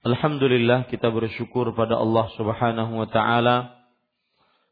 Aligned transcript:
Alhamdulillah 0.00 0.88
kita 0.88 1.12
bersyukur 1.12 1.76
pada 1.76 2.00
Allah 2.00 2.32
Subhanahu 2.32 3.04
wa 3.04 3.08
taala. 3.12 3.84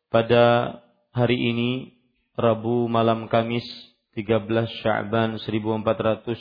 Pada 0.09 0.73
hari 1.13 1.37
ini 1.37 2.01
Rabu 2.33 2.89
malam 2.89 3.29
Kamis 3.29 3.69
13 4.17 4.49
Sya'ban 4.81 5.37
1438 5.37 6.33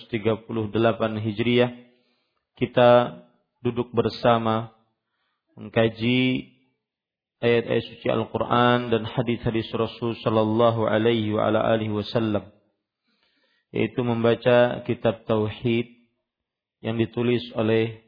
Hijriah 1.19 1.76
kita 2.55 3.20
duduk 3.59 3.92
bersama 3.92 4.71
mengkaji 5.59 6.47
ayat-ayat 7.43 7.83
suci 7.92 8.08
Al-Qur'an 8.08 8.87
dan 8.87 9.03
hadis-hadis 9.03 9.67
Rasul 9.76 10.15
sallallahu 10.23 10.87
alaihi 10.87 11.36
wa 11.36 11.52
ala 11.52 11.59
alihi 11.76 11.92
wasallam 11.92 12.55
yaitu 13.76 13.99
membaca 13.99 14.80
kitab 14.87 15.27
tauhid 15.27 15.92
yang 16.80 16.95
ditulis 16.95 17.43
oleh 17.52 18.07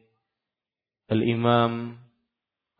Al-Imam 1.09 1.97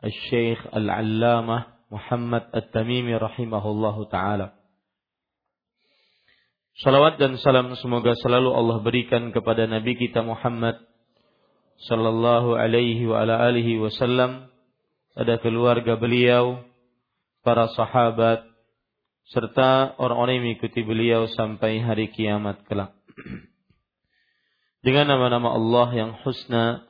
Al-Syeikh 0.00 0.70
Al-Allamah 0.72 1.90
Muhammad 1.90 2.54
At-Tamimi 2.54 3.18
rahimahullahu 3.18 4.06
taala. 4.08 4.54
Salawat 6.80 7.18
dan 7.18 7.36
salam 7.42 7.74
semoga 7.76 8.14
selalu 8.16 8.54
Allah 8.54 8.78
berikan 8.80 9.34
kepada 9.34 9.66
Nabi 9.66 9.98
kita 9.98 10.22
Muhammad 10.22 10.80
sallallahu 11.90 12.56
alaihi 12.56 13.04
wa 13.04 13.26
ala 13.26 13.42
alihi 13.50 13.82
wasallam, 13.82 14.48
pada 15.12 15.42
keluarga 15.42 15.98
beliau, 15.98 16.62
para 17.42 17.68
sahabat 17.74 18.46
serta 19.28 19.98
orang-orang 19.98 20.40
yang 20.40 20.44
mengikuti 20.54 20.80
beliau 20.86 21.26
sampai 21.28 21.82
hari 21.82 22.08
kiamat 22.14 22.62
kelak. 22.70 22.94
Dengan 24.86 25.12
nama-nama 25.12 25.52
Allah 25.58 25.88
yang 25.92 26.10
husna 26.24 26.89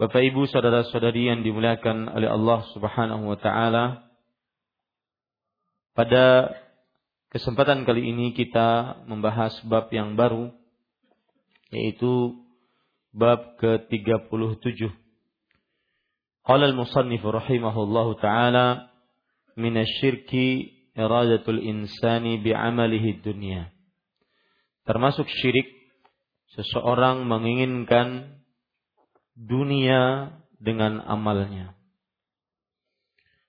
Bapak 0.00 0.24
Ibu 0.24 0.48
saudara-saudari 0.48 1.28
yang 1.28 1.44
dimuliakan 1.44 2.08
oleh 2.16 2.24
Allah 2.24 2.64
Subhanahu 2.72 3.28
wa 3.28 3.36
taala. 3.36 4.08
Pada 5.92 6.48
kesempatan 7.28 7.84
kali 7.84 8.08
ini 8.08 8.32
kita 8.32 9.04
membahas 9.04 9.52
bab 9.68 9.92
yang 9.92 10.16
baru 10.16 10.48
yaitu 11.68 12.40
bab 13.12 13.60
ke-37. 13.60 14.88
Qala 16.40 16.72
al-musannif 16.72 17.20
rahimahullahu 17.20 18.16
taala 18.16 18.88
min 19.60 19.76
asy-syirki 19.76 20.72
iradatul 20.96 21.60
insani 21.60 22.40
bi'amalihi 22.40 23.20
dunya. 23.20 23.68
Termasuk 24.88 25.28
syirik 25.28 25.68
seseorang 26.56 27.28
menginginkan 27.28 28.40
dunia 29.42 30.30
dengan 30.62 31.02
amalnya. 31.02 31.74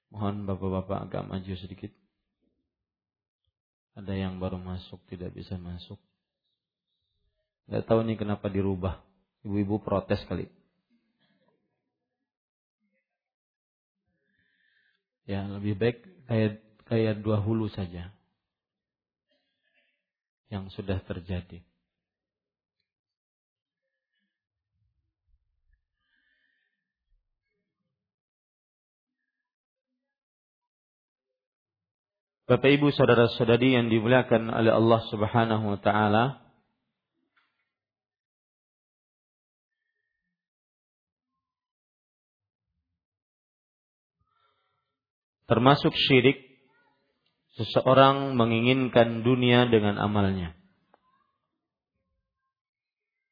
Mohon 0.10 0.50
bapak-bapak 0.50 1.00
agak 1.10 1.24
maju 1.30 1.54
sedikit. 1.58 1.94
Ada 3.94 4.14
yang 4.18 4.42
baru 4.42 4.58
masuk 4.58 4.98
tidak 5.06 5.30
bisa 5.38 5.54
masuk. 5.62 6.02
Gak 7.70 7.86
tahu 7.86 8.02
nih 8.02 8.18
kenapa 8.18 8.50
dirubah. 8.50 8.98
Ibu-ibu 9.46 9.82
protes 9.86 10.22
kali. 10.26 10.50
Ya 15.24 15.46
lebih 15.48 15.78
baik 15.78 16.04
kayak 16.28 16.60
kayak 16.90 17.24
dua 17.24 17.40
hulu 17.40 17.72
saja 17.72 18.12
yang 20.52 20.68
sudah 20.74 21.00
terjadi. 21.06 21.64
Bapak 32.44 32.76
Ibu 32.76 32.92
saudara-saudari 32.92 33.72
yang 33.72 33.88
dimuliakan 33.88 34.52
oleh 34.52 34.76
Allah 34.76 35.00
Subhanahu 35.08 35.64
wa 35.64 35.80
taala. 35.80 36.44
Termasuk 45.48 45.96
syirik 45.96 46.36
seseorang 47.56 48.36
menginginkan 48.36 49.24
dunia 49.24 49.64
dengan 49.72 49.96
amalnya. 49.96 50.52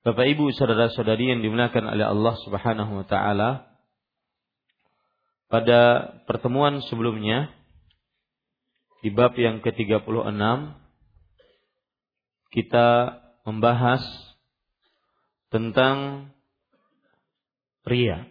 Bapak 0.08 0.24
Ibu 0.24 0.56
saudara-saudari 0.56 1.36
yang 1.36 1.44
dimuliakan 1.44 1.84
oleh 2.00 2.08
Allah 2.08 2.36
Subhanahu 2.48 3.04
wa 3.04 3.06
taala. 3.12 3.68
Pada 5.52 6.08
pertemuan 6.32 6.80
sebelumnya 6.88 7.52
di 9.02 9.10
bab 9.10 9.34
yang 9.34 9.66
ke-36 9.66 10.38
kita 12.54 12.88
membahas 13.46 14.04
tentang 15.50 16.30
ria. 17.86 18.30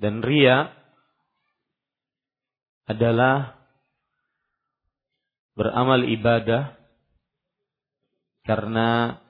Dan 0.00 0.24
ria 0.24 0.72
adalah 2.90 3.54
beramal 5.54 6.08
ibadah 6.08 6.74
karena 8.48 9.20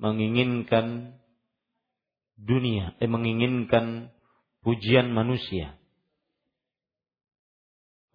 menginginkan 0.00 1.14
dunia, 2.34 2.96
eh 2.98 3.08
menginginkan 3.08 4.10
pujian 4.64 5.12
manusia. 5.12 5.76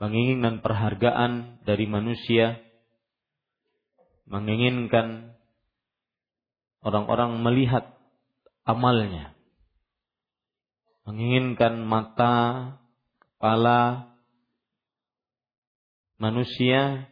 Menginginkan 0.02 0.66
perhargaan 0.66 1.62
dari 1.62 1.86
manusia, 1.86 2.58
menginginkan 4.26 5.38
orang-orang 6.82 7.38
melihat 7.46 7.86
amalnya. 8.66 9.38
Menginginkan 11.06 11.86
mata, 11.86 12.38
kepala 13.38 14.10
manusia 16.22 17.10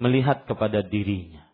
melihat 0.00 0.48
kepada 0.48 0.80
dirinya. 0.80 1.44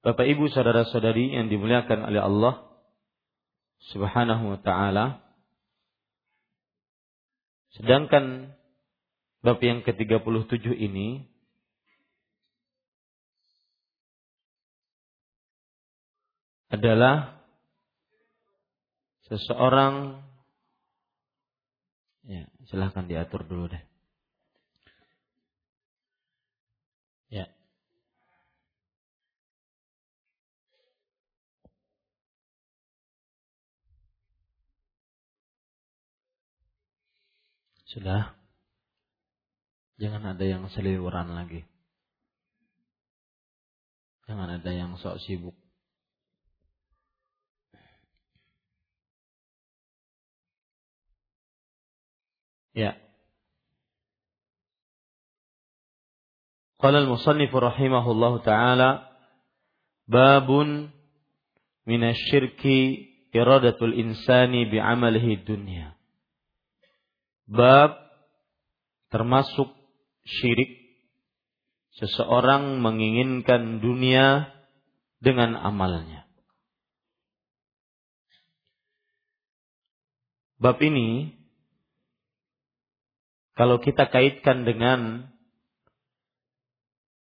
Bapak 0.00 0.24
Ibu 0.24 0.48
saudara-saudari 0.48 1.36
yang 1.36 1.52
dimuliakan 1.52 2.08
oleh 2.08 2.24
Allah 2.24 2.64
Subhanahu 3.92 4.56
wa 4.56 4.60
taala. 4.64 5.27
Sedangkan 7.76 8.54
bab 9.44 9.58
yang 9.60 9.84
ke-37 9.84 10.72
ini 10.72 11.28
adalah 16.68 17.38
seseorang 19.28 20.20
ya 22.28 22.44
silahkan 22.68 23.08
diatur 23.08 23.44
dulu 23.48 23.72
deh 23.72 23.84
ya 27.32 27.48
sudah 37.98 38.30
jangan 39.98 40.38
ada 40.38 40.46
yang 40.46 40.70
seliweran 40.70 41.34
lagi 41.34 41.66
jangan 44.30 44.62
ada 44.62 44.70
yang 44.70 44.94
sok 45.02 45.18
sibuk 45.18 45.58
Ya. 52.78 52.94
Qala 56.78 57.02
al-musannif 57.02 57.50
rahimahullah 57.50 58.38
taala 58.46 58.90
babun 60.06 60.94
minasyirki 61.90 62.78
iradatul 63.34 63.90
insani 63.98 64.70
bi'amalihi 64.70 65.42
dunya. 65.42 65.97
Bab 67.48 67.96
termasuk 69.08 69.72
syirik 70.28 70.76
seseorang 71.96 72.84
menginginkan 72.84 73.80
dunia 73.80 74.52
dengan 75.18 75.56
amalnya. 75.56 76.28
Bab 80.60 80.76
ini 80.84 81.32
kalau 83.56 83.80
kita 83.80 84.12
kaitkan 84.12 84.68
dengan 84.68 85.32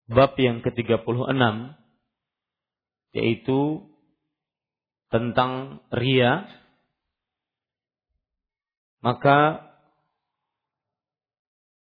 bab 0.09 0.35
yang 0.41 0.65
ke-36 0.65 1.39
yaitu 3.15 3.59
tentang 5.13 5.79
ria 5.93 6.43
maka 8.99 9.63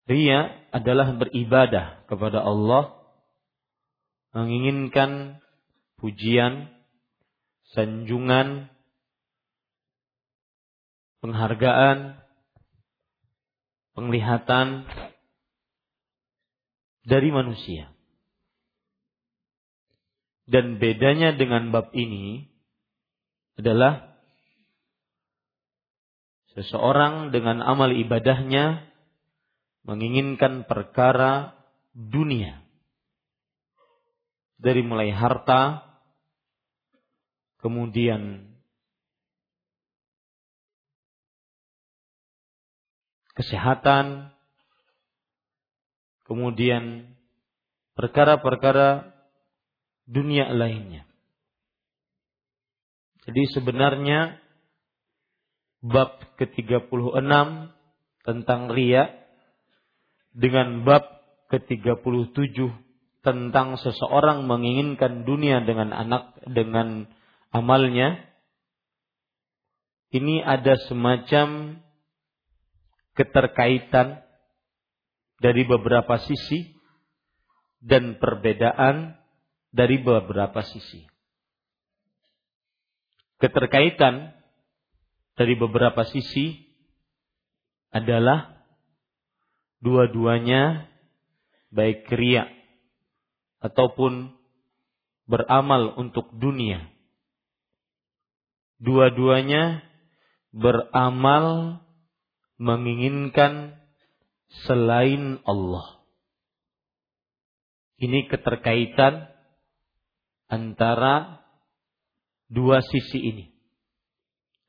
ria 0.09 0.51
adalah 0.73 1.15
beribadah 1.15 2.03
kepada 2.09 2.43
Allah 2.43 2.97
menginginkan 4.33 5.39
pujian 6.01 6.73
sanjungan 7.71 8.67
penghargaan 11.23 12.19
penglihatan 13.93 14.89
dari 17.07 17.29
manusia. 17.31 17.93
Dan 20.43 20.75
bedanya 20.75 21.31
dengan 21.31 21.71
bab 21.71 21.95
ini 21.95 22.51
adalah 23.55 24.11
seseorang 26.51 27.31
dengan 27.31 27.63
amal 27.63 27.95
ibadahnya 27.95 28.92
menginginkan 29.83 30.63
perkara 30.63 31.55
dunia. 31.91 32.63
Dari 34.59 34.79
mulai 34.79 35.11
harta, 35.11 35.83
kemudian 37.59 38.47
kesehatan, 43.35 44.31
kemudian 46.23 47.11
perkara-perkara 47.99 49.11
dunia 50.07 50.47
lainnya. 50.55 51.03
Jadi 53.23 53.43
sebenarnya 53.55 54.39
bab 55.83 56.19
ke-36 56.39 57.31
tentang 58.23 58.61
ria 58.71 59.22
dengan 60.33 60.81
bab 60.81 61.05
ke-37 61.53 62.57
tentang 63.23 63.79
seseorang 63.79 64.43
menginginkan 64.49 65.23
dunia 65.23 65.63
dengan 65.63 65.95
anak 65.95 66.33
dengan 66.43 67.07
amalnya 67.53 68.19
ini 70.13 70.43
ada 70.45 70.77
semacam 70.89 71.79
keterkaitan 73.17 74.21
dari 75.41 75.65
beberapa 75.65 76.21
sisi 76.21 76.73
dan 77.81 78.21
perbedaan 78.21 79.17
dari 79.73 79.97
beberapa 79.97 80.61
sisi. 80.61 81.09
Keterkaitan 83.41 84.37
dari 85.33 85.57
beberapa 85.57 86.05
sisi 86.05 86.61
adalah 87.89 88.52
dua-duanya 89.83 90.87
baik 91.75 92.07
ria 92.15 92.47
ataupun 93.59 94.31
beramal 95.27 95.99
untuk 95.99 96.31
dunia. 96.31 96.87
Dua-duanya 98.79 99.83
beramal 100.55 101.79
menginginkan 102.55 103.75
selain 104.67 105.43
Allah. 105.43 106.03
Ini 107.99 108.27
keterkaitan 108.27 109.31
antara 110.51 111.43
dua 112.51 112.83
sisi 112.83 113.19
ini. 113.19 113.45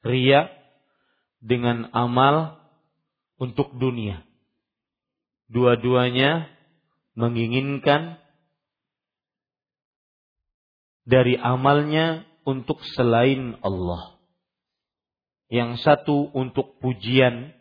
Ria 0.07 0.47
dengan 1.43 1.91
amal 1.91 2.63
untuk 3.37 3.75
dunia. 3.75 4.34
Dua-duanya 5.55 6.51
menginginkan 7.15 8.19
dari 11.07 11.39
amalnya 11.39 12.27
untuk 12.43 12.83
selain 12.99 13.55
Allah. 13.63 14.19
Yang 15.47 15.87
satu 15.87 16.35
untuk 16.35 16.83
pujian 16.83 17.55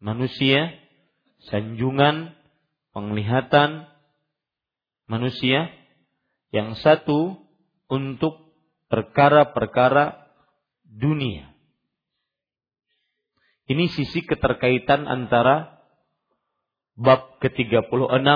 manusia, 0.00 0.72
sanjungan, 1.52 2.32
penglihatan 2.96 3.84
manusia, 5.04 5.68
yang 6.48 6.72
satu 6.80 7.36
untuk 7.92 8.56
perkara-perkara 8.88 10.32
dunia. 10.88 11.52
Ini 13.68 13.84
sisi 13.92 14.24
keterkaitan 14.24 15.04
antara 15.04 15.77
bab 16.98 17.38
ke-36 17.38 18.26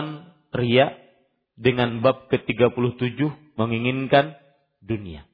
ria 0.54 0.87
dengan 1.59 1.99
bab 1.99 2.31
ke-37 2.31 3.19
menginginkan 3.59 4.38
dunia. 4.78 5.26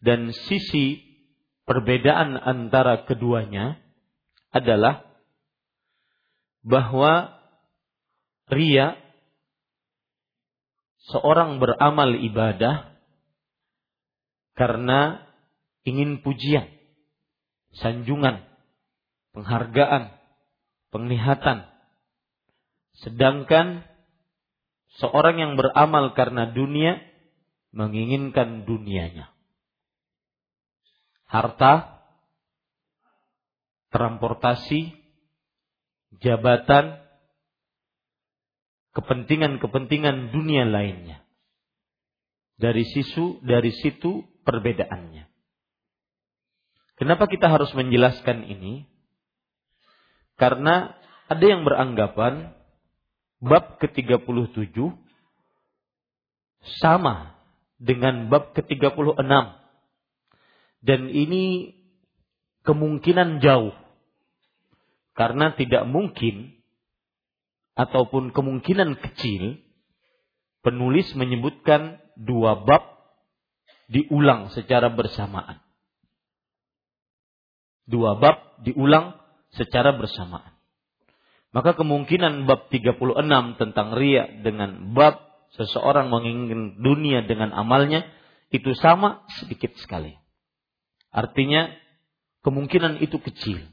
Dan 0.00 0.32
sisi 0.32 1.04
perbedaan 1.68 2.40
antara 2.40 3.04
keduanya 3.04 3.76
adalah 4.56 5.04
bahwa 6.64 7.36
ria 8.48 8.96
seorang 11.12 11.60
beramal 11.62 12.16
ibadah 12.18 12.96
karena 14.56 15.22
ingin 15.86 16.24
pujian, 16.24 16.66
sanjungan, 17.76 18.42
penghargaan, 19.36 20.15
penglihatan. 20.90 21.66
Sedangkan 23.02 23.84
seorang 25.00 25.36
yang 25.36 25.52
beramal 25.54 26.16
karena 26.16 26.48
dunia 26.50 27.02
menginginkan 27.76 28.64
dunianya. 28.64 29.28
Harta, 31.26 32.00
transportasi, 33.92 34.94
jabatan, 36.22 37.02
kepentingan-kepentingan 38.96 40.32
dunia 40.32 40.64
lainnya. 40.64 41.20
Dari 42.56 42.88
sisu, 42.88 43.44
dari 43.44 43.68
situ 43.68 44.24
perbedaannya. 44.48 45.28
Kenapa 46.96 47.28
kita 47.28 47.52
harus 47.52 47.68
menjelaskan 47.76 48.48
ini? 48.48 48.88
Karena 50.36 50.92
ada 51.26 51.44
yang 51.44 51.64
beranggapan 51.64 52.52
bab 53.40 53.80
ke-37 53.80 54.76
sama 56.80 57.36
dengan 57.80 58.28
bab 58.28 58.52
ke-36. 58.52 59.16
Dan 60.84 61.00
ini 61.10 61.74
kemungkinan 62.68 63.40
jauh. 63.40 63.74
Karena 65.16 65.56
tidak 65.56 65.88
mungkin 65.88 66.52
ataupun 67.76 68.36
kemungkinan 68.36 69.00
kecil 69.00 69.60
penulis 70.60 71.08
menyebutkan 71.16 72.04
dua 72.20 72.60
bab 72.64 72.84
diulang 73.88 74.52
secara 74.52 74.92
bersamaan. 74.92 75.64
Dua 77.88 78.18
bab 78.20 78.60
diulang 78.66 79.25
secara 79.56 79.96
bersamaan. 79.96 80.56
Maka 81.56 81.72
kemungkinan 81.72 82.44
bab 82.44 82.68
36 82.68 83.00
tentang 83.56 83.96
ria 83.96 84.28
dengan 84.44 84.92
bab 84.92 85.24
seseorang 85.56 86.12
menginginkan 86.12 86.76
dunia 86.84 87.24
dengan 87.24 87.56
amalnya 87.56 88.04
itu 88.52 88.76
sama 88.76 89.24
sedikit 89.40 89.72
sekali. 89.80 90.12
Artinya 91.08 91.72
kemungkinan 92.44 93.00
itu 93.00 93.16
kecil. 93.16 93.64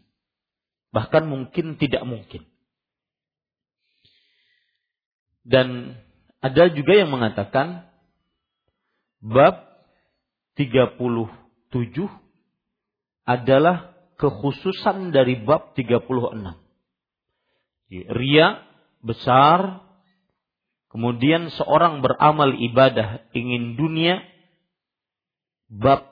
Bahkan 0.96 1.28
mungkin 1.28 1.76
tidak 1.76 2.08
mungkin. 2.08 2.48
Dan 5.44 6.00
ada 6.40 6.72
juga 6.72 6.96
yang 6.96 7.12
mengatakan 7.12 7.84
bab 9.20 9.60
37 10.56 10.96
adalah 13.28 13.93
kekhususan 14.18 15.14
dari 15.14 15.40
bab 15.42 15.74
36. 15.78 16.04
Ria 17.94 18.48
besar, 19.04 19.86
kemudian 20.90 21.54
seorang 21.54 22.02
beramal 22.02 22.56
ibadah 22.58 23.28
ingin 23.38 23.78
dunia, 23.78 24.24
bab 25.70 26.10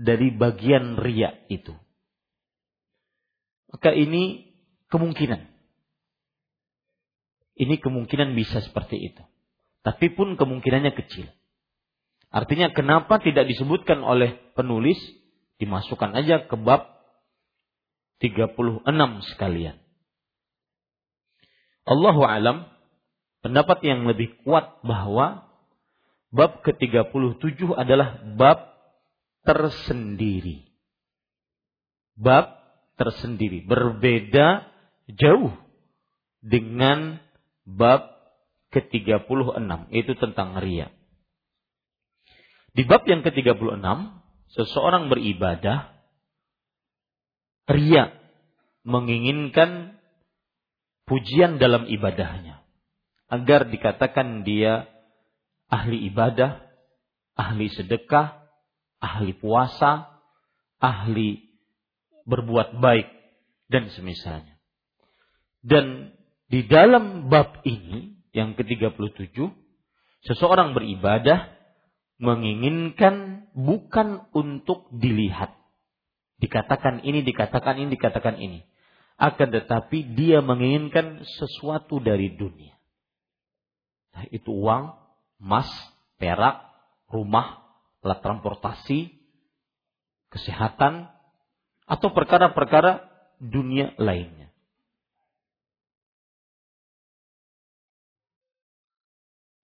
dari 0.00 0.32
bagian 0.32 0.96
ria 0.96 1.36
itu. 1.52 1.76
Maka 3.70 3.94
ini 3.94 4.52
kemungkinan. 4.90 5.46
Ini 7.60 7.76
kemungkinan 7.76 8.32
bisa 8.32 8.64
seperti 8.64 8.96
itu. 8.96 9.22
Tapi 9.84 10.12
pun 10.12 10.36
kemungkinannya 10.36 10.92
kecil. 10.96 11.28
Artinya 12.30 12.72
kenapa 12.72 13.20
tidak 13.20 13.48
disebutkan 13.48 14.00
oleh 14.00 14.38
penulis 14.56 14.96
dimasukkan 15.60 16.16
aja 16.16 16.48
ke 16.48 16.56
bab 16.56 16.99
36 18.20 18.84
sekalian. 19.34 19.80
Allahu 21.88 22.22
alam 22.22 22.68
pendapat 23.40 23.80
yang 23.82 24.04
lebih 24.04 24.36
kuat 24.44 24.84
bahwa 24.84 25.48
bab 26.30 26.60
ke-37 26.62 27.66
adalah 27.74 28.20
bab 28.36 28.76
tersendiri. 29.42 30.68
Bab 32.14 32.60
tersendiri 33.00 33.64
berbeda 33.64 34.68
jauh 35.08 35.56
dengan 36.44 37.18
bab 37.64 38.12
ke-36 38.70 39.26
itu 39.90 40.12
tentang 40.20 40.60
ria. 40.60 40.92
Di 42.70 42.86
bab 42.86 43.02
yang 43.08 43.26
ke-36 43.26 43.82
seseorang 44.54 45.10
beribadah 45.10 45.99
ria 47.70 48.10
menginginkan 48.82 50.00
pujian 51.06 51.62
dalam 51.62 51.86
ibadahnya 51.86 52.60
agar 53.30 53.70
dikatakan 53.70 54.42
dia 54.42 54.90
ahli 55.70 56.10
ibadah, 56.10 56.66
ahli 57.38 57.70
sedekah, 57.70 58.42
ahli 58.98 59.32
puasa, 59.38 60.10
ahli 60.82 61.46
berbuat 62.26 62.82
baik 62.82 63.08
dan 63.70 63.86
semisalnya. 63.94 64.58
Dan 65.62 66.10
di 66.50 66.66
dalam 66.66 67.30
bab 67.30 67.62
ini 67.62 68.18
yang 68.34 68.58
ke-37 68.58 69.38
seseorang 70.26 70.74
beribadah 70.74 71.54
menginginkan 72.18 73.46
bukan 73.54 74.26
untuk 74.34 74.90
dilihat. 74.90 75.59
Dikatakan 76.40 77.04
ini, 77.04 77.20
dikatakan 77.20 77.76
ini, 77.76 77.88
dikatakan 77.92 78.36
ini. 78.40 78.64
Akan 79.20 79.52
tetapi 79.52 80.16
dia 80.16 80.40
menginginkan 80.40 81.20
sesuatu 81.28 82.00
dari 82.00 82.32
dunia. 82.32 82.72
Nah, 84.16 84.24
itu 84.32 84.48
uang, 84.48 84.96
emas, 85.36 85.68
perak, 86.16 86.64
rumah, 87.12 87.60
alat 88.00 88.24
transportasi, 88.24 89.12
kesehatan, 90.32 91.12
atau 91.84 92.08
perkara-perkara 92.16 93.04
dunia 93.44 93.92
lainnya. 94.00 94.40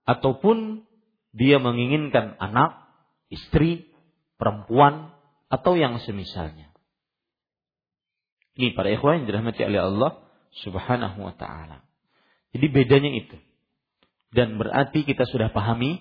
ataupun 0.06 0.87
dia 1.35 1.59
menginginkan 1.59 2.38
anak, 2.38 2.87
istri, 3.28 3.90
perempuan, 4.38 5.12
atau 5.50 5.75
yang 5.75 5.99
semisalnya. 6.00 6.65
Ini 8.56 8.72
para 8.72 8.88
ikhwan 8.88 9.22
yang 9.22 9.26
dirahmati 9.28 9.60
oleh 9.68 9.80
Allah 9.84 10.12
Subhanahu 10.64 11.20
wa 11.20 11.36
taala. 11.36 11.84
Jadi 12.56 12.66
bedanya 12.72 13.12
itu. 13.12 13.36
Dan 14.32 14.56
berarti 14.56 15.04
kita 15.04 15.28
sudah 15.28 15.52
pahami 15.52 16.00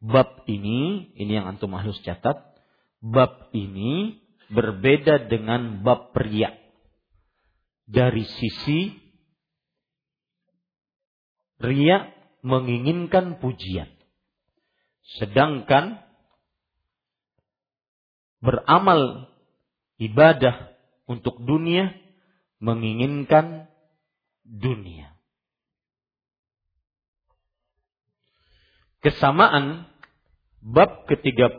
bab 0.00 0.48
ini, 0.48 1.12
ini 1.20 1.36
yang 1.36 1.52
antum 1.52 1.76
harus 1.76 2.00
catat, 2.00 2.40
bab 3.04 3.52
ini 3.52 4.24
berbeda 4.48 5.28
dengan 5.28 5.84
bab 5.84 6.16
pria. 6.16 6.56
Dari 7.84 8.24
sisi 8.24 8.88
ria 11.60 12.08
menginginkan 12.40 13.36
pujian. 13.36 13.92
Sedangkan 15.20 16.00
beramal 18.40 19.28
ibadah 20.00 20.71
untuk 21.12 21.36
dunia 21.44 21.92
menginginkan 22.62 23.68
dunia. 24.46 25.12
Kesamaan 29.02 29.90
bab 30.62 31.10
ke-36 31.10 31.58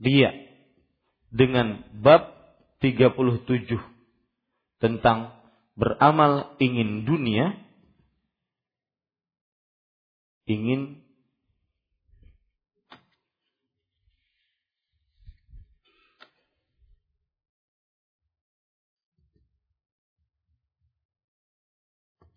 dia 0.00 0.30
dengan 1.28 1.84
bab 2.00 2.32
37 2.80 3.76
tentang 4.80 5.32
beramal 5.76 6.56
ingin 6.56 7.04
dunia 7.04 7.52
ingin 10.48 11.05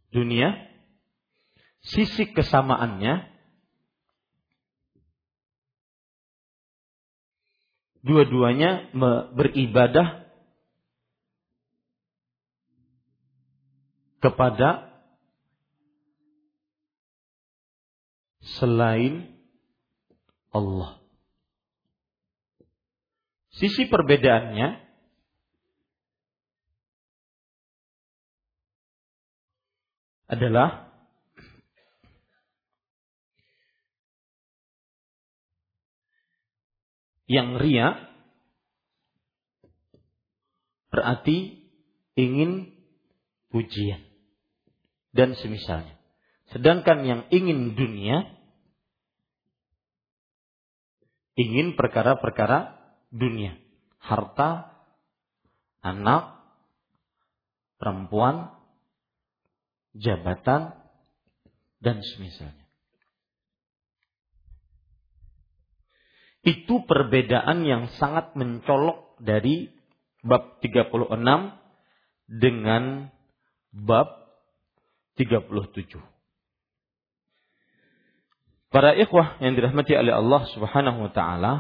dunia, 0.09 0.57
sisi 1.85 2.29
kesamaannya 2.33 3.29
dua-duanya 8.03 8.95
beribadah 9.35 10.25
kepada 14.19 14.89
selain 18.59 19.31
Allah. 20.51 20.99
Sisi 23.55 23.91
perbedaannya 23.91 24.88
adalah 30.29 30.93
yang 37.25 37.57
ria 37.57 37.98
berarti 40.93 41.65
ingin 42.17 42.74
pujian 43.53 44.01
dan 45.13 45.33
semisalnya. 45.38 45.98
Sedangkan 46.50 47.05
yang 47.05 47.21
ingin 47.29 47.77
dunia 47.77 48.25
ingin 51.39 51.79
perkara-perkara 51.79 52.75
dunia, 53.15 53.55
harta, 54.01 54.75
anak, 55.79 56.36
perempuan, 57.79 58.58
jabatan 59.96 60.75
dan 61.79 62.03
semisalnya. 62.03 62.67
Itu 66.43 66.88
perbedaan 66.88 67.67
yang 67.67 67.91
sangat 68.00 68.34
mencolok 68.34 69.19
dari 69.19 69.67
bab 70.24 70.63
36 70.63 71.19
dengan 72.29 73.12
bab 73.75 74.08
37. 75.19 76.00
Para 78.69 78.93
ikhwah 78.93 79.41
yang 79.41 79.58
dirahmati 79.58 79.98
oleh 79.98 80.13
Allah 80.13 80.46
Subhanahu 80.53 81.10
wa 81.10 81.12
taala 81.12 81.53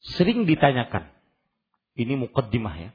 sering 0.00 0.48
ditanyakan. 0.48 1.10
Ini 1.98 2.16
mukaddimah 2.16 2.74
ya. 2.78 2.90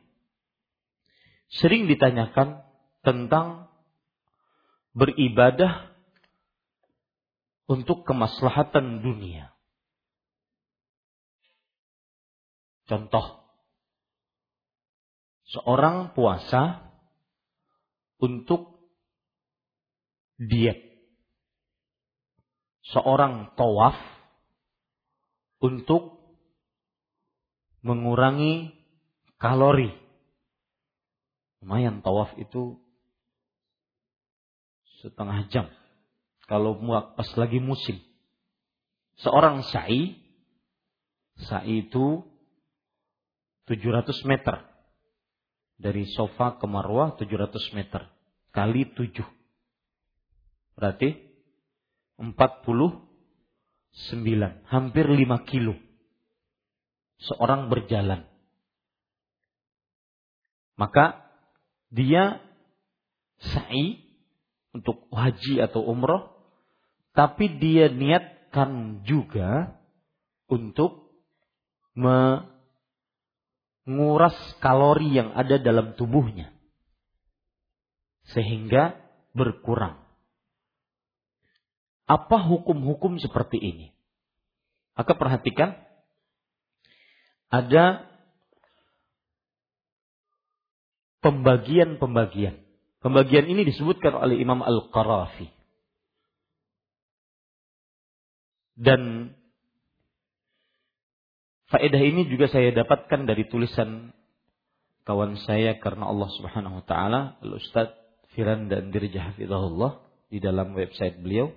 Sering 1.50 1.86
ditanyakan 1.86 2.66
tentang 3.06 3.70
beribadah 4.96 5.94
untuk 7.66 8.06
kemaslahatan 8.06 9.02
dunia. 9.02 9.54
Contoh, 12.86 13.42
seorang 15.50 16.14
puasa 16.14 16.86
untuk 18.22 18.78
diet. 20.38 20.86
Seorang 22.86 23.58
tawaf 23.58 23.98
untuk 25.58 26.22
mengurangi 27.82 28.70
kalori. 29.42 30.05
Lumayan 31.66 32.06
tawaf 32.06 32.38
itu 32.38 32.78
setengah 35.02 35.50
jam 35.50 35.66
kalau 36.46 36.78
pas 37.18 37.26
lagi 37.42 37.58
musim. 37.58 37.98
Seorang 39.18 39.66
sa'i, 39.66 40.14
sa'i 41.42 41.90
itu 41.90 42.22
700 43.66 44.14
meter. 44.30 44.62
Dari 45.76 46.08
sofa 46.14 46.62
ke 46.62 46.70
marwah 46.70 47.18
700 47.18 47.50
meter. 47.74 48.14
Kali 48.54 48.94
7. 48.94 49.26
Berarti 50.78 51.18
49. 52.22 53.90
Hampir 54.70 55.06
5 55.10 55.50
kilo. 55.50 55.74
Seorang 57.26 57.74
berjalan. 57.74 58.30
Maka 60.78 61.25
dia 61.96 62.44
sa'i 63.40 64.04
untuk 64.76 65.08
haji 65.16 65.64
atau 65.64 65.88
umroh 65.88 66.36
tapi 67.16 67.48
dia 67.64 67.88
niatkan 67.88 69.00
juga 69.08 69.80
untuk 70.52 71.16
menguras 71.96 72.44
kalori 74.60 75.16
yang 75.16 75.32
ada 75.32 75.56
dalam 75.56 75.96
tubuhnya 75.96 76.52
sehingga 78.36 79.00
berkurang. 79.32 80.04
Apa 82.06 82.38
hukum-hukum 82.38 83.18
seperti 83.18 83.58
ini? 83.58 83.88
Maka 84.94 85.18
perhatikan 85.18 85.74
ada 87.50 88.06
pembagian-pembagian. 91.26 92.62
Pembagian 93.02 93.50
ini 93.50 93.66
disebutkan 93.66 94.14
oleh 94.14 94.38
Imam 94.38 94.62
Al-Qarafi. 94.62 95.50
Dan 98.78 99.34
faedah 101.74 102.02
ini 102.06 102.30
juga 102.30 102.46
saya 102.46 102.70
dapatkan 102.70 103.26
dari 103.26 103.50
tulisan 103.50 104.14
kawan 105.02 105.42
saya 105.50 105.82
karena 105.82 106.14
Allah 106.14 106.30
Subhanahu 106.38 106.82
wa 106.82 106.86
taala, 106.86 107.42
Al-Ustaz 107.42 107.90
Firan 108.38 108.70
dan 108.70 108.94
Dirja 108.94 109.34
di 110.30 110.38
dalam 110.38 110.78
website 110.78 111.18
beliau. 111.26 111.50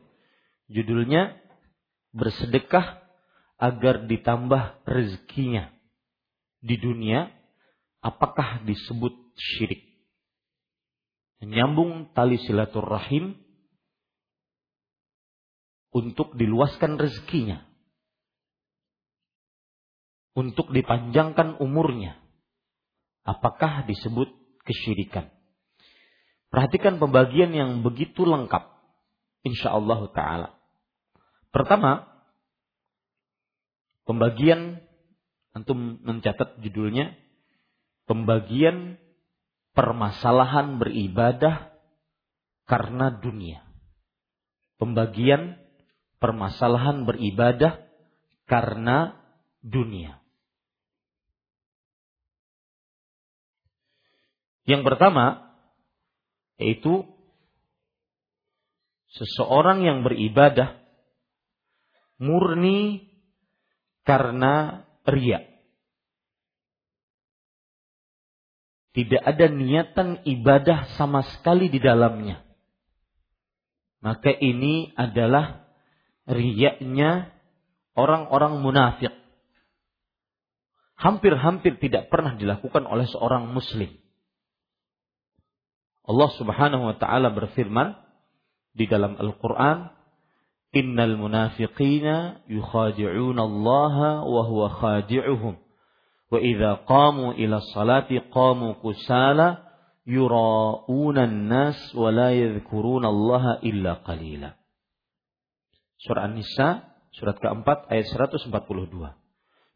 Judulnya 0.68 1.36
bersedekah 2.16 3.04
agar 3.58 4.06
ditambah 4.06 4.86
rezekinya 4.86 5.74
di 6.62 6.78
dunia 6.78 7.28
apakah 7.98 8.62
disebut 8.62 9.27
syirik? 9.38 9.86
Menyambung 11.38 12.10
tali 12.18 12.34
silaturahim 12.42 13.38
untuk 15.94 16.34
diluaskan 16.34 16.98
rezekinya, 16.98 17.62
untuk 20.34 20.74
dipanjangkan 20.74 21.62
umurnya. 21.62 22.18
Apakah 23.22 23.86
disebut 23.86 24.28
kesyirikan? 24.66 25.30
Perhatikan 26.48 26.96
pembagian 26.96 27.52
yang 27.52 27.84
begitu 27.84 28.24
lengkap. 28.24 28.72
Insya 29.44 29.76
Allah 29.76 30.00
Ta'ala. 30.10 30.48
Pertama, 31.52 32.08
pembagian, 34.08 34.80
antum 35.52 36.00
mencatat 36.04 36.60
judulnya, 36.64 37.16
pembagian 38.08 38.96
permasalahan 39.78 40.82
beribadah 40.82 41.70
karena 42.66 43.14
dunia. 43.14 43.62
Pembagian 44.74 45.54
permasalahan 46.18 47.06
beribadah 47.06 47.86
karena 48.50 49.14
dunia. 49.62 50.18
Yang 54.66 54.82
pertama 54.82 55.54
yaitu 56.58 57.06
seseorang 59.14 59.86
yang 59.86 60.02
beribadah 60.02 60.74
murni 62.18 63.06
karena 64.02 64.82
riak. 65.06 65.57
Tidak 68.96 69.20
ada 69.20 69.46
niatan 69.52 70.24
ibadah 70.24 70.96
sama 70.96 71.22
sekali 71.22 71.68
di 71.68 71.78
dalamnya. 71.78 72.42
Maka 74.00 74.30
ini 74.30 74.94
adalah 74.94 75.66
riyaknya 76.28 77.34
orang-orang 77.98 78.62
munafik. 78.62 79.10
Hampir-hampir 80.98 81.78
tidak 81.78 82.10
pernah 82.10 82.34
dilakukan 82.34 82.86
oleh 82.86 83.06
seorang 83.06 83.50
muslim. 83.50 83.90
Allah 86.08 86.30
Subhanahu 86.40 86.88
wa 86.88 86.96
taala 86.96 87.28
berfirman 87.30 87.94
di 88.72 88.88
dalam 88.88 89.14
Al-Qur'an, 89.20 89.92
"Innal 90.72 91.20
munafiqina 91.20 92.42
yukhadi'una 92.48 93.42
Allah 93.44 94.24
wa 94.24 94.42
huwa 94.48 94.72
khadi'uhum. 94.72 95.67
Wa 96.28 96.38
idza 96.40 96.84
qamu 96.84 97.36
ila 97.40 97.64
salati 97.72 98.20
qamu 98.28 98.76
kusala 98.84 99.64
yura'unan 100.04 101.48
nas 101.48 101.76
wa 101.96 102.12
la 102.12 102.32
yadhkurunallaha 102.36 103.64
illa 103.64 104.04
qalila. 104.04 104.56
Surah 105.98 106.28
An-Nisa 106.28 106.88
surat 107.16 107.40
keempat 107.40 107.88
ayat 107.90 108.06
142. 108.12 108.52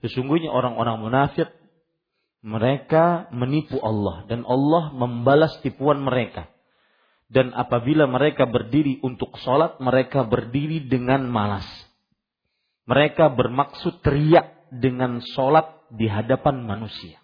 Sesungguhnya 0.07 0.53
orang-orang 0.53 1.03
munafik 1.03 1.51
mereka 2.43 3.31
menipu 3.31 3.79
Allah 3.83 4.27
dan 4.27 4.43
Allah 4.47 4.91
membalas 4.95 5.59
tipuan 5.62 6.03
mereka. 6.03 6.51
Dan 7.33 7.57
apabila 7.57 8.05
mereka 8.05 8.45
berdiri 8.45 9.01
untuk 9.01 9.33
sholat, 9.41 9.81
mereka 9.81 10.29
berdiri 10.29 10.85
dengan 10.85 11.25
malas. 11.33 11.65
Mereka 12.85 13.33
bermaksud 13.33 14.05
teriak 14.05 14.69
dengan 14.69 15.25
sholat 15.33 15.82
di 15.92 16.09
hadapan 16.09 16.64
manusia. 16.64 17.20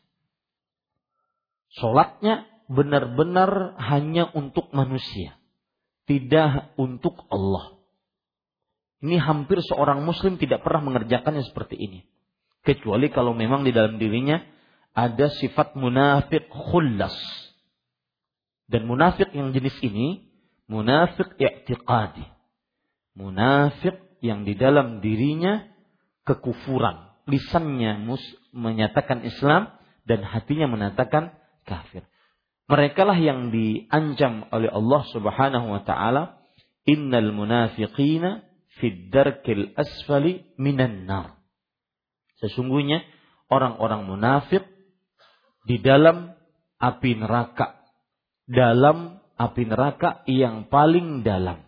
Sholatnya 1.72 2.44
benar-benar 2.68 3.80
hanya 3.80 4.28
untuk 4.36 4.68
manusia, 4.76 5.40
tidak 6.04 6.76
untuk 6.76 7.24
Allah. 7.32 7.80
Ini 9.00 9.16
hampir 9.22 9.62
seorang 9.64 10.04
muslim 10.04 10.36
tidak 10.36 10.60
pernah 10.60 10.84
mengerjakannya 10.84 11.48
seperti 11.48 11.80
ini. 11.80 12.00
Kecuali 12.66 13.08
kalau 13.08 13.32
memang 13.32 13.64
di 13.64 13.72
dalam 13.72 13.96
dirinya 13.96 14.42
ada 14.92 15.30
sifat 15.32 15.78
munafik 15.78 16.50
khullas. 16.50 17.14
Dan 18.68 18.84
munafik 18.84 19.32
yang 19.32 19.54
jenis 19.56 19.72
ini, 19.80 20.28
munafik 20.68 21.38
i'tiqadi. 21.40 22.26
Munafik 23.16 23.96
yang 24.20 24.44
di 24.44 24.52
dalam 24.58 25.00
dirinya 25.00 25.64
kekufuran. 26.28 27.07
Lisannya 27.28 28.00
mus 28.08 28.24
menyatakan 28.56 29.20
Islam 29.20 29.68
dan 30.08 30.24
hatinya 30.24 30.64
menatakan 30.64 31.36
kafir. 31.68 32.08
Mereka 32.68 33.04
lah 33.04 33.16
yang 33.20 33.52
diancam 33.52 34.48
oleh 34.48 34.72
Allah 34.72 35.02
Subhanahu 35.12 35.66
wa 35.76 35.84
taala, 35.84 36.40
"Innal 36.88 37.36
munafiqina 37.36 38.44
fid 38.80 39.12
darkil 39.12 39.76
asfali 39.76 40.48
minan 40.56 41.04
nar." 41.04 41.36
Sesungguhnya 42.40 43.04
orang-orang 43.52 44.08
munafik 44.08 44.64
di 45.68 45.76
dalam 45.84 46.32
api 46.80 47.12
neraka. 47.12 47.76
Dalam 48.48 49.20
api 49.36 49.62
neraka 49.68 50.24
yang 50.24 50.72
paling 50.72 51.20
dalam. 51.20 51.60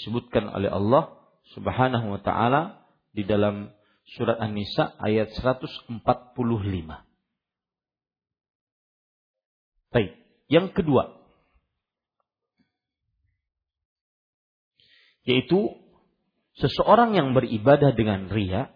Disebutkan 0.00 0.48
oleh 0.48 0.72
Allah 0.72 1.12
Subhanahu 1.52 2.16
wa 2.16 2.20
taala 2.24 2.80
di 3.12 3.28
dalam 3.28 3.68
surat 4.16 4.38
An-Nisa 4.38 4.96
ayat 5.00 5.32
145. 5.36 6.02
Baik, 9.92 10.12
yang 10.48 10.72
kedua 10.72 11.22
yaitu 15.22 15.78
seseorang 16.58 17.14
yang 17.14 17.30
beribadah 17.30 17.94
dengan 17.94 18.26
ria 18.26 18.74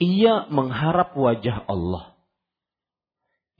Ia 0.00 0.48
mengharap 0.48 1.12
wajah 1.12 1.68
Allah. 1.68 2.16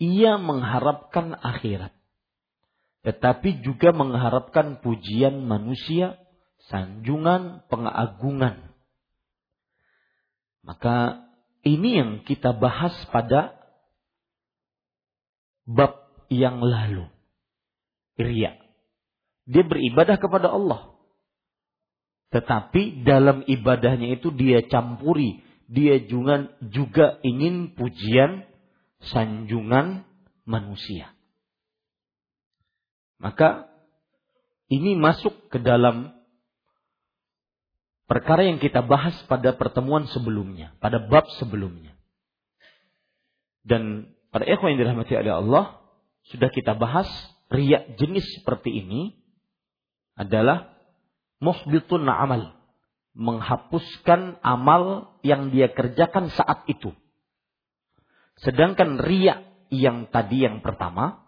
Ia 0.00 0.40
mengharapkan 0.40 1.36
akhirat. 1.36 1.92
Tetapi 3.04 3.60
juga 3.60 3.92
mengharapkan 3.92 4.80
pujian 4.80 5.44
manusia, 5.44 6.16
sanjungan, 6.70 7.66
pengagungan. 7.66 8.70
Maka 10.62 11.26
ini 11.66 11.98
yang 11.98 12.10
kita 12.24 12.54
bahas 12.54 12.94
pada 13.10 13.58
bab 15.66 15.98
yang 16.30 16.62
lalu. 16.62 17.10
Ria. 18.16 18.54
Dia 19.50 19.66
beribadah 19.66 20.16
kepada 20.16 20.52
Allah. 20.52 20.94
Tetapi 22.30 23.02
dalam 23.02 23.42
ibadahnya 23.50 24.14
itu 24.14 24.30
dia 24.30 24.62
campuri 24.62 25.42
dia 25.70 26.02
juga, 26.02 26.50
juga 26.66 27.22
ingin 27.22 27.78
pujian, 27.78 28.42
sanjungan 29.14 30.02
manusia. 30.42 31.14
Maka 33.22 33.70
ini 34.66 34.98
masuk 34.98 35.46
ke 35.46 35.62
dalam 35.62 36.10
perkara 38.10 38.42
yang 38.42 38.58
kita 38.58 38.82
bahas 38.82 39.14
pada 39.30 39.54
pertemuan 39.54 40.10
sebelumnya, 40.10 40.74
pada 40.82 40.98
bab 40.98 41.30
sebelumnya. 41.38 41.94
Dan 43.62 44.10
pada 44.34 44.50
ikhwan 44.50 44.74
yang 44.74 44.82
dirahmati 44.82 45.14
oleh 45.14 45.30
Allah, 45.30 45.78
sudah 46.34 46.50
kita 46.50 46.74
bahas 46.74 47.06
riak 47.54 47.94
jenis 48.02 48.26
seperti 48.42 48.82
ini 48.82 49.14
adalah 50.18 50.74
muhbitun 51.38 52.10
amal 52.10 52.58
menghapuskan 53.14 54.38
amal 54.42 55.14
yang 55.22 55.50
dia 55.54 55.70
kerjakan 55.70 56.30
saat 56.34 56.66
itu. 56.66 56.94
Sedangkan 58.42 58.98
riak 59.02 59.46
yang 59.70 60.10
tadi 60.10 60.46
yang 60.46 60.62
pertama 60.62 61.26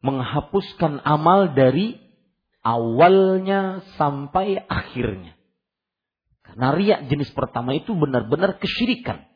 menghapuskan 0.00 1.00
amal 1.04 1.52
dari 1.52 2.00
awalnya 2.64 3.84
sampai 4.00 4.60
akhirnya. 4.68 5.39
Karena 6.50 6.74
riak 6.74 7.00
jenis 7.06 7.30
pertama 7.32 7.72
itu 7.72 7.94
benar-benar 7.94 8.58
kesyirikan. 8.58 9.26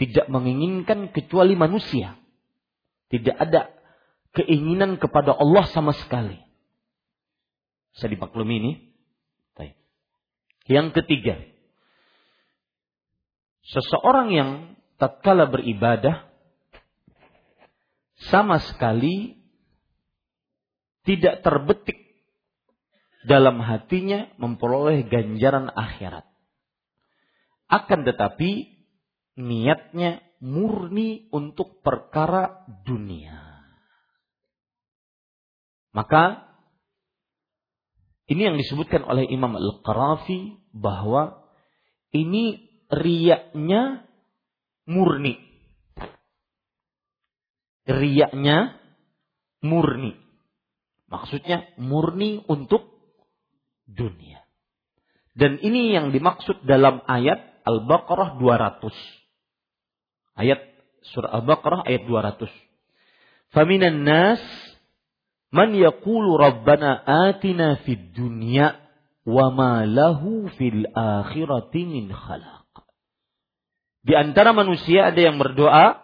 Tidak 0.00 0.26
menginginkan 0.32 1.12
kecuali 1.12 1.54
manusia. 1.54 2.18
Tidak 3.12 3.36
ada 3.36 3.70
keinginan 4.34 4.98
kepada 4.98 5.36
Allah 5.36 5.68
sama 5.70 5.94
sekali. 5.94 6.40
Bisa 7.94 8.10
dimaklumi 8.10 8.54
ini? 8.58 8.72
Yang 10.64 10.96
ketiga, 10.96 11.44
seseorang 13.68 14.28
yang 14.32 14.50
tatkala 14.96 15.44
beribadah 15.52 16.24
sama 18.32 18.56
sekali 18.64 19.36
tidak 21.04 21.44
terbetik 21.44 22.03
dalam 23.24 23.60
hatinya 23.64 24.28
memperoleh 24.36 25.08
ganjaran 25.08 25.72
akhirat. 25.72 26.28
Akan 27.72 28.04
tetapi 28.04 28.68
niatnya 29.40 30.20
murni 30.44 31.26
untuk 31.32 31.80
perkara 31.80 32.68
dunia. 32.84 33.64
Maka 35.96 36.44
ini 38.28 38.40
yang 38.52 38.56
disebutkan 38.60 39.04
oleh 39.04 39.24
Imam 39.28 39.56
Al-Qarafi 39.56 40.60
bahwa 40.76 41.44
ini 42.12 42.68
riaknya 42.92 44.04
murni. 44.84 45.40
Riaknya 47.84 48.80
murni. 49.60 50.16
Maksudnya 51.08 51.76
murni 51.76 52.40
untuk 52.48 52.93
dunia. 53.88 54.42
Dan 55.34 55.58
ini 55.58 55.94
yang 55.94 56.14
dimaksud 56.14 56.62
dalam 56.62 57.02
ayat 57.06 57.62
Al-Baqarah 57.66 58.38
200. 58.38 60.38
Ayat 60.38 60.60
surah 61.14 61.30
Al-Baqarah 61.42 61.86
ayat 61.86 62.06
200. 62.06 62.50
Faminan 63.54 64.06
nas 64.06 64.42
Man 65.54 65.70
yaqulu 65.70 66.34
rabbana 66.34 66.98
atina 67.30 67.78
fid 67.86 68.10
dunya 68.10 68.74
wa 69.22 69.54
ma 69.54 69.86
lahu 69.86 70.50
fil 70.58 70.82
akhirati 70.90 71.86
min 71.86 72.10
khalaq. 72.10 72.66
Di 74.02 74.18
antara 74.18 74.50
manusia 74.50 75.14
ada 75.14 75.20
yang 75.22 75.38
berdoa, 75.38 76.02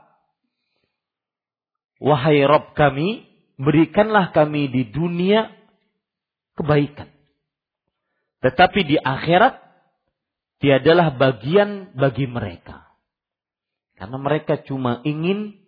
Wahai 2.01 2.40
Rabb 2.47 2.79
kami, 2.79 3.27
berikanlah 3.61 4.33
kami 4.33 4.73
di 4.73 4.88
dunia 4.88 5.53
kebaikan. 6.57 7.12
Tetapi 8.40 8.81
di 8.88 8.96
akhirat, 8.96 9.61
tiadalah 10.61 11.12
bagian 11.16 11.92
bagi 11.96 12.24
mereka. 12.24 12.88
Karena 13.96 14.16
mereka 14.16 14.61
cuma 14.64 15.05
ingin 15.05 15.61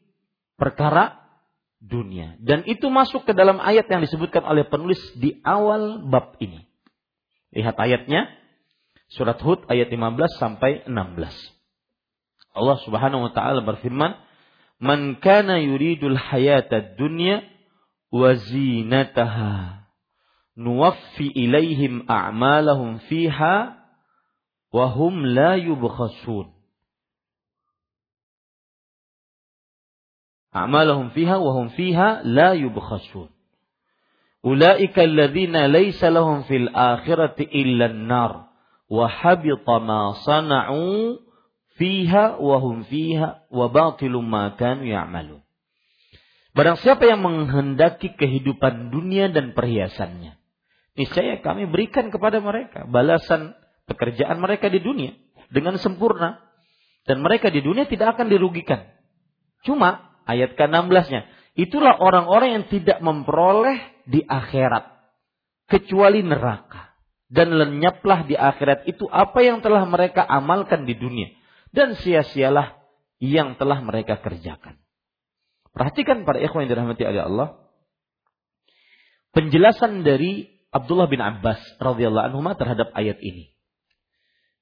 perkara 0.56 1.20
dunia. 1.82 2.40
Dan 2.40 2.64
itu 2.64 2.88
masuk 2.88 3.28
ke 3.28 3.32
dalam 3.36 3.60
ayat 3.60 3.84
yang 3.92 4.00
disebutkan 4.00 4.40
oleh 4.46 4.64
penulis 4.64 5.00
di 5.20 5.36
awal 5.44 6.06
bab 6.08 6.40
ini. 6.40 6.64
Lihat 7.52 7.76
ayatnya. 7.76 8.30
Surat 9.12 9.36
Hud 9.44 9.68
ayat 9.68 9.92
15 9.92 10.40
sampai 10.40 10.88
16. 10.88 10.96
Allah 12.56 12.78
Subhanahu 12.80 13.28
wa 13.28 13.32
taala 13.36 13.60
berfirman, 13.60 14.16
"Man 14.80 15.20
kana 15.20 15.60
yuridul 15.60 16.16
hayata 16.16 16.96
dunya 16.96 17.44
wa 18.08 18.32
zinataha 18.32 19.81
nuwaffi 20.56 21.32
ilaihim 21.32 22.04
a'malahum 22.08 23.00
fiha 23.08 23.76
wa 24.72 24.84
hum 24.92 25.24
la 25.24 25.56
yubkhasun." 25.56 26.52
A'malahum 30.52 31.08
fiha 31.16 31.40
wa 31.40 31.50
hum 31.56 31.72
fiha 31.72 32.20
la 32.28 32.52
yubkhasun. 32.52 33.32
Ulaika 34.44 35.06
alladziina 35.06 35.70
laysa 35.70 36.10
lahum 36.10 36.44
fil 36.44 36.68
akhirati 36.68 37.46
illa 37.46 37.88
an-nar 37.88 38.52
wa 38.90 39.06
habita 39.08 39.80
ma 39.80 40.12
sana'u 40.18 41.16
fiha 41.78 42.36
wa 42.36 42.56
hum 42.60 42.84
fiha 42.84 43.48
wa 43.48 43.66
batilum 43.72 44.26
ma 44.26 44.52
kanu 44.58 44.84
ya'malun. 44.84 45.40
Barang 46.52 46.76
siapa 46.76 47.08
yang 47.08 47.24
menghendaki 47.24 48.12
kehidupan 48.12 48.92
dunia 48.92 49.32
dan 49.32 49.56
perhiasannya, 49.56 50.36
niscaya 50.98 51.40
kami 51.40 51.68
berikan 51.68 52.12
kepada 52.12 52.40
mereka 52.42 52.84
balasan 52.84 53.56
pekerjaan 53.88 54.38
mereka 54.38 54.68
di 54.68 54.80
dunia 54.80 55.16
dengan 55.52 55.76
sempurna 55.80 56.40
dan 57.04 57.20
mereka 57.20 57.50
di 57.50 57.60
dunia 57.60 57.88
tidak 57.90 58.18
akan 58.18 58.30
dirugikan. 58.30 58.88
Cuma 59.66 60.18
ayat 60.26 60.54
ke-16-nya, 60.54 61.26
itulah 61.58 61.98
orang-orang 61.98 62.62
yang 62.62 62.64
tidak 62.70 62.98
memperoleh 63.02 63.78
di 64.06 64.22
akhirat 64.22 64.90
kecuali 65.70 66.22
neraka 66.22 66.94
dan 67.32 67.54
lenyaplah 67.54 68.28
di 68.28 68.36
akhirat 68.36 68.84
itu 68.86 69.08
apa 69.08 69.40
yang 69.40 69.64
telah 69.64 69.82
mereka 69.88 70.22
amalkan 70.26 70.84
di 70.84 70.94
dunia 70.94 71.32
dan 71.72 71.96
sia-sialah 71.96 72.76
yang 73.22 73.56
telah 73.56 73.80
mereka 73.80 74.20
kerjakan. 74.20 74.82
Perhatikan 75.72 76.28
para 76.28 76.36
ikhwan 76.36 76.68
yang 76.68 76.76
dirahmati 76.76 77.02
oleh 77.08 77.22
Allah. 77.24 77.48
Penjelasan 79.32 80.04
dari 80.04 80.52
Abdullah 80.72 81.06
bin 81.12 81.20
Abbas 81.20 81.60
radhiyallahu 81.76 82.32
anhu 82.32 82.56
terhadap 82.56 82.88
ayat 82.96 83.20
ini. 83.20 83.52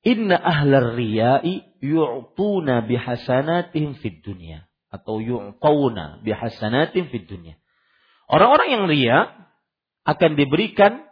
Inna 0.03 0.35
ahlar 0.40 0.99
riyai 0.99 1.79
yu'tuna 1.79 2.83
bihasanatihim 2.88 4.01
fid 4.01 4.25
dunya 4.27 4.66
atau 4.90 5.23
yu'tawna 5.23 6.25
bihasanatihim 6.27 7.14
fid 7.14 7.31
dunya. 7.31 7.55
Orang-orang 8.27 8.68
yang 8.75 8.85
ria 8.90 9.18
akan 10.03 10.35
diberikan 10.35 11.07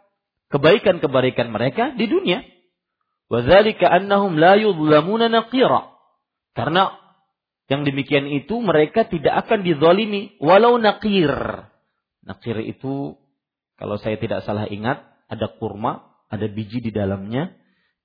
kebaikan-kebaikan 0.50 1.52
mereka 1.52 1.94
di 1.94 2.10
dunia. 2.10 2.42
Wadzalika 3.28 3.86
annahum 3.92 4.40
la 4.40 4.56
yudlamuna 4.56 5.28
naqira. 5.28 5.94
Karena 6.56 6.96
yang 7.68 7.84
demikian 7.84 8.24
itu 8.32 8.56
mereka 8.64 9.04
tidak 9.04 9.46
akan 9.46 9.62
dizalimi 9.62 10.34
walau 10.40 10.80
naqir. 10.80 11.28
Naqir 12.24 12.56
itu 12.64 13.20
kalau 13.78 13.94
saya 14.02 14.18
tidak 14.18 14.42
salah 14.42 14.66
ingat 14.66 15.06
ada 15.30 15.46
kurma, 15.54 16.02
ada 16.26 16.50
biji 16.50 16.82
di 16.82 16.90
dalamnya, 16.90 17.54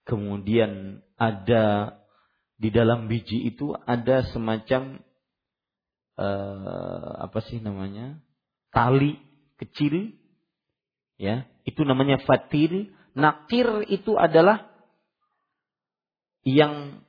kemudian 0.05 1.01
ada 1.17 1.97
di 2.61 2.69
dalam 2.69 3.09
biji 3.09 3.49
itu 3.49 3.73
ada 3.73 4.21
semacam 4.29 5.01
uh, 6.21 7.25
apa 7.25 7.39
sih 7.49 7.57
namanya? 7.57 8.21
tali 8.69 9.17
kecil 9.57 10.13
ya. 11.17 11.49
Itu 11.65 11.81
namanya 11.89 12.21
fatil 12.21 12.93
nakir 13.17 13.89
itu 13.89 14.13
adalah 14.13 14.69
yang 16.45 17.01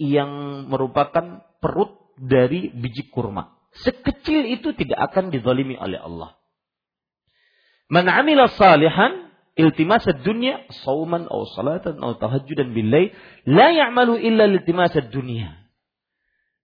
yang 0.00 0.64
merupakan 0.72 1.44
perut 1.60 2.16
dari 2.16 2.72
biji 2.72 3.12
kurma. 3.12 3.52
Sekecil 3.84 4.48
itu 4.48 4.72
tidak 4.72 5.12
akan 5.12 5.28
dizalimi 5.28 5.76
oleh 5.76 6.00
Allah 6.00 6.39
man 7.90 8.06
amila 8.06 8.48
salihan 8.54 9.28
iltimas 9.58 10.06
dunya 10.22 10.64
sauman 10.86 11.26
atau 11.26 11.44
salatan 11.52 11.98
atau 11.98 12.16
tahajjudan 12.16 12.72
billail 12.72 13.12
la 13.44 13.74
ya'malu 13.74 14.22
illa 14.22 14.46
iltimas 14.46 14.94
dunya 15.10 15.58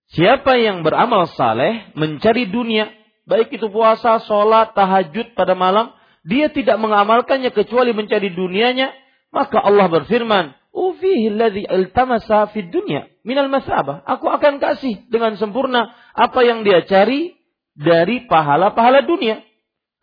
Siapa 0.07 0.55
yang 0.55 0.87
beramal 0.87 1.27
saleh 1.35 1.91
mencari 1.99 2.47
dunia 2.47 2.95
baik 3.27 3.51
itu 3.59 3.67
puasa, 3.69 4.23
sholat, 4.23 4.73
tahajud 4.73 5.35
pada 5.35 5.59
malam, 5.59 5.91
dia 6.23 6.49
tidak 6.49 6.79
mengamalkannya 6.79 7.51
kecuali 7.51 7.91
mencari 7.91 8.31
dunianya, 8.33 8.95
maka 9.35 9.59
Allah 9.59 9.91
berfirman, 9.91 10.55
Ufihi 10.71 11.33
alladhi 11.35 11.67
iltamasa 11.67 12.53
fid 12.53 12.71
dunya 12.71 13.09
minal 13.27 13.51
masabah. 13.51 14.05
Aku 14.07 14.29
akan 14.29 14.61
kasih 14.63 15.09
dengan 15.11 15.35
sempurna 15.41 15.91
apa 16.15 16.41
yang 16.45 16.63
dia 16.63 16.85
cari 16.85 17.35
dari 17.75 18.29
pahala-pahala 18.29 19.03
dunia. 19.09 19.43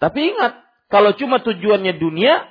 Tapi 0.01 0.33
ingat, 0.33 0.62
kalau 0.93 1.17
cuma 1.17 1.41
tujuannya 1.41 1.97
dunia, 1.97 2.45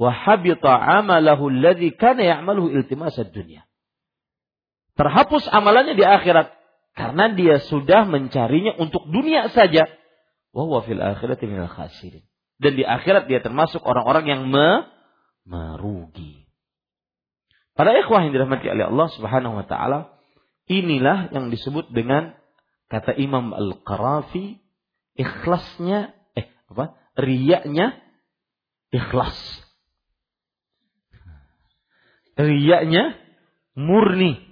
wahabita 0.00 0.72
amalahu 0.72 1.52
alladhi 1.52 1.92
kana 1.92 2.24
ya'maluhu 2.24 2.72
iltimasa 2.72 3.28
dunya. 3.28 3.68
Terhapus 4.96 5.44
amalannya 5.52 5.92
di 5.92 6.00
akhirat 6.00 6.56
karena 6.96 7.36
dia 7.36 7.60
sudah 7.60 8.08
mencarinya 8.08 8.80
untuk 8.80 9.04
dunia 9.12 9.52
saja. 9.52 9.92
Wahwa 10.56 10.80
fil 10.88 11.04
akhirat 11.04 11.36
minal 11.44 11.68
khasirin. 11.68 12.24
Dan 12.56 12.80
di 12.80 12.84
akhirat 12.88 13.28
dia 13.28 13.44
termasuk 13.44 13.84
orang-orang 13.84 14.24
yang 14.24 14.42
me 14.48 14.88
merugi. 15.44 16.48
Para 17.76 17.92
ikhwah 17.92 18.24
yang 18.24 18.32
dirahmati 18.32 18.72
oleh 18.72 18.88
Allah 18.88 19.08
Subhanahu 19.12 19.60
wa 19.60 19.68
taala, 19.68 20.16
inilah 20.64 21.28
yang 21.28 21.52
disebut 21.52 21.92
dengan 21.92 22.32
kata 22.88 23.12
Imam 23.20 23.52
Al-Qarafi 23.52 24.64
ikhlasnya 25.12 26.16
eh 26.32 26.48
apa? 26.72 26.96
Riyaknya 27.16 27.96
ikhlas. 28.92 29.36
Riyaknya 32.36 33.16
murni. 33.74 34.44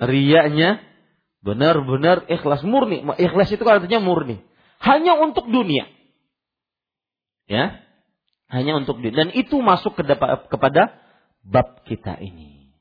Riyaknya 0.00 0.90
Benar-benar 1.40 2.28
ikhlas 2.28 2.60
murni. 2.60 3.00
Ikhlas 3.16 3.48
itu 3.48 3.62
kan 3.64 3.80
artinya 3.80 4.00
murni. 4.04 4.44
Hanya 4.80 5.16
untuk 5.16 5.48
dunia. 5.48 5.88
Ya. 7.48 7.80
Hanya 8.52 8.76
untuk 8.76 9.00
dunia. 9.00 9.24
Dan 9.24 9.30
itu 9.32 9.56
masuk 9.64 9.96
ke 9.96 10.04
kepada 10.52 11.00
bab 11.40 11.84
kita 11.88 12.20
ini. 12.20 12.76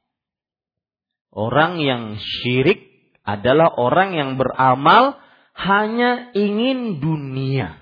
Orang 1.31 1.79
yang 1.79 2.19
syirik 2.19 2.83
adalah 3.23 3.71
orang 3.79 4.17
yang 4.17 4.29
beramal 4.35 5.15
hanya 5.55 6.35
ingin 6.35 6.99
dunia. 6.99 7.78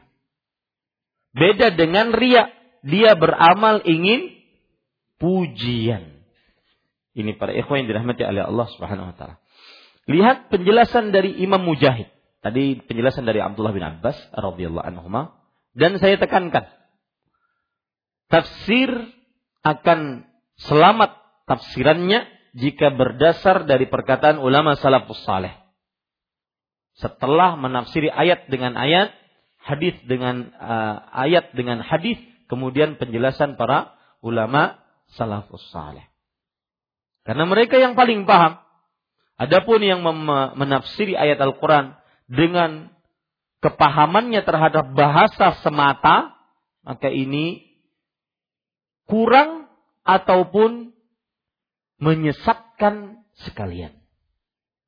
Beda 1.37 1.71
dengan 1.73 2.11
ria. 2.11 2.49
Dia 2.81 3.13
beramal 3.13 3.85
ingin 3.85 4.33
pujian. 5.21 6.25
Ini 7.17 7.33
para 7.37 7.53
ikhwan 7.53 7.85
yang 7.85 7.89
dirahmati 7.89 8.21
oleh 8.25 8.45
Allah 8.45 8.67
Subhanahu 8.77 9.13
wa 9.13 9.15
taala. 9.17 9.35
Lihat 10.07 10.53
penjelasan 10.53 11.09
dari 11.09 11.41
Imam 11.41 11.61
Mujahid. 11.65 12.09
Tadi 12.41 12.79
penjelasan 12.85 13.25
dari 13.25 13.41
Abdullah 13.41 13.73
bin 13.73 13.81
Abbas 13.81 14.15
radhiyallahu 14.31 14.85
dan 15.77 16.01
saya 16.01 16.17
tekankan 16.17 16.69
tafsir 18.31 18.89
akan 19.61 20.25
selamat 20.61 21.17
tafsirannya 21.49 22.23
jika 22.57 22.93
berdasar 22.93 23.67
dari 23.67 23.85
perkataan 23.89 24.39
ulama 24.39 24.73
salafus 24.79 25.21
saleh. 25.27 25.53
Setelah 26.97 27.53
menafsiri 27.59 28.09
ayat 28.09 28.49
dengan 28.49 28.73
ayat, 28.73 29.13
hadis 29.67 29.99
dengan 30.07 30.55
uh, 30.55 31.03
ayat 31.11 31.51
dengan 31.51 31.83
hadis, 31.83 32.15
kemudian 32.47 32.95
penjelasan 32.95 33.59
para 33.59 33.91
ulama 34.23 34.79
salafus 35.19 35.67
saleh. 35.75 36.07
Karena 37.27 37.43
mereka 37.43 37.75
yang 37.75 37.99
paling 37.99 38.23
paham 38.23 38.63
Adapun 39.37 39.85
yang 39.85 40.01
menafsiri 40.57 41.13
ayat 41.13 41.37
Al-Quran 41.37 41.93
dengan 42.25 42.89
kepahamannya 43.61 44.41
terhadap 44.41 44.97
bahasa 44.97 45.61
semata, 45.61 46.33
maka 46.81 47.13
ini 47.13 47.61
kurang 49.05 49.69
ataupun 50.01 50.89
menyesatkan 52.01 53.21
sekalian. 53.45 53.93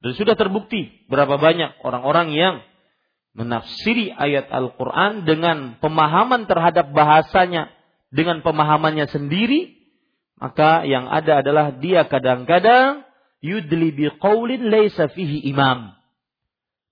Dan 0.01 0.17
sudah 0.17 0.33
terbukti 0.33 1.05
berapa 1.05 1.37
banyak 1.37 1.85
orang-orang 1.85 2.33
yang 2.33 2.55
menafsiri 3.39 4.11
ayat 4.11 4.51
Al-Quran 4.51 5.23
dengan 5.23 5.79
pemahaman 5.79 6.43
terhadap 6.43 6.91
bahasanya, 6.91 7.71
dengan 8.11 8.43
pemahamannya 8.43 9.07
sendiri, 9.07 9.79
maka 10.35 10.83
yang 10.83 11.07
ada 11.07 11.39
adalah 11.39 11.71
dia 11.79 12.03
kadang-kadang 12.03 13.07
yudli 13.39 13.95
biqaulin 13.95 14.67
laisa 14.67 15.07
fihi 15.07 15.47
imam. 15.47 15.95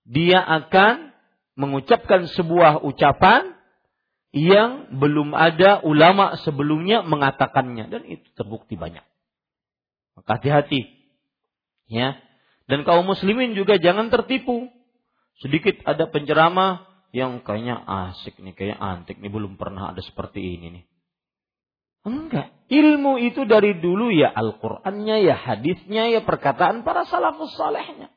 Dia 0.08 0.40
akan 0.40 1.12
mengucapkan 1.52 2.24
sebuah 2.32 2.80
ucapan 2.80 3.52
yang 4.32 4.96
belum 4.96 5.36
ada 5.36 5.84
ulama 5.84 6.40
sebelumnya 6.40 7.04
mengatakannya 7.04 7.92
dan 7.92 8.02
itu 8.08 8.24
terbukti 8.32 8.76
banyak. 8.76 9.04
Maka 10.16 10.40
hati-hati. 10.40 10.88
Ya. 11.88 12.16
Dan 12.68 12.84
kaum 12.84 13.04
muslimin 13.04 13.56
juga 13.56 13.80
jangan 13.80 14.08
tertipu. 14.12 14.68
Sedikit 15.38 15.78
ada 15.86 16.10
penceramah 16.10 16.88
yang 17.14 17.40
kayaknya 17.46 17.78
asik 17.86 18.36
nih, 18.42 18.52
kayaknya 18.52 18.78
antik 18.78 19.16
nih 19.22 19.30
belum 19.30 19.54
pernah 19.54 19.94
ada 19.94 20.02
seperti 20.02 20.42
ini 20.42 20.66
nih. 20.80 20.84
Enggak. 22.06 22.54
Ilmu 22.68 23.16
itu 23.24 23.48
dari 23.48 23.80
dulu 23.80 24.12
ya 24.12 24.28
Al-Qur'annya, 24.28 25.24
ya 25.24 25.36
hadisnya, 25.36 26.12
ya 26.12 26.20
perkataan 26.20 26.84
para 26.84 27.08
salafus 27.08 27.56
salehnya. 27.56 28.12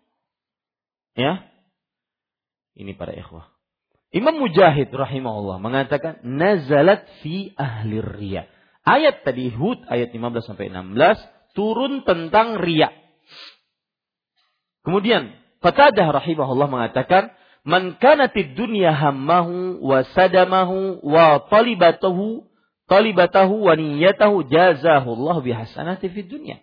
Ya. 1.16 1.48
Ini 2.76 2.96
para 2.96 3.16
ikhwah. 3.16 3.52
Imam 4.12 4.44
Mujahid 4.44 4.92
rahimahullah 4.92 5.64
mengatakan 5.64 6.20
nazalat 6.28 7.08
fi 7.24 7.56
ahli 7.56 8.04
riya. 8.04 8.44
Ayat 8.84 9.24
tadi 9.24 9.48
Hud 9.48 9.88
ayat 9.88 10.12
15 10.12 10.52
sampai 10.52 10.68
16 10.68 11.56
turun 11.56 12.04
tentang 12.04 12.60
riya. 12.60 12.92
Kemudian 14.84 15.41
Qatadah 15.62 16.10
rahimahullah 16.10 16.68
mengatakan 16.68 17.30
man 17.62 18.02
kanatid 18.02 18.58
dunya 18.58 18.90
hammahu 18.90 19.78
wa 19.78 20.02
sadamahu 20.02 21.06
wa 21.06 21.46
talibatahu 21.46 22.50
talibatahu 22.90 23.70
wa 23.70 23.78
niyyatahu 23.78 24.50
jazahu 24.50 25.16
Allah 25.16 25.38
bihasanati 25.40 26.10
fid 26.10 26.28
dunya. 26.28 26.60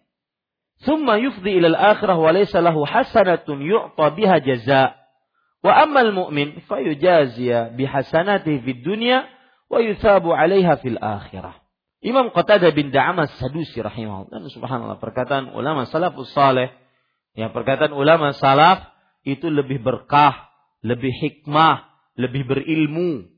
Thumma 0.82 1.18
yufdi 1.18 1.58
ila 1.58 1.74
al-akhirah 1.74 2.18
wa 2.18 2.30
laysa 2.30 2.62
lahu 2.62 2.82
hasanatun 2.86 3.62
yu'ta 3.62 4.14
biha 4.14 4.42
jazaa. 4.42 4.94
Wa 5.58 5.72
ammal 5.82 6.14
mu'min 6.14 6.62
fayujaziya 6.70 7.74
bihasanati 7.74 8.62
fid 8.62 8.86
dunya 8.86 9.26
wa 9.66 9.82
yuthabu 9.82 10.30
'alaiha 10.34 10.78
fil 10.78 10.98
akhirah. 10.98 11.58
Imam 11.98 12.30
Qatadah 12.30 12.70
bin 12.70 12.94
Da'amas 12.94 13.34
Sadusi 13.42 13.82
rahimahullah. 13.82 14.30
Dan 14.30 14.46
subhanallah 14.46 15.02
perkataan 15.02 15.50
ulama 15.50 15.82
salafus 15.90 16.30
saleh. 16.30 16.70
Ya, 17.38 17.54
perkataan 17.54 17.94
ulama 17.94 18.34
salaf 18.34 18.82
itu 19.22 19.46
lebih 19.46 19.78
berkah, 19.78 20.50
lebih 20.82 21.14
hikmah, 21.22 21.86
lebih 22.18 22.50
berilmu 22.50 23.30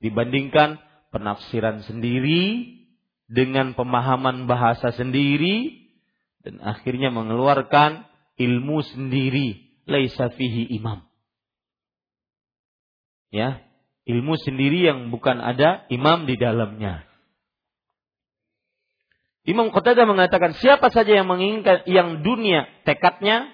dibandingkan 0.00 0.80
penafsiran 1.12 1.84
sendiri 1.84 2.72
dengan 3.28 3.76
pemahaman 3.76 4.48
bahasa 4.48 4.88
sendiri 4.96 5.84
dan 6.40 6.64
akhirnya 6.64 7.12
mengeluarkan 7.12 8.08
ilmu 8.40 8.80
sendiri 8.84 9.80
laisa 9.84 10.32
fihi 10.32 10.68
imam 10.76 11.04
ya 13.34 13.64
ilmu 14.06 14.38
sendiri 14.38 14.86
yang 14.86 15.10
bukan 15.10 15.42
ada 15.42 15.88
imam 15.90 16.30
di 16.30 16.38
dalamnya. 16.38 17.02
Imam 19.44 19.68
Qatadah 19.68 20.08
mengatakan 20.08 20.56
siapa 20.56 20.88
saja 20.88 21.20
yang 21.20 21.28
menginginkan 21.28 21.84
yang 21.84 22.24
dunia 22.24 22.64
tekadnya, 22.88 23.52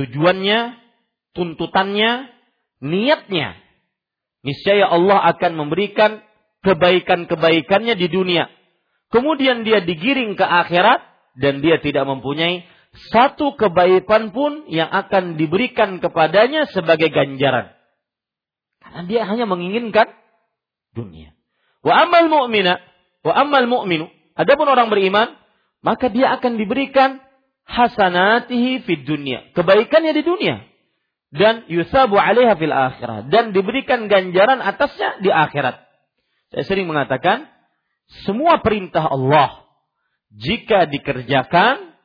tujuannya, 0.00 0.80
tuntutannya, 1.36 2.32
niatnya, 2.80 3.60
niscaya 4.40 4.88
Allah 4.88 5.20
akan 5.36 5.52
memberikan 5.60 6.24
kebaikan-kebaikannya 6.64 8.00
di 8.00 8.08
dunia. 8.08 8.48
Kemudian 9.12 9.62
dia 9.62 9.84
digiring 9.84 10.40
ke 10.40 10.42
akhirat 10.42 11.04
dan 11.36 11.60
dia 11.60 11.76
tidak 11.78 12.08
mempunyai 12.08 12.64
satu 13.12 13.60
kebaikan 13.60 14.32
pun 14.32 14.64
yang 14.72 14.88
akan 14.88 15.36
diberikan 15.36 16.00
kepadanya 16.00 16.64
sebagai 16.72 17.12
ganjaran. 17.12 17.76
Karena 18.80 19.04
dia 19.04 19.22
hanya 19.28 19.44
menginginkan 19.44 20.08
dunia. 20.96 21.36
Wa 21.84 22.08
amal 22.08 22.32
mu'mina, 22.32 22.80
wa 23.20 23.32
amal 23.36 23.68
mu'minu. 23.68 24.15
Adapun 24.36 24.68
orang 24.68 24.92
beriman, 24.92 25.32
maka 25.80 26.12
dia 26.12 26.36
akan 26.36 26.60
diberikan 26.60 27.24
hasanatihi 27.64 28.84
fid 28.84 29.08
dunia. 29.08 29.48
Kebaikannya 29.56 30.12
di 30.12 30.22
dunia. 30.22 30.56
Dan 31.32 31.64
yusabu 31.72 32.20
alaiha 32.20 32.54
fil 32.54 32.72
akhirat. 32.72 33.32
Dan 33.32 33.56
diberikan 33.56 34.06
ganjaran 34.12 34.60
atasnya 34.60 35.24
di 35.24 35.32
akhirat. 35.32 35.82
Saya 36.52 36.64
sering 36.68 36.86
mengatakan, 36.86 37.48
semua 38.28 38.62
perintah 38.62 39.02
Allah, 39.02 39.66
jika 40.30 40.86
dikerjakan, 40.86 41.96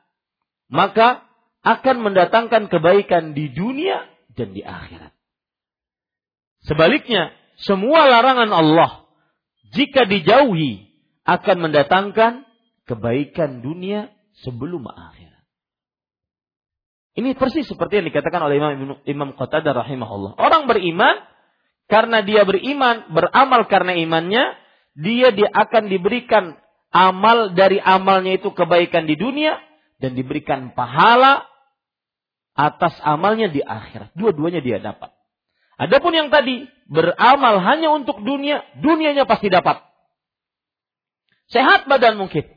maka 0.72 1.28
akan 1.62 1.98
mendatangkan 2.02 2.72
kebaikan 2.72 3.38
di 3.38 3.54
dunia 3.54 4.08
dan 4.34 4.56
di 4.56 4.65
akhirat. 4.65 5.13
Sebaliknya, 6.65 7.36
semua 7.62 8.10
larangan 8.10 8.50
Allah 8.50 8.91
jika 9.76 10.10
dijauhi 10.10 10.90
akan 11.25 11.57
mendatangkan 11.69 12.45
kebaikan 12.89 13.62
dunia 13.62 14.10
sebelum 14.41 14.88
akhirat. 14.89 15.43
Ini 17.12 17.36
persis 17.36 17.67
seperti 17.67 17.99
yang 17.99 18.07
dikatakan 18.07 18.39
oleh 18.39 18.55
Imam 18.57 18.73
Imam 19.03 19.29
Qatadah 19.36 19.75
rahimahullah. 19.84 20.39
Orang 20.39 20.71
beriman 20.71 21.19
karena 21.91 22.23
dia 22.23 22.47
beriman, 22.47 23.12
beramal 23.12 23.67
karena 23.67 23.99
imannya, 23.99 24.55
dia 24.95 25.36
dia 25.36 25.51
akan 25.51 25.91
diberikan 25.91 26.55
amal 26.88 27.51
dari 27.51 27.84
amalnya 27.84 28.39
itu 28.39 28.55
kebaikan 28.55 29.12
di 29.12 29.19
dunia 29.19 29.60
dan 29.99 30.15
diberikan 30.15 30.71
pahala 30.71 31.43
atas 32.55 32.95
amalnya 33.03 33.51
di 33.51 33.60
akhirat. 33.60 34.15
Dua-duanya 34.15 34.63
dia 34.63 34.79
dapat. 34.79 35.12
Adapun 35.75 36.15
yang 36.15 36.31
tadi 36.31 36.63
beramal 36.88 37.60
hanya 37.60 37.91
untuk 37.91 38.23
dunia, 38.23 38.63
dunianya 38.79 39.27
pasti 39.27 39.51
dapat. 39.51 39.84
Sehat 41.52 41.86
badan 41.92 42.16
mungkin. 42.16 42.48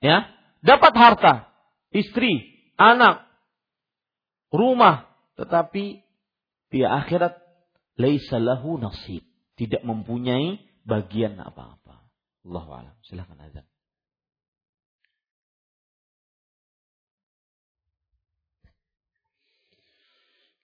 Ya, 0.00 0.30
dapat 0.62 0.94
harta, 0.96 1.50
istri, 1.92 2.54
anak, 2.78 3.26
rumah, 4.54 5.10
tetapi 5.36 6.00
di 6.70 6.80
akhirat 6.86 7.36
laisa 7.98 8.38
lahu 8.38 8.78
nasib, 8.78 9.26
tidak 9.58 9.82
mempunyai 9.82 10.62
bagian 10.86 11.36
apa-apa. 11.36 12.06
Allah 12.46 12.64
alam. 12.64 12.96
Silakan 13.04 13.42
azan. 13.44 13.66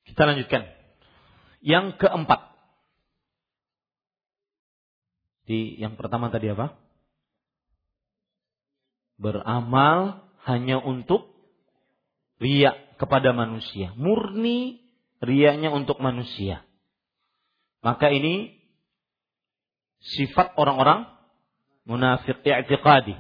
Kita 0.09 0.23
lanjutkan. 0.25 0.65
Yang 1.61 2.01
keempat. 2.01 2.41
Di 5.45 5.77
yang 5.77 6.01
pertama 6.01 6.33
tadi 6.33 6.49
apa? 6.49 6.86
Beramal 9.17 10.29
hanya 10.45 10.79
untuk 10.81 11.33
riak 12.41 13.01
kepada 13.01 13.33
manusia. 13.33 13.93
Murni 13.97 14.81
riaknya 15.25 15.73
untuk 15.73 15.99
manusia. 16.01 16.65
Maka 17.81 18.13
ini 18.13 18.57
sifat 20.03 20.55
orang-orang 20.61 21.09
munafik 21.89 22.43
i'tiqadi. 22.45 23.17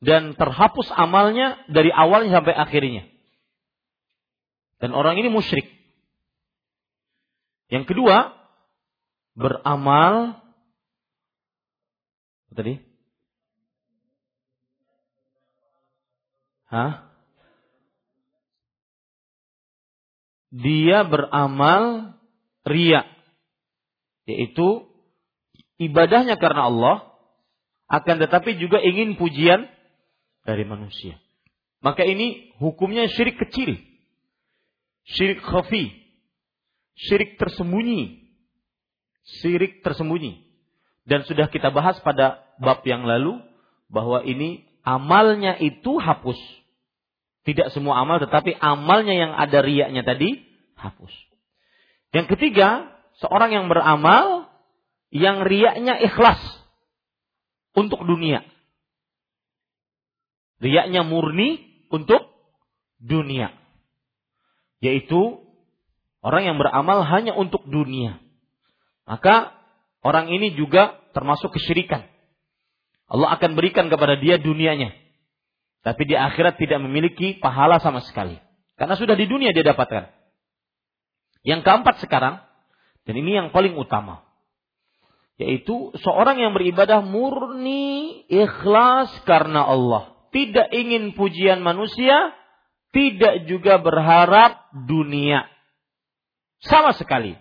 Dan 0.00 0.32
terhapus 0.32 0.88
amalnya 0.96 1.60
dari 1.68 1.92
awalnya 1.92 2.40
sampai 2.40 2.56
akhirnya. 2.56 3.04
Dan 4.80 4.96
orang 4.96 5.20
ini 5.20 5.28
musyrik. 5.28 5.68
Yang 7.68 7.94
kedua, 7.94 8.32
beramal 9.36 10.40
tadi? 12.50 12.89
Hah? 16.70 17.10
Dia 20.50 21.06
beramal 21.06 22.14
ria, 22.66 23.06
yaitu 24.26 24.86
ibadahnya 25.78 26.38
karena 26.42 26.66
Allah, 26.66 26.96
akan 27.86 28.16
tetapi 28.18 28.58
juga 28.58 28.82
ingin 28.82 29.14
pujian 29.14 29.66
dari 30.42 30.66
manusia. 30.66 31.18
Maka 31.82 32.02
ini 32.06 32.54
hukumnya 32.58 33.06
syirik 33.10 33.38
kecil. 33.38 33.78
Syirik 35.06 35.42
khafi 35.42 36.00
syirik 37.08 37.40
tersembunyi. 37.40 38.28
Syirik 39.40 39.80
tersembunyi. 39.80 40.44
Dan 41.08 41.24
sudah 41.24 41.48
kita 41.48 41.72
bahas 41.72 41.96
pada 42.04 42.44
bab 42.60 42.84
yang 42.84 43.08
lalu 43.08 43.40
bahwa 43.88 44.20
ini 44.22 44.68
amalnya 44.84 45.56
itu 45.58 45.96
hapus. 45.96 46.38
Tidak 47.44 47.72
semua 47.72 48.04
amal 48.04 48.20
tetapi 48.20 48.52
amalnya 48.60 49.14
yang 49.16 49.32
ada 49.32 49.58
riaknya 49.64 50.04
tadi 50.04 50.40
hapus. 50.76 51.12
Yang 52.12 52.36
ketiga, 52.36 52.90
seorang 53.22 53.54
yang 53.54 53.66
beramal 53.70 54.50
yang 55.10 55.42
riaknya 55.42 55.98
ikhlas 56.04 56.38
untuk 57.72 58.04
dunia. 58.04 58.44
Riaknya 60.60 61.02
murni 61.06 61.64
untuk 61.88 62.28
dunia. 63.00 63.56
Yaitu 64.84 65.40
Orang 66.20 66.44
yang 66.44 66.56
beramal 66.60 67.00
hanya 67.08 67.32
untuk 67.32 67.64
dunia. 67.64 68.20
Maka 69.08 69.56
orang 70.04 70.28
ini 70.28 70.52
juga 70.52 71.00
termasuk 71.16 71.56
kesyirikan. 71.56 72.04
Allah 73.08 73.40
akan 73.40 73.56
berikan 73.56 73.88
kepada 73.88 74.20
dia 74.20 74.36
dunianya. 74.36 74.92
Tapi 75.80 76.02
di 76.04 76.12
akhirat 76.12 76.60
tidak 76.60 76.78
memiliki 76.84 77.40
pahala 77.40 77.80
sama 77.80 78.04
sekali. 78.04 78.36
Karena 78.76 78.96
sudah 78.96 79.16
di 79.16 79.24
dunia 79.24 79.52
dia 79.52 79.64
dapatkan. 79.64 80.12
Yang 81.40 81.60
keempat 81.64 82.04
sekarang, 82.04 82.44
dan 83.08 83.14
ini 83.16 83.36
yang 83.36 83.48
paling 83.48 83.76
utama. 83.80 84.28
Yaitu 85.40 85.96
seorang 86.04 86.36
yang 86.36 86.52
beribadah 86.52 87.00
murni 87.00 88.24
ikhlas 88.28 89.08
karena 89.24 89.64
Allah. 89.64 90.12
Tidak 90.36 90.68
ingin 90.68 91.16
pujian 91.16 91.64
manusia, 91.64 92.36
tidak 92.92 93.48
juga 93.50 93.80
berharap 93.82 94.70
dunia 94.86 95.46
Sama 96.60 96.92
sekali. 96.92 97.32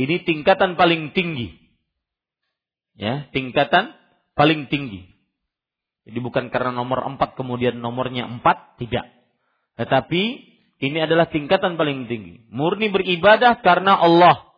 Ini 0.00 0.24
tingkatan 0.24 0.80
paling 0.80 1.12
tinggi. 1.12 1.52
Ya, 2.96 3.28
tingkatan 3.36 3.92
paling 4.32 4.72
tinggi. 4.72 5.09
Jadi 6.08 6.18
bukan 6.18 6.48
karena 6.48 6.72
nomor 6.72 7.04
empat 7.04 7.36
kemudian 7.36 7.76
nomornya 7.78 8.24
empat, 8.26 8.80
tidak. 8.80 9.08
Tetapi 9.76 10.22
ini 10.80 10.98
adalah 11.00 11.28
tingkatan 11.28 11.76
paling 11.76 12.08
tinggi. 12.08 12.48
Murni 12.48 12.88
beribadah 12.88 13.60
karena 13.60 14.00
Allah. 14.00 14.48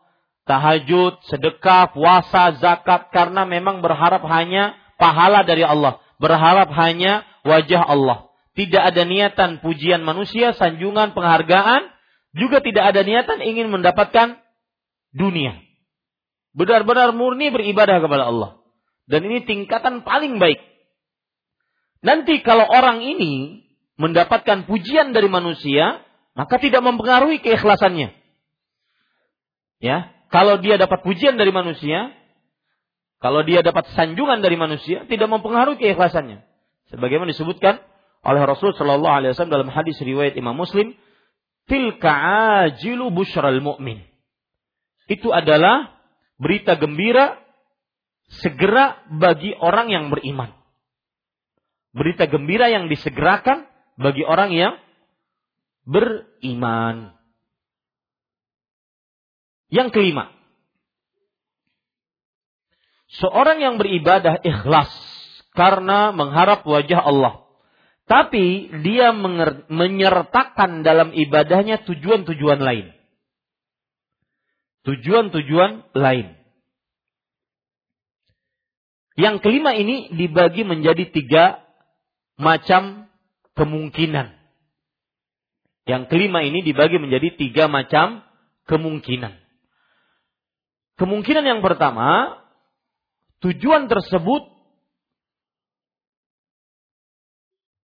Tahajud, 0.47 1.23
sedekah, 1.27 1.95
puasa, 1.95 2.59
zakat 2.59 3.11
karena 3.15 3.47
memang 3.47 3.83
berharap 3.83 4.23
hanya 4.27 4.75
pahala 4.99 5.43
dari 5.43 5.67
Allah. 5.67 5.99
Berharap 6.23 6.71
hanya 6.79 7.27
wajah 7.43 7.83
Allah. 7.83 8.31
Tidak 8.55 8.79
ada 8.79 9.03
niatan 9.03 9.63
pujian 9.63 10.03
manusia, 10.07 10.55
sanjungan, 10.55 11.15
penghargaan. 11.15 11.91
Juga 12.35 12.63
tidak 12.63 12.95
ada 12.95 13.03
niatan 13.03 13.43
ingin 13.43 13.71
mendapatkan 13.71 14.39
dunia. 15.11 15.59
Benar-benar 16.55 17.13
murni 17.17 17.51
beribadah 17.51 17.99
kepada 17.99 18.31
Allah. 18.31 18.51
Dan 19.11 19.27
ini 19.27 19.43
tingkatan 19.43 20.07
paling 20.07 20.39
baik. 20.39 20.72
Nanti 22.03 22.43
kalau 22.43 22.67
orang 22.67 22.99
ini 22.99 23.63
mendapatkan 23.95 24.67
pujian 24.67 25.15
dari 25.15 25.31
manusia, 25.31 26.03
maka 26.35 26.59
tidak 26.59 26.83
mempengaruhi 26.83 27.39
keikhlasannya. 27.39 28.11
Ya, 29.79 30.11
kalau 30.35 30.59
dia 30.59 30.83
dapat 30.83 31.07
pujian 31.07 31.39
dari 31.39 31.55
manusia, 31.55 32.11
kalau 33.23 33.47
dia 33.47 33.63
dapat 33.63 33.87
sanjungan 33.95 34.43
dari 34.43 34.59
manusia, 34.59 35.07
tidak 35.07 35.31
mempengaruhi 35.31 35.79
keikhlasannya. 35.79 36.43
Sebagaimana 36.91 37.31
disebutkan 37.31 37.79
oleh 38.27 38.43
Rasul 38.51 38.75
Shallallahu 38.75 39.17
Alaihi 39.23 39.31
Wasallam 39.39 39.55
dalam 39.63 39.71
hadis 39.71 39.95
riwayat 40.03 40.35
Imam 40.35 40.59
Muslim, 40.59 40.99
tilka 41.71 42.11
ajilu 42.67 43.15
bushral 43.15 43.63
mu'min. 43.63 44.03
Itu 45.07 45.31
adalah 45.31 46.03
berita 46.35 46.75
gembira 46.75 47.39
segera 48.43 49.07
bagi 49.07 49.55
orang 49.55 49.87
yang 49.95 50.05
beriman 50.11 50.62
berita 51.93 52.25
gembira 52.27 52.73
yang 52.73 52.89
disegerakan 52.89 53.69
bagi 54.01 54.25
orang 54.25 54.51
yang 54.53 54.75
beriman. 55.85 57.17
Yang 59.73 59.89
kelima, 59.97 60.29
seorang 63.09 63.65
yang 63.65 63.81
beribadah 63.81 64.45
ikhlas 64.45 64.93
karena 65.57 66.13
mengharap 66.13 66.61
wajah 66.69 67.01
Allah, 67.01 67.41
tapi 68.05 68.69
dia 68.85 69.17
menyertakan 69.73 70.85
dalam 70.85 71.17
ibadahnya 71.17 71.89
tujuan-tujuan 71.89 72.61
lain. 72.61 72.93
Tujuan-tujuan 74.85 75.97
lain. 75.97 76.37
Yang 79.17 79.37
kelima 79.41 79.73
ini 79.73 80.13
dibagi 80.13 80.69
menjadi 80.69 81.09
tiga 81.09 81.62
macam 82.43 83.07
kemungkinan. 83.55 84.35
Yang 85.87 86.03
kelima 86.11 86.43
ini 86.43 86.67
dibagi 86.67 86.99
menjadi 86.99 87.39
tiga 87.39 87.71
macam 87.71 88.23
kemungkinan. 88.67 89.35
Kemungkinan 90.99 91.45
yang 91.47 91.61
pertama, 91.63 92.39
tujuan 93.43 93.91
tersebut 93.91 94.47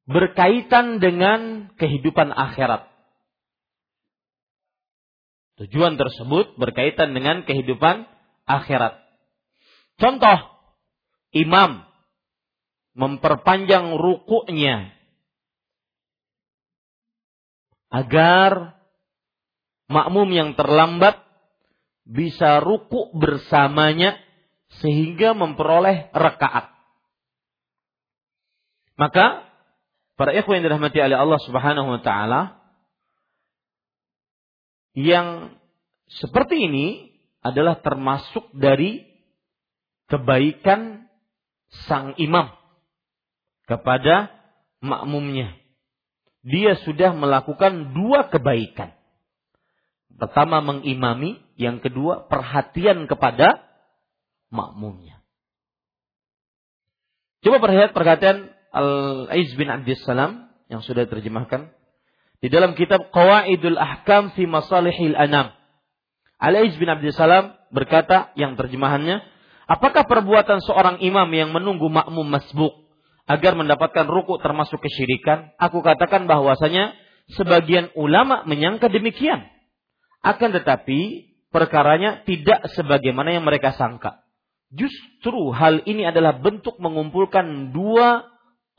berkaitan 0.06 1.02
dengan 1.02 1.72
kehidupan 1.74 2.30
akhirat. 2.30 2.86
Tujuan 5.58 5.98
tersebut 5.98 6.54
berkaitan 6.54 7.18
dengan 7.18 7.42
kehidupan 7.42 8.06
akhirat. 8.46 8.94
Contoh, 9.98 10.38
imam 11.34 11.87
memperpanjang 12.98 13.94
rukuknya 13.94 14.90
agar 17.94 18.74
makmum 19.86 20.28
yang 20.34 20.50
terlambat 20.58 21.22
bisa 22.02 22.58
ruku 22.58 23.14
bersamanya 23.14 24.18
sehingga 24.82 25.32
memperoleh 25.32 26.10
rakaat. 26.10 26.74
Maka 28.98 29.46
para 30.18 30.34
ikhwan 30.34 30.58
yang 30.58 30.66
dirahmati 30.66 30.98
oleh 30.98 31.14
Allah 31.14 31.40
Subhanahu 31.46 31.88
wa 31.94 32.00
taala 32.02 32.58
yang 34.98 35.54
seperti 36.10 36.66
ini 36.66 37.14
adalah 37.46 37.78
termasuk 37.78 38.50
dari 38.50 39.06
kebaikan 40.10 41.06
sang 41.86 42.18
imam 42.18 42.57
kepada 43.68 44.32
makmumnya. 44.80 45.52
Dia 46.40 46.80
sudah 46.82 47.12
melakukan 47.12 47.92
dua 47.92 48.32
kebaikan. 48.32 48.96
Pertama 50.18 50.64
mengimami, 50.64 51.38
yang 51.60 51.78
kedua 51.78 52.26
perhatian 52.26 53.06
kepada 53.06 53.62
makmumnya. 54.48 55.20
Coba 57.44 57.62
perhatian 57.62 57.92
perhatian 57.94 58.38
Al-Aiz 58.74 59.54
bin 59.54 59.70
Abdissalam 59.70 60.50
yang 60.66 60.82
sudah 60.82 61.06
terjemahkan 61.06 61.70
di 62.42 62.48
dalam 62.50 62.74
kitab 62.74 63.14
Qawaidul 63.14 63.78
Ahkam 63.78 64.34
fi 64.34 64.48
Masalihil 64.48 65.14
Anam. 65.14 65.54
Al-Aiz 66.38 66.74
bin 66.78 66.90
Abdissalam 66.90 67.54
berkata 67.70 68.34
yang 68.34 68.58
terjemahannya, 68.58 69.22
apakah 69.70 70.06
perbuatan 70.06 70.64
seorang 70.66 70.98
imam 71.02 71.28
yang 71.30 71.50
menunggu 71.54 71.86
makmum 71.90 72.26
masbuk 72.26 72.87
agar 73.28 73.52
mendapatkan 73.52 74.08
ruku 74.08 74.40
termasuk 74.40 74.80
kesyirikan, 74.80 75.52
aku 75.60 75.84
katakan 75.84 76.24
bahwasanya 76.24 76.96
sebagian 77.36 77.92
ulama 77.92 78.42
menyangka 78.48 78.88
demikian. 78.88 79.44
Akan 80.24 80.50
tetapi 80.56 81.28
perkaranya 81.52 82.24
tidak 82.24 82.72
sebagaimana 82.72 83.36
yang 83.36 83.44
mereka 83.44 83.76
sangka. 83.76 84.24
Justru 84.72 85.52
hal 85.52 85.84
ini 85.84 86.08
adalah 86.08 86.40
bentuk 86.40 86.80
mengumpulkan 86.80 87.72
dua 87.72 88.24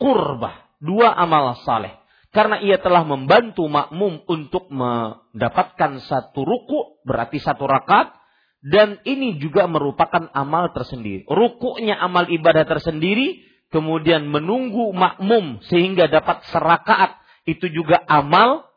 kurbah, 0.02 0.74
dua 0.82 1.14
amal 1.14 1.58
saleh. 1.62 1.94
Karena 2.30 2.62
ia 2.62 2.78
telah 2.78 3.02
membantu 3.02 3.66
makmum 3.66 4.22
untuk 4.30 4.70
mendapatkan 4.70 5.98
satu 6.06 6.46
ruku, 6.46 7.02
berarti 7.02 7.42
satu 7.42 7.66
rakaat, 7.66 8.14
dan 8.62 9.02
ini 9.02 9.42
juga 9.42 9.66
merupakan 9.66 10.30
amal 10.38 10.70
tersendiri. 10.70 11.26
Rukuknya 11.26 11.98
amal 11.98 12.30
ibadah 12.30 12.70
tersendiri, 12.70 13.49
kemudian 13.70 14.30
menunggu 14.30 14.92
makmum 14.94 15.62
sehingga 15.66 16.10
dapat 16.10 16.46
serakaat 16.50 17.18
itu 17.46 17.70
juga 17.70 18.02
amal 18.06 18.70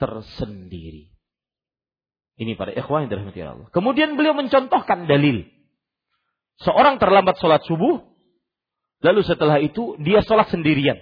tersendiri. 0.00 1.12
Ini 2.36 2.52
para 2.52 2.72
ikhwan 2.72 3.08
yang 3.08 3.10
dirahmati 3.16 3.40
Allah. 3.40 3.68
Kemudian 3.72 4.12
beliau 4.16 4.36
mencontohkan 4.36 5.08
dalil. 5.08 5.48
Seorang 6.60 7.00
terlambat 7.00 7.40
sholat 7.40 7.64
subuh, 7.64 8.04
lalu 9.00 9.20
setelah 9.24 9.60
itu 9.60 9.96
dia 10.00 10.20
sholat 10.20 10.48
sendirian. 10.52 11.00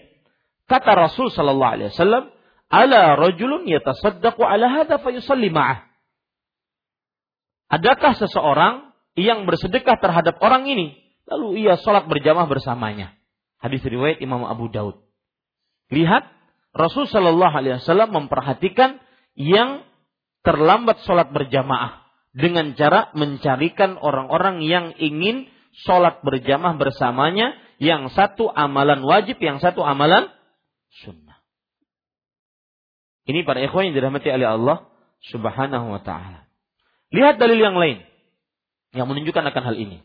Kata 0.70 0.95
Rasul 0.95 1.35
Sallallahu 1.35 1.72
Alaihi 1.74 1.91
Wasallam, 1.91 2.30
"Ala 2.70 3.18
rajulun 3.18 3.66
yatasaddaqu 3.66 4.43
ala 4.47 4.66
hadha 4.70 4.99
fayusalli 5.03 5.51
ma'ah." 5.51 5.91
Adakah 7.70 8.14
seseorang 8.14 8.95
yang 9.18 9.47
bersedekah 9.47 9.99
terhadap 9.99 10.39
orang 10.39 10.70
ini, 10.70 10.95
lalu 11.26 11.66
ia 11.66 11.74
sholat 11.82 12.07
berjamaah 12.07 12.47
bersamanya? 12.47 13.14
Hadis 13.65 13.81
riwayat 13.81 14.21
Imam 14.21 14.45
Abu 14.45 14.69
Daud. 14.69 15.01
Lihat 15.89 16.29
Rasul 16.77 17.09
Shallallahu 17.09 17.55
Alaihi 17.57 17.81
Wasallam 17.81 18.12
memperhatikan 18.12 19.01
yang 19.41 19.89
terlambat 20.45 21.01
sholat 21.09 21.33
berjamaah 21.33 22.05
dengan 22.37 22.77
cara 22.77 23.09
mencarikan 23.17 23.97
orang-orang 23.97 24.61
yang 24.61 24.93
ingin 25.01 25.49
sholat 25.81 26.21
berjamaah 26.21 26.77
bersamanya, 26.77 27.57
yang 27.81 28.12
satu 28.12 28.53
amalan 28.53 29.01
wajib, 29.01 29.41
yang 29.41 29.65
satu 29.65 29.81
amalan 29.81 30.29
sunnah. 31.01 31.41
Ini 33.25 33.49
para 33.49 33.65
ikhwan 33.65 33.89
yang 33.89 33.97
dirahmati 33.97 34.29
oleh 34.29 34.45
Allah 34.45 34.77
Subhanahu 35.33 35.89
wa 35.89 36.05
taala. 36.05 36.45
Lihat 37.17 37.41
dalil 37.41 37.57
yang 37.57 37.81
lain 37.81 38.05
yang 38.93 39.09
menunjukkan 39.09 39.41
akan 39.41 39.62
hal 39.73 39.77
ini. 39.81 40.05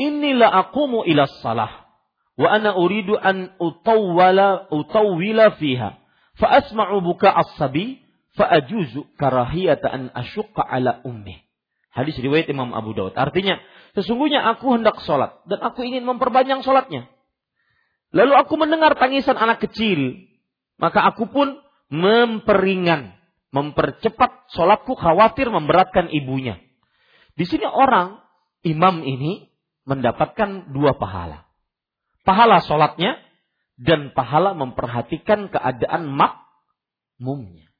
Inilah 0.00 0.48
akumu 0.48 1.04
ila 1.04 1.28
salah 1.44 1.85
wa 2.36 2.48
ana 2.52 2.76
uridu 2.76 3.16
an 3.16 3.56
utawwala 3.60 4.68
utawwila 4.68 5.56
fiha 5.56 5.96
fa 6.36 6.46
asma'u 6.60 7.00
buka 7.00 7.32
as-sabi 7.32 8.04
fa 8.36 8.48
ajuzu 8.60 9.08
karahiyata 9.16 9.88
an 9.88 10.02
asyqa 10.12 10.60
ala 10.60 11.00
ummi 11.04 11.40
hadis 11.92 12.16
riwayat 12.20 12.48
Imam 12.52 12.76
Abu 12.76 12.92
Daud 12.92 13.16
artinya 13.16 13.56
sesungguhnya 13.96 14.44
aku 14.52 14.76
hendak 14.76 15.00
sholat 15.04 15.40
dan 15.48 15.64
aku 15.64 15.84
ingin 15.84 16.04
memperbanyak 16.04 16.60
sholatnya 16.60 17.08
lalu 18.12 18.36
aku 18.36 18.60
mendengar 18.60 18.92
tangisan 19.00 19.40
anak 19.40 19.64
kecil 19.64 20.28
maka 20.76 21.08
aku 21.08 21.32
pun 21.32 21.56
memperingan 21.88 23.16
mempercepat 23.56 24.52
sholatku 24.52 24.92
khawatir 24.98 25.48
memberatkan 25.48 26.12
ibunya. 26.12 26.60
Di 27.36 27.48
sini 27.48 27.64
orang 27.64 28.20
imam 28.64 29.00
ini 29.00 29.48
mendapatkan 29.88 30.72
dua 30.76 30.96
pahala. 31.00 31.45
Pahala 32.26 32.58
sholatnya 32.66 33.22
dan 33.78 34.10
pahala 34.10 34.58
memperhatikan 34.58 35.46
keadaan 35.46 36.10
makmumnya. 36.10 37.70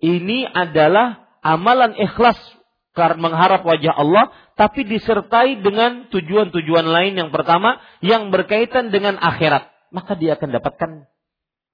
Ini 0.00 0.48
adalah 0.48 1.28
amalan 1.44 1.92
ikhlas 2.00 2.40
mengharap 2.96 3.60
wajah 3.60 3.92
Allah, 3.92 4.32
tapi 4.56 4.88
disertai 4.88 5.60
dengan 5.60 6.08
tujuan-tujuan 6.08 6.86
lain 6.88 7.12
yang 7.20 7.28
pertama 7.28 7.76
yang 8.00 8.32
berkaitan 8.32 8.88
dengan 8.88 9.20
akhirat. 9.20 9.68
Maka 9.92 10.16
dia 10.16 10.40
akan 10.40 10.48
dapatkan 10.56 10.90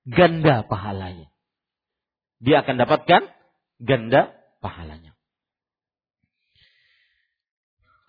ganda 0.02 0.66
pahalanya. 0.66 1.30
Dia 2.42 2.66
akan 2.66 2.74
dapatkan 2.74 3.22
ganda 3.78 4.34
pahalanya. 4.58 5.14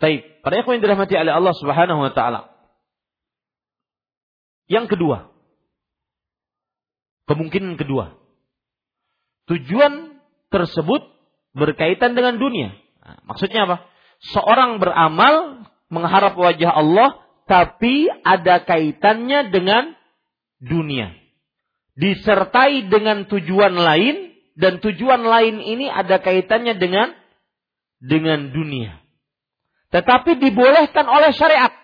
Baik, 0.01 0.41
para 0.41 0.59
ikhwan 0.59 0.81
dirahmati 0.81 1.13
oleh 1.15 1.31
Allah 1.37 1.53
Subhanahu 1.53 2.01
wa 2.01 2.11
taala. 2.11 2.52
Yang 4.67 4.95
kedua, 4.95 5.33
kemungkinan 7.27 7.75
kedua. 7.75 8.15
Tujuan 9.51 10.23
tersebut 10.47 11.03
berkaitan 11.51 12.15
dengan 12.15 12.39
dunia. 12.39 12.71
Nah, 13.03 13.19
maksudnya 13.27 13.67
apa? 13.67 13.77
Seorang 14.23 14.79
beramal 14.79 15.67
mengharap 15.91 16.39
wajah 16.39 16.71
Allah 16.71 17.19
tapi 17.43 18.07
ada 18.23 18.63
kaitannya 18.63 19.51
dengan 19.51 19.93
dunia. 20.63 21.11
Disertai 21.93 22.87
dengan 22.87 23.27
tujuan 23.27 23.75
lain 23.75 24.31
dan 24.55 24.79
tujuan 24.79 25.21
lain 25.21 25.59
ini 25.59 25.91
ada 25.91 26.23
kaitannya 26.23 26.79
dengan 26.79 27.11
dengan 27.99 28.49
dunia. 28.55 29.03
Tetapi 29.93 30.41
dibolehkan 30.41 31.05
oleh 31.05 31.35
syariat. 31.35 31.82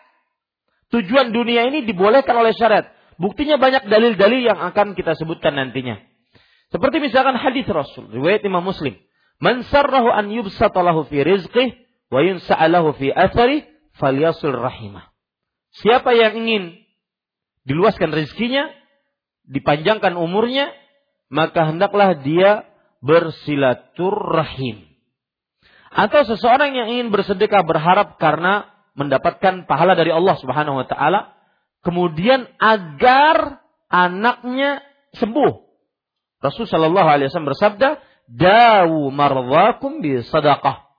Tujuan 0.89 1.29
dunia 1.29 1.69
ini 1.69 1.85
dibolehkan 1.85 2.33
oleh 2.33 2.53
syariat. 2.57 2.89
Buktinya 3.21 3.61
banyak 3.61 3.85
dalil-dalil 3.85 4.41
yang 4.41 4.57
akan 4.57 4.97
kita 4.97 5.13
sebutkan 5.13 5.53
nantinya. 5.53 6.01
Seperti 6.69 7.01
misalkan 7.01 7.37
hadis 7.37 7.65
Rasul, 7.69 8.09
riwayat 8.09 8.45
Imam 8.45 8.61
Muslim. 8.61 8.97
Man 9.41 9.65
sarrahu 9.69 10.09
an 10.09 10.29
yubsatalahu 10.29 11.07
fi 11.09 11.23
rizqih 11.25 11.73
wa 12.09 12.19
yunsa'alahu 12.25 12.97
fi 12.97 13.13
athari 13.13 13.65
falyasul 13.97 14.55
rahimah. 14.55 15.09
Siapa 15.79 16.13
yang 16.17 16.33
ingin 16.41 16.63
diluaskan 17.69 18.09
rezekinya, 18.09 18.73
dipanjangkan 19.45 20.17
umurnya, 20.17 20.73
maka 21.29 21.69
hendaklah 21.69 22.17
dia 22.17 22.65
bersilaturrahim. 23.05 24.89
Atau 25.89 26.25
seseorang 26.25 26.73
yang 26.73 26.87
ingin 26.89 27.09
bersedekah 27.09 27.65
berharap 27.65 28.21
karena 28.21 28.69
mendapatkan 28.99 29.63
pahala 29.63 29.95
dari 29.95 30.11
Allah 30.11 30.35
Subhanahu 30.35 30.83
wa 30.83 30.85
taala, 30.85 31.31
kemudian 31.87 32.51
agar 32.59 33.63
anaknya 33.87 34.83
sembuh. 35.15 35.71
Rasul 36.43 36.67
Shallallahu 36.67 37.07
alaihi 37.07 37.31
wasallam 37.31 37.51
bersabda, 37.55 37.89
dawu 38.27 39.07
marwakum 39.09 40.03
bi 40.03 40.19
sadaqah. 40.19 40.91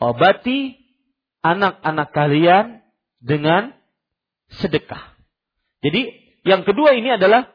Obati 0.00 0.80
anak-anak 1.44 2.08
kalian 2.16 2.66
dengan 3.20 3.76
sedekah. 4.48 5.16
Jadi 5.84 6.10
yang 6.42 6.64
kedua 6.64 6.96
ini 6.96 7.14
adalah 7.14 7.50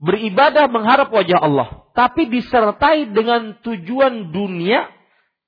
beribadah 0.00 0.68
mengharap 0.68 1.08
wajah 1.12 1.40
Allah, 1.40 1.88
tapi 1.96 2.28
disertai 2.28 3.10
dengan 3.10 3.58
tujuan 3.64 4.32
dunia 4.32 4.88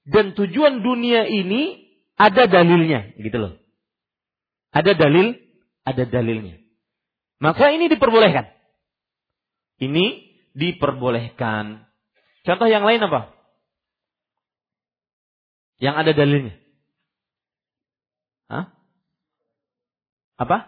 dan 0.08 0.34
tujuan 0.34 0.82
dunia 0.82 1.26
ini 1.30 1.81
ada 2.16 2.44
dalilnya, 2.46 3.16
gitu 3.18 3.36
loh. 3.38 3.52
Ada 4.72 4.96
dalil, 4.96 5.36
ada 5.84 6.04
dalilnya. 6.08 6.62
Maka 7.42 7.74
ini 7.74 7.90
diperbolehkan. 7.90 8.48
Ini 9.82 10.04
diperbolehkan. 10.54 11.84
Contoh 12.46 12.68
yang 12.70 12.86
lain 12.86 13.02
apa? 13.02 13.34
Yang 15.82 15.94
ada 15.98 16.12
dalilnya. 16.14 16.54
Hah? 18.46 18.64
Apa? 20.38 20.58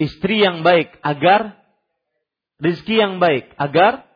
Istri 0.00 0.40
yang 0.40 0.64
baik 0.64 0.96
agar 1.04 1.60
rizki 2.58 2.96
yang 2.96 3.20
baik 3.20 3.52
agar 3.60 4.08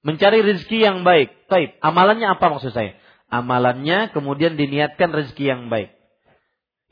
mencari 0.00 0.40
rizki 0.40 0.80
yang 0.80 1.04
baik. 1.04 1.46
Taib. 1.46 1.76
Amalannya 1.84 2.32
apa 2.32 2.46
maksud 2.48 2.72
saya? 2.72 2.96
Amalannya 3.26 4.14
kemudian 4.14 4.54
diniatkan 4.54 5.10
rezeki 5.10 5.44
yang 5.44 5.62
baik. 5.66 5.90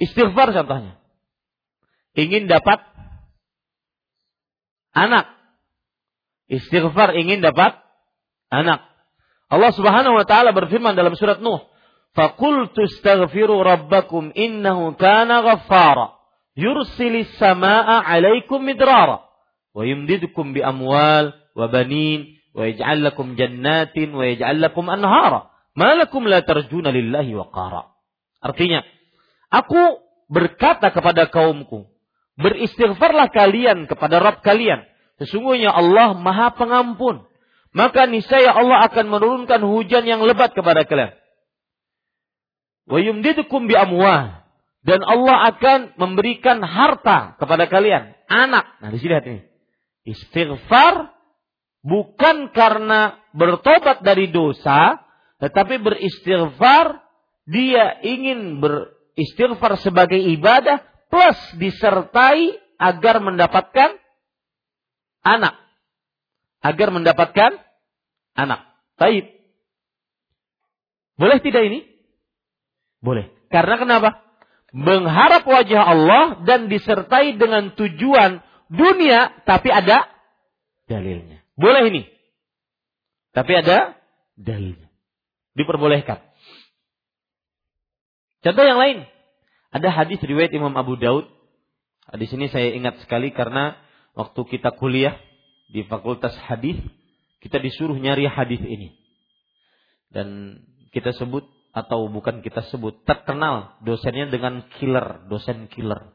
Istighfar 0.03 0.51
contohnya. 0.51 0.99
Ingin 2.18 2.51
dapat 2.51 2.82
anak. 4.95 5.30
Istighfar 6.51 7.14
ingin 7.14 7.43
dapat 7.43 7.78
anak. 8.51 8.82
Allah 9.51 9.70
Subhanahu 9.70 10.18
wa 10.18 10.26
taala 10.26 10.51
berfirman 10.51 10.99
dalam 10.99 11.14
surat 11.14 11.39
Nuh, 11.39 11.62
"Faqultu 12.18 12.91
astaghfiru 12.91 13.62
rabbakum 13.62 14.35
innahu 14.35 14.99
kana 14.99 15.47
ghaffara, 15.47 16.18
yursilis 16.59 17.30
samaa'a 17.39 18.03
'alaikum 18.03 18.62
midrara 18.62 19.22
wa 19.74 19.82
yumdidukum 19.82 20.55
bi 20.55 20.62
amwal 20.62 21.35
wa 21.55 21.66
banin 21.70 22.35
wa 22.55 22.66
yaj'al 22.66 23.03
lakum 23.03 23.39
jannatin 23.39 24.11
wa 24.14 24.26
yaj'al 24.26 24.59
lakum 24.59 24.87
anhara. 24.91 25.53
Malakum 25.75 26.27
la 26.31 26.43
tarjuna 26.43 26.95
lillahi 26.95 27.35
waqara." 27.35 27.91
Artinya, 28.41 28.83
aku 29.51 30.03
berkata 30.31 30.95
kepada 30.95 31.27
kaumku, 31.29 31.91
beristighfarlah 32.39 33.31
kalian 33.31 33.91
kepada 33.91 34.18
Rabb 34.22 34.43
kalian 34.43 34.87
Sesungguhnya 35.22 35.70
Allah 35.70 36.18
Maha 36.18 36.55
Pengampun. 36.55 37.27
Maka 37.75 38.07
niscaya 38.07 38.55
Allah 38.55 38.87
akan 38.87 39.07
menurunkan 39.11 39.61
hujan 39.66 40.07
yang 40.07 40.22
lebat 40.22 40.55
kepada 40.55 40.87
kalian. 40.87 41.14
Wa 42.87 42.99
yumdidukum 43.03 43.66
bi 43.66 43.75
amwah. 43.75 44.47
Dan 44.85 45.01
Allah 45.01 45.49
akan 45.55 45.97
memberikan 45.97 46.61
harta 46.61 47.41
kepada 47.41 47.64
kalian, 47.72 48.12
anak. 48.29 48.68
Nah, 48.85 48.93
di 48.93 49.01
sini 49.01 49.11
lihat 49.16 49.25
ini. 49.25 49.41
Istighfar 50.05 51.09
bukan 51.81 52.53
karena 52.53 53.16
bertobat 53.33 54.05
dari 54.05 54.29
dosa, 54.29 55.01
tetapi 55.45 55.76
beristighfar 55.76 57.05
dia 57.45 58.01
ingin 58.01 58.64
beristighfar 58.64 59.76
sebagai 59.84 60.16
ibadah 60.16 60.80
plus 61.12 61.36
disertai 61.61 62.57
agar 62.80 63.20
mendapatkan 63.20 64.01
anak 65.20 65.64
agar 66.64 66.88
mendapatkan 66.88 67.61
anak. 68.32 68.64
Taib. 68.97 69.28
Boleh 71.20 71.38
tidak 71.45 71.62
ini? 71.68 71.80
Boleh. 73.05 73.28
Karena 73.53 73.76
kenapa? 73.76 74.11
Mengharap 74.74 75.45
wajah 75.47 75.84
Allah 75.84 76.24
dan 76.49 76.66
disertai 76.66 77.38
dengan 77.38 77.76
tujuan 77.78 78.42
dunia, 78.72 79.45
tapi 79.47 79.70
ada 79.70 80.09
dalilnya. 80.90 81.45
Boleh 81.55 81.92
ini. 81.92 82.03
Tapi 83.30 83.53
ada 83.55 83.95
dalilnya. 84.34 84.84
Diperbolehkan. 85.55 86.18
Contoh 88.44 88.64
yang 88.66 88.78
lain. 88.78 88.98
Ada 89.74 89.90
hadis 89.90 90.22
riwayat 90.22 90.55
Imam 90.55 90.74
Abu 90.74 90.94
Daud. 91.00 91.26
Di 92.14 92.26
sini 92.28 92.46
saya 92.52 92.70
ingat 92.74 93.00
sekali 93.02 93.32
karena 93.32 93.74
waktu 94.12 94.38
kita 94.46 94.76
kuliah 94.76 95.16
di 95.72 95.82
Fakultas 95.88 96.36
Hadis, 96.46 96.76
kita 97.40 97.59
disuruh 97.59 97.96
nyari 97.96 98.28
hadis 98.28 98.61
ini. 98.61 98.92
Dan 100.12 100.61
kita 100.94 101.16
sebut 101.16 101.42
atau 101.74 102.07
bukan 102.07 102.38
kita 102.38 102.62
sebut 102.70 103.02
terkenal 103.02 103.74
dosennya 103.82 104.30
dengan 104.30 104.62
killer, 104.78 105.26
dosen 105.26 105.66
killer. 105.66 106.14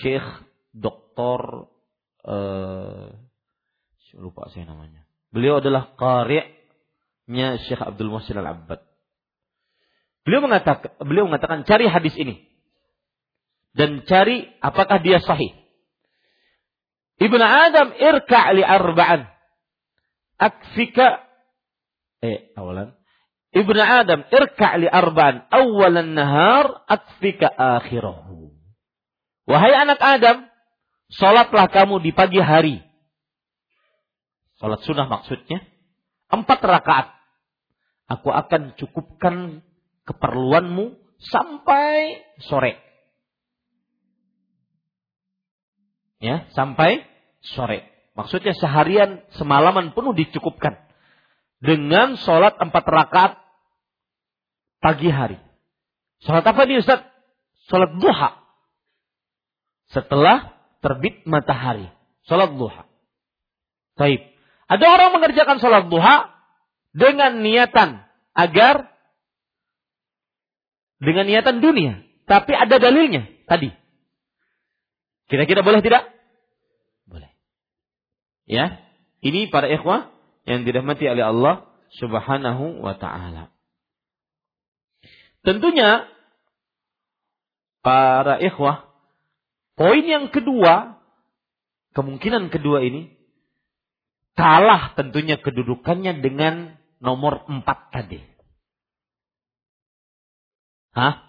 Syekh 0.00 0.24
Doktor 0.70 1.66
uh, 2.22 3.10
lupa 4.16 4.48
saya 4.54 4.70
namanya. 4.70 5.02
Beliau 5.34 5.58
adalah 5.58 5.98
qari'-nya 7.28 7.60
Syekh 7.68 7.84
Abdul 7.84 8.08
Muhsin 8.08 8.40
Al-Abbad. 8.40 8.80
Beliau 10.24 10.44
mengatakan 10.44 10.92
beliau 11.04 11.28
mengatakan 11.28 11.64
cari 11.68 11.88
hadis 11.88 12.16
ini 12.16 12.48
dan 13.76 14.04
cari 14.08 14.48
apakah 14.64 15.00
dia 15.04 15.20
sahih. 15.20 15.52
Ibnu 17.20 17.44
Adam 17.44 17.92
irka' 17.96 18.52
li 18.56 18.64
arba'an. 18.64 19.28
Akfika 20.38 21.28
eh 22.22 22.54
awalan 22.54 22.94
Ibnu 23.50 23.80
Adam 23.80 24.22
irka' 24.30 24.78
li 24.80 24.88
arba'an 24.88 25.48
awalan 25.52 26.16
nahar 26.16 26.84
akfika 26.88 27.48
akhirahu. 27.48 28.52
Wahai 29.48 29.72
anak 29.72 29.96
Adam, 30.04 30.44
salatlah 31.08 31.72
kamu 31.72 32.04
di 32.04 32.12
pagi 32.12 32.36
hari 32.36 32.84
Salat 34.58 34.82
sunnah 34.82 35.06
maksudnya. 35.06 35.62
Empat 36.28 36.58
rakaat. 36.58 37.17
Aku 38.08 38.32
akan 38.32 38.72
cukupkan 38.80 39.60
keperluanmu 40.08 40.96
sampai 41.20 42.24
sore. 42.40 42.80
Ya, 46.18 46.48
sampai 46.56 47.04
sore. 47.44 47.84
Maksudnya 48.16 48.56
seharian 48.56 49.22
semalaman 49.36 49.92
penuh 49.92 50.16
dicukupkan. 50.16 50.80
Dengan 51.60 52.16
sholat 52.16 52.56
empat 52.56 52.84
rakaat 52.86 53.32
pagi 54.80 55.12
hari. 55.12 55.38
Sholat 56.24 56.42
apa 56.42 56.64
nih 56.64 56.80
Ustaz? 56.80 57.04
Sholat 57.68 57.92
duha. 58.00 58.40
Setelah 59.92 60.56
terbit 60.80 61.22
matahari. 61.28 61.92
Sholat 62.24 62.56
duha. 62.56 62.88
Baik. 64.00 64.32
Ada 64.70 64.86
orang 64.86 65.10
mengerjakan 65.18 65.58
sholat 65.60 65.92
duha 65.92 66.37
dengan 66.92 67.40
niatan 67.44 68.04
agar 68.32 68.92
dengan 70.98 71.24
niatan 71.26 71.62
dunia. 71.62 72.04
Tapi 72.28 72.52
ada 72.52 72.76
dalilnya 72.76 73.24
tadi. 73.48 73.72
Kira-kira 75.28 75.64
boleh 75.64 75.80
tidak? 75.80 76.08
Boleh. 77.08 77.32
Ya, 78.48 78.80
ini 79.20 79.48
para 79.48 79.68
ikhwah 79.68 80.12
yang 80.48 80.64
dirahmati 80.64 81.04
oleh 81.08 81.24
Allah 81.24 81.68
Subhanahu 81.96 82.84
wa 82.84 82.96
taala. 82.96 83.52
Tentunya 85.44 86.04
para 87.80 88.40
ikhwah, 88.40 88.88
poin 89.76 90.04
yang 90.04 90.28
kedua, 90.28 91.00
kemungkinan 91.96 92.52
kedua 92.52 92.84
ini 92.84 93.16
kalah 94.38 94.94
tentunya 94.94 95.40
kedudukannya 95.40 96.22
dengan 96.22 96.77
nomor 96.98 97.46
empat 97.46 97.94
tadi. 97.94 98.20
Hah? 100.94 101.22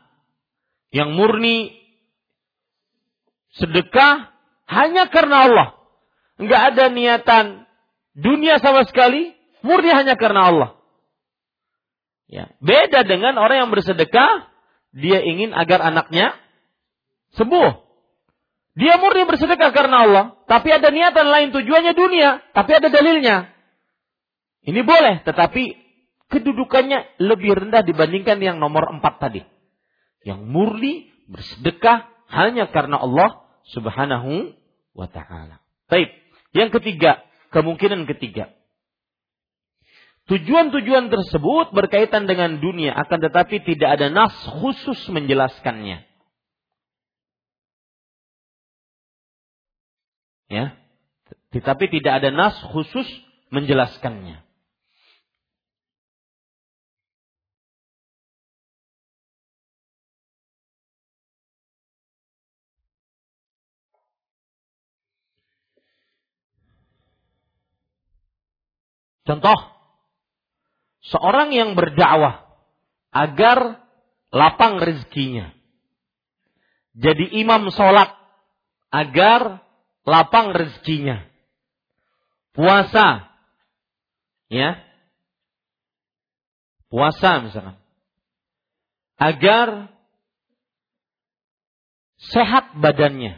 Yang 0.89 1.09
murni 1.13 1.57
sedekah 3.53 4.33
hanya 4.69 5.09
karena 5.09 5.45
Allah. 5.49 5.67
Enggak 6.39 6.61
ada 6.73 6.85
niatan 6.89 7.45
dunia 8.17 8.57
sama 8.57 8.85
sekali, 8.87 9.33
murni 9.61 9.91
hanya 9.93 10.15
karena 10.17 10.49
Allah. 10.49 10.69
Ya, 12.29 12.53
beda 12.61 13.09
dengan 13.09 13.41
orang 13.41 13.65
yang 13.65 13.71
bersedekah, 13.73 14.49
dia 14.93 15.21
ingin 15.25 15.53
agar 15.53 15.81
anaknya 15.81 16.37
sembuh. 17.37 17.89
Dia 18.77 19.01
murni 19.01 19.25
bersedekah 19.27 19.73
karena 19.73 20.07
Allah, 20.07 20.25
tapi 20.45 20.69
ada 20.71 20.93
niatan 20.93 21.27
lain 21.27 21.49
tujuannya 21.51 21.93
dunia, 21.97 22.39
tapi 22.53 22.71
ada 22.77 22.87
dalilnya. 22.87 23.58
Ini 24.63 24.81
boleh, 24.83 25.23
tetapi 25.23 25.63
kedudukannya 26.29 27.19
lebih 27.23 27.57
rendah 27.57 27.81
dibandingkan 27.81 28.37
yang 28.43 28.59
nomor 28.59 28.91
empat 28.91 29.23
tadi. 29.23 29.41
Yang 30.27 30.39
murni 30.45 30.93
bersedekah 31.31 32.11
hanya 32.29 32.67
karena 32.69 32.99
Allah 32.99 33.43
subhanahu 33.71 34.53
wa 34.93 35.07
ta'ala. 35.07 35.63
Baik. 35.87 36.11
Yang 36.51 36.81
ketiga, 36.81 37.23
kemungkinan 37.55 38.05
ketiga. 38.09 38.51
Tujuan-tujuan 40.29 41.09
tersebut 41.09 41.73
berkaitan 41.73 42.29
dengan 42.29 42.61
dunia, 42.61 42.93
akan 42.93 43.17
tetapi 43.17 43.65
tidak 43.65 43.97
ada 43.97 44.13
nas 44.13 44.33
khusus 44.61 45.09
menjelaskannya. 45.09 46.05
Ya, 50.49 50.77
tetapi 51.53 51.89
tidak 51.89 52.21
ada 52.21 52.29
nas 52.29 52.57
khusus 52.73 53.05
menjelaskannya. 53.49 54.48
Contoh, 69.29 69.61
seorang 71.05 71.53
yang 71.53 71.77
berdakwah 71.77 72.49
agar 73.13 73.77
lapang 74.33 74.81
rezekinya. 74.81 75.53
Jadi 76.97 77.37
imam 77.37 77.69
sholat 77.69 78.09
agar 78.89 79.61
lapang 80.01 80.49
rezekinya. 80.49 81.29
Puasa, 82.57 83.29
ya, 84.49 84.81
puasa 86.89 87.45
misalkan, 87.45 87.77
agar 89.21 89.93
sehat 92.33 92.73
badannya, 92.81 93.37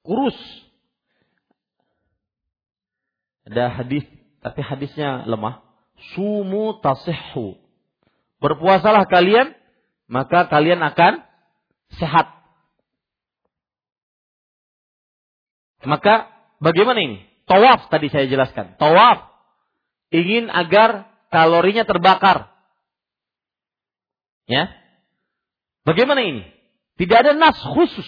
kurus. 0.00 0.40
Ada 3.44 3.76
hadis 3.76 4.15
tapi 4.46 4.62
hadisnya 4.62 5.26
lemah. 5.26 5.58
Sumu 6.14 6.78
tasihhu. 6.78 7.58
Berpuasalah 8.38 9.10
kalian, 9.10 9.58
maka 10.06 10.46
kalian 10.46 10.78
akan 10.86 11.26
sehat. 11.98 12.30
Maka 15.82 16.30
bagaimana 16.62 17.02
ini? 17.02 17.26
Tawaf 17.50 17.90
tadi 17.90 18.06
saya 18.06 18.30
jelaskan. 18.30 18.78
Tawaf 18.78 19.34
ingin 20.14 20.46
agar 20.46 21.10
kalorinya 21.34 21.82
terbakar. 21.82 22.54
Ya. 24.46 24.70
Bagaimana 25.82 26.22
ini? 26.22 26.46
Tidak 27.02 27.18
ada 27.18 27.34
nas 27.34 27.58
khusus. 27.74 28.06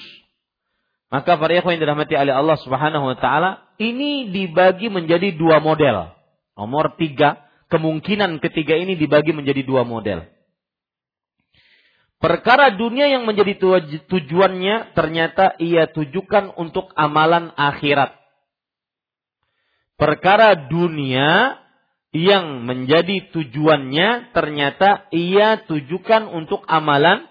Maka 1.11 1.35
para 1.35 1.51
yang 1.51 1.83
dirahmati 1.83 2.15
oleh 2.15 2.35
Allah 2.37 2.59
Subhanahu 2.63 3.11
wa 3.11 3.17
taala, 3.19 3.65
ini 3.83 4.31
dibagi 4.31 4.87
menjadi 4.87 5.35
dua 5.35 5.59
model. 5.59 6.18
Nomor 6.59 6.99
tiga, 6.99 7.39
kemungkinan 7.71 8.43
ketiga 8.43 8.75
ini 8.75 8.99
dibagi 8.99 9.31
menjadi 9.31 9.63
dua 9.63 9.87
model. 9.87 10.27
Perkara 12.19 12.75
dunia 12.75 13.07
yang 13.07 13.31
menjadi 13.31 13.55
tujuannya 14.11 14.91
ternyata 14.99 15.55
ia 15.63 15.87
tujukan 15.87 16.51
untuk 16.59 16.91
amalan 16.99 17.55
akhirat. 17.55 18.11
Perkara 19.95 20.67
dunia 20.67 21.63
yang 22.11 22.67
menjadi 22.67 23.31
tujuannya 23.31 24.35
ternyata 24.35 25.07
ia 25.15 25.63
tujukan 25.63 26.27
untuk 26.27 26.67
amalan 26.67 27.23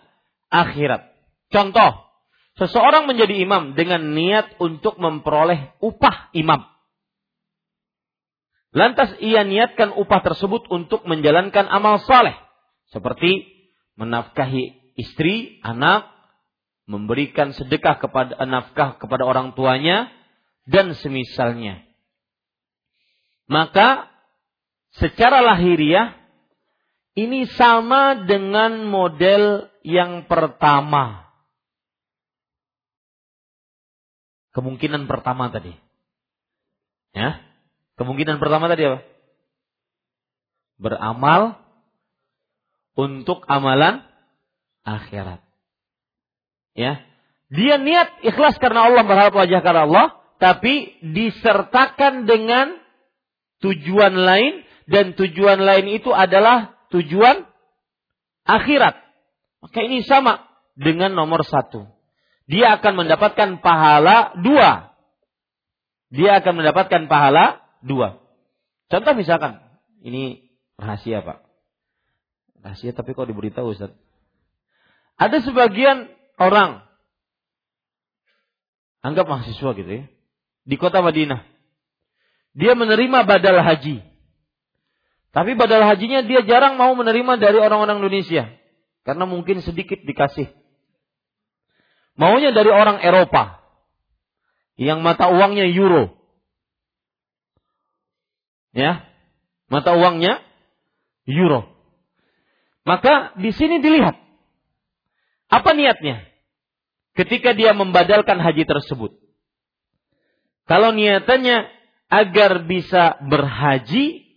akhirat. 0.47 1.03
Contoh, 1.51 2.07
seseorang 2.55 3.11
menjadi 3.11 3.43
imam 3.43 3.75
dengan 3.75 4.15
niat 4.15 4.55
untuk 4.63 4.95
memperoleh 5.03 5.75
upah 5.83 6.31
imam. 6.31 6.76
Lantas 8.77 9.17
ia 9.17 9.41
niatkan 9.41 9.89
upah 9.89 10.21
tersebut 10.21 10.69
untuk 10.69 11.01
menjalankan 11.09 11.65
amal 11.65 11.97
saleh 12.05 12.37
seperti 12.93 13.49
menafkahi 13.97 14.93
istri, 14.93 15.57
anak, 15.65 16.05
memberikan 16.85 17.57
sedekah 17.57 17.97
kepada 17.97 18.37
nafkah 18.45 19.01
kepada 19.01 19.25
orang 19.25 19.57
tuanya 19.57 20.13
dan 20.69 20.93
semisalnya. 20.93 21.81
Maka 23.49 24.13
secara 24.93 25.41
lahiriah 25.41 26.13
ini 27.17 27.49
sama 27.57 28.13
dengan 28.29 28.85
model 28.85 29.73
yang 29.81 30.29
pertama. 30.29 31.33
Kemungkinan 34.53 35.09
pertama 35.09 35.49
tadi. 35.49 35.73
Ya. 37.17 37.46
Kemungkinan 37.97 38.37
pertama 38.37 38.69
tadi 38.69 38.85
apa? 38.85 38.99
Beramal 40.77 41.57
untuk 42.93 43.41
amalan 43.49 44.05
akhirat. 44.85 45.41
Ya. 46.77 47.01
Dia 47.49 47.81
niat 47.81 48.21
ikhlas 48.21 48.61
karena 48.61 48.85
Allah 48.85 49.01
berharap 49.01 49.33
wajah 49.33 49.61
karena 49.65 49.89
Allah, 49.89 50.07
tapi 50.37 50.93
disertakan 51.01 52.29
dengan 52.29 52.77
tujuan 53.65 54.13
lain 54.13 54.61
dan 54.85 55.17
tujuan 55.17 55.57
lain 55.57 55.89
itu 55.89 56.13
adalah 56.13 56.77
tujuan 56.93 57.49
akhirat. 58.45 58.93
Maka 59.65 59.79
ini 59.81 60.05
sama 60.05 60.45
dengan 60.77 61.17
nomor 61.17 61.41
satu. 61.41 61.89
Dia 62.45 62.79
akan 62.79 62.93
mendapatkan 63.03 63.59
pahala 63.59 64.37
dua. 64.39 64.93
Dia 66.13 66.39
akan 66.39 66.63
mendapatkan 66.63 67.11
pahala 67.11 67.66
dua. 67.87 68.19
Contoh 68.91 69.13
misalkan, 69.15 69.63
ini 70.03 70.51
rahasia 70.75 71.23
Pak. 71.23 71.43
Rahasia 72.61 72.91
tapi 72.91 73.15
kok 73.15 73.27
diberitahu 73.27 73.71
Ustaz. 73.71 73.95
Ada 75.17 75.41
sebagian 75.41 76.11
orang, 76.37 76.85
anggap 79.01 79.25
mahasiswa 79.25 79.71
gitu 79.73 79.91
ya, 80.03 80.05
di 80.67 80.75
kota 80.77 81.01
Madinah. 81.01 81.41
dia 82.57 82.73
menerima 82.73 83.23
badal 83.25 83.61
haji. 83.61 84.01
Tapi 85.29 85.53
badal 85.53 85.85
hajinya 85.85 86.25
dia 86.25 86.41
jarang 86.41 86.81
mau 86.81 86.97
menerima 86.97 87.37
dari 87.37 87.61
orang-orang 87.61 88.01
Indonesia. 88.01 88.49
Karena 89.05 89.29
mungkin 89.29 89.61
sedikit 89.61 90.01
dikasih. 90.01 90.49
Maunya 92.17 92.49
dari 92.49 92.73
orang 92.73 92.97
Eropa. 93.05 93.61
Yang 94.81 94.99
mata 95.05 95.29
uangnya 95.29 95.69
euro. 95.69 96.16
Ya. 98.77 99.01
Mata 99.73 99.97
uangnya 99.97 100.45
euro. 101.25 101.65
Maka 102.85 103.33
di 103.41 103.49
sini 103.49 103.81
dilihat. 103.81 104.15
Apa 105.49 105.73
niatnya? 105.73 106.23
Ketika 107.17 107.57
dia 107.57 107.73
membadalkan 107.73 108.37
haji 108.37 108.63
tersebut. 108.69 109.17
Kalau 110.69 110.93
niatannya 110.93 111.67
agar 112.07 112.63
bisa 112.69 113.17
berhaji 113.25 114.27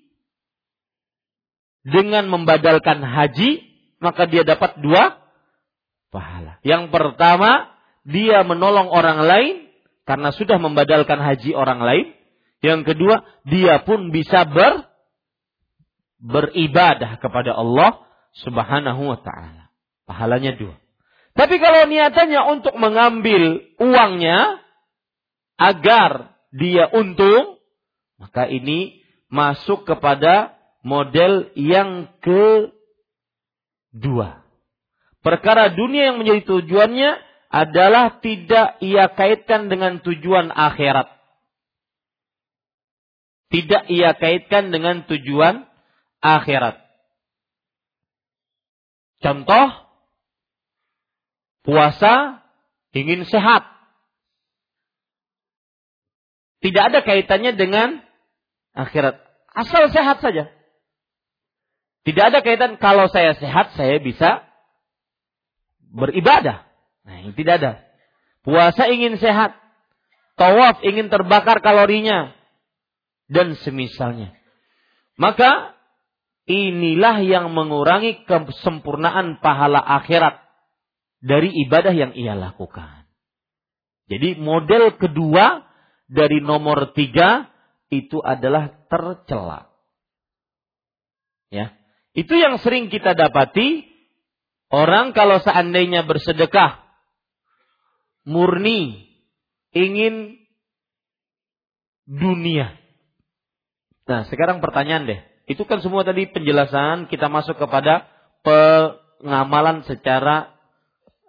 dengan 1.85 2.27
membadalkan 2.31 3.03
haji, 3.05 3.67
maka 4.01 4.25
dia 4.27 4.43
dapat 4.43 4.81
dua 4.81 5.21
pahala. 6.09 6.59
Yang 6.67 6.91
pertama, 6.91 7.71
dia 8.03 8.43
menolong 8.43 8.89
orang 8.91 9.21
lain 9.23 9.55
karena 10.09 10.35
sudah 10.35 10.59
membadalkan 10.59 11.21
haji 11.21 11.55
orang 11.55 11.81
lain. 11.83 12.07
Yang 12.61 12.93
kedua, 12.93 13.25
dia 13.49 13.81
pun 13.85 14.13
bisa 14.13 14.45
ber 14.45 14.85
beribadah 16.21 17.17
kepada 17.17 17.57
Allah 17.57 18.05
Subhanahu 18.45 19.09
wa 19.09 19.19
taala. 19.25 19.73
Pahalanya 20.05 20.53
dua. 20.61 20.77
Tapi 21.33 21.57
kalau 21.57 21.89
niatannya 21.89 22.41
untuk 22.53 22.77
mengambil 22.77 23.65
uangnya 23.81 24.61
agar 25.57 26.37
dia 26.53 26.91
untung, 26.93 27.57
maka 28.21 28.45
ini 28.51 29.01
masuk 29.33 29.89
kepada 29.89 30.59
model 30.83 31.49
yang 31.57 32.11
kedua. 32.21 32.91
Perkara 35.21 35.69
dunia 35.73 36.13
yang 36.13 36.19
menjadi 36.21 36.43
tujuannya 36.49 37.11
adalah 37.53 38.19
tidak 38.25 38.81
ia 38.81 39.13
kaitkan 39.13 39.69
dengan 39.69 40.01
tujuan 40.01 40.49
akhirat. 40.51 41.20
Tidak 43.51 43.91
ia 43.91 44.15
kaitkan 44.15 44.71
dengan 44.71 45.03
tujuan 45.11 45.67
akhirat. 46.23 46.79
Contoh, 49.21 49.67
puasa 51.67 52.47
ingin 52.95 53.27
sehat. 53.27 53.67
Tidak 56.61 56.83
ada 56.93 57.01
kaitannya 57.03 57.59
dengan 57.59 58.01
akhirat. 58.77 59.19
Asal 59.51 59.91
sehat 59.91 60.23
saja. 60.23 60.49
Tidak 62.07 62.25
ada 62.33 62.41
kaitan 62.41 62.81
kalau 62.81 63.11
saya 63.13 63.37
sehat 63.37 63.77
saya 63.77 64.01
bisa 64.01 64.47
beribadah. 65.91 66.65
Nah, 67.05 67.17
ini 67.21 67.33
tidak 67.37 67.55
ada. 67.61 67.73
Puasa 68.41 68.89
ingin 68.89 69.21
sehat. 69.21 69.53
Tawaf 70.41 70.81
ingin 70.81 71.13
terbakar 71.13 71.61
kalorinya. 71.61 72.33
Dan 73.31 73.55
semisalnya. 73.63 74.35
Maka 75.15 75.79
inilah 76.51 77.23
yang 77.23 77.55
mengurangi 77.55 78.27
kesempurnaan 78.27 79.39
pahala 79.39 79.79
akhirat 79.79 80.43
dari 81.23 81.55
ibadah 81.69 81.95
yang 81.95 82.13
ia 82.19 82.35
lakukan. 82.35 83.07
Jadi 84.11 84.35
model 84.43 84.99
kedua 84.99 85.63
dari 86.11 86.43
nomor 86.43 86.91
tiga 86.99 87.47
itu 87.95 88.19
adalah 88.19 88.75
tercela. 88.91 89.71
Ya. 91.53 91.77
Itu 92.17 92.35
yang 92.35 92.59
sering 92.59 92.91
kita 92.91 93.15
dapati. 93.15 93.87
Orang 94.71 95.15
kalau 95.15 95.39
seandainya 95.39 96.03
bersedekah. 96.07 96.83
Murni. 98.27 99.07
Ingin 99.71 100.43
dunia. 102.11 102.80
Nah 104.11 104.27
sekarang 104.27 104.59
pertanyaan 104.59 105.07
deh. 105.07 105.21
Itu 105.47 105.63
kan 105.71 105.79
semua 105.79 106.03
tadi 106.03 106.27
penjelasan 106.27 107.07
kita 107.07 107.31
masuk 107.31 107.55
kepada 107.63 108.11
pengamalan 108.43 109.87
secara 109.87 110.51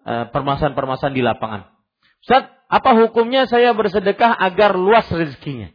uh, 0.01 0.25
permasalahan-permasalahan 0.33 1.13
di 1.13 1.21
lapangan. 1.21 1.61
Ustaz, 2.25 2.49
apa 2.65 2.97
hukumnya 2.97 3.45
saya 3.45 3.77
bersedekah 3.77 4.33
agar 4.33 4.73
luas 4.73 5.05
rezekinya? 5.13 5.69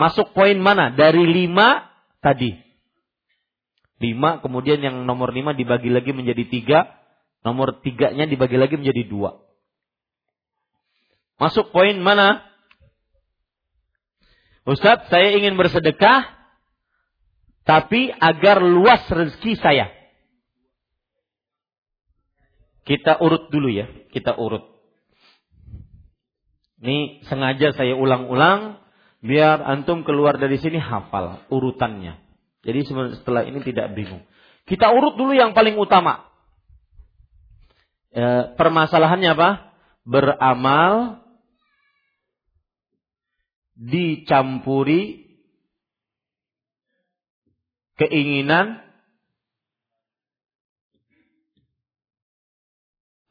Masuk 0.00 0.32
poin 0.32 0.56
mana? 0.56 0.92
Dari 0.96 1.24
lima 1.24 1.88
tadi. 2.24 2.56
Lima, 3.96 4.44
kemudian 4.44 4.80
yang 4.80 5.08
nomor 5.08 5.32
lima 5.32 5.56
dibagi 5.56 5.92
lagi 5.92 6.12
menjadi 6.12 6.44
tiga. 6.48 6.80
Nomor 7.44 7.80
tiganya 7.84 8.24
dibagi 8.24 8.56
lagi 8.60 8.76
menjadi 8.76 9.08
dua. 9.08 9.40
Masuk 11.36 11.68
poin 11.68 11.96
mana? 12.00 12.44
Ustadz, 14.66 15.06
saya 15.08 15.38
ingin 15.38 15.54
bersedekah, 15.54 16.26
tapi 17.62 18.10
agar 18.10 18.58
luas 18.58 19.06
rezeki 19.06 19.54
saya. 19.62 19.86
Kita 22.82 23.18
urut 23.22 23.50
dulu 23.50 23.70
ya, 23.70 23.86
kita 24.10 24.34
urut. 24.34 24.62
Ini 26.82 27.24
sengaja 27.26 27.74
saya 27.74 27.94
ulang-ulang 27.94 28.86
Biar 29.26 29.58
antum 29.64 30.06
keluar 30.06 30.38
dari 30.38 30.54
sini 30.62 30.78
hafal 30.78 31.42
urutannya. 31.50 32.14
Jadi 32.62 32.80
setelah 33.18 33.42
ini 33.42 33.58
tidak 33.66 33.90
bingung. 33.98 34.22
Kita 34.66 34.94
urut 34.94 35.18
dulu 35.18 35.34
yang 35.34 35.50
paling 35.50 35.74
utama. 35.74 36.30
E, 38.14 38.54
permasalahannya 38.54 39.30
apa? 39.34 39.50
Beramal 40.06 41.25
dicampuri 43.76 45.28
keinginan 48.00 48.80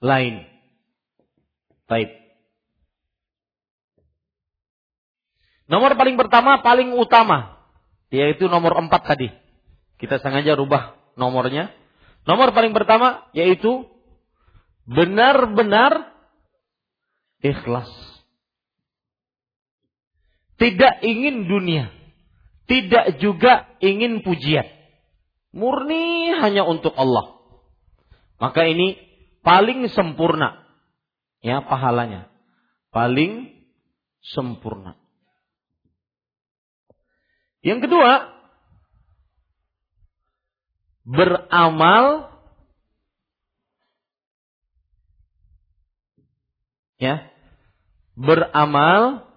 lain. 0.06 0.46
Baik. 1.86 2.10
Nomor 5.66 5.98
paling 5.98 6.18
pertama, 6.18 6.62
paling 6.62 6.94
utama. 6.94 7.58
Yaitu 8.14 8.46
nomor 8.46 8.78
empat 8.78 9.02
tadi. 9.02 9.34
Kita 9.98 10.22
sengaja 10.22 10.54
rubah 10.54 10.94
nomornya. 11.18 11.74
Nomor 12.26 12.54
paling 12.54 12.74
pertama 12.74 13.26
yaitu 13.34 13.86
benar-benar 14.86 16.14
ikhlas. 17.42 17.90
Tidak 20.56 21.04
ingin 21.04 21.52
dunia. 21.52 21.92
Tidak 22.66 23.22
juga 23.22 23.70
ingin 23.84 24.24
pujian. 24.26 24.66
Murni 25.56 26.34
hanya 26.36 26.66
untuk 26.66 26.96
Allah. 26.96 27.36
Maka 28.40 28.68
ini 28.68 29.00
paling 29.44 29.88
sempurna. 29.92 30.64
Ya 31.44 31.62
pahalanya. 31.64 32.28
Paling 32.90 33.52
sempurna. 34.24 34.98
Yang 37.66 37.90
kedua, 37.90 38.36
beramal 41.06 42.34
ya 46.98 47.30
beramal 48.18 49.30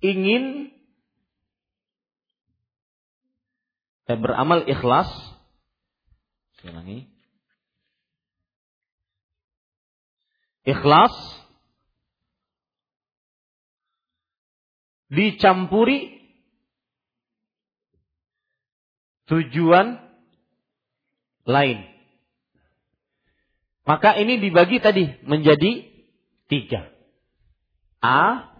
ingin 0.00 0.74
eh, 4.08 4.18
beramal 4.18 4.64
ikhlas 4.66 5.10
ikhlas 10.68 11.14
dicampuri 15.08 16.20
tujuan 19.28 19.96
lain. 21.48 21.78
Maka 23.88 24.20
ini 24.20 24.36
dibagi 24.36 24.84
tadi 24.84 25.08
menjadi 25.24 25.88
tiga. 26.52 26.92
A, 28.04 28.52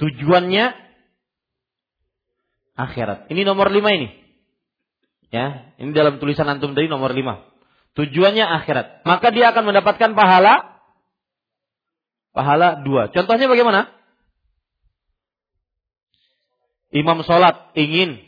tujuannya 0.00 0.74
akhirat. 2.74 3.30
Ini 3.30 3.42
nomor 3.46 3.70
lima 3.70 3.94
ini. 3.94 4.08
Ya, 5.30 5.74
ini 5.82 5.90
dalam 5.90 6.22
tulisan 6.22 6.46
antum 6.46 6.78
tadi 6.78 6.86
nomor 6.86 7.10
lima. 7.10 7.42
Tujuannya 7.94 8.46
akhirat. 8.62 9.06
Maka 9.06 9.30
dia 9.30 9.50
akan 9.54 9.70
mendapatkan 9.70 10.14
pahala 10.14 10.82
pahala 12.34 12.82
dua. 12.82 13.10
Contohnya 13.14 13.46
bagaimana? 13.46 13.94
imam 16.94 17.26
sholat 17.26 17.74
ingin 17.74 18.22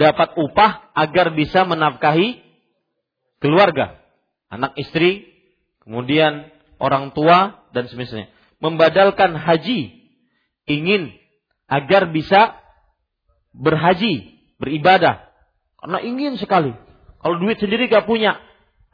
dapat 0.00 0.32
upah 0.40 0.90
agar 0.96 1.36
bisa 1.36 1.68
menafkahi 1.68 2.40
keluarga, 3.44 4.00
anak 4.48 4.74
istri, 4.80 5.28
kemudian 5.84 6.48
orang 6.80 7.12
tua 7.12 7.68
dan 7.76 7.86
semisalnya. 7.92 8.32
Membadalkan 8.58 9.36
haji 9.36 9.97
ingin 10.68 11.16
agar 11.68 12.12
bisa 12.12 12.56
berhaji, 13.56 14.38
beribadah. 14.60 15.28
Karena 15.80 15.98
ingin 16.04 16.38
sekali. 16.38 16.72
Kalau 17.18 17.36
duit 17.42 17.58
sendiri 17.58 17.90
gak 17.90 18.06
punya, 18.06 18.38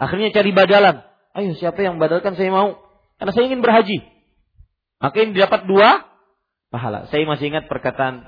akhirnya 0.00 0.32
cari 0.32 0.50
badalan. 0.54 1.04
Ayo 1.34 1.52
siapa 1.58 1.82
yang 1.82 1.98
badalkan 2.00 2.38
saya 2.38 2.48
mau. 2.48 2.78
Karena 3.18 3.32
saya 3.34 3.44
ingin 3.50 3.60
berhaji. 3.60 3.98
Maka 5.02 5.16
ini 5.20 5.36
dapat 5.36 5.68
dua 5.68 6.06
pahala. 6.72 7.06
Saya 7.12 7.26
masih 7.28 7.52
ingat 7.52 7.68
perkataan 7.68 8.24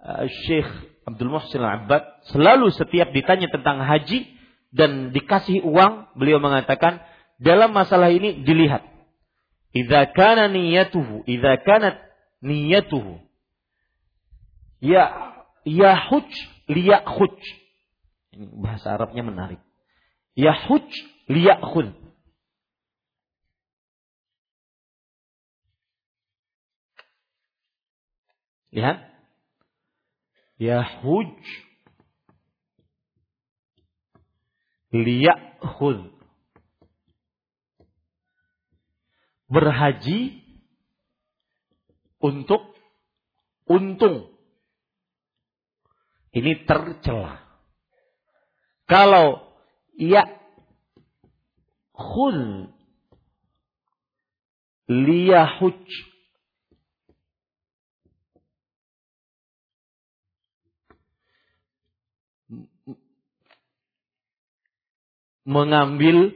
uh, 0.00 0.24
Syekh 0.46 0.66
Abdul 1.06 1.30
Muhsin 1.30 1.60
Al-Abbad. 1.60 2.26
Selalu 2.32 2.72
setiap 2.74 3.12
ditanya 3.12 3.50
tentang 3.52 3.82
haji 3.82 4.26
dan 4.70 5.10
dikasih 5.10 5.66
uang, 5.66 6.14
beliau 6.14 6.38
mengatakan, 6.38 7.02
dalam 7.42 7.74
masalah 7.74 8.14
ini 8.14 8.46
dilihat. 8.46 8.86
Idza 9.70 10.10
kana 10.14 10.50
niyatuhu, 10.50 11.26
idza 11.26 11.62
kanat 11.62 12.09
niyatuhu. 12.42 13.20
Ya 14.80 15.04
ya 15.64 15.96
huj 16.08 16.28
liya 16.68 17.04
huj. 17.04 17.36
Ini 18.32 18.46
bahasa 18.56 18.96
Arabnya 18.96 19.22
menarik. 19.22 19.60
Ya 20.36 20.56
huj 20.68 20.88
liya 21.28 21.60
khud. 21.60 22.00
Lihat. 28.70 29.02
Yahuj. 30.58 31.34
Liya'khud. 34.90 36.10
Berhaji 39.50 40.39
untuk 42.20 42.76
untung. 43.64 44.28
Ini 46.30 46.62
tercela. 46.62 47.42
Kalau 48.86 49.50
ya 49.98 50.22
khul 51.90 52.70
liyahuj 54.86 55.82
mengambil 65.46 66.34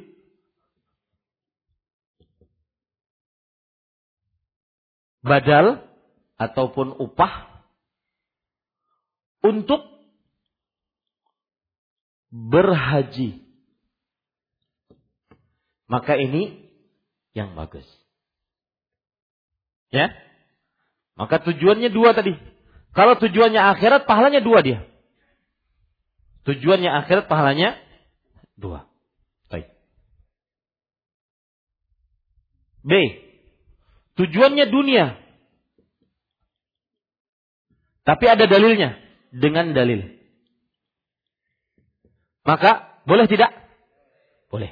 badal 5.24 5.80
ataupun 6.36 6.92
upah 7.00 7.64
untuk 9.40 9.80
berhaji. 12.28 13.40
Maka 15.88 16.20
ini 16.20 16.68
yang 17.32 17.56
bagus. 17.56 17.86
Ya? 19.88 20.12
Maka 21.16 21.40
tujuannya 21.40 21.88
dua 21.88 22.12
tadi. 22.12 22.34
Kalau 22.94 23.18
tujuannya 23.18 23.58
akhirat, 23.74 24.06
pahalanya 24.06 24.44
dua 24.44 24.60
dia. 24.60 24.80
Tujuannya 26.44 26.90
akhirat, 27.02 27.26
pahalanya 27.26 27.78
dua. 28.60 28.86
B. 32.84 32.92
Tujuannya 34.14 34.70
dunia. 34.70 35.18
Tapi 38.06 38.24
ada 38.30 38.46
dalilnya. 38.46 38.94
Dengan 39.34 39.74
dalil. 39.74 40.14
Maka 42.46 43.02
boleh 43.02 43.26
tidak? 43.26 43.50
Boleh. 44.52 44.70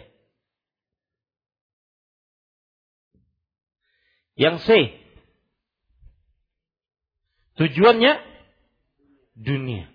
Yang 4.38 4.56
C. 4.62 4.68
Tujuannya 7.58 8.22
dunia. 9.34 9.90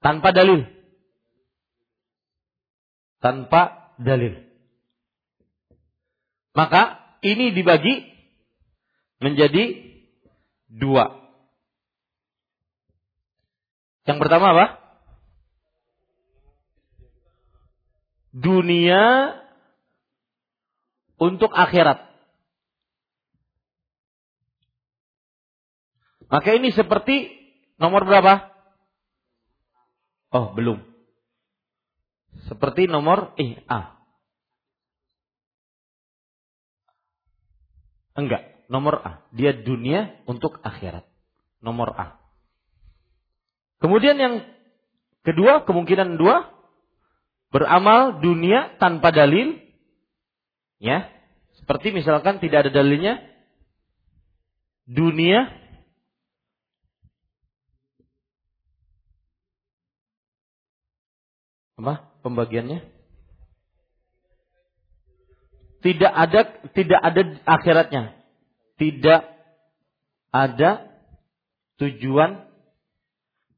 Tanpa 0.00 0.32
dalil. 0.32 0.64
Tanpa 3.20 3.92
dalil. 4.00 4.40
Maka 6.54 7.03
ini 7.24 7.56
dibagi 7.56 8.04
menjadi 9.24 9.80
dua. 10.68 11.16
Yang 14.04 14.18
pertama 14.20 14.52
apa? 14.52 14.66
Dunia 18.36 19.32
untuk 21.16 21.48
akhirat. 21.56 22.04
Maka 26.28 26.50
ini 26.58 26.74
seperti 26.74 27.30
nomor 27.80 28.04
berapa? 28.04 28.52
Oh, 30.34 30.52
belum. 30.52 30.82
Seperti 32.50 32.90
nomor 32.90 33.32
eh 33.38 33.62
A. 33.70 34.03
Enggak, 38.14 38.66
nomor 38.70 39.02
A. 39.02 39.12
Dia 39.34 39.50
dunia 39.50 40.22
untuk 40.30 40.62
akhirat. 40.62 41.02
Nomor 41.58 41.90
A. 41.98 42.06
Kemudian 43.82 44.16
yang 44.16 44.34
kedua, 45.26 45.66
kemungkinan 45.66 46.14
dua, 46.14 46.48
beramal 47.50 48.22
dunia 48.22 48.78
tanpa 48.78 49.10
dalil. 49.10 49.58
Ya, 50.78 51.10
seperti 51.58 51.90
misalkan 51.90 52.38
tidak 52.38 52.66
ada 52.66 52.82
dalilnya. 52.82 53.18
Dunia 54.84 55.48
apa 61.74 62.06
pembagiannya? 62.22 62.93
Tidak 65.84 66.08
ada 66.08 66.40
tidak 66.72 67.00
ada 67.04 67.22
akhiratnya. 67.44 68.16
Tidak 68.80 69.20
ada 70.32 70.70
tujuan 71.76 72.40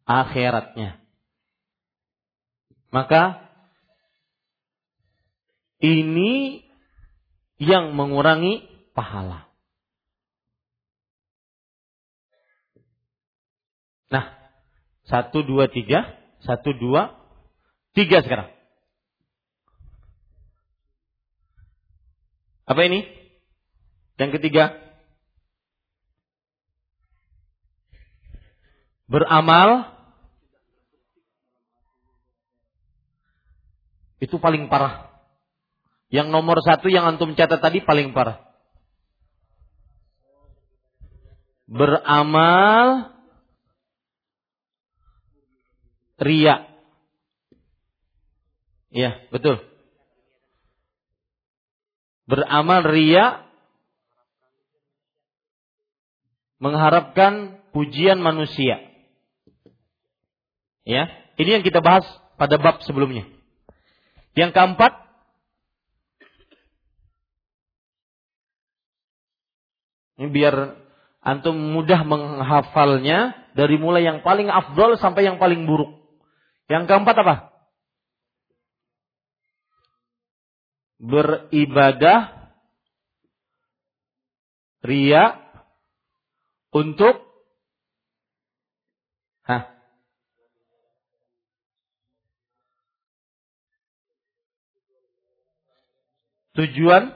akhiratnya. 0.02 0.98
Maka 2.90 3.46
ini 5.78 6.66
yang 7.62 7.94
mengurangi 7.94 8.66
pahala. 8.90 9.46
Nah, 14.10 14.34
satu 15.06 15.46
dua 15.46 15.70
tiga, 15.70 16.10
satu 16.42 16.74
dua 16.74 17.14
tiga 17.94 18.26
sekarang. 18.26 18.55
Apa 22.66 22.82
ini? 22.82 23.06
Yang 24.18 24.42
ketiga. 24.42 24.74
Beramal 29.06 29.94
itu 34.18 34.34
paling 34.42 34.66
parah. 34.66 35.14
Yang 36.10 36.34
nomor 36.34 36.58
satu 36.66 36.90
yang 36.90 37.06
antum 37.06 37.38
catat 37.38 37.62
tadi 37.62 37.86
paling 37.86 38.10
parah. 38.10 38.42
Beramal 41.70 43.14
ria. 46.18 46.66
Iya, 48.90 49.30
betul 49.30 49.75
beramal 52.26 52.82
ria 52.82 53.46
mengharapkan 56.58 57.62
pujian 57.70 58.18
manusia. 58.18 58.82
Ya, 60.86 61.10
ini 61.38 61.58
yang 61.58 61.64
kita 61.66 61.82
bahas 61.82 62.06
pada 62.38 62.58
bab 62.60 62.82
sebelumnya. 62.86 63.26
Yang 64.36 64.52
keempat, 64.54 64.92
ini 70.20 70.28
biar 70.30 70.76
antum 71.24 71.56
mudah 71.56 72.06
menghafalnya 72.06 73.34
dari 73.58 73.80
mulai 73.80 74.04
yang 74.04 74.20
paling 74.22 74.46
afdol 74.46 75.00
sampai 75.00 75.26
yang 75.26 75.40
paling 75.40 75.64
buruk. 75.66 75.96
Yang 76.70 76.86
keempat 76.86 77.16
apa? 77.18 77.55
Beribadah 80.96 82.52
ria 84.86 85.40
untuk 86.72 87.26
Hah? 89.46 89.62
Tujuan 96.58 97.14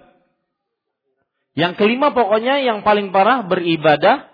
yang 1.59 1.75
kelima 1.75 2.15
pokoknya 2.15 2.63
yang 2.63 2.87
paling 2.87 3.11
parah 3.11 3.43
beribadah 3.43 4.31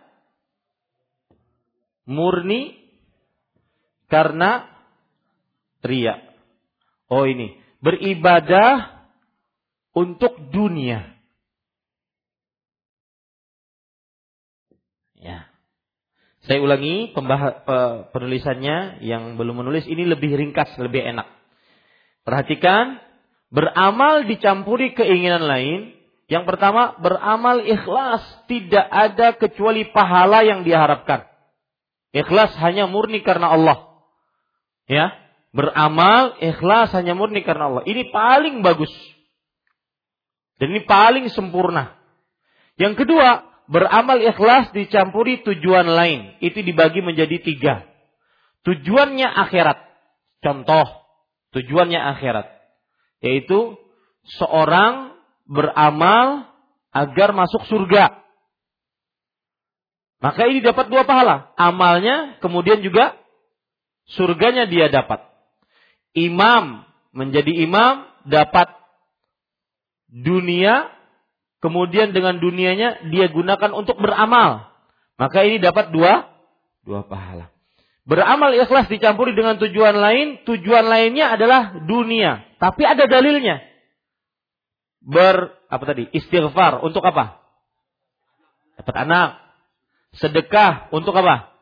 murni 2.04 2.76
karena 4.06 4.68
ria. 5.82 6.22
Oh 7.10 7.24
ini, 7.26 7.56
beribadah 7.82 8.95
untuk 9.96 10.36
dunia. 10.52 11.16
Ya. 15.16 15.48
Saya 16.44 16.60
ulangi 16.60 17.16
pembah- 17.16 17.64
penulisannya 18.12 19.00
yang 19.00 19.40
belum 19.40 19.64
menulis 19.64 19.88
ini 19.88 20.04
lebih 20.04 20.36
ringkas, 20.36 20.76
lebih 20.76 21.00
enak. 21.00 21.26
Perhatikan, 22.22 23.00
beramal 23.48 24.28
dicampuri 24.28 24.92
keinginan 24.92 25.48
lain 25.48 25.96
yang 26.26 26.42
pertama, 26.42 26.98
beramal 26.98 27.62
ikhlas. 27.62 28.22
Tidak 28.50 28.86
ada 28.90 29.38
kecuali 29.38 29.86
pahala 29.94 30.42
yang 30.42 30.66
diharapkan. 30.66 31.26
Ikhlas 32.10 32.54
hanya 32.58 32.90
murni 32.90 33.22
karena 33.22 33.54
Allah. 33.54 34.02
Ya, 34.90 35.14
beramal 35.54 36.38
ikhlas 36.42 36.90
hanya 36.94 37.14
murni 37.14 37.46
karena 37.46 37.70
Allah. 37.70 37.82
Ini 37.86 38.10
paling 38.10 38.62
bagus. 38.62 38.90
Dan 40.56 40.72
ini 40.72 40.82
paling 40.88 41.28
sempurna. 41.32 41.96
Yang 42.80 43.04
kedua, 43.04 43.44
beramal 43.68 44.20
ikhlas 44.20 44.72
dicampuri 44.72 45.44
tujuan 45.44 45.88
lain. 45.88 46.40
Itu 46.40 46.64
dibagi 46.64 47.04
menjadi 47.04 47.36
tiga. 47.40 47.84
Tujuannya 48.64 49.28
akhirat. 49.28 49.78
Contoh, 50.40 50.86
tujuannya 51.52 52.00
akhirat. 52.16 52.46
Yaitu 53.20 53.76
seorang 54.40 55.16
beramal 55.46 56.50
agar 56.90 57.36
masuk 57.36 57.68
surga. 57.68 58.24
Maka 60.24 60.48
ini 60.48 60.64
dapat 60.64 60.88
dua 60.88 61.04
pahala. 61.04 61.52
Amalnya 61.60 62.40
kemudian 62.40 62.80
juga 62.80 63.14
surganya 64.16 64.64
dia 64.64 64.88
dapat. 64.88 65.20
Imam 66.16 66.88
menjadi 67.12 67.52
imam 67.52 68.08
dapat 68.24 68.72
dunia 70.10 70.90
kemudian 71.60 72.14
dengan 72.14 72.38
dunianya 72.38 73.10
dia 73.10 73.26
gunakan 73.30 73.70
untuk 73.74 73.98
beramal. 73.98 74.70
Maka 75.16 75.48
ini 75.48 75.58
dapat 75.58 75.90
dua 75.90 76.28
dua 76.84 77.02
pahala. 77.06 77.50
Beramal 78.06 78.54
ikhlas 78.54 78.86
dicampuri 78.86 79.34
dengan 79.34 79.58
tujuan 79.58 79.98
lain, 79.98 80.46
tujuan 80.46 80.86
lainnya 80.86 81.34
adalah 81.34 81.74
dunia, 81.90 82.46
tapi 82.62 82.86
ada 82.86 83.10
dalilnya 83.10 83.66
ber 85.06 85.54
apa 85.70 85.84
tadi? 85.86 86.10
Istighfar 86.10 86.82
untuk 86.82 87.06
apa? 87.06 87.38
Dapat 88.82 88.94
anak. 89.06 89.28
Sedekah 90.18 90.90
untuk 90.90 91.14
apa? 91.14 91.54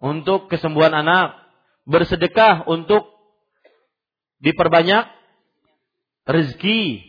Untuk 0.00 0.48
kesembuhan 0.48 0.96
anak. 0.96 1.36
Bersedekah 1.84 2.64
untuk 2.64 3.12
diperbanyak 4.40 5.04
rezeki. 6.28 7.04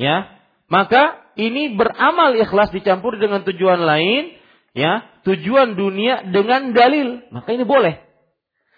Ya. 0.00 0.32
Maka 0.66 1.26
ini 1.36 1.76
beramal 1.76 2.34
ikhlas 2.36 2.72
dicampur 2.72 3.20
dengan 3.20 3.44
tujuan 3.46 3.84
lain, 3.86 4.34
ya, 4.74 5.04
tujuan 5.22 5.76
dunia 5.78 6.26
dengan 6.32 6.72
dalil. 6.72 7.28
Maka 7.30 7.54
ini 7.54 7.62
boleh. 7.62 8.02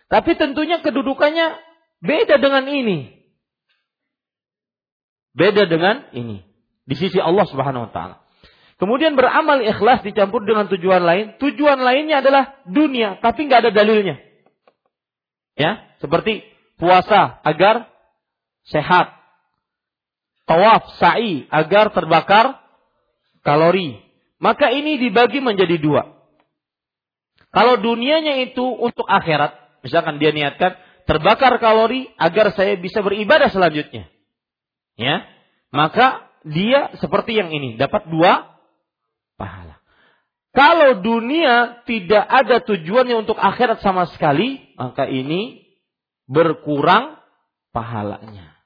Tapi 0.08 0.36
tentunya 0.36 0.80
kedudukannya 0.80 1.56
beda 2.00 2.40
dengan 2.40 2.64
ini. 2.68 3.18
Beda 5.36 5.68
dengan 5.68 6.08
ini. 6.16 6.42
Di 6.88 6.96
sisi 6.96 7.20
Allah 7.20 7.44
Subhanahu 7.44 7.88
wa 7.88 7.92
taala. 7.92 8.16
Kemudian 8.78 9.18
beramal 9.18 9.58
ikhlas 9.60 10.06
dicampur 10.06 10.46
dengan 10.46 10.70
tujuan 10.70 11.02
lain. 11.02 11.34
Tujuan 11.42 11.82
lainnya 11.82 12.22
adalah 12.22 12.62
dunia, 12.64 13.18
tapi 13.18 13.50
nggak 13.50 13.66
ada 13.66 13.72
dalilnya. 13.74 14.22
Ya, 15.58 15.90
seperti 15.98 16.46
puasa 16.78 17.42
agar 17.42 17.90
sehat. 18.70 19.17
Tawaf, 20.48 20.96
sa'i 20.96 21.44
agar 21.52 21.92
terbakar 21.92 22.56
kalori. 23.44 24.00
Maka 24.40 24.72
ini 24.72 24.96
dibagi 24.96 25.44
menjadi 25.44 25.76
dua. 25.76 26.08
Kalau 27.52 27.76
dunianya 27.76 28.48
itu 28.48 28.64
untuk 28.64 29.04
akhirat, 29.04 29.84
misalkan 29.84 30.16
dia 30.16 30.32
niatkan 30.32 30.80
terbakar 31.04 31.60
kalori 31.60 32.08
agar 32.16 32.52
saya 32.56 32.76
bisa 32.80 33.00
beribadah 33.00 33.48
selanjutnya 33.48 34.12
ya 34.98 35.24
maka 35.70 36.28
dia 36.42 36.92
seperti 36.98 37.38
yang 37.38 37.54
ini 37.54 37.78
dapat 37.78 38.10
dua 38.10 38.58
pahala. 39.38 39.78
Kalau 40.50 41.04
dunia 41.04 41.86
tidak 41.86 42.24
ada 42.24 42.58
tujuannya 42.64 43.22
untuk 43.22 43.38
akhirat 43.38 43.78
sama 43.84 44.10
sekali, 44.10 44.74
maka 44.74 45.06
ini 45.06 45.62
berkurang 46.26 47.20
pahalanya. 47.70 48.58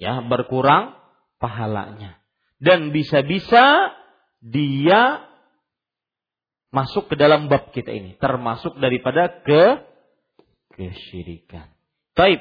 Ya, 0.00 0.22
berkurang 0.24 0.96
pahalanya. 1.40 2.20
Dan 2.60 2.92
bisa-bisa 2.92 3.96
dia 4.44 5.24
masuk 6.70 7.10
ke 7.10 7.14
dalam 7.18 7.50
bab 7.50 7.72
kita 7.74 7.90
ini, 7.90 8.14
termasuk 8.20 8.78
daripada 8.78 9.42
ke 9.42 9.80
kesyirikan. 10.76 11.72
Taib. 12.14 12.38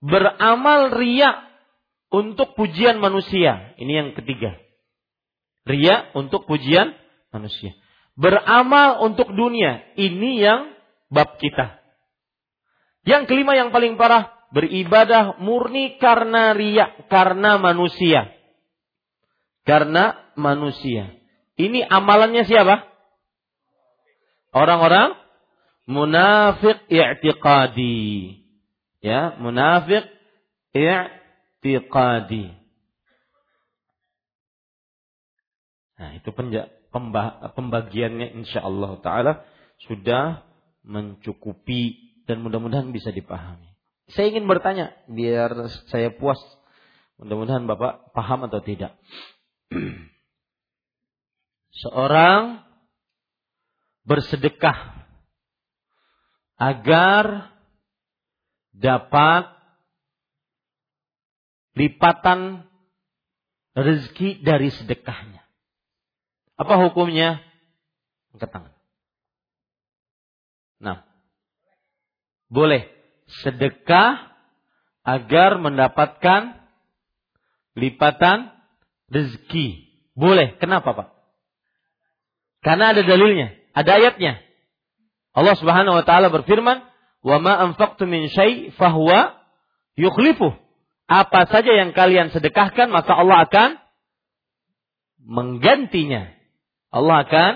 Beramal 0.00 0.94
riak 0.94 1.46
untuk 2.14 2.54
pujian 2.54 3.02
manusia. 3.02 3.74
Ini 3.76 3.92
yang 3.92 4.08
ketiga. 4.14 4.54
Ria 5.66 6.14
untuk 6.14 6.46
pujian 6.46 6.94
manusia. 7.34 7.74
Beramal 8.14 9.02
untuk 9.02 9.34
dunia. 9.34 9.82
Ini 9.98 10.30
yang 10.38 10.60
bab 11.10 11.36
kita. 11.42 11.82
Yang 13.02 13.26
kelima 13.30 13.58
yang 13.58 13.74
paling 13.74 13.98
parah. 13.98 14.35
Beribadah 14.56 15.36
murni 15.36 16.00
karena 16.00 16.56
ria. 16.56 16.96
Karena 17.12 17.60
manusia. 17.60 18.32
Karena 19.68 20.16
manusia. 20.32 21.12
Ini 21.60 21.84
amalannya 21.84 22.48
siapa? 22.48 22.88
Orang-orang 24.56 25.12
munafik 25.84 26.88
i'tiqadi. 26.88 28.40
Ya, 29.04 29.36
munafik 29.36 30.08
i'tiqadi. 30.72 32.56
Nah, 35.96 36.10
itu 36.16 36.28
pembagiannya 37.52 38.40
insya 38.40 38.64
Allah 38.64 39.00
Ta'ala 39.04 39.32
sudah 39.84 40.44
mencukupi 40.84 42.16
dan 42.24 42.40
mudah-mudahan 42.40 42.88
bisa 42.92 43.12
dipahami. 43.12 43.65
Saya 44.14 44.30
ingin 44.30 44.46
bertanya, 44.46 44.94
biar 45.10 45.50
saya 45.90 46.14
puas. 46.14 46.38
Mudah-mudahan 47.18 47.66
Bapak 47.66 48.14
paham 48.14 48.46
atau 48.46 48.62
tidak. 48.62 48.94
Seorang 51.82 52.62
bersedekah 54.06 55.08
agar 56.56 57.52
dapat 58.72 59.50
lipatan 61.76 62.64
rezeki 63.76 64.40
dari 64.40 64.72
sedekahnya. 64.72 65.44
Apa 66.56 66.80
hukumnya? 66.88 67.44
Angkat 68.32 68.48
tangan. 68.48 68.74
Nah, 70.80 71.04
boleh 72.48 72.95
sedekah 73.26 74.32
agar 75.06 75.58
mendapatkan 75.58 76.58
lipatan 77.74 78.50
rezeki. 79.10 79.86
Boleh. 80.16 80.56
Kenapa, 80.58 80.96
Pak? 80.96 81.08
Karena 82.64 82.96
ada 82.96 83.02
dalilnya, 83.06 83.54
ada 83.76 83.90
ayatnya. 84.00 84.42
Allah 85.36 85.54
Subhanahu 85.54 86.00
wa 86.00 86.04
taala 86.08 86.32
berfirman, 86.32 86.82
"Wa 87.22 87.36
ma 87.38 87.54
anfaqtum 87.68 88.08
min 88.08 88.32
syai' 88.32 88.72
fahuwa 88.74 89.36
yukhlifuh." 89.94 90.66
apa 91.06 91.46
saja 91.46 91.70
yang 91.70 91.94
kalian 91.94 92.34
sedekahkan 92.34 92.90
maka 92.90 93.14
Allah 93.14 93.46
akan 93.46 93.70
menggantinya. 95.22 96.34
Allah 96.90 97.26
akan 97.26 97.52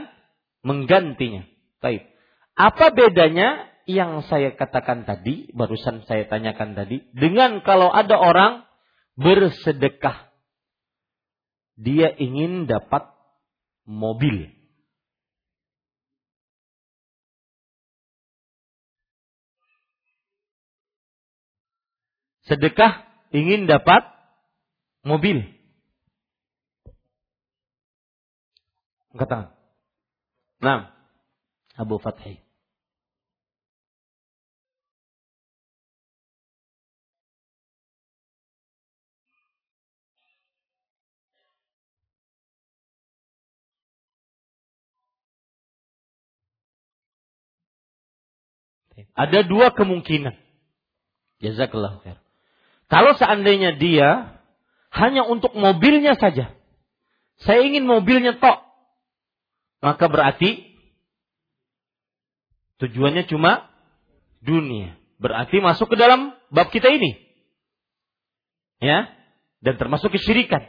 menggantinya. 0.62 1.46
Baik. 1.82 2.06
Apa 2.54 2.94
bedanya 2.94 3.69
yang 3.94 4.26
saya 4.26 4.54
katakan 4.54 5.06
tadi, 5.06 5.50
barusan 5.54 6.06
saya 6.06 6.26
tanyakan 6.26 6.74
tadi, 6.74 7.04
dengan 7.14 7.62
kalau 7.62 7.90
ada 7.90 8.16
orang 8.18 8.64
bersedekah. 9.18 10.30
Dia 11.80 12.12
ingin 12.12 12.68
dapat 12.68 13.08
mobil. 13.88 14.52
Sedekah 22.44 23.06
ingin 23.30 23.70
dapat 23.70 24.02
mobil. 25.06 25.46
Angkat 29.14 29.28
tangan. 29.30 29.50
Nah, 30.60 30.80
Abu 31.78 31.96
Fathi. 32.02 32.49
Ada 49.14 49.46
dua 49.46 49.72
kemungkinan. 49.74 50.34
Jazakallah 51.40 52.04
khair. 52.04 52.18
Kalau 52.90 53.14
seandainya 53.16 53.78
dia 53.78 54.40
hanya 54.90 55.22
untuk 55.24 55.54
mobilnya 55.54 56.18
saja. 56.18 56.52
Saya 57.40 57.64
ingin 57.64 57.86
mobilnya 57.86 58.36
tok. 58.36 58.60
Maka 59.80 60.10
berarti 60.12 60.76
tujuannya 62.82 63.24
cuma 63.30 63.70
dunia. 64.44 64.98
Berarti 65.16 65.62
masuk 65.62 65.94
ke 65.94 65.96
dalam 65.96 66.36
bab 66.52 66.68
kita 66.68 66.90
ini. 66.92 67.16
Ya. 68.82 69.08
Dan 69.60 69.76
termasuk 69.76 70.12
kesyirikan. 70.12 70.64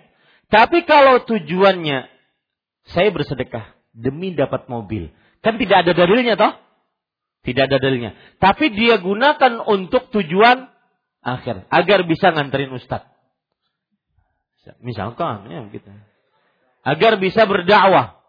Tapi 0.52 0.84
kalau 0.84 1.24
tujuannya 1.24 2.12
saya 2.92 3.10
bersedekah 3.12 3.72
demi 3.96 4.36
dapat 4.36 4.68
mobil. 4.68 5.12
Kan 5.40 5.56
tidak 5.58 5.88
ada 5.88 5.92
dalilnya 5.96 6.36
toh? 6.36 6.54
Tidak 7.42 7.64
ada 7.66 7.78
dalilnya. 7.82 8.14
Tapi 8.38 8.70
dia 8.74 9.02
gunakan 9.02 9.66
untuk 9.66 10.14
tujuan 10.14 10.70
akhir. 11.26 11.66
Agar 11.74 12.06
bisa 12.06 12.30
nganterin 12.30 12.74
ustadz. 12.78 13.10
Misalkan 14.78 15.50
ya 15.50 15.66
gitu. 15.74 15.90
Agar 16.86 17.18
bisa 17.18 17.50
berdakwah. 17.50 18.22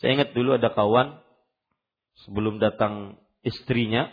Saya 0.00 0.16
ingat 0.16 0.32
dulu 0.32 0.56
ada 0.56 0.72
kawan 0.72 1.20
sebelum 2.24 2.60
datang 2.60 3.20
istrinya 3.44 4.12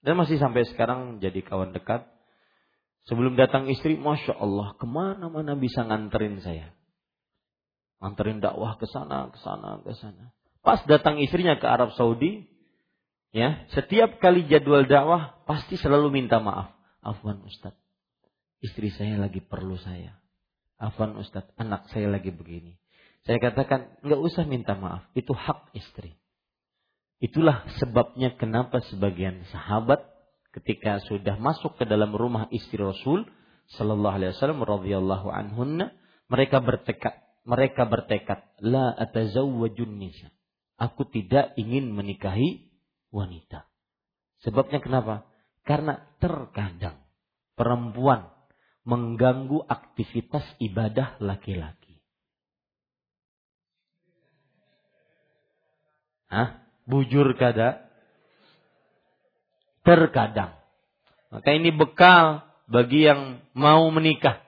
dan 0.00 0.18
masih 0.18 0.40
sampai 0.40 0.66
sekarang 0.66 1.22
jadi 1.22 1.42
kawan 1.44 1.74
dekat. 1.76 2.08
Sebelum 3.08 3.32
datang 3.32 3.64
istri, 3.72 3.96
masya 3.96 4.36
Allah, 4.36 4.76
ke 4.76 4.84
mana-mana 4.84 5.56
bisa 5.56 5.88
nganterin 5.88 6.36
saya, 6.44 6.68
nganterin 7.96 8.44
dakwah 8.44 8.76
ke 8.76 8.84
sana, 8.84 9.32
ke 9.32 9.40
sana, 9.40 9.80
ke 9.80 9.96
sana. 9.96 10.36
Pas 10.60 10.84
datang 10.84 11.16
istrinya 11.16 11.56
ke 11.56 11.64
Arab 11.64 11.96
Saudi, 11.96 12.44
Ya, 13.30 13.62
setiap 13.70 14.18
kali 14.18 14.50
jadwal 14.50 14.90
dakwah 14.90 15.38
pasti 15.46 15.78
selalu 15.78 16.10
minta 16.10 16.42
maaf. 16.42 16.74
Afwan 16.98 17.46
Ustaz, 17.46 17.78
istri 18.58 18.90
saya 18.90 19.16
lagi 19.22 19.38
perlu 19.38 19.78
saya. 19.78 20.18
Afwan 20.76 21.14
Ustaz, 21.14 21.46
anak 21.54 21.86
saya 21.94 22.10
lagi 22.10 22.34
begini. 22.34 22.74
Saya 23.22 23.38
katakan, 23.38 24.00
nggak 24.02 24.20
usah 24.20 24.44
minta 24.50 24.74
maaf. 24.74 25.06
Itu 25.14 25.30
hak 25.30 25.70
istri. 25.78 26.18
Itulah 27.20 27.68
sebabnya 27.78 28.34
kenapa 28.34 28.80
sebagian 28.90 29.44
sahabat 29.52 30.02
ketika 30.56 30.98
sudah 31.04 31.36
masuk 31.36 31.76
ke 31.78 31.84
dalam 31.84 32.16
rumah 32.16 32.48
istri 32.50 32.80
Rasul 32.80 33.28
Sallallahu 33.76 34.16
Alaihi 34.18 34.32
Wasallam 34.34 34.66
radhiyallahu 34.66 35.28
anhunna, 35.30 35.94
mereka 36.26 36.58
bertekad, 36.58 37.14
mereka 37.46 37.86
bertekad, 37.86 38.42
la 38.58 38.90
atazawwajun 38.98 40.00
nisa. 40.00 40.34
Aku 40.80 41.06
tidak 41.06 41.54
ingin 41.54 41.92
menikahi 41.94 42.69
wanita. 43.10 43.66
Sebabnya 44.42 44.80
kenapa? 44.80 45.28
Karena 45.66 46.00
terkadang 46.18 46.96
perempuan 47.54 48.32
mengganggu 48.88 49.60
aktivitas 49.68 50.42
ibadah 50.58 51.20
laki-laki. 51.20 52.00
Hah? 56.30 56.64
Bujur 56.88 57.36
kada? 57.36 57.86
Terkadang. 59.84 60.56
Maka 61.30 61.50
ini 61.54 61.70
bekal 61.70 62.42
bagi 62.66 63.06
yang 63.06 63.42
mau 63.54 63.86
menikah. 63.92 64.42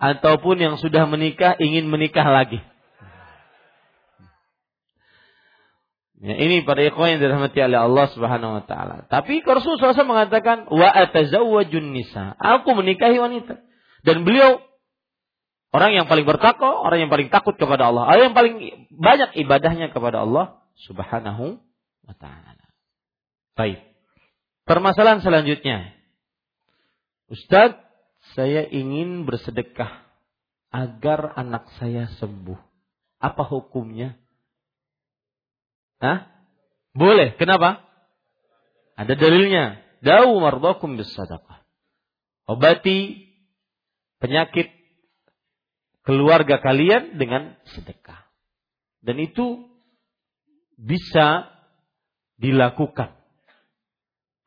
Ataupun 0.00 0.60
yang 0.60 0.74
sudah 0.80 1.04
menikah 1.08 1.56
ingin 1.60 1.88
menikah 1.88 2.24
lagi. 2.24 2.60
Ya, 6.22 6.38
ini 6.38 6.62
para 6.62 6.78
ikhwan 6.86 7.18
yang 7.18 7.20
dirahmati 7.26 7.58
oleh 7.58 7.82
Allah 7.82 8.06
Subhanahu 8.14 8.62
wa 8.62 8.62
taala. 8.62 9.10
Tapi 9.10 9.42
Rasulullah 9.42 9.90
SAW 9.90 10.06
mengatakan 10.06 10.70
wa 10.70 10.86
atazawwajun 10.86 11.90
nisa. 11.90 12.38
Aku 12.38 12.78
menikahi 12.78 13.18
wanita. 13.18 13.58
Dan 14.06 14.22
beliau 14.22 14.62
orang 15.74 15.98
yang 15.98 16.06
paling 16.06 16.22
bertakwa, 16.22 16.78
orang 16.78 17.02
yang 17.02 17.10
paling 17.10 17.26
takut 17.26 17.58
kepada 17.58 17.90
Allah, 17.90 18.06
orang 18.06 18.30
yang 18.30 18.36
paling 18.38 18.54
banyak 18.94 19.34
ibadahnya 19.34 19.90
kepada 19.90 20.22
Allah 20.22 20.62
Subhanahu 20.86 21.58
wa 22.06 22.14
taala. 22.14 22.70
Baik. 23.58 23.82
Permasalahan 24.62 25.26
selanjutnya. 25.26 25.90
Ustaz, 27.26 27.82
saya 28.38 28.62
ingin 28.70 29.26
bersedekah 29.26 30.06
agar 30.70 31.34
anak 31.34 31.66
saya 31.82 32.06
sembuh. 32.22 32.62
Apa 33.18 33.42
hukumnya? 33.42 34.21
Hah? 36.02 36.26
Boleh. 36.92 37.38
Kenapa? 37.38 37.86
Ada 38.98 39.14
dalilnya. 39.14 39.78
Dawu 40.02 40.42
mardakum 40.42 40.98
bis 40.98 41.14
sadaqah. 41.14 41.62
Obati 42.50 43.30
penyakit 44.18 44.74
keluarga 46.02 46.58
kalian 46.58 47.16
dengan 47.22 47.54
sedekah. 47.70 48.26
Dan 48.98 49.22
itu 49.22 49.70
bisa 50.74 51.46
dilakukan. 52.42 53.14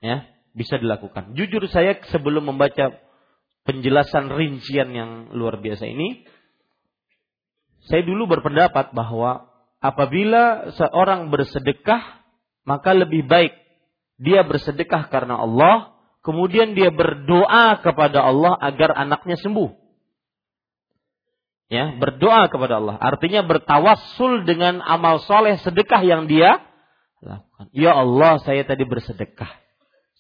Ya, 0.03 0.27
bisa 0.52 0.76
dilakukan. 0.76 1.40
Jujur 1.40 1.64
saya 1.72 1.95
sebelum 2.11 2.52
membaca 2.52 2.99
penjelasan 3.64 4.30
rincian 4.30 4.91
yang 4.91 5.11
luar 5.32 5.64
biasa 5.64 5.88
ini, 5.88 6.27
saya 7.88 8.03
dulu 8.03 8.27
berpendapat 8.27 8.91
bahwa 8.91 9.55
apabila 9.91 10.74
seorang 10.74 11.30
bersedekah, 11.30 12.26
maka 12.66 12.98
lebih 12.98 13.30
baik 13.30 13.53
dia 14.18 14.41
bersedekah 14.41 15.12
karena 15.12 15.38
Allah, 15.38 15.94
kemudian 16.26 16.74
dia 16.74 16.90
berdoa 16.90 17.78
kepada 17.84 18.26
Allah 18.26 18.57
agar 18.57 18.95
anaknya 18.95 19.38
sembuh. 19.38 19.86
Ya, 21.66 21.98
berdoa 21.98 22.45
kepada 22.48 22.78
Allah. 22.78 22.95
Artinya 23.02 23.41
bertawassul 23.41 24.45
dengan 24.45 24.86
amal 24.86 25.18
soleh 25.26 25.57
sedekah 25.66 26.06
yang 26.06 26.30
dia 26.30 26.62
lakukan. 27.26 27.74
Ya 27.74 27.98
Allah, 27.98 28.38
saya 28.45 28.62
tadi 28.64 28.86
bersedekah. 28.86 29.49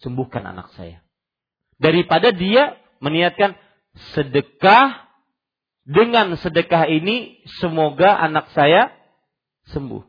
Sembuhkan 0.01 0.41
anak 0.41 0.73
saya. 0.73 1.05
Daripada 1.77 2.33
dia 2.33 2.81
meniatkan 2.97 3.55
sedekah 4.17 5.05
dengan 5.85 6.33
sedekah 6.33 6.89
ini 6.89 7.45
semoga 7.61 8.17
anak 8.17 8.49
saya 8.57 8.94
sembuh. 9.73 10.03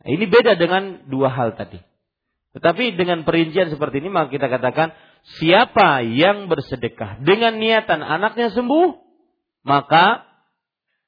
Nah, 0.00 0.08
ini 0.08 0.24
beda 0.28 0.56
dengan 0.56 1.06
dua 1.08 1.28
hal 1.32 1.56
tadi. 1.56 1.80
Tetapi 2.50 2.98
dengan 2.98 3.22
perincian 3.22 3.70
seperti 3.70 4.02
ini 4.02 4.10
maka 4.10 4.32
kita 4.34 4.50
katakan 4.50 4.90
siapa 5.38 6.02
yang 6.02 6.50
bersedekah 6.50 7.22
dengan 7.22 7.62
niatan 7.62 8.02
anaknya 8.02 8.50
sembuh 8.50 8.98
maka 9.62 10.26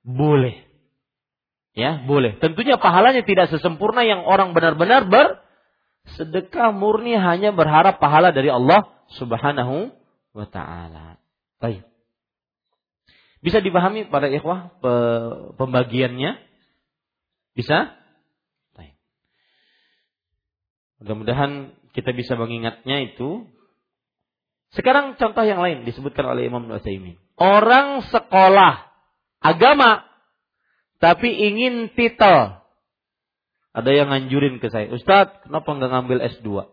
boleh. 0.07 0.63
Ya, 1.73 2.05
boleh. 2.05 2.37
Tentunya 2.37 2.77
pahalanya 2.77 3.25
tidak 3.25 3.49
sesempurna 3.49 4.05
yang 4.05 4.29
orang 4.29 4.53
benar-benar 4.53 5.09
bersedekah 5.09 6.71
murni 6.77 7.17
hanya 7.17 7.51
berharap 7.57 7.97
pahala 7.97 8.31
dari 8.31 8.53
Allah 8.53 8.93
Subhanahu 9.17 9.89
wa 10.37 10.47
taala. 10.53 11.17
Baik. 11.59 11.89
Bisa 13.43 13.59
dipahami 13.59 14.07
pada 14.07 14.31
ikhwah 14.31 14.79
pembagiannya? 15.59 16.52
Bisa? 17.53 18.03
Mudah-mudahan 21.03 21.75
kita 21.91 22.15
bisa 22.15 22.39
mengingatnya 22.39 23.03
itu. 23.03 23.51
Sekarang 24.71 25.19
contoh 25.19 25.43
yang 25.43 25.59
lain 25.59 25.83
disebutkan 25.83 26.31
oleh 26.31 26.47
Imam 26.47 26.63
Nu'asaimin. 26.71 27.19
Orang 27.35 28.07
sekolah 28.07 28.87
agama 29.43 30.07
tapi 31.03 31.35
ingin 31.35 31.91
titel. 31.99 32.63
Ada 33.75 33.91
yang 33.91 34.15
nganjurin 34.15 34.63
ke 34.63 34.71
saya, 34.71 34.87
Ustadz, 34.95 35.49
kenapa 35.49 35.75
nggak 35.75 35.91
ngambil 35.91 36.19
S2? 36.39 36.71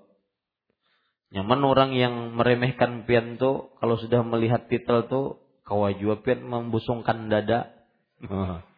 Nyaman 1.34 1.62
orang 1.66 1.92
yang 1.98 2.36
meremehkan 2.38 3.08
pian 3.10 3.40
tuh, 3.40 3.74
kalau 3.82 3.98
sudah 3.98 4.22
melihat 4.22 4.68
titel 4.70 5.08
tuh, 5.10 5.42
kawajua 5.64 6.22
pian 6.22 6.46
membusungkan 6.46 7.32
dada. 7.32 7.72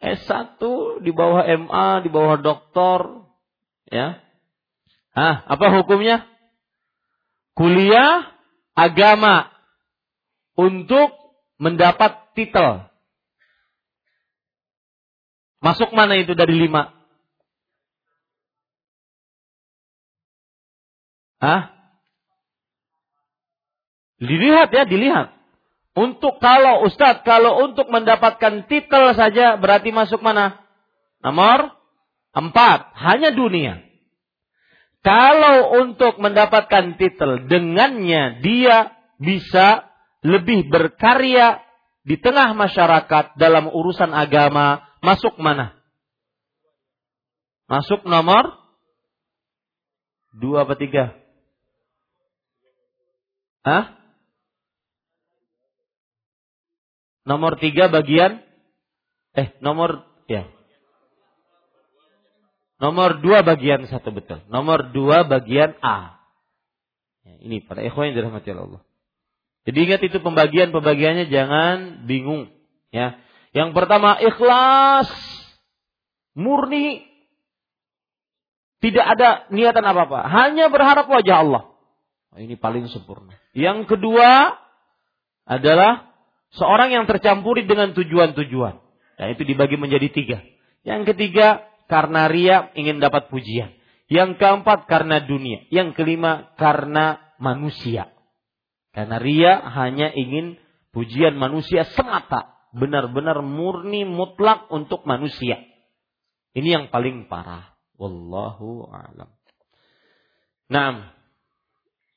S1 0.00 0.56
di 1.04 1.12
bawah 1.12 1.44
MA, 1.44 2.00
di 2.00 2.08
bawah 2.08 2.40
doktor, 2.40 3.28
ya. 3.92 4.16
Ah, 5.12 5.44
apa 5.44 5.68
hukumnya? 5.76 6.24
Kuliah 7.52 8.32
agama 8.72 9.52
untuk 10.56 11.12
mendapat 11.60 12.32
titel. 12.32 12.88
Masuk 15.60 15.92
mana 15.92 16.16
itu 16.16 16.32
dari 16.32 16.56
lima? 16.56 16.96
Hah? 21.40 21.72
Dilihat 24.20 24.72
ya, 24.72 24.84
dilihat. 24.88 25.39
Untuk 26.00 26.40
kalau 26.40 26.88
Ustadz, 26.88 27.28
kalau 27.28 27.68
untuk 27.68 27.92
mendapatkan 27.92 28.64
titel 28.72 29.12
saja 29.12 29.60
berarti 29.60 29.92
masuk 29.92 30.24
mana? 30.24 30.56
Nomor 31.20 31.76
empat, 32.32 32.96
hanya 32.96 33.36
dunia. 33.36 33.84
Kalau 35.04 35.76
untuk 35.84 36.16
mendapatkan 36.16 36.96
titel 36.96 37.44
dengannya 37.44 38.40
dia 38.40 38.96
bisa 39.20 39.92
lebih 40.24 40.72
berkarya 40.72 41.60
di 42.00 42.16
tengah 42.16 42.56
masyarakat 42.56 43.36
dalam 43.36 43.68
urusan 43.68 44.16
agama, 44.16 44.80
masuk 45.04 45.36
mana? 45.36 45.76
Masuk 47.68 48.08
nomor 48.08 48.56
dua 50.32 50.64
atau 50.64 50.80
tiga? 50.80 51.12
Hah? 53.68 53.99
Nomor 57.28 57.60
tiga 57.60 57.92
bagian 57.92 58.40
eh 59.36 59.54
nomor 59.60 60.04
ya 60.26 60.48
Nomor 62.80 63.20
dua 63.20 63.44
bagian 63.44 63.84
satu 63.84 64.08
betul. 64.08 64.40
Nomor 64.48 64.96
dua 64.96 65.28
bagian 65.28 65.76
A. 65.84 66.16
Ya, 67.28 67.36
ini 67.44 67.60
para 67.60 67.84
ikhwan 67.84 68.10
yang 68.10 68.24
dirahmati 68.24 68.56
Allah. 68.56 68.80
Jadi 69.68 69.78
ingat 69.84 70.00
itu 70.00 70.16
pembagian-pembagiannya 70.24 71.28
jangan 71.28 72.08
bingung. 72.08 72.48
Ya. 72.88 73.20
Yang 73.52 73.76
pertama 73.76 74.16
ikhlas, 74.16 75.12
murni, 76.32 77.04
tidak 78.80 79.04
ada 79.04 79.28
niatan 79.52 79.84
apa-apa, 79.84 80.24
hanya 80.32 80.72
berharap 80.72 81.04
wajah 81.04 81.36
Allah. 81.44 81.62
Oh, 82.32 82.40
ini 82.40 82.56
paling 82.56 82.88
sempurna. 82.88 83.36
Yang 83.52 83.92
kedua 83.92 84.56
adalah 85.44 86.09
seorang 86.54 86.94
yang 86.94 87.04
tercampuri 87.06 87.66
dengan 87.66 87.92
tujuan-tujuan. 87.94 88.74
Dan 89.20 89.26
itu 89.36 89.42
dibagi 89.44 89.76
menjadi 89.76 90.08
tiga. 90.08 90.38
Yang 90.82 91.12
ketiga 91.14 91.66
karena 91.90 92.30
ria 92.30 92.72
ingin 92.72 93.02
dapat 93.02 93.28
pujian. 93.28 93.76
Yang 94.08 94.40
keempat 94.40 94.88
karena 94.88 95.20
dunia. 95.22 95.68
Yang 95.68 95.94
kelima 95.98 96.56
karena 96.56 97.20
manusia. 97.36 98.10
Karena 98.90 99.20
ria 99.20 99.60
hanya 99.76 100.10
ingin 100.10 100.56
pujian 100.90 101.36
manusia 101.36 101.86
semata. 101.92 102.58
Benar-benar 102.72 103.42
murni 103.44 104.06
mutlak 104.08 104.70
untuk 104.72 105.04
manusia. 105.04 105.60
Ini 106.56 106.68
yang 106.80 106.84
paling 106.88 107.30
parah. 107.30 107.76
Wallahu 108.00 108.88
a'lam. 108.88 109.28
Nah, 110.70 111.12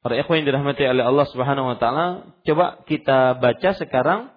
para 0.03 0.19
ikhwan 0.19 0.43
yang 0.43 0.51
dirahmati 0.51 0.83
oleh 0.83 1.07
Allah 1.07 1.27
Subhanahu 1.31 1.71
wa 1.71 1.77
taala, 1.79 2.35
coba 2.43 2.83
kita 2.83 3.39
baca 3.39 3.71
sekarang 3.79 4.35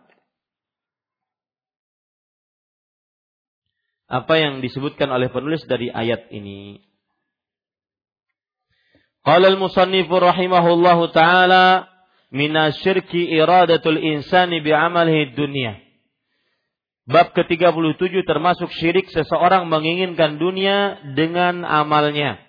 apa 4.07 4.35
yang 4.39 4.63
disebutkan 4.63 5.11
oleh 5.11 5.27
penulis 5.27 5.67
dari 5.67 5.91
ayat 5.91 6.31
ini. 6.31 6.87
Qala 9.27 9.51
al-musannif 9.51 10.07
rahimahullahu 10.07 11.11
taala 11.11 11.91
minasyirki 12.31 13.27
iradatul 13.35 13.99
insani 13.99 14.63
bi'amalihi 14.63 15.35
dunya. 15.35 15.83
Bab 17.11 17.35
ke-37 17.35 18.23
termasuk 18.23 18.71
syirik 18.71 19.11
seseorang 19.11 19.67
menginginkan 19.67 20.39
dunia 20.39 21.03
dengan 21.19 21.67
amalnya. 21.67 22.46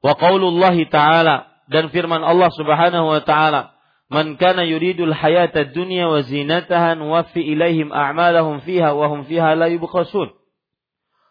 Wa 0.00 0.16
qaulullahi 0.16 0.88
ta'ala 0.88 1.48
dan 1.68 1.92
firman 1.92 2.24
Allah 2.24 2.50
Subhanahu 2.56 3.06
wa 3.12 3.20
taala 3.20 3.80
Man 4.10 4.34
kana 4.34 4.66
yuridul 4.66 5.14
hayata 5.14 5.70
dunya 5.70 6.10
wa 6.10 6.18
zinataha 6.26 6.98
nuwaffi 6.98 7.46
ilaihim 7.46 7.94
a'malahum 7.94 8.58
fiha 8.66 8.90
wa 8.90 9.06
hum 9.06 9.22
fiha 9.22 9.54
la 9.54 9.70
yubkhasun. 9.70 10.34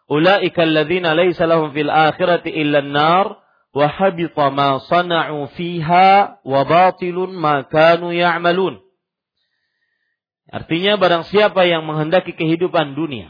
Ulaika 0.08 0.64
alladhina 0.64 1.12
laysa 1.12 1.44
lahum 1.44 1.76
fil 1.76 1.92
akhirati 1.92 2.48
illa 2.48 2.80
an-nar 2.80 3.36
wa 3.76 3.84
habita 3.84 4.48
ma 4.48 4.80
sana'u 4.80 5.52
fiha 5.52 6.40
wa 6.40 6.60
batilun 6.64 7.36
ma 7.36 7.68
kanu 7.68 8.16
ya'malun. 8.16 8.80
Artinya 10.48 10.96
barang 10.96 11.28
siapa 11.28 11.68
yang 11.68 11.84
menghendaki 11.84 12.32
kehidupan 12.32 12.96
dunia 12.96 13.28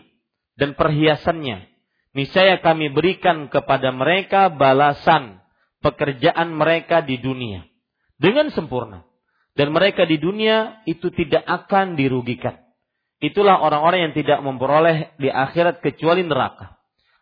dan 0.55 0.79
perhiasannya, 0.79 1.70
niscaya 2.17 2.59
kami 2.59 2.91
berikan 2.91 3.51
kepada 3.51 3.95
mereka 3.95 4.51
balasan 4.51 5.43
pekerjaan 5.85 6.53
mereka 6.53 7.01
di 7.01 7.17
dunia 7.23 7.65
dengan 8.21 8.53
sempurna 8.53 9.11
dan 9.61 9.75
mereka 9.75 10.07
di 10.07 10.17
dunia 10.17 10.81
itu 10.87 11.11
tidak 11.11 11.43
akan 11.45 11.99
dirugikan. 11.99 12.57
Itulah 13.21 13.61
orang-orang 13.61 14.09
yang 14.09 14.15
tidak 14.17 14.41
memperoleh 14.41 15.13
di 15.21 15.29
akhirat 15.29 15.85
kecuali 15.85 16.25
neraka. 16.25 16.81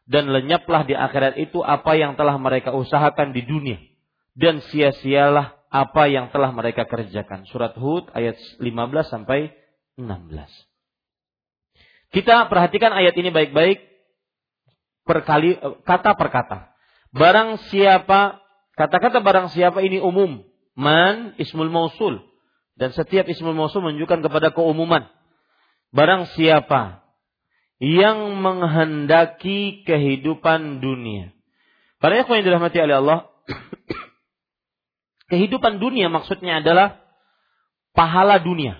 Dan 0.08 0.30
lenyaplah 0.32 0.86
di 0.88 0.94
akhirat 0.96 1.36
itu 1.36 1.60
apa 1.60 1.98
yang 1.98 2.16
telah 2.16 2.38
mereka 2.38 2.72
usahakan 2.72 3.34
di 3.34 3.42
dunia. 3.44 3.82
Dan 4.38 4.62
sia-sialah 4.70 5.58
apa 5.68 6.06
yang 6.06 6.30
telah 6.30 6.54
mereka 6.54 6.86
kerjakan. 6.86 7.44
Surat 7.50 7.74
Hud 7.76 8.08
ayat 8.14 8.38
15 8.62 8.70
sampai 9.10 9.52
16. 9.98 10.14
Kita 12.14 12.46
perhatikan 12.48 12.94
ayat 12.94 13.18
ini 13.18 13.28
baik-baik 13.34 13.87
perkali 15.08 15.56
kata 15.88 16.12
per 16.12 16.28
kata. 16.28 16.58
Barang 17.16 17.56
siapa 17.72 18.44
kata-kata 18.76 19.24
barang 19.24 19.48
siapa 19.56 19.80
ini 19.80 19.96
umum, 19.96 20.44
man 20.76 21.32
ismul 21.40 21.72
mausul 21.72 22.20
dan 22.76 22.92
setiap 22.92 23.24
ismul 23.26 23.56
mausul 23.56 23.80
menunjukkan 23.80 24.28
kepada 24.28 24.52
keumuman. 24.52 25.08
Barang 25.88 26.28
siapa 26.36 27.00
yang 27.80 28.38
menghendaki 28.38 29.82
kehidupan 29.88 30.84
dunia. 30.84 31.32
Para 31.98 32.22
yang 32.22 32.46
dirahmati 32.46 32.78
oleh 32.78 33.02
Allah, 33.02 33.18
kehidupan 35.32 35.82
dunia 35.82 36.06
maksudnya 36.06 36.62
adalah 36.62 37.02
pahala 37.96 38.38
dunia. 38.38 38.78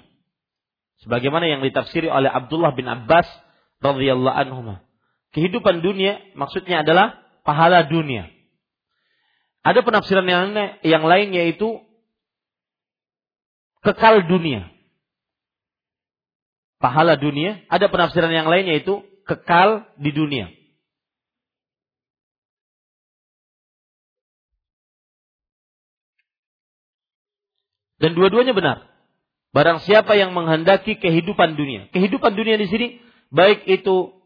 Sebagaimana 1.03 1.51
yang 1.51 1.63
ditafsiri 1.63 2.07
oleh 2.11 2.31
Abdullah 2.31 2.75
bin 2.75 2.87
Abbas 2.87 3.27
radhiyallahu 3.83 4.35
anhu. 4.35 4.79
Kehidupan 5.37 5.85
dunia 5.85 6.21
maksudnya 6.33 6.81
adalah 6.81 7.21
pahala 7.45 7.85
dunia. 7.85 8.33
Ada 9.61 9.85
penafsiran 9.85 10.25
yang, 10.25 10.57
yang 10.81 11.05
lain 11.05 11.29
yaitu 11.37 11.85
kekal 13.85 14.25
dunia. 14.25 14.73
Pahala 16.79 17.19
dunia, 17.19 17.59
ada 17.69 17.91
penafsiran 17.91 18.31
yang 18.31 18.47
lain 18.47 18.71
yaitu 18.71 19.03
kekal 19.27 19.85
di 19.99 20.15
dunia. 20.15 20.49
Dan 27.99 28.15
dua-duanya 28.15 28.55
benar. 28.55 28.87
Barang 29.51 29.83
siapa 29.83 30.15
yang 30.15 30.31
menghendaki 30.31 31.03
kehidupan 31.03 31.59
dunia. 31.59 31.91
Kehidupan 31.91 32.39
dunia 32.39 32.55
di 32.55 32.71
sini 32.71 32.87
baik 33.35 33.67
itu 33.67 34.18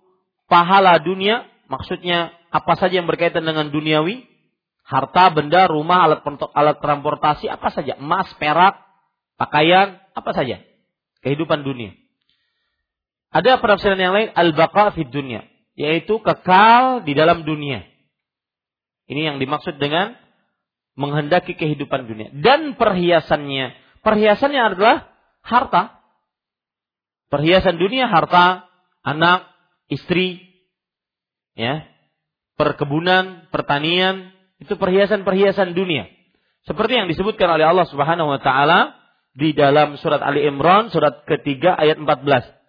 pahala 0.52 1.00
dunia, 1.00 1.48
maksudnya 1.72 2.36
apa 2.52 2.76
saja 2.76 3.00
yang 3.00 3.08
berkaitan 3.08 3.48
dengan 3.48 3.72
duniawi, 3.72 4.28
harta, 4.84 5.32
benda, 5.32 5.64
rumah, 5.64 6.04
alat 6.04 6.20
alat 6.52 6.76
transportasi, 6.76 7.48
apa 7.48 7.72
saja, 7.72 7.96
emas, 7.96 8.28
perak, 8.36 8.76
pakaian, 9.40 9.96
apa 10.12 10.30
saja. 10.36 10.60
Kehidupan 11.24 11.64
dunia. 11.64 11.96
Ada 13.32 13.56
penafsiran 13.64 13.96
yang 13.96 14.12
lain 14.12 14.28
al-baqa 14.36 14.92
fid 14.92 15.08
dunia, 15.08 15.48
yaitu 15.72 16.20
kekal 16.20 17.00
di 17.00 17.16
dalam 17.16 17.48
dunia. 17.48 17.88
Ini 19.08 19.32
yang 19.32 19.36
dimaksud 19.40 19.80
dengan 19.80 20.20
menghendaki 20.92 21.56
kehidupan 21.56 22.04
dunia 22.04 22.28
dan 22.36 22.76
perhiasannya. 22.76 23.72
Perhiasannya 24.04 24.60
adalah 24.60 25.08
harta. 25.40 26.04
Perhiasan 27.32 27.80
dunia 27.80 28.12
harta, 28.12 28.68
anak, 29.00 29.51
istri, 29.92 30.40
ya, 31.52 31.84
perkebunan, 32.56 33.52
pertanian, 33.52 34.32
itu 34.62 34.78
perhiasan-perhiasan 34.78 35.76
dunia. 35.76 36.08
Seperti 36.62 36.94
yang 36.94 37.10
disebutkan 37.10 37.50
oleh 37.50 37.66
Allah 37.66 37.86
Subhanahu 37.90 38.30
wa 38.30 38.40
taala 38.40 38.94
di 39.34 39.50
dalam 39.56 39.98
surat 39.98 40.22
Ali 40.22 40.46
Imran 40.46 40.92
surat 40.94 41.26
ketiga 41.26 41.74
ayat 41.74 41.98
14. 41.98 42.62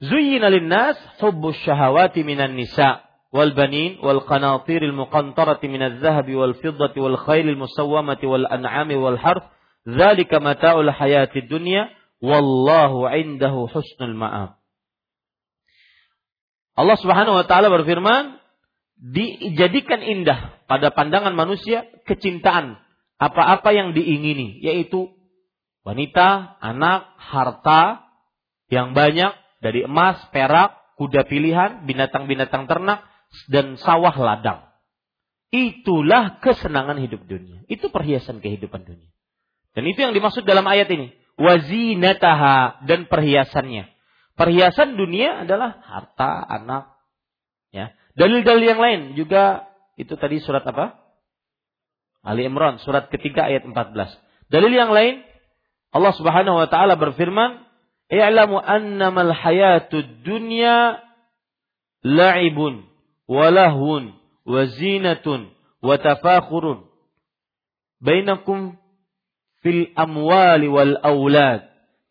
Zuyyina 0.00 0.48
lin-nas 0.50 0.98
hubbus 1.22 1.60
syahawati 1.62 2.26
minan 2.26 2.56
nisa 2.56 3.04
wal 3.30 3.54
banin 3.54 4.00
wal 4.02 4.26
qanatiril 4.26 4.96
muqantarati 4.96 5.70
minadh 5.70 6.02
dhahabi 6.02 6.34
wal 6.34 6.56
fiddati 6.58 6.98
wal 6.98 7.20
khailil 7.20 7.60
musawwamati 7.60 8.26
wal 8.26 8.48
an'ami 8.48 8.98
wal 8.98 9.20
harth 9.20 9.46
dzalika 9.86 10.42
mata'ul 10.42 10.90
hayatid 10.90 11.46
dunya 11.46 11.92
wallahu 12.18 13.06
'indahu 13.08 13.70
husnul 13.70 14.16
ma'ab. 14.18 14.59
Allah 16.80 16.96
Subhanahu 16.96 17.36
wa 17.36 17.44
taala 17.44 17.68
berfirman, 17.68 18.40
dijadikan 18.96 20.00
indah 20.00 20.64
pada 20.64 20.88
pandangan 20.92 21.36
manusia 21.36 21.84
kecintaan 22.08 22.80
apa-apa 23.20 23.76
yang 23.76 23.92
diingini 23.92 24.64
yaitu 24.64 25.12
wanita, 25.84 26.56
anak, 26.64 27.04
harta 27.20 28.08
yang 28.72 28.96
banyak 28.96 29.36
dari 29.60 29.84
emas, 29.84 30.16
perak, 30.32 30.80
kuda 30.96 31.28
pilihan, 31.28 31.84
binatang-binatang 31.84 32.64
ternak 32.64 33.04
dan 33.52 33.76
sawah 33.76 34.16
ladang. 34.16 34.64
Itulah 35.50 36.40
kesenangan 36.40 36.96
hidup 37.02 37.26
dunia. 37.26 37.66
Itu 37.66 37.90
perhiasan 37.90 38.40
kehidupan 38.40 38.86
dunia. 38.86 39.10
Dan 39.74 39.84
itu 39.84 40.00
yang 40.00 40.14
dimaksud 40.14 40.46
dalam 40.46 40.62
ayat 40.64 40.86
ini. 40.94 41.10
Wazinataha 41.36 42.86
dan 42.86 43.10
perhiasannya. 43.10 43.90
Perhiasan 44.40 44.96
dunia 44.96 45.44
adalah 45.44 45.84
harta, 45.84 46.40
anak, 46.48 46.96
ya, 47.76 47.92
Dalil-dalil 48.20 48.66
yang 48.76 48.80
lain 48.82 49.00
juga 49.14 49.70
itu 49.94 50.12
tadi 50.18 50.42
surat 50.42 50.60
apa? 50.66 50.98
Ali 52.20 52.44
Imran 52.44 52.82
surat 52.82 53.08
ketiga 53.08 53.48
ayat 53.48 53.64
14. 53.64 53.96
Dalil 54.52 54.72
yang 54.74 54.92
lain 54.92 55.24
Allah 55.94 56.12
Subhanahu 56.12 56.60
wa 56.60 56.68
taala 56.68 57.00
berfirman, 57.00 57.64
"I'lamu 58.12 58.60
annamal 58.60 59.32
hayatud 59.32 60.20
dunya 60.26 61.00
la'ibun 62.04 62.84
wa 63.30 63.46
lahun 63.48 64.12
wa 64.44 64.60
zinatun 64.68 65.48
wa 65.80 65.94
tafakhurun 65.96 66.84
bainakum 68.04 68.76
fil 69.64 69.88
amwali 69.96 70.68
wal 70.68 70.98
aulad 71.00 71.69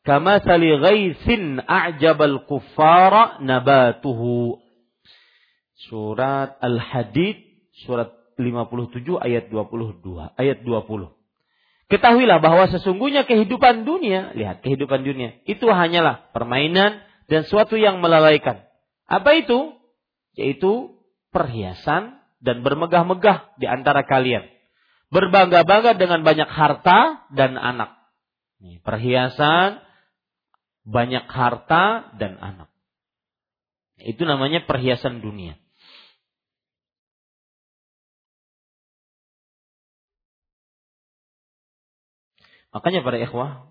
kamathali 0.10 0.74
ghaithin 0.82 1.62
a'jabal 1.62 2.50
kuffara 2.50 3.38
nabatuhu 3.46 4.58
surat 5.86 6.58
Al-Hadid 6.58 7.46
surat 7.86 8.10
57 8.42 9.06
ayat 9.22 9.54
22 9.54 10.02
ayat 10.34 10.66
20. 10.66 11.14
Ketahuilah 11.90 12.42
bahwa 12.42 12.66
sesungguhnya 12.70 13.30
kehidupan 13.30 13.86
dunia, 13.86 14.34
lihat 14.34 14.66
kehidupan 14.66 15.06
dunia 15.06 15.38
itu 15.46 15.70
hanyalah 15.70 16.34
permainan 16.34 17.06
dan 17.30 17.46
suatu 17.46 17.78
yang 17.78 18.02
melalaikan. 18.02 18.66
Apa 19.06 19.38
itu? 19.38 19.78
Yaitu 20.34 20.98
perhiasan 21.30 22.18
dan 22.42 22.66
bermegah-megah 22.66 23.58
di 23.62 23.66
antara 23.70 24.06
kalian. 24.06 24.46
Berbangga-bangga 25.10 25.98
dengan 25.98 26.22
banyak 26.26 26.50
harta 26.50 27.30
dan 27.34 27.58
anak. 27.58 27.98
perhiasan, 28.86 29.89
banyak 30.88 31.26
harta 31.28 32.16
dan 32.18 32.40
anak. 32.40 32.70
Itu 34.00 34.24
namanya 34.24 34.64
perhiasan 34.64 35.20
dunia. 35.20 35.60
Makanya 42.70 43.02
para 43.02 43.18
ikhwah, 43.18 43.66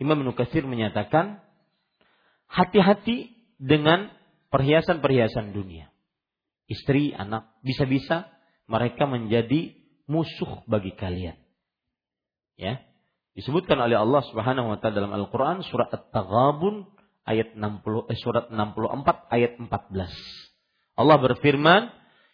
Imam 0.00 0.24
Nukasir 0.24 0.64
menyatakan 0.64 1.44
hati-hati 2.48 3.36
dengan 3.60 4.10
perhiasan-perhiasan 4.48 5.52
dunia. 5.52 5.92
Istri, 6.66 7.12
anak, 7.12 7.52
bisa-bisa 7.60 8.32
mereka 8.64 9.04
menjadi 9.04 9.76
musuh 10.08 10.64
bagi 10.64 10.96
kalian. 10.96 11.36
Ya. 12.56 12.80
Disebutkan 13.32 13.80
oleh 13.80 13.96
Allah 13.96 14.20
Subhanahu 14.28 14.72
wa 14.72 14.76
taala 14.76 15.00
dalam 15.00 15.12
Al-Qur'an 15.16 15.64
surat 15.64 15.88
At-Taghabun 15.88 16.84
ayat 17.24 17.56
60 17.56 18.12
eh, 18.12 18.18
surat 18.20 18.52
64 18.52 19.32
ayat 19.32 19.56
14. 19.56 21.00
Allah 21.00 21.16
berfirman, 21.16 21.88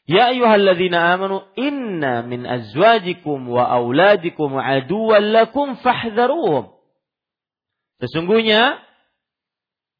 Ya 0.09 0.35
ayyuhalladzina 0.35 1.15
amanu 1.15 1.45
inna 1.55 2.25
min 2.27 2.43
azwajikum 2.49 3.47
wa 3.47 3.69
auladikum 3.69 4.57
aduwwan 4.59 5.31
lakum 5.31 5.77
fahdharuhum. 5.79 6.75
Sesungguhnya 8.03 8.81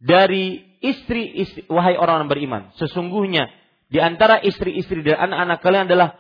dari 0.03 0.65
istri-istri 0.81 1.69
wahai 1.71 1.95
orang 1.95 2.27
yang 2.27 2.31
beriman, 2.31 2.63
sesungguhnya 2.81 3.53
di 3.93 4.01
antara 4.01 4.41
istri-istri 4.41 5.05
dan 5.05 5.31
anak-anak 5.31 5.59
kalian 5.61 5.85
adalah 5.87 6.17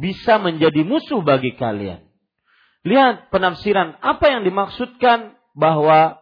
bisa 0.00 0.38
menjadi 0.38 0.80
musuh 0.86 1.20
bagi 1.20 1.58
kalian. 1.58 2.13
Lihat 2.84 3.32
penafsiran 3.32 3.96
apa 4.04 4.28
yang 4.28 4.44
dimaksudkan 4.44 5.40
bahwa 5.56 6.20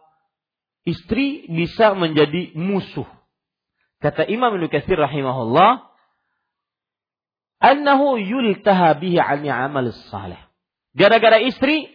istri 0.87 1.43
bisa 1.51 1.91
menjadi 1.91 2.55
musuh. 2.55 3.07
Kata 3.99 4.23
Imam 4.27 4.55
Ibnu 4.55 4.71
Katsir 4.71 4.95
rahimahullah, 4.95 5.83
annahu 7.59 8.15
yultaha 8.15 8.95
bihi 8.95 9.19
an 9.19 9.43
amal 9.47 9.91
saleh. 10.11 10.39
Gara-gara 10.95 11.43
istri 11.43 11.91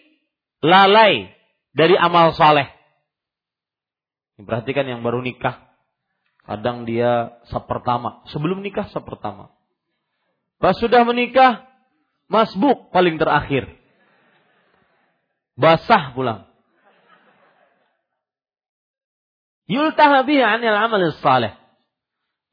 lalai 0.61 1.33
dari 1.73 1.97
amal 1.97 2.37
saleh. 2.37 2.69
Perhatikan 4.39 4.85
yang 4.85 5.01
baru 5.01 5.25
nikah. 5.25 5.65
Kadang 6.49 6.89
dia 6.89 7.41
sepertama. 7.49 8.25
Sebelum 8.33 8.65
nikah 8.65 8.89
sepertama. 8.89 9.53
Pas 10.59 10.75
sudah 10.75 11.07
menikah, 11.07 11.67
masbuk 12.27 12.91
paling 12.91 13.21
terakhir. 13.21 13.78
Basah 15.59 16.15
pulang. 16.15 16.47
Yultaha 19.67 20.23
bihi 20.23 20.39
anil 20.39 20.79
amal 20.79 21.03
saleh. 21.19 21.59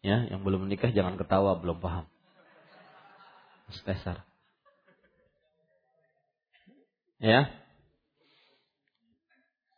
Ya, 0.02 0.26
yang 0.26 0.41
belum 0.41 0.65
menikah 0.65 0.90
jangan 0.90 1.15
ketawa, 1.15 1.57
belum 1.61 1.77
paham. 1.77 2.10
Spesar. 3.69 4.26
Ya. 7.22 7.49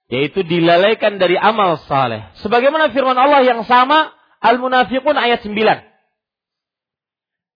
Yaitu 0.08 0.44
dilalaikan 0.48 1.20
dari 1.20 1.36
amal 1.36 1.84
saleh. 1.84 2.32
Sebagaimana 2.40 2.96
firman 2.96 3.16
Allah 3.20 3.44
yang 3.44 3.68
sama 3.68 4.16
Al-Munafiqun 4.40 5.20
ayat 5.20 5.44
9. 5.44 5.52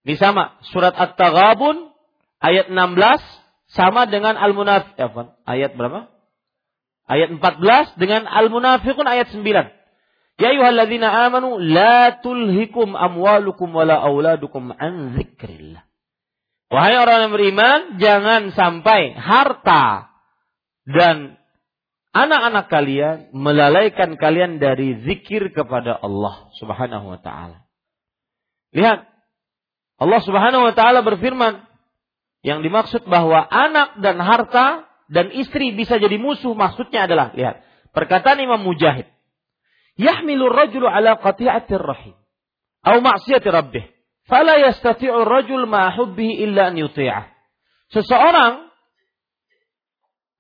Ini 0.04 0.16
sama. 0.20 0.60
Surat 0.68 0.92
At-Taghabun 0.96 1.92
ayat 2.44 2.68
16 2.68 3.41
sama 3.72 4.08
dengan 4.08 4.36
Al-Munafiq. 4.36 5.00
Ayat 5.48 5.76
berapa? 5.80 6.12
Ayat 7.08 7.30
14 7.36 8.00
dengan 8.00 8.28
Al-Munafiqun 8.28 9.08
ayat 9.08 9.32
9. 9.32 9.44
Ya 10.40 10.48
ayuhalladzina 10.58 11.12
amanu 11.28 11.60
la 11.60 12.18
tulhikum 12.24 12.98
amwalukum 12.98 13.72
wala 13.72 14.00
auladukum 14.00 14.74
an 14.74 15.16
zikrillah. 15.20 15.86
Wahai 16.72 16.96
orang 16.96 17.28
yang 17.28 17.34
beriman, 17.36 17.80
jangan 18.00 18.42
sampai 18.56 19.12
harta 19.12 20.08
dan 20.88 21.36
anak-anak 22.16 22.72
kalian 22.72 23.18
melalaikan 23.36 24.16
kalian 24.16 24.60
dari 24.64 25.04
zikir 25.04 25.52
kepada 25.52 26.00
Allah 26.00 26.48
Subhanahu 26.64 27.12
wa 27.12 27.20
taala. 27.20 27.68
Lihat, 28.72 29.04
Allah 30.00 30.22
Subhanahu 30.24 30.64
wa 30.72 30.74
taala 30.74 31.04
berfirman 31.04 31.60
yang 32.42 32.66
dimaksud 32.66 33.06
bahwa 33.06 33.46
anak 33.46 34.02
dan 34.02 34.18
harta 34.18 34.90
dan 35.12 35.30
istri 35.34 35.74
bisa 35.78 36.02
jadi 36.02 36.18
musuh 36.18 36.58
maksudnya 36.58 37.06
adalah 37.06 37.34
lihat, 37.38 37.62
perkataan 37.94 38.42
Imam 38.42 38.62
Mujahid. 38.66 39.06
Yahmilu 40.00 40.50
rajulu 40.50 40.88
ala 40.90 41.20
qati'atir 41.20 41.84
rahim 41.84 42.16
atau 42.82 43.00
maksiati 43.04 43.46
rabbih 43.46 43.86
fala 44.26 44.58
yastati'u 44.58 45.28
rajul 45.28 45.70
ma 45.70 45.94
hubbihi 45.94 46.48
illa 46.48 46.74
an 46.74 46.80
yuti'ah. 46.80 47.30
Seseorang 47.92 48.72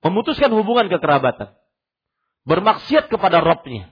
memutuskan 0.02 0.49
hubungan 0.56 0.90
kekerabatan, 0.90 1.53
bermaksiat 2.48 3.11
kepada 3.11 3.44
Robnya, 3.44 3.91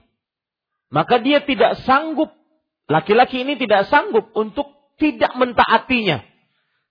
maka 0.90 1.22
dia 1.22 1.44
tidak 1.44 1.78
sanggup, 1.86 2.32
laki-laki 2.90 3.46
ini 3.46 3.60
tidak 3.60 3.86
sanggup 3.86 4.32
untuk 4.34 4.66
tidak 4.98 5.36
mentaatinya. 5.36 6.29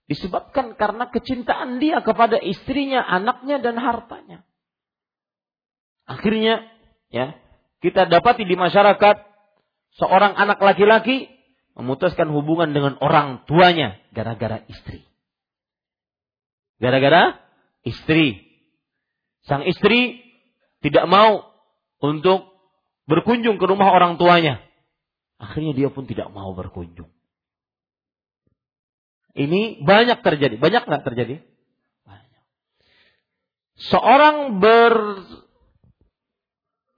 Disebabkan 0.10 0.73
karena 0.73 1.14
kecintaan 1.14 1.77
dia 1.77 2.02
kepada 2.02 2.41
istrinya, 2.41 3.06
anaknya, 3.06 3.61
dan 3.61 3.77
hartanya. 3.77 4.41
Akhirnya, 6.10 6.65
ya, 7.14 7.38
kita 7.86 8.10
dapati 8.10 8.41
di 8.41 8.57
masyarakat 8.57 9.22
seorang 10.02 10.34
anak 10.34 10.57
laki-laki 10.57 11.30
memutuskan 11.77 12.34
hubungan 12.34 12.73
dengan 12.73 12.98
orang 13.06 13.45
tuanya 13.45 14.02
gara-gara 14.10 14.65
istri. 14.65 15.06
Gara-gara 16.81 17.38
istri. 17.86 18.41
Sang 19.45 19.61
istri 19.69 20.26
tidak 20.81 21.06
mau 21.06 21.53
untuk 22.02 22.49
berkunjung 23.06 23.61
ke 23.61 23.65
rumah 23.69 23.94
orang 23.94 24.18
tuanya. 24.18 24.57
Akhirnya 25.38 25.77
dia 25.77 25.90
pun 25.94 26.10
tidak 26.10 26.34
mau 26.34 26.52
berkunjung. 26.57 27.07
Ini 29.40 29.80
banyak 29.88 30.20
terjadi. 30.20 30.60
Banyak 30.60 30.84
nggak 30.84 31.03
terjadi? 31.07 31.40
Banyak. 32.03 32.44
Seorang 33.80 34.60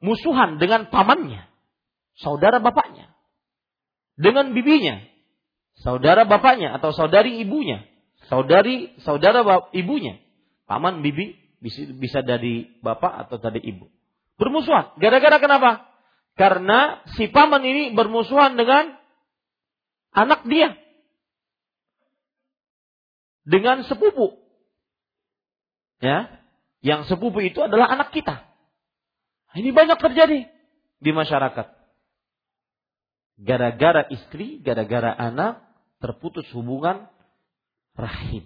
bermusuhan 0.02 0.58
dengan 0.58 0.90
pamannya, 0.90 1.46
saudara 2.18 2.58
bapaknya 2.58 3.14
dengan 4.18 4.58
bibinya, 4.58 5.06
saudara 5.86 6.26
bapaknya 6.26 6.74
atau 6.82 6.90
saudari 6.98 7.38
ibunya, 7.46 7.86
saudari 8.26 8.98
saudara 9.06 9.46
ibunya, 9.78 10.18
paman 10.66 11.06
bibi 11.06 11.38
bisa, 11.62 11.86
bisa 11.94 12.20
dari 12.26 12.74
bapak 12.82 13.30
atau 13.30 13.38
dari 13.38 13.62
ibu. 13.62 13.86
Bermusuhan. 14.42 14.98
Gara-gara 14.98 15.38
kenapa? 15.38 15.86
Karena 16.34 17.06
si 17.14 17.30
paman 17.30 17.62
ini 17.62 17.94
bermusuhan 17.94 18.58
dengan 18.58 18.98
anak 20.18 20.50
dia. 20.50 20.81
Dengan 23.42 23.82
sepupu. 23.86 24.38
Ya. 26.02 26.42
Yang 26.82 27.14
sepupu 27.14 27.42
itu 27.46 27.62
adalah 27.62 27.94
anak 27.94 28.10
kita. 28.14 28.46
Ini 29.54 29.70
banyak 29.76 30.00
terjadi 30.00 30.50
di 31.02 31.12
masyarakat 31.12 31.82
gara-gara 33.42 34.06
istri, 34.14 34.62
gara-gara 34.62 35.12
anak 35.18 35.66
terputus 35.98 36.46
hubungan 36.54 37.10
rahim. 37.98 38.46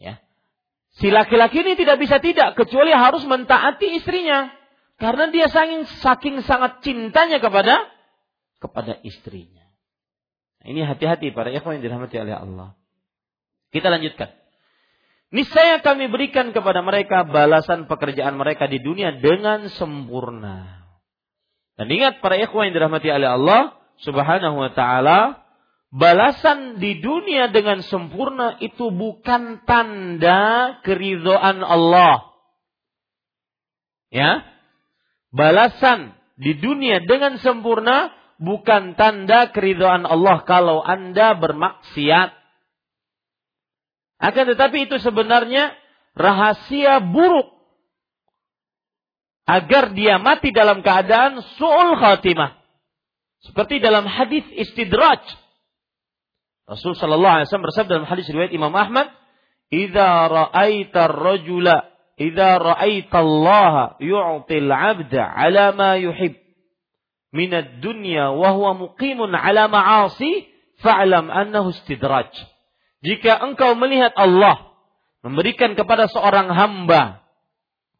Ya. 0.00 0.18
Si 0.96 1.08
laki-laki 1.08 1.64
ini 1.64 1.76
tidak 1.76 2.00
bisa 2.00 2.20
tidak 2.20 2.56
kecuali 2.56 2.92
harus 2.92 3.24
mentaati 3.24 3.96
istrinya 3.96 4.52
karena 5.00 5.32
dia 5.32 5.48
saking 5.48 5.88
saking 6.04 6.36
sangat 6.44 6.84
cintanya 6.84 7.40
kepada 7.40 7.88
kepada 8.60 9.00
istrinya. 9.04 9.64
Nah, 10.62 10.66
ini 10.68 10.84
hati-hati 10.84 11.32
para 11.32 11.48
ikhwan 11.48 11.80
yang 11.80 11.84
dirahmati 11.84 12.16
oleh 12.20 12.36
Allah. 12.36 12.68
Kita 13.72 13.88
lanjutkan. 13.88 14.30
Niscaya 15.32 15.80
kami 15.80 16.12
berikan 16.12 16.52
kepada 16.52 16.84
mereka 16.84 17.24
balasan 17.24 17.88
pekerjaan 17.88 18.36
mereka 18.36 18.68
di 18.68 18.84
dunia 18.84 19.16
dengan 19.16 19.72
sempurna. 19.72 20.84
Dan 21.80 21.88
ingat 21.88 22.20
para 22.20 22.36
ikhwan 22.36 22.68
yang 22.68 22.76
dirahmati 22.76 23.08
oleh 23.08 23.32
Allah 23.32 23.60
Subhanahu 24.04 24.60
wa 24.60 24.70
taala, 24.76 25.40
balasan 25.88 26.76
di 26.84 27.00
dunia 27.00 27.48
dengan 27.48 27.80
sempurna 27.80 28.60
itu 28.60 28.92
bukan 28.92 29.64
tanda 29.64 30.76
keridhaan 30.84 31.64
Allah. 31.64 32.28
Ya. 34.12 34.44
Balasan 35.32 36.12
di 36.36 36.60
dunia 36.60 37.08
dengan 37.08 37.40
sempurna 37.40 38.12
bukan 38.36 39.00
tanda 39.00 39.48
keridhaan 39.48 40.04
Allah 40.04 40.44
kalau 40.44 40.84
Anda 40.84 41.40
bermaksiat. 41.40 42.41
Akan 44.22 44.46
tetapi 44.46 44.86
itu 44.86 45.02
sebenarnya 45.02 45.74
rahasia 46.14 47.02
buruk 47.02 47.50
agar 49.50 49.90
dia 49.98 50.22
mati 50.22 50.54
dalam 50.54 50.80
keadaan 50.86 51.42
su'ul 51.58 51.98
khatimah. 51.98 52.54
Seperti 53.42 53.82
dalam 53.82 54.06
hadis 54.06 54.46
istidraj. 54.54 55.18
Rasul 56.70 56.94
sallallahu 56.94 57.42
alaihi 57.42 57.46
wasallam 57.50 57.66
bersabda 57.66 57.92
dalam 57.98 58.06
hadis 58.06 58.30
riwayat 58.30 58.54
Imam 58.54 58.70
Ahmad, 58.70 59.10
"Idza 59.74 60.30
ra'aita 60.30 61.10
ar-rajula 61.10 61.90
idza 62.14 62.62
ra'aita 62.62 63.18
Allah 63.18 63.98
yu'til 63.98 64.70
'abda 64.70 65.22
'ala 65.26 65.74
ma 65.74 65.98
yuhib 65.98 66.38
min 67.34 67.50
ad-dunya 67.50 68.30
wa 68.30 68.54
huwa 68.54 68.78
muqimun 68.78 69.34
'ala 69.34 69.66
ma'asi, 69.66 70.46
fa'lam 70.78 71.26
annahu 71.26 71.74
istidraj." 71.74 72.30
Jika 73.02 73.34
engkau 73.42 73.74
melihat 73.74 74.14
Allah 74.14 74.78
memberikan 75.26 75.74
kepada 75.74 76.06
seorang 76.06 76.50
hamba 76.54 77.22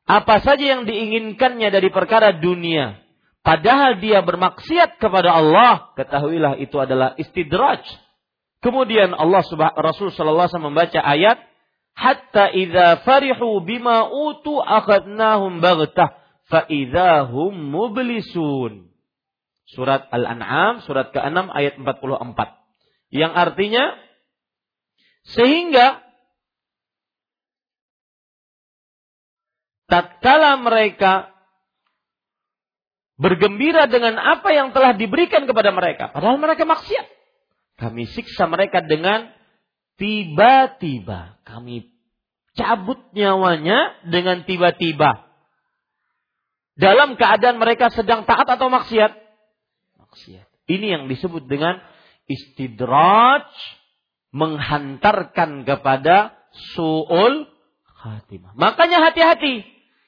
apa 0.06 0.42
saja 0.42 0.78
yang 0.78 0.82
diinginkannya 0.86 1.70
dari 1.70 1.90
perkara 1.90 2.34
dunia, 2.38 3.02
padahal 3.46 3.98
dia 3.98 4.22
bermaksiat 4.22 4.98
kepada 4.98 5.34
Allah, 5.34 5.94
ketahuilah 5.94 6.58
itu 6.58 6.74
adalah 6.78 7.14
istidraj. 7.18 7.82
Kemudian 8.62 9.10
Allah 9.14 9.42
Subhanahu 9.42 9.82
Rasul 9.82 10.08
sallallahu 10.14 10.46
alaihi 10.46 10.66
membaca 10.70 11.00
ayat 11.02 11.38
hatta 11.98 12.54
idza 12.54 13.02
farihu 13.02 13.58
bima 13.66 14.06
utu 14.06 14.62
akhadnahum 14.62 15.58
baghtah 15.58 16.14
fa 16.46 16.62
idzahum 16.70 17.58
mublisun. 17.58 18.90
Surat 19.66 20.06
Al-An'am 20.14 20.82
surat 20.86 21.10
ke-6 21.10 21.50
ayat 21.50 21.74
44. 21.80 23.10
Yang 23.10 23.32
artinya 23.34 23.84
sehingga 25.22 26.02
tatkala 29.86 30.58
mereka 30.58 31.30
bergembira 33.20 33.86
dengan 33.86 34.18
apa 34.18 34.50
yang 34.50 34.74
telah 34.74 34.96
diberikan 34.98 35.46
kepada 35.46 35.70
mereka, 35.70 36.10
padahal 36.10 36.42
mereka 36.42 36.66
maksiat. 36.66 37.06
Kami 37.78 38.06
siksa 38.10 38.46
mereka 38.50 38.82
dengan 38.82 39.30
tiba-tiba. 39.96 41.38
Kami 41.46 41.90
cabut 42.58 43.00
nyawanya 43.16 44.02
dengan 44.06 44.44
tiba-tiba. 44.44 45.28
Dalam 46.72 47.20
keadaan 47.20 47.60
mereka 47.60 47.92
sedang 47.92 48.24
taat 48.24 48.48
atau 48.48 48.72
maksiat? 48.72 49.12
Maksiat. 50.00 50.46
Ini 50.72 50.86
yang 50.98 51.04
disebut 51.06 51.44
dengan 51.44 51.78
istidraj 52.30 53.44
menghantarkan 54.32 55.68
kepada 55.68 56.36
su'ul 56.74 57.46
khatimah. 57.84 58.56
Makanya 58.56 58.98
hati-hati 59.08 59.64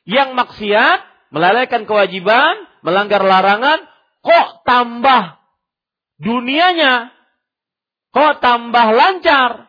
yang 0.08 0.32
maksiat, 0.36 1.30
melalaikan 1.32 1.84
kewajiban, 1.84 2.68
melanggar 2.84 3.20
larangan, 3.24 3.84
kok 4.24 4.64
tambah 4.64 5.40
dunianya, 6.20 7.12
kok 8.12 8.40
tambah 8.40 8.86
lancar. 8.92 9.68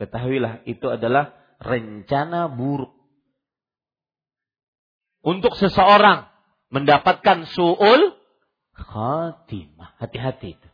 Ketahuilah 0.00 0.64
itu 0.64 0.86
adalah 0.88 1.36
rencana 1.60 2.48
buruk. 2.48 2.96
Untuk 5.20 5.52
seseorang 5.60 6.32
mendapatkan 6.72 7.44
su'ul 7.44 8.16
khatimah. 8.72 10.00
Hati-hati 10.00 10.56
itu. 10.56 10.68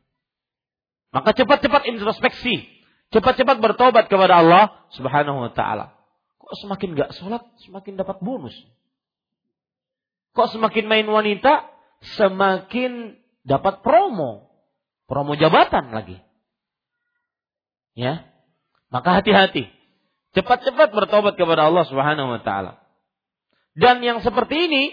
Maka 1.11 1.35
cepat-cepat 1.35 1.91
introspeksi. 1.91 2.76
Cepat-cepat 3.15 3.63
bertobat 3.63 4.11
kepada 4.11 4.43
Allah 4.43 4.65
subhanahu 4.95 5.47
wa 5.47 5.51
ta'ala. 5.55 5.95
Kok 6.43 6.55
semakin 6.63 6.99
gak 6.99 7.11
sholat, 7.15 7.43
semakin 7.67 7.95
dapat 7.99 8.19
bonus. 8.23 8.55
Kok 10.35 10.53
semakin 10.53 10.85
main 10.91 11.07
wanita, 11.07 11.71
semakin 12.19 13.19
dapat 13.47 13.81
promo. 13.81 14.51
Promo 15.07 15.39
jabatan 15.39 15.95
lagi. 15.95 16.19
Ya. 17.95 18.27
Maka 18.91 19.23
hati-hati. 19.23 19.71
Cepat-cepat 20.37 20.93
bertobat 20.93 21.39
kepada 21.41 21.71
Allah 21.71 21.87
Subhanahu 21.89 22.37
wa 22.37 22.41
taala. 22.45 22.83
Dan 23.73 24.05
yang 24.05 24.21
seperti 24.21 24.69
ini 24.69 24.85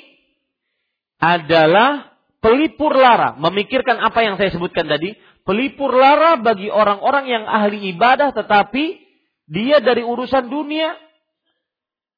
adalah 1.20 2.13
pelipur 2.44 2.92
lara, 2.92 3.40
memikirkan 3.40 4.04
apa 4.04 4.20
yang 4.20 4.36
saya 4.36 4.52
sebutkan 4.52 4.84
tadi, 4.92 5.16
pelipur 5.48 5.96
lara 5.96 6.36
bagi 6.36 6.68
orang-orang 6.68 7.32
yang 7.32 7.44
ahli 7.48 7.96
ibadah 7.96 8.36
tetapi 8.36 9.00
dia 9.48 9.80
dari 9.80 10.04
urusan 10.04 10.52
dunia 10.52 11.00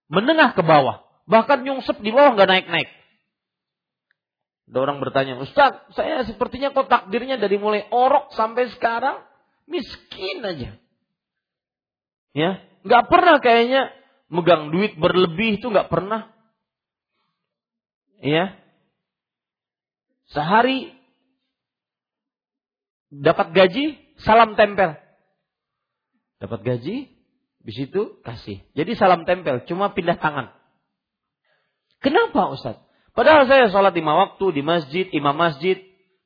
menengah 0.10 0.58
ke 0.58 0.66
bawah, 0.66 1.06
bahkan 1.30 1.62
nyungsep 1.62 2.02
di 2.02 2.10
bawah 2.10 2.34
nggak 2.34 2.50
naik-naik. 2.50 2.90
Ada 4.66 4.78
orang 4.82 4.98
bertanya, 4.98 5.38
Ustaz, 5.38 5.78
saya 5.94 6.26
sepertinya 6.26 6.74
kok 6.74 6.90
takdirnya 6.90 7.38
dari 7.38 7.62
mulai 7.62 7.86
orok 7.94 8.34
sampai 8.34 8.74
sekarang 8.74 9.22
miskin 9.70 10.42
aja. 10.42 10.74
Ya, 12.34 12.66
nggak 12.82 13.04
pernah 13.06 13.38
kayaknya 13.38 13.94
megang 14.34 14.74
duit 14.74 14.98
berlebih 14.98 15.62
itu 15.62 15.70
nggak 15.70 15.88
pernah. 15.88 16.34
Ya, 18.26 18.58
sehari 20.32 20.94
dapat 23.10 23.54
gaji, 23.54 23.98
salam 24.22 24.58
tempel. 24.58 24.98
Dapat 26.42 26.60
gaji, 26.62 27.10
di 27.66 27.72
situ 27.74 28.22
kasih. 28.22 28.62
Jadi 28.78 28.94
salam 28.94 29.26
tempel, 29.26 29.66
cuma 29.66 29.94
pindah 29.94 30.18
tangan. 30.22 30.54
Kenapa 32.04 32.54
Ustaz? 32.54 32.78
Padahal 33.16 33.48
saya 33.48 33.72
sholat 33.72 33.96
lima 33.96 34.14
waktu 34.14 34.60
di 34.60 34.62
masjid, 34.62 35.08
imam 35.16 35.34
masjid, 35.34 35.80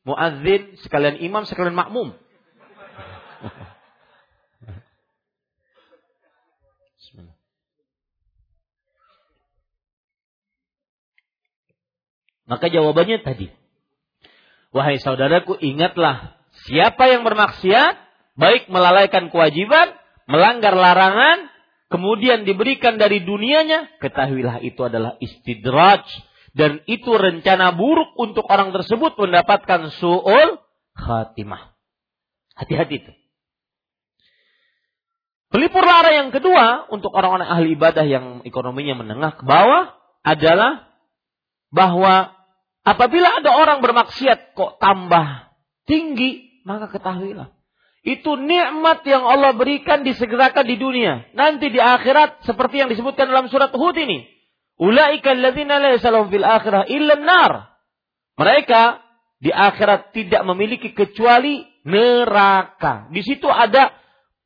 muadzin, 0.04 0.76
sekalian 0.82 1.22
imam, 1.22 1.46
sekalian 1.46 1.78
makmum. 1.78 2.18
Maka 12.50 12.66
jawabannya 12.74 13.22
tadi. 13.22 13.59
Wahai 14.70 15.02
saudaraku, 15.02 15.58
ingatlah 15.58 16.38
siapa 16.70 17.10
yang 17.10 17.26
bermaksiat, 17.26 17.98
baik 18.38 18.70
melalaikan 18.70 19.34
kewajiban, 19.34 19.98
melanggar 20.30 20.78
larangan, 20.78 21.50
kemudian 21.90 22.46
diberikan 22.46 23.02
dari 23.02 23.26
dunianya, 23.26 23.90
ketahuilah 23.98 24.62
itu 24.62 24.78
adalah 24.86 25.18
istidraj 25.18 26.06
dan 26.54 26.82
itu 26.86 27.10
rencana 27.10 27.74
buruk 27.74 28.14
untuk 28.18 28.46
orang 28.46 28.70
tersebut 28.70 29.18
mendapatkan 29.18 29.90
su'ul 29.98 30.62
khatimah. 30.94 31.74
Hati-hati 32.54 32.96
itu. 33.02 33.12
Pelipur 35.50 35.82
lara 35.82 36.14
yang 36.14 36.30
kedua 36.30 36.86
untuk 36.94 37.10
orang-orang 37.10 37.50
ahli 37.50 37.74
ibadah 37.74 38.06
yang 38.06 38.46
ekonominya 38.46 39.02
menengah 39.02 39.34
ke 39.34 39.44
bawah 39.50 39.98
adalah 40.22 40.94
bahwa 41.74 42.39
apabila 42.96 43.42
ada 43.42 43.54
orang 43.54 43.80
bermaksiat 43.86 44.58
kok 44.58 44.82
tambah 44.82 45.54
tinggi, 45.86 46.62
maka 46.66 46.90
ketahuilah. 46.90 47.54
Itu 48.00 48.40
nikmat 48.40 49.04
yang 49.04 49.28
Allah 49.28 49.54
berikan 49.54 50.08
disegerakan 50.08 50.64
di 50.64 50.80
dunia. 50.80 51.28
Nanti 51.36 51.68
di 51.68 51.78
akhirat 51.78 52.48
seperti 52.48 52.80
yang 52.80 52.90
disebutkan 52.90 53.28
dalam 53.28 53.52
surat 53.52 53.76
Hud 53.76 53.96
ini. 54.00 54.24
Ulaika 54.80 55.36
alladzina 55.36 55.84
la 55.84 56.00
yasalahum 56.00 56.32
fil 56.32 56.48
akhirah 56.48 56.88
illa 56.88 57.20
nar. 57.20 57.52
Mereka 58.40 59.04
di 59.44 59.52
akhirat 59.52 60.16
tidak 60.16 60.48
memiliki 60.48 60.96
kecuali 60.96 61.68
neraka. 61.84 63.12
Di 63.12 63.20
situ 63.20 63.52
ada 63.52 63.92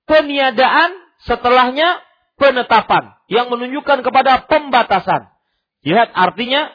peniadaan 0.09 0.97
setelahnya 1.21 2.01
penetapan 2.41 3.13
yang 3.29 3.53
menunjukkan 3.53 4.01
kepada 4.01 4.49
pembatasan. 4.49 5.29
Lihat 5.85 6.09
artinya 6.17 6.73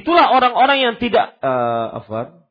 itulah 0.00 0.34
orang-orang 0.34 0.78
yang 0.80 0.94
tidak 0.98 1.38
uh, 1.44 2.02
apa? 2.02 2.48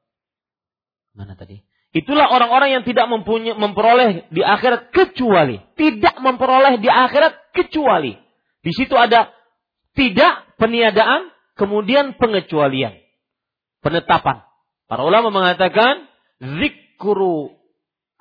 Mana 1.14 1.36
tadi? 1.36 1.62
Itulah 1.94 2.26
orang-orang 2.34 2.82
yang 2.82 2.84
tidak 2.88 3.06
mempunyai 3.06 3.54
memperoleh 3.54 4.26
di 4.34 4.42
akhirat 4.42 4.90
kecuali 4.90 5.62
tidak 5.78 6.16
memperoleh 6.24 6.80
di 6.80 6.88
akhirat 6.88 7.52
kecuali. 7.52 8.16
Di 8.64 8.72
situ 8.72 8.96
ada 8.96 9.30
tidak 9.94 10.56
peniadaan, 10.56 11.30
kemudian 11.60 12.16
pengecualian. 12.16 12.96
Penetapan. 13.84 14.48
Para 14.88 15.04
ulama 15.04 15.30
mengatakan, 15.34 16.08
zikru 16.40 17.52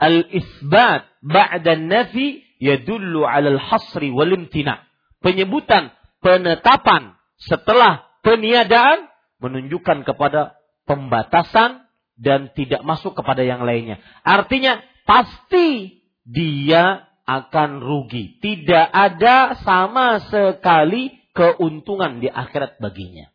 al-isbat 0.00 1.06
ba'da 1.22 1.78
nafi 1.78 2.42
yadullu 2.58 3.22
al 3.22 3.62
hasri 3.62 4.10
wal 4.10 4.34
imtina. 4.34 4.82
Penyebutan 5.22 5.94
penetapan 6.18 7.14
setelah 7.38 8.10
peniadaan 8.26 9.06
menunjukkan 9.42 10.06
kepada 10.06 10.56
pembatasan 10.86 11.90
dan 12.14 12.54
tidak 12.54 12.86
masuk 12.86 13.18
kepada 13.18 13.42
yang 13.42 13.66
lainnya. 13.66 13.98
Artinya 14.22 14.78
pasti 15.02 16.00
dia 16.22 17.10
akan 17.26 17.82
rugi. 17.82 18.38
Tidak 18.38 18.86
ada 18.90 19.58
sama 19.62 20.22
sekali 20.30 21.10
keuntungan 21.34 22.22
di 22.22 22.28
akhirat 22.30 22.78
baginya. 22.78 23.30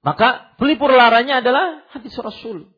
Maka 0.00 0.56
pelipur 0.56 0.88
laranya 0.88 1.44
adalah 1.44 1.84
hadis 1.92 2.16
Rasul. 2.16 2.72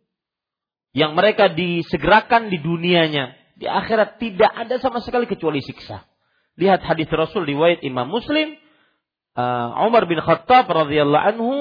Yang 0.93 1.13
mereka 1.15 1.45
disegerakan 1.55 2.51
di 2.51 2.59
dunianya. 2.59 3.39
Di 3.55 3.71
akhirat 3.71 4.19
tidak 4.19 4.51
ada 4.51 4.83
sama 4.83 4.99
sekali 4.99 5.31
kecuali 5.31 5.63
siksa. 5.63 6.03
Lihat 6.59 6.83
hadis 6.83 7.07
Rasul 7.09 7.47
riwayat 7.47 7.81
Imam 7.87 8.11
Muslim. 8.11 8.59
Uh, 9.33 9.89
Umar 9.89 10.05
bin 10.05 10.21
Khattab 10.21 10.69
radhiyallahu 10.69 11.27
anhu 11.37 11.53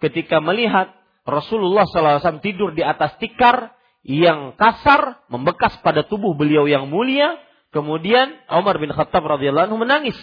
ketika 0.00 0.44
melihat 0.44 0.92
Rasulullah 1.24 1.88
SAW 1.88 2.44
tidur 2.44 2.76
di 2.76 2.84
atas 2.84 3.16
tikar 3.16 3.72
yang 4.04 4.52
kasar 4.60 5.24
membekas 5.32 5.80
pada 5.80 6.04
tubuh 6.04 6.36
beliau 6.36 6.68
yang 6.68 6.92
mulia. 6.92 7.40
Kemudian 7.72 8.36
Umar 8.52 8.76
bin 8.76 8.92
Khattab 8.92 9.24
radhiyallahu 9.24 9.72
anhu 9.72 9.80
menangis 9.80 10.14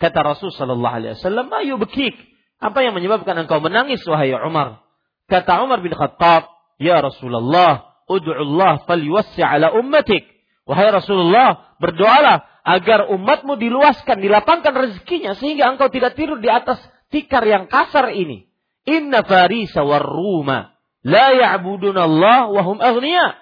Kata 0.00 0.24
Rasul 0.24 0.48
sallallahu 0.48 0.96
alaihi 0.96 1.12
wasallam, 1.20 1.52
"Ayo 1.60 1.76
bekik." 1.76 2.16
Apa 2.56 2.80
yang 2.80 2.96
menyebabkan 2.96 3.36
engkau 3.36 3.60
menangis 3.60 4.00
wahai 4.08 4.32
Umar? 4.32 4.80
Kata 5.28 5.60
Umar 5.60 5.84
bin 5.84 5.92
Khattab, 5.92 6.48
"Ya 6.80 7.04
Rasulullah, 7.04 8.00
ud'u 8.08 8.32
Allah 8.32 8.80
falyuwassi' 8.88 9.44
ala 9.44 9.76
ummatik." 9.76 10.24
Wahai 10.64 10.88
Rasulullah, 10.88 11.76
berdoalah 11.76 12.48
agar 12.64 13.08
umatmu 13.08 13.56
diluaskan, 13.56 14.20
dilapangkan 14.20 14.74
rezekinya 14.76 15.32
sehingga 15.36 15.72
engkau 15.72 15.88
tidak 15.88 16.14
tidur 16.14 16.38
di 16.38 16.48
atas 16.48 16.80
tikar 17.08 17.44
yang 17.44 17.66
kasar 17.66 18.12
ini. 18.12 18.48
Inna 18.88 19.24
Farisa 19.24 19.84
war 19.84 20.04
Ruma 20.04 20.76
la 21.04 21.32
ya'budun 21.36 21.96
Allah 21.96 22.48
wa 22.48 22.62
hum 22.64 22.78
aghniya. 22.80 23.36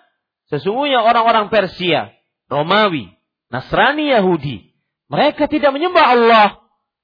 Sesungguhnya 0.48 1.04
orang-orang 1.04 1.52
Persia, 1.52 2.14
Romawi, 2.48 3.12
Nasrani 3.52 4.08
Yahudi, 4.08 4.72
mereka 5.12 5.44
tidak 5.44 5.76
menyembah 5.76 6.04
Allah, 6.08 6.48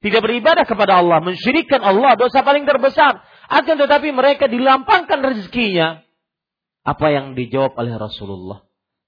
tidak 0.00 0.24
beribadah 0.24 0.64
kepada 0.64 1.00
Allah, 1.00 1.20
mensyirikkan 1.20 1.80
Allah, 1.84 2.16
dosa 2.16 2.40
paling 2.40 2.64
terbesar. 2.64 3.20
Akan 3.48 3.76
tetapi 3.76 4.12
mereka 4.16 4.48
dilampangkan 4.48 5.20
rezekinya. 5.20 6.00
Apa 6.84 7.12
yang 7.12 7.36
dijawab 7.36 7.76
oleh 7.76 7.96
Rasulullah? 7.96 8.64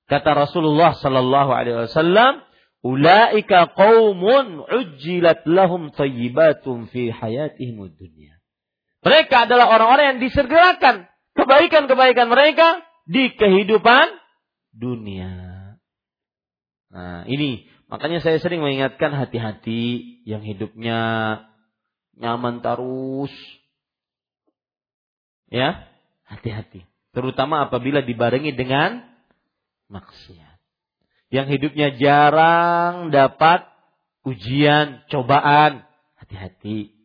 Kata 0.09 0.33
Rasulullah 0.37 0.97
sallallahu 0.97 1.51
alaihi 1.53 1.89
wasallam, 1.89 2.46
"Ulaika 2.85 3.73
qaumun 3.73 4.65
ujjilat 4.67 5.45
lahum 5.49 5.95
thayyibatun 5.95 6.91
fi 6.91 7.13
hayatihim 7.13 7.81
dunya." 7.97 8.37
Mereka 9.05 9.47
adalah 9.47 9.71
orang-orang 9.71 10.17
yang 10.17 10.21
disegerakan 10.27 11.07
kebaikan-kebaikan 11.39 12.27
mereka 12.27 12.83
di 13.07 13.31
kehidupan 13.37 14.11
dunia. 14.75 15.31
Nah, 16.91 17.23
ini 17.29 17.69
Makanya 17.87 18.19
saya 18.19 18.43
sering 18.43 18.67
mengingatkan 18.67 19.15
hati-hati 19.15 20.19
yang 20.27 20.43
hidupnya 20.43 20.99
nyaman 22.19 22.59
terus. 22.59 23.31
Ya, 25.47 25.87
hati-hati. 26.27 26.83
Terutama 27.15 27.71
apabila 27.71 28.03
dibarengi 28.03 28.51
dengan 28.59 29.07
maksiat. 29.87 30.46
Yang 31.37 31.61
hidupnya 31.61 31.89
jarang 32.01 33.13
dapat 33.13 33.69
ujian, 34.25 35.05
cobaan. 35.13 35.85
Hati-hati. 36.17 36.97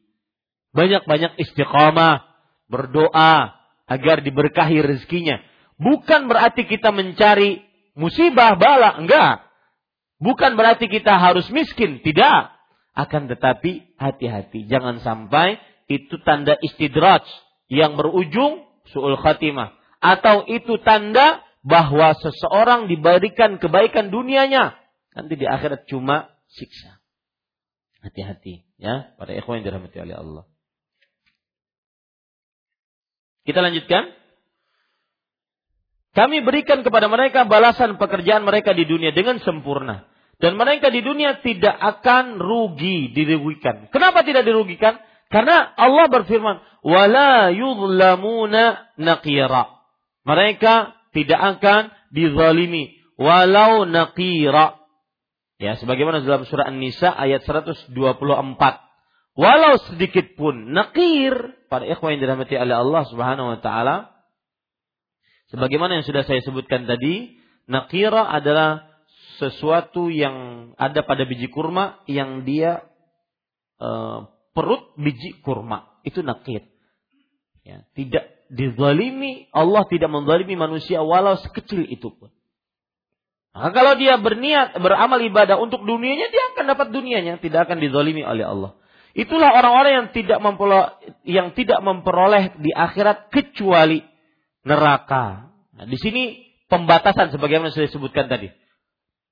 Banyak-banyak 0.71 1.35
istiqamah, 1.35 2.23
berdoa 2.71 3.59
agar 3.91 4.23
diberkahi 4.23 4.79
rezekinya. 4.79 5.43
Bukan 5.75 6.31
berarti 6.31 6.63
kita 6.63 6.95
mencari 6.95 7.59
musibah 7.91 8.55
bala, 8.55 9.03
enggak. 9.03 9.43
Bukan 10.23 10.55
berarti 10.55 10.87
kita 10.87 11.19
harus 11.19 11.51
miskin, 11.51 11.99
tidak. 11.99 12.55
Akan 12.95 13.27
tetapi 13.27 13.99
hati-hati, 13.99 14.71
jangan 14.71 15.03
sampai 15.03 15.59
itu 15.91 16.15
tanda 16.23 16.55
istidraj 16.63 17.27
yang 17.67 17.99
berujung 17.99 18.63
su'ul 18.95 19.19
khatimah. 19.19 19.75
Atau 19.99 20.47
itu 20.47 20.79
tanda 20.87 21.43
bahwa 21.61 22.17
seseorang 22.17 22.89
diberikan 22.89 23.61
kebaikan 23.61 24.09
dunianya. 24.09 24.77
Nanti 25.13 25.33
di 25.37 25.45
akhirat 25.45 25.85
cuma 25.85 26.33
siksa. 26.49 27.01
Hati-hati 28.01 28.65
ya, 28.81 29.13
para 29.17 29.37
ikhwan 29.37 29.61
yang 29.61 29.65
dirahmati 29.69 29.97
oleh 30.01 30.15
Allah. 30.17 30.43
Kita 33.45 33.61
lanjutkan. 33.61 34.17
Kami 36.11 36.43
berikan 36.43 36.83
kepada 36.83 37.07
mereka 37.07 37.47
balasan 37.47 37.95
pekerjaan 37.95 38.43
mereka 38.43 38.75
di 38.75 38.83
dunia 38.83 39.15
dengan 39.15 39.39
sempurna. 39.39 40.11
Dan 40.41 40.57
mereka 40.57 40.89
di 40.89 41.05
dunia 41.05 41.39
tidak 41.39 41.77
akan 41.77 42.41
rugi, 42.41 43.13
dirugikan. 43.13 43.87
Kenapa 43.93 44.25
tidak 44.25 44.43
dirugikan? 44.43 44.97
Karena 45.31 45.71
Allah 45.77 46.09
berfirman, 46.11 46.59
"Wala 46.83 47.53
yuzlamuna 47.53 48.91
naqira." 48.97 49.69
Mereka 50.25 51.00
tidak 51.11 51.59
akan 51.59 51.91
dizalimi 52.11 52.95
walau 53.19 53.87
naqira. 53.87 54.79
Ya, 55.61 55.77
sebagaimana 55.77 56.25
dalam 56.25 56.47
surah 56.49 56.73
An-Nisa 56.73 57.13
ayat 57.13 57.45
124. 57.45 57.93
Walau 59.31 59.73
sedikit 59.93 60.33
pun 60.35 60.73
naqir, 60.73 61.31
para 61.71 61.85
ikhwan 61.87 62.17
yang 62.17 62.21
dirahmati 62.27 62.57
oleh 62.57 62.75
Allah 62.75 63.03
Subhanahu 63.07 63.47
wa 63.55 63.59
taala, 63.61 63.95
sebagaimana 65.53 66.01
yang 66.01 66.05
sudah 66.09 66.25
saya 66.25 66.41
sebutkan 66.41 66.89
tadi, 66.89 67.37
naqira 67.69 68.27
adalah 68.27 68.89
sesuatu 69.37 70.09
yang 70.09 70.71
ada 70.75 71.05
pada 71.05 71.23
biji 71.29 71.47
kurma 71.47 72.01
yang 72.09 72.43
dia 72.43 72.83
uh, 73.79 74.27
seperut 74.51 74.99
biji 74.99 75.39
kurma. 75.39 75.95
Itu 76.03 76.27
nakir. 76.27 76.67
Ya, 77.63 77.87
tidak 77.95 78.30
dizalimi, 78.51 79.47
Allah 79.55 79.87
tidak 79.87 80.11
menzalimi 80.11 80.59
manusia 80.59 80.99
walau 80.99 81.39
sekecil 81.39 81.87
itu 81.87 82.11
pun. 82.11 82.29
Maka 83.51 83.71
kalau 83.75 83.93
dia 83.99 84.15
berniat 84.19 84.75
beramal 84.79 85.19
ibadah 85.23 85.59
untuk 85.59 85.83
dunianya, 85.83 86.27
dia 86.31 86.43
akan 86.55 86.65
dapat 86.71 86.87
dunianya, 86.91 87.39
tidak 87.39 87.67
akan 87.67 87.83
dizalimi 87.83 88.23
oleh 88.23 88.47
Allah. 88.47 88.71
Itulah 89.11 89.51
orang-orang 89.59 89.91
yang 89.91 90.07
tidak 90.15 90.39
memperoleh, 90.39 90.87
yang 91.27 91.51
tidak 91.51 91.83
memperoleh 91.83 92.55
di 92.63 92.71
akhirat 92.71 93.27
kecuali 93.27 93.99
neraka. 94.63 95.51
Nah, 95.75 95.83
di 95.83 95.99
sini 95.99 96.47
pembatasan 96.71 97.35
sebagaimana 97.35 97.75
sudah 97.75 97.91
disebutkan 97.91 98.31
tadi. 98.31 98.47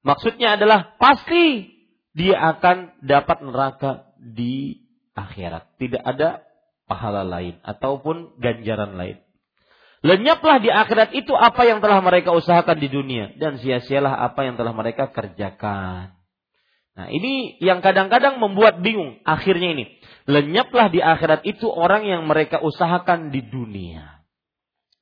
Maksudnya 0.03 0.59
adalah 0.59 0.99
pasti 0.99 1.75
dia 2.11 2.35
akan 2.35 2.99
dapat 3.03 3.39
neraka 3.39 3.91
di 4.19 4.83
akhirat. 5.15 5.79
Tidak 5.79 6.03
ada 6.03 6.43
pahala 6.89 7.21
lain 7.21 7.61
ataupun 7.61 8.41
ganjaran 8.41 8.97
lain. 8.97 9.21
Lenyaplah 9.99 10.63
di 10.63 10.71
akhirat 10.71 11.13
itu 11.13 11.35
apa 11.35 11.67
yang 11.67 11.83
telah 11.83 12.01
mereka 12.01 12.33
usahakan 12.33 12.79
di 12.81 12.89
dunia 12.89 13.35
dan 13.37 13.61
sia-sialah 13.61 14.25
apa 14.31 14.47
yang 14.47 14.55
telah 14.57 14.73
mereka 14.73 15.11
kerjakan. 15.11 16.15
Nah, 16.95 17.07
ini 17.11 17.59
yang 17.63 17.79
kadang-kadang 17.79 18.39
membuat 18.41 18.81
bingung 18.81 19.19
akhirnya 19.23 19.75
ini. 19.75 19.85
Lenyaplah 20.27 20.91
di 20.91 20.99
akhirat 21.03 21.43
itu 21.47 21.67
orang 21.67 22.07
yang 22.07 22.27
mereka 22.27 22.63
usahakan 22.63 23.31
di 23.31 23.43
dunia. 23.43 24.23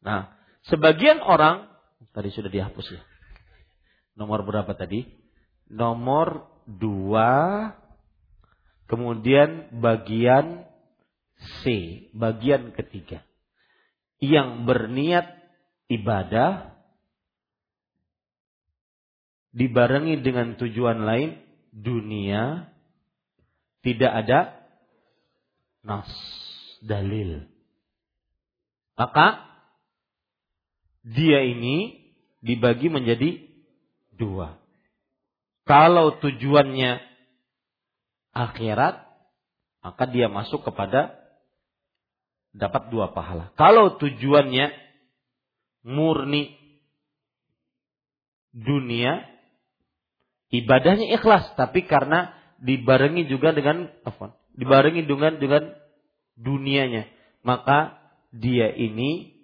Nah, 0.02 0.34
sebagian 0.70 1.22
orang 1.22 1.70
tadi 2.14 2.30
sudah 2.34 2.50
dihapus 2.50 2.98
ya. 2.98 3.02
Nomor 4.18 4.46
berapa 4.46 4.74
tadi? 4.74 5.06
Nomor 5.70 6.50
dua. 6.66 7.70
Kemudian 8.90 9.78
bagian 9.78 10.66
C, 11.38 11.62
bagian 12.14 12.74
ketiga. 12.74 13.22
Yang 14.18 14.66
berniat 14.66 15.28
ibadah 15.88 16.74
dibarengi 19.54 20.22
dengan 20.22 20.58
tujuan 20.58 21.06
lain 21.06 21.38
dunia 21.74 22.70
tidak 23.86 24.12
ada 24.26 24.40
nas 25.86 26.10
dalil. 26.82 27.46
Maka 28.98 29.46
dia 31.06 31.46
ini 31.46 32.02
dibagi 32.42 32.90
menjadi 32.90 33.38
dua. 34.18 34.58
Kalau 35.66 36.18
tujuannya 36.18 37.02
akhirat 38.34 39.08
maka 39.82 40.04
dia 40.10 40.28
masuk 40.28 40.68
kepada 40.68 41.17
dapat 42.58 42.90
dua 42.90 43.14
pahala. 43.14 43.54
Kalau 43.54 44.02
tujuannya 44.02 44.74
murni 45.86 46.58
dunia, 48.52 49.24
ibadahnya 50.50 51.14
ikhlas, 51.16 51.54
tapi 51.54 51.86
karena 51.86 52.34
dibarengi 52.58 53.30
juga 53.30 53.54
dengan 53.54 53.88
apa? 54.02 54.34
Dibarengi 54.58 55.06
dengan 55.06 55.38
dengan 55.38 55.64
dunianya, 56.34 57.06
maka 57.46 58.02
dia 58.34 58.74
ini 58.74 59.38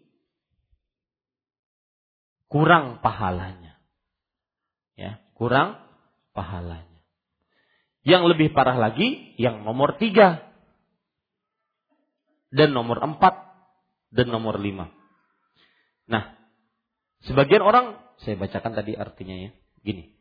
kurang 2.49 2.99
pahalanya. 3.05 3.77
Ya, 4.97 5.21
kurang 5.37 5.77
pahalanya. 6.33 7.01
Yang 8.03 8.35
lebih 8.35 8.47
parah 8.51 8.75
lagi, 8.75 9.37
yang 9.39 9.63
nomor 9.63 9.95
tiga 10.01 10.52
dan 12.53 12.69
nomor 12.69 13.01
empat 13.01 13.33
dan 14.13 14.29
nomor 14.29 14.61
lima. 14.61 14.93
Nah, 16.05 16.37
sebagian 17.25 17.65
orang 17.65 17.97
saya 18.21 18.37
bacakan 18.37 18.77
tadi 18.77 18.93
artinya 18.93 19.33
ya, 19.33 19.51
gini. 19.81 20.13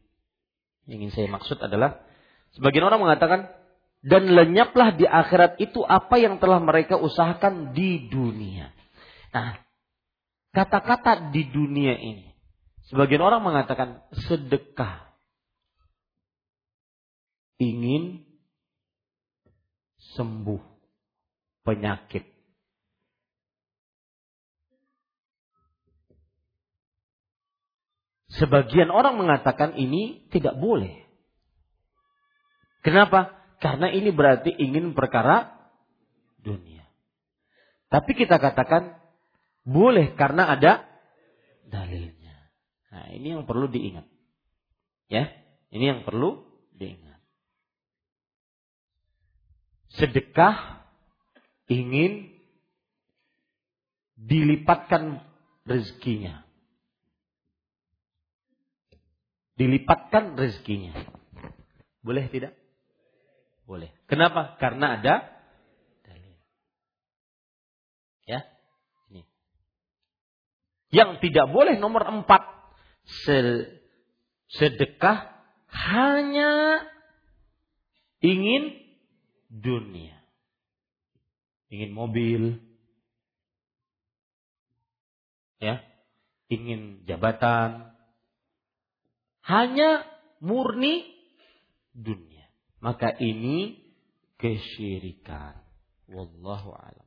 Yang 0.88 0.96
ingin 0.96 1.10
saya 1.12 1.28
maksud 1.28 1.60
adalah 1.60 2.00
sebagian 2.56 2.88
orang 2.88 3.04
mengatakan 3.04 3.52
dan 4.02 4.32
lenyaplah 4.32 4.96
di 4.96 5.06
akhirat 5.06 5.60
itu 5.60 5.84
apa 5.84 6.18
yang 6.18 6.40
telah 6.40 6.58
mereka 6.58 6.98
usahakan 6.98 7.76
di 7.76 8.08
dunia. 8.10 8.72
Nah, 9.30 9.60
kata-kata 10.56 11.30
di 11.30 11.46
dunia 11.52 11.94
ini 12.00 12.32
sebagian 12.90 13.22
orang 13.22 13.44
mengatakan 13.44 14.02
sedekah 14.26 15.12
ingin 17.62 18.26
sembuh 20.18 20.71
penyakit. 21.62 22.26
Sebagian 28.32 28.88
orang 28.88 29.20
mengatakan 29.20 29.76
ini 29.76 30.24
tidak 30.32 30.56
boleh. 30.56 31.04
Kenapa? 32.80 33.38
Karena 33.62 33.92
ini 33.92 34.10
berarti 34.10 34.50
ingin 34.50 34.96
perkara 34.96 35.54
dunia. 36.42 36.82
Tapi 37.92 38.10
kita 38.16 38.40
katakan 38.40 38.98
boleh 39.62 40.16
karena 40.18 40.50
ada 40.50 40.82
dalilnya. 41.68 42.34
Nah, 42.90 43.06
ini 43.14 43.36
yang 43.38 43.44
perlu 43.46 43.70
diingat. 43.70 44.08
Ya, 45.06 45.30
ini 45.70 45.84
yang 45.92 46.00
perlu 46.02 46.42
diingat. 46.74 47.20
Sedekah 49.92 50.81
ingin 51.72 52.28
dilipatkan 54.16 55.24
rezekinya. 55.64 56.44
Dilipatkan 59.56 60.36
rezekinya. 60.36 60.92
Boleh 62.02 62.28
tidak? 62.28 62.52
Boleh. 63.64 63.88
Kenapa? 64.10 64.58
Karena 64.58 64.98
ada 64.98 65.14
dalil. 66.02 66.34
Ya. 68.26 68.40
Ini. 69.12 69.22
Yang 70.90 71.10
tidak 71.24 71.46
boleh 71.52 71.78
nomor 71.78 72.04
empat. 72.04 72.42
Sedekah 74.52 75.32
hanya 75.72 76.84
ingin 78.22 78.78
dunia 79.50 80.21
ingin 81.72 81.96
mobil, 81.96 82.60
ya, 85.56 85.80
ingin 86.52 87.08
jabatan, 87.08 87.96
hanya 89.48 90.04
murni 90.44 91.08
dunia. 91.96 92.44
Maka 92.84 93.16
ini 93.16 93.80
kesyirikan. 94.36 95.64
Wallahu 96.12 96.76
a'lam. 96.76 97.01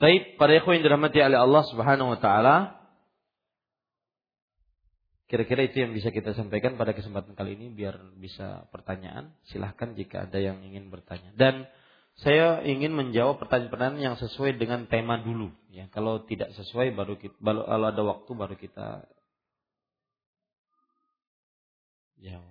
Baik, 0.00 0.40
para 0.40 0.56
ikhwan 0.56 0.80
yang 0.80 0.84
dirahmati 0.88 1.20
oleh 1.20 1.36
Allah 1.36 1.60
Subhanahu 1.68 2.16
wa 2.16 2.18
taala. 2.18 2.56
Kira-kira 5.28 5.68
itu 5.68 5.84
yang 5.84 5.92
bisa 5.92 6.08
kita 6.08 6.32
sampaikan 6.32 6.80
pada 6.80 6.96
kesempatan 6.96 7.36
kali 7.36 7.52
ini 7.52 7.68
biar 7.68 8.00
bisa 8.16 8.64
pertanyaan. 8.72 9.36
Silahkan 9.52 9.92
jika 9.92 10.24
ada 10.24 10.40
yang 10.40 10.64
ingin 10.64 10.88
bertanya. 10.88 11.36
Dan 11.36 11.68
saya 12.16 12.64
ingin 12.64 12.96
menjawab 12.96 13.44
pertanyaan-pertanyaan 13.44 14.00
yang 14.00 14.16
sesuai 14.16 14.56
dengan 14.56 14.88
tema 14.88 15.20
dulu. 15.20 15.52
Ya, 15.68 15.86
kalau 15.92 16.24
tidak 16.24 16.56
sesuai 16.56 16.96
baru 16.96 17.20
kita, 17.20 17.36
kalau 17.36 17.68
ada 17.68 18.00
waktu 18.00 18.30
baru 18.32 18.56
kita 18.56 19.04
jawab. 22.24 22.49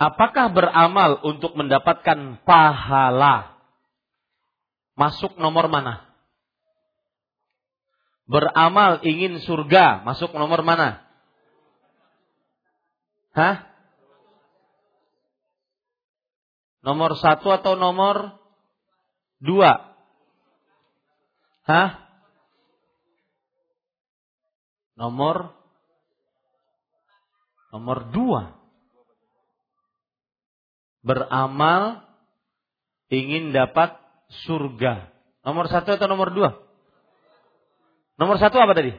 Apakah 0.00 0.48
beramal 0.48 1.20
untuk 1.28 1.52
mendapatkan 1.52 2.40
pahala? 2.48 3.52
Masuk 4.96 5.36
nomor 5.36 5.68
mana? 5.68 6.08
Beramal 8.24 9.04
ingin 9.04 9.44
surga, 9.44 10.00
masuk 10.00 10.32
nomor 10.32 10.64
mana? 10.64 11.04
Hah? 13.36 13.68
Nomor 16.80 17.20
satu 17.20 17.52
atau 17.52 17.76
nomor 17.76 18.40
dua? 19.36 19.84
Hah? 21.68 22.08
Nomor 24.96 25.52
nomor 27.68 28.08
dua. 28.08 28.59
Beramal 31.00 32.04
ingin 33.08 33.56
dapat 33.56 33.96
surga. 34.46 35.08
Nomor 35.40 35.66
satu 35.72 35.96
atau 35.96 36.06
nomor 36.06 36.30
dua? 36.36 36.60
Nomor 38.20 38.36
satu 38.36 38.60
apa 38.60 38.76
tadi? 38.76 38.92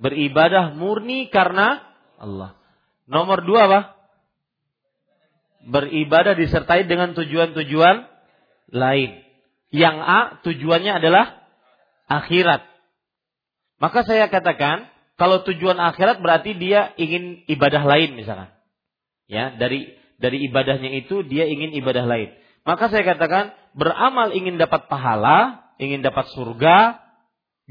Beribadah 0.00 0.72
murni 0.72 1.28
karena 1.28 1.84
Allah. 2.16 2.56
Nomor 3.04 3.44
dua 3.44 3.60
apa? 3.68 3.80
Beribadah 5.68 6.32
disertai 6.32 6.88
dengan 6.88 7.12
tujuan-tujuan 7.12 8.08
lain. 8.72 9.10
Yang 9.68 9.96
A 10.00 10.20
tujuannya 10.40 10.92
adalah 11.04 11.44
akhirat. 12.08 12.64
Maka 13.76 14.08
saya 14.08 14.32
katakan, 14.32 14.88
kalau 15.20 15.44
tujuan 15.44 15.76
akhirat 15.76 16.24
berarti 16.24 16.56
dia 16.56 16.96
ingin 16.96 17.44
ibadah 17.44 17.84
lain 17.84 18.16
misalkan. 18.16 18.48
Ya, 19.28 19.52
dari 19.52 19.99
dari 20.20 20.44
ibadahnya 20.46 20.92
itu 21.00 21.24
dia 21.24 21.48
ingin 21.48 21.72
ibadah 21.80 22.04
lain. 22.04 22.36
Maka 22.68 22.92
saya 22.92 23.02
katakan, 23.08 23.56
beramal 23.72 24.36
ingin 24.36 24.60
dapat 24.60 24.86
pahala, 24.86 25.72
ingin 25.80 26.04
dapat 26.04 26.28
surga, 26.36 27.00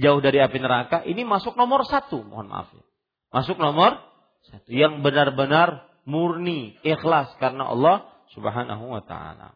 jauh 0.01 0.17
dari 0.19 0.41
api 0.41 0.57
neraka, 0.57 1.05
ini 1.05 1.21
masuk 1.21 1.53
nomor 1.53 1.85
satu, 1.85 2.26
mohon 2.26 2.49
maaf 2.49 2.73
ya. 2.73 2.84
Masuk 3.30 3.61
nomor 3.61 4.01
satu. 4.49 4.65
Yang 4.73 5.05
benar-benar 5.05 5.85
murni, 6.09 6.81
ikhlas 6.81 7.30
karena 7.38 7.69
Allah 7.69 8.09
subhanahu 8.34 8.97
wa 8.97 9.05
ta'ala. 9.05 9.53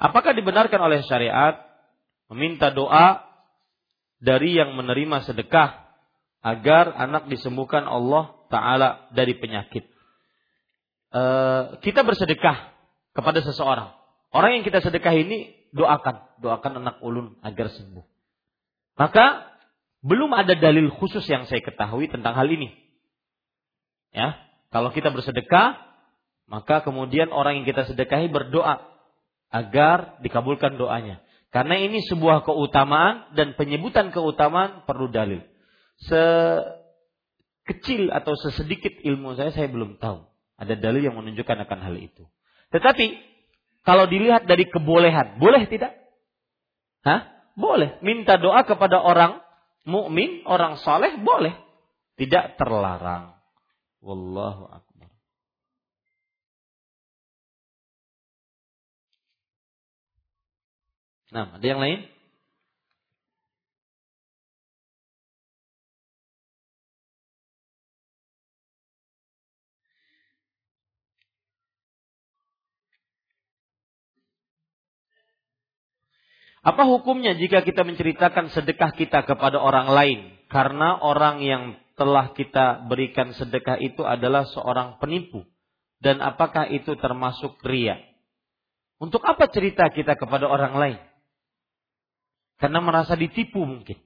Apakah 0.00 0.32
dibenarkan 0.32 0.80
oleh 0.80 1.04
syariat 1.04 1.60
meminta 2.32 2.72
doa 2.72 3.28
dari 4.16 4.56
yang 4.56 4.72
menerima 4.72 5.28
sedekah 5.28 5.84
agar 6.40 6.96
anak 6.96 7.28
disembuhkan 7.28 7.84
Allah 7.84 8.34
Ta'ala 8.48 9.12
dari 9.12 9.36
penyakit. 9.36 9.91
E, 11.12 11.22
kita 11.84 12.00
bersedekah 12.02 12.72
kepada 13.12 13.44
seseorang. 13.44 13.92
Orang 14.32 14.56
yang 14.56 14.64
kita 14.64 14.80
sedekah 14.80 15.12
ini 15.12 15.52
doakan, 15.76 16.24
doakan 16.40 16.72
anak 16.80 16.96
ulun 17.04 17.36
agar 17.44 17.68
sembuh. 17.68 18.04
Maka 18.96 19.52
belum 20.00 20.32
ada 20.32 20.56
dalil 20.56 20.88
khusus 20.88 21.22
yang 21.28 21.44
saya 21.44 21.60
ketahui 21.60 22.08
tentang 22.08 22.32
hal 22.32 22.48
ini. 22.48 22.72
Ya, 24.12 24.36
kalau 24.72 24.92
kita 24.92 25.12
bersedekah, 25.12 25.76
maka 26.48 26.80
kemudian 26.84 27.28
orang 27.32 27.60
yang 27.60 27.66
kita 27.68 27.84
sedekahi 27.88 28.28
berdoa 28.32 28.80
agar 29.52 30.16
dikabulkan 30.24 30.80
doanya. 30.80 31.20
Karena 31.52 31.76
ini 31.76 32.00
sebuah 32.08 32.48
keutamaan 32.48 33.36
dan 33.36 33.52
penyebutan 33.52 34.08
keutamaan 34.08 34.88
perlu 34.88 35.12
dalil. 35.12 35.44
Sekecil 37.68 38.08
atau 38.08 38.32
sesedikit 38.40 38.96
ilmu 39.04 39.36
saya, 39.36 39.52
saya 39.52 39.68
belum 39.68 40.00
tahu. 40.00 40.31
Ada 40.62 40.78
dalil 40.78 41.10
yang 41.10 41.18
menunjukkan 41.18 41.66
akan 41.66 41.78
hal 41.82 41.98
itu. 41.98 42.22
Tetapi, 42.70 43.18
kalau 43.82 44.06
dilihat 44.06 44.46
dari 44.46 44.70
kebolehan, 44.70 45.42
boleh 45.42 45.66
tidak? 45.66 45.90
Hah? 47.02 47.26
Boleh. 47.58 47.98
Minta 47.98 48.38
doa 48.38 48.62
kepada 48.62 49.02
orang 49.02 49.42
mukmin, 49.82 50.46
orang 50.46 50.78
soleh, 50.78 51.18
boleh. 51.18 51.58
Tidak 52.14 52.54
terlarang. 52.54 53.34
Wallahu 53.98 54.70
akbar. 54.70 55.10
Nah, 61.32 61.58
ada 61.58 61.66
yang 61.66 61.80
lain? 61.82 62.11
Apa 76.62 76.86
hukumnya 76.86 77.34
jika 77.34 77.66
kita 77.66 77.82
menceritakan 77.82 78.54
sedekah 78.54 78.94
kita 78.94 79.26
kepada 79.26 79.58
orang 79.58 79.90
lain? 79.90 80.20
Karena 80.46 80.94
orang 81.02 81.42
yang 81.42 81.74
telah 81.98 82.30
kita 82.38 82.86
berikan 82.86 83.34
sedekah 83.34 83.82
itu 83.82 84.06
adalah 84.06 84.46
seorang 84.46 85.02
penipu. 85.02 85.42
Dan 85.98 86.22
apakah 86.22 86.70
itu 86.70 86.94
termasuk 86.98 87.58
ria? 87.66 87.98
Untuk 89.02 89.26
apa 89.26 89.50
cerita 89.50 89.90
kita 89.90 90.14
kepada 90.14 90.46
orang 90.46 90.74
lain? 90.78 90.98
Karena 92.62 92.78
merasa 92.78 93.18
ditipu 93.18 93.66
mungkin. 93.66 93.98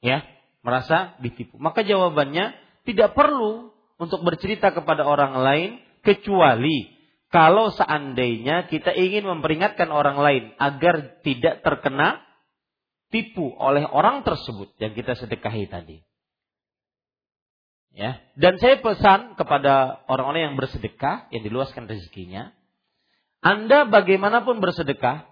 Ya, 0.00 0.24
merasa 0.64 1.20
ditipu. 1.20 1.60
Maka 1.60 1.84
jawabannya 1.84 2.56
tidak 2.88 3.12
perlu 3.12 3.76
untuk 4.00 4.24
bercerita 4.24 4.72
kepada 4.72 5.04
orang 5.04 5.36
lain 5.36 5.70
kecuali 6.00 7.01
kalau 7.32 7.72
seandainya 7.72 8.68
kita 8.68 8.92
ingin 8.92 9.24
memperingatkan 9.24 9.88
orang 9.88 10.20
lain 10.20 10.44
agar 10.60 11.18
tidak 11.24 11.64
terkena 11.64 12.20
tipu 13.08 13.56
oleh 13.56 13.88
orang 13.88 14.20
tersebut 14.22 14.76
yang 14.76 14.92
kita 14.92 15.16
sedekahi 15.16 15.64
tadi. 15.66 16.04
Ya, 17.92 18.24
dan 18.40 18.56
saya 18.56 18.80
pesan 18.80 19.36
kepada 19.36 20.04
orang-orang 20.08 20.52
yang 20.52 20.56
bersedekah, 20.56 21.28
yang 21.28 21.44
diluaskan 21.44 21.88
rezekinya, 21.92 22.56
Anda 23.44 23.84
bagaimanapun 23.84 24.64
bersedekah, 24.64 25.28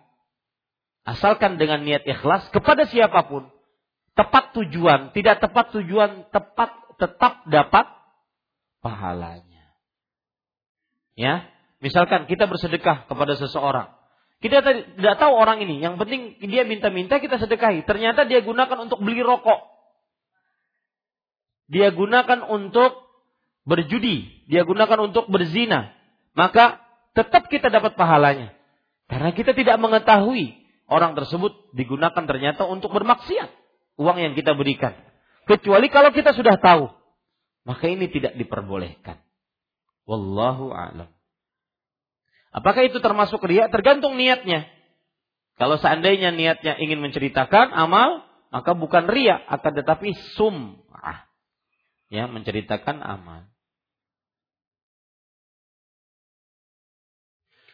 Asalkan 1.10 1.56
dengan 1.56 1.80
niat 1.80 2.04
ikhlas 2.04 2.52
kepada 2.52 2.84
siapa 2.84 3.24
pun. 3.24 3.48
Tepat 4.12 4.52
tujuan, 4.52 5.16
tidak 5.16 5.40
tepat 5.40 5.72
tujuan, 5.72 6.28
tepat 6.28 6.76
tetap 7.00 7.48
dapat 7.48 7.88
pahalanya. 8.84 9.64
Ya, 11.16 11.48
misalkan 11.80 12.28
kita 12.28 12.46
bersedekah 12.46 13.08
kepada 13.08 13.34
seseorang. 13.36 13.90
Kita 14.40 14.64
tidak 14.64 15.20
tahu 15.20 15.32
orang 15.36 15.60
ini, 15.60 15.84
yang 15.84 16.00
penting 16.00 16.40
dia 16.48 16.64
minta-minta 16.64 17.20
kita 17.20 17.36
sedekahi. 17.36 17.84
Ternyata 17.84 18.24
dia 18.24 18.40
gunakan 18.40 18.88
untuk 18.88 19.04
beli 19.04 19.20
rokok. 19.20 19.68
Dia 21.68 21.92
gunakan 21.92 22.48
untuk 22.48 23.04
berjudi, 23.68 24.48
dia 24.48 24.64
gunakan 24.64 25.12
untuk 25.12 25.28
berzina. 25.28 25.92
Maka 26.32 26.80
tetap 27.12 27.52
kita 27.52 27.68
dapat 27.68 28.00
pahalanya. 28.00 28.56
Karena 29.12 29.36
kita 29.36 29.52
tidak 29.52 29.76
mengetahui 29.76 30.56
orang 30.88 31.12
tersebut 31.12 31.52
digunakan 31.76 32.24
ternyata 32.24 32.64
untuk 32.64 32.96
bermaksiat 32.96 33.50
uang 34.00 34.16
yang 34.16 34.32
kita 34.32 34.56
berikan. 34.56 34.96
Kecuali 35.44 35.92
kalau 35.92 36.16
kita 36.16 36.32
sudah 36.32 36.56
tahu, 36.56 36.88
maka 37.68 37.84
ini 37.92 38.08
tidak 38.08 38.40
diperbolehkan. 38.40 39.20
Wallahu 40.08 40.72
a'lam. 40.72 41.12
Apakah 42.50 42.82
itu 42.82 42.98
termasuk 42.98 43.38
riak? 43.46 43.70
Tergantung 43.70 44.18
niatnya. 44.18 44.66
Kalau 45.54 45.78
seandainya 45.78 46.34
niatnya 46.34 46.74
ingin 46.82 46.98
menceritakan 46.98 47.70
amal, 47.70 48.26
maka 48.50 48.74
bukan 48.74 49.06
riak, 49.06 49.46
akan 49.46 49.72
tetapi 49.78 50.16
sum'ah. 50.34 51.30
Ya, 52.10 52.26
menceritakan 52.26 52.98
amal. 53.04 53.46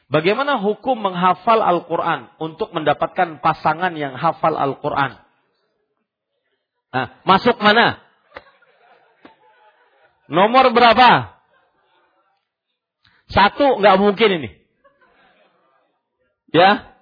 Bagaimana 0.06 0.62
hukum 0.62 0.98
menghafal 1.02 1.58
Al-Quran 1.58 2.30
untuk 2.38 2.70
mendapatkan 2.70 3.42
pasangan 3.42 3.90
yang 3.96 4.14
hafal 4.14 4.54
Al-Quran? 4.54 5.18
Nah, 6.94 7.06
masuk 7.26 7.58
mana? 7.58 7.98
Nomor 10.30 10.70
berapa? 10.70 11.38
Satu 13.30 13.82
nggak 13.82 13.96
mungkin 13.98 14.30
ini. 14.42 14.50
Ya. 16.54 16.94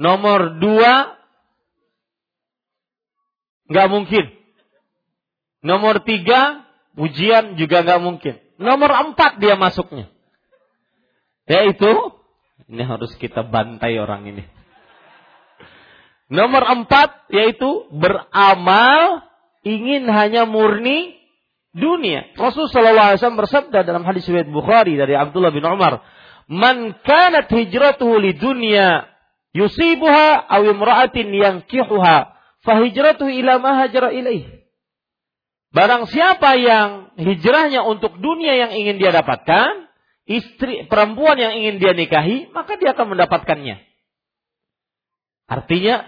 Nomor 0.00 0.58
dua 0.58 1.18
nggak 3.70 3.88
mungkin. 3.90 4.24
Nomor 5.64 6.04
tiga 6.04 6.68
ujian 6.98 7.56
juga 7.56 7.82
nggak 7.86 8.02
mungkin. 8.02 8.34
Nomor 8.60 8.90
empat 9.10 9.40
dia 9.40 9.56
masuknya. 9.56 10.10
Yaitu 11.48 11.88
ini 12.68 12.82
harus 12.84 13.12
kita 13.20 13.44
bantai 13.44 13.98
orang 14.00 14.24
ini. 14.28 14.44
Nomor 16.32 16.64
empat 16.64 17.28
yaitu 17.28 17.86
beramal 17.92 19.28
ingin 19.62 20.08
hanya 20.08 20.48
murni 20.48 21.16
dunia. 21.74 22.32
Rasulullah 22.38 23.18
SAW 23.18 23.40
bersabda 23.44 23.82
dalam 23.82 24.06
hadis 24.06 24.24
riwayat 24.30 24.48
Bukhari 24.48 24.94
dari 24.94 25.18
Abdullah 25.18 25.50
bin 25.50 25.66
Umar, 25.66 26.00
"Man 26.50 26.96
kanat 27.04 27.48
hijratuhu 27.48 28.20
li 28.20 28.36
dunya 28.36 29.08
yusibuha 29.56 30.44
aw 30.50 30.62
imra'atin 30.64 31.32
yankihuha, 31.32 32.16
fa 32.64 32.72
hijratuhu 32.84 33.30
ila 33.32 33.60
ma 33.60 33.84
hajara 33.84 34.12
ilaih." 34.12 34.64
Barang 35.74 36.06
siapa 36.06 36.54
yang 36.54 37.10
hijrahnya 37.18 37.82
untuk 37.82 38.22
dunia 38.22 38.54
yang 38.54 38.72
ingin 38.78 39.02
dia 39.02 39.10
dapatkan, 39.10 39.90
istri 40.22 40.86
perempuan 40.86 41.34
yang 41.34 41.58
ingin 41.58 41.82
dia 41.82 41.92
nikahi, 41.98 42.54
maka 42.54 42.78
dia 42.78 42.94
akan 42.94 43.18
mendapatkannya. 43.18 43.82
Artinya 45.50 46.06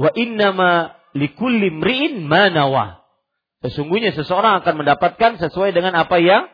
wa 0.00 0.10
innama 0.16 0.96
likulli 1.12 1.68
mri'in 1.68 2.24
manawa. 2.24 3.04
Sesungguhnya 3.60 4.16
seseorang 4.16 4.64
akan 4.64 4.74
mendapatkan 4.80 5.36
sesuai 5.36 5.76
dengan 5.76 5.92
apa 6.00 6.16
yang 6.16 6.48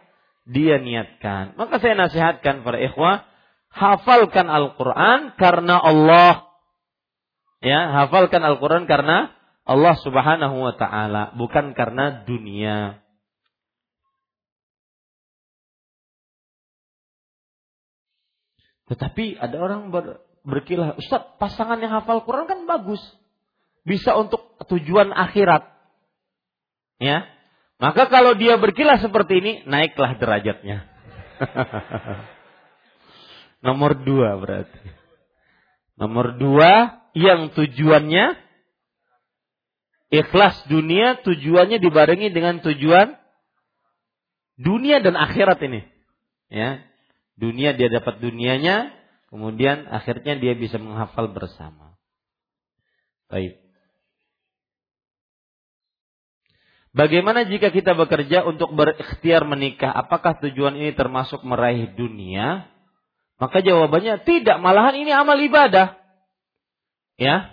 dia 0.47 0.78
niatkan. 0.78 1.59
Maka 1.59 1.82
saya 1.82 1.98
nasihatkan 1.98 2.62
para 2.62 2.78
ikhwah, 2.78 3.27
hafalkan 3.74 4.47
Al-Quran 4.47 5.35
karena 5.35 5.77
Allah. 5.82 6.47
Ya, 7.60 7.90
hafalkan 7.90 8.47
Al-Quran 8.47 8.86
karena 8.86 9.35
Allah 9.66 9.94
subhanahu 9.98 10.56
wa 10.62 10.74
ta'ala. 10.78 11.35
Bukan 11.35 11.74
karena 11.74 12.23
dunia. 12.23 13.02
Tetapi 18.86 19.35
ada 19.43 19.59
orang 19.59 19.90
ber, 19.90 20.23
berkilah, 20.47 20.94
Ustaz, 20.94 21.27
pasangan 21.43 21.82
yang 21.82 21.90
hafal 21.90 22.23
Quran 22.23 22.47
kan 22.47 22.70
bagus. 22.70 23.02
Bisa 23.82 24.14
untuk 24.14 24.55
tujuan 24.70 25.10
akhirat. 25.10 25.66
Ya. 27.02 27.27
Maka 27.77 28.09
kalau 28.09 28.32
dia 28.36 28.57
berkilah 28.57 29.01
seperti 29.01 29.40
ini, 29.40 29.53
naiklah 29.69 30.16
derajatnya. 30.16 30.89
Nomor 33.66 34.01
dua 34.01 34.36
berarti. 34.40 34.81
Nomor 35.97 36.40
dua, 36.40 37.05
yang 37.16 37.53
tujuannya 37.53 38.36
ikhlas 40.12 40.57
dunia, 40.69 41.20
tujuannya 41.24 41.81
dibarengi 41.81 42.32
dengan 42.32 42.61
tujuan 42.65 43.16
dunia 44.57 45.05
dan 45.05 45.16
akhirat 45.16 45.61
ini. 45.65 45.85
Ya, 46.48 46.86
Dunia 47.36 47.77
dia 47.77 47.93
dapat 47.93 48.24
dunianya, 48.24 48.97
kemudian 49.28 49.85
akhirnya 49.93 50.40
dia 50.40 50.57
bisa 50.57 50.81
menghafal 50.81 51.28
bersama. 51.28 52.01
Baik. 53.28 53.61
Bagaimana 56.97 57.44
jika 57.44 57.68
kita 57.68 57.93
bekerja 57.93 58.48
untuk 58.48 58.73
berikhtiar 58.73 59.44
menikah? 59.44 59.93
Apakah 59.93 60.40
tujuan 60.40 60.81
ini 60.81 60.97
termasuk 60.97 61.44
meraih 61.44 61.93
dunia? 61.93 62.73
Maka 63.36 63.60
jawabannya 63.60 64.24
tidak, 64.24 64.56
malahan 64.64 64.97
ini 64.97 65.12
amal 65.12 65.36
ibadah. 65.36 65.93
Ya. 67.20 67.52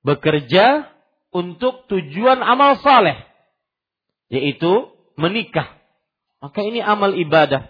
Bekerja 0.00 0.88
untuk 1.28 1.84
tujuan 1.92 2.40
amal 2.40 2.80
saleh 2.80 3.20
yaitu 4.30 4.88
menikah. 5.18 5.76
Maka 6.40 6.64
ini 6.64 6.80
amal 6.80 7.12
ibadah. 7.18 7.68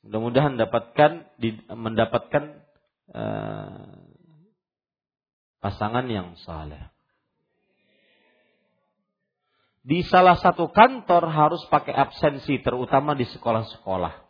Mudah-mudahan 0.00 0.56
dapatkan 0.56 1.28
mendapatkan 1.76 2.44
uh, 3.12 3.92
pasangan 5.60 6.08
yang 6.08 6.40
saleh. 6.40 6.80
Di 9.80 10.04
salah 10.04 10.36
satu 10.36 10.68
kantor 10.68 11.32
harus 11.32 11.62
pakai 11.72 11.96
absensi, 11.96 12.60
terutama 12.60 13.16
di 13.16 13.24
sekolah-sekolah. 13.24 14.28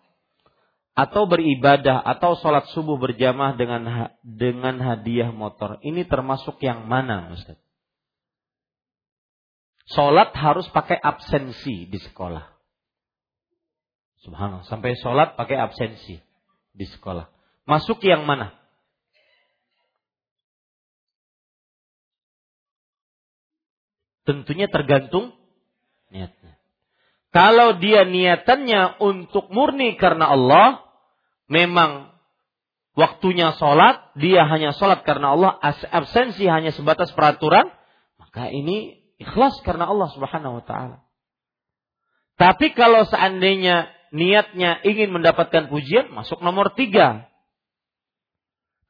Atau 0.94 1.27
beribadah 1.27 2.02
atau 2.02 2.39
sholat 2.39 2.70
subuh 2.70 2.98
berjamaah 2.98 3.59
dengan 3.59 3.82
dengan 4.22 4.78
hadiah 4.78 5.35
motor. 5.35 5.82
Ini 5.82 6.06
termasuk 6.06 6.62
yang 6.62 6.86
mana, 6.86 7.35
Ustaz? 7.35 7.59
Sholat 9.90 10.31
harus 10.39 10.70
pakai 10.70 11.02
absensi 11.02 11.90
di 11.90 11.98
sekolah. 11.98 12.47
Subhanallah. 14.22 14.68
Sampai 14.70 14.94
sholat 14.94 15.35
pakai 15.35 15.59
absensi 15.59 16.14
di 16.70 16.86
sekolah. 16.86 17.27
Masuk 17.66 17.98
yang 18.06 18.22
mana? 18.22 18.55
Tentunya 24.22 24.70
tergantung 24.70 25.40
niatnya. 26.11 26.59
Kalau 27.31 27.78
dia 27.78 28.03
niatannya 28.03 28.99
untuk 28.99 29.49
murni 29.55 29.95
karena 29.95 30.35
Allah, 30.35 30.82
memang 31.47 32.11
waktunya 32.99 33.55
sholat, 33.55 34.15
dia 34.19 34.43
hanya 34.51 34.74
sholat 34.74 35.07
karena 35.07 35.39
Allah, 35.39 35.53
absensi 35.95 36.43
hanya 36.51 36.74
sebatas 36.74 37.15
peraturan, 37.15 37.70
maka 38.19 38.51
ini 38.51 38.99
ikhlas 39.23 39.62
karena 39.62 39.87
Allah 39.87 40.11
subhanahu 40.11 40.59
wa 40.59 40.65
ta'ala. 40.66 40.99
Tapi 42.35 42.74
kalau 42.74 43.07
seandainya 43.07 43.93
niatnya 44.11 44.82
ingin 44.82 45.15
mendapatkan 45.15 45.70
pujian, 45.70 46.11
masuk 46.11 46.43
nomor 46.43 46.74
tiga. 46.74 47.31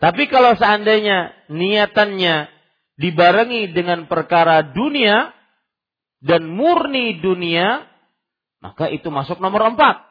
Tapi 0.00 0.32
kalau 0.32 0.56
seandainya 0.56 1.36
niatannya 1.52 2.48
dibarengi 2.96 3.76
dengan 3.76 4.08
perkara 4.08 4.64
dunia 4.64 5.36
dan 6.20 6.48
murni 6.48 7.20
dunia, 7.20 7.88
maka 8.60 8.92
itu 8.92 9.08
masuk 9.08 9.40
nomor 9.40 9.72
empat. 9.72 10.04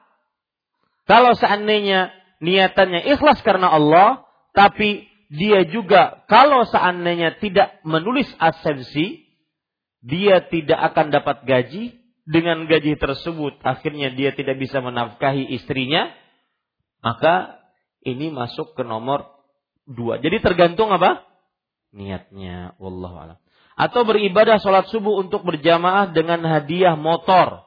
Kalau 1.05 1.33
seandainya 1.37 2.13
niatannya 2.41 3.05
ikhlas 3.13 3.41
karena 3.41 3.69
Allah, 3.69 4.25
tapi 4.53 5.05
dia 5.29 5.65
juga 5.69 6.25
kalau 6.25 6.65
seandainya 6.65 7.37
tidak 7.37 7.81
menulis 7.85 8.29
asensi, 8.41 9.25
dia 10.01 10.41
tidak 10.49 10.93
akan 10.93 11.13
dapat 11.13 11.45
gaji, 11.45 11.99
dengan 12.29 12.69
gaji 12.69 12.93
tersebut 13.01 13.57
akhirnya 13.65 14.13
dia 14.13 14.29
tidak 14.37 14.61
bisa 14.61 14.85
menafkahi 14.85 15.49
istrinya, 15.49 16.13
maka 17.01 17.57
ini 18.05 18.29
masuk 18.29 18.77
ke 18.77 18.85
nomor 18.85 19.25
dua. 19.89 20.21
Jadi 20.21 20.37
tergantung 20.37 20.93
apa? 20.93 21.25
Niatnya. 21.89 22.77
Wallahu 22.77 23.17
alam. 23.17 23.37
Atau 23.79 24.03
beribadah 24.03 24.59
sholat 24.59 24.91
subuh 24.91 25.23
untuk 25.23 25.47
berjamaah 25.47 26.11
dengan 26.11 26.43
hadiah 26.43 26.99
motor. 26.99 27.63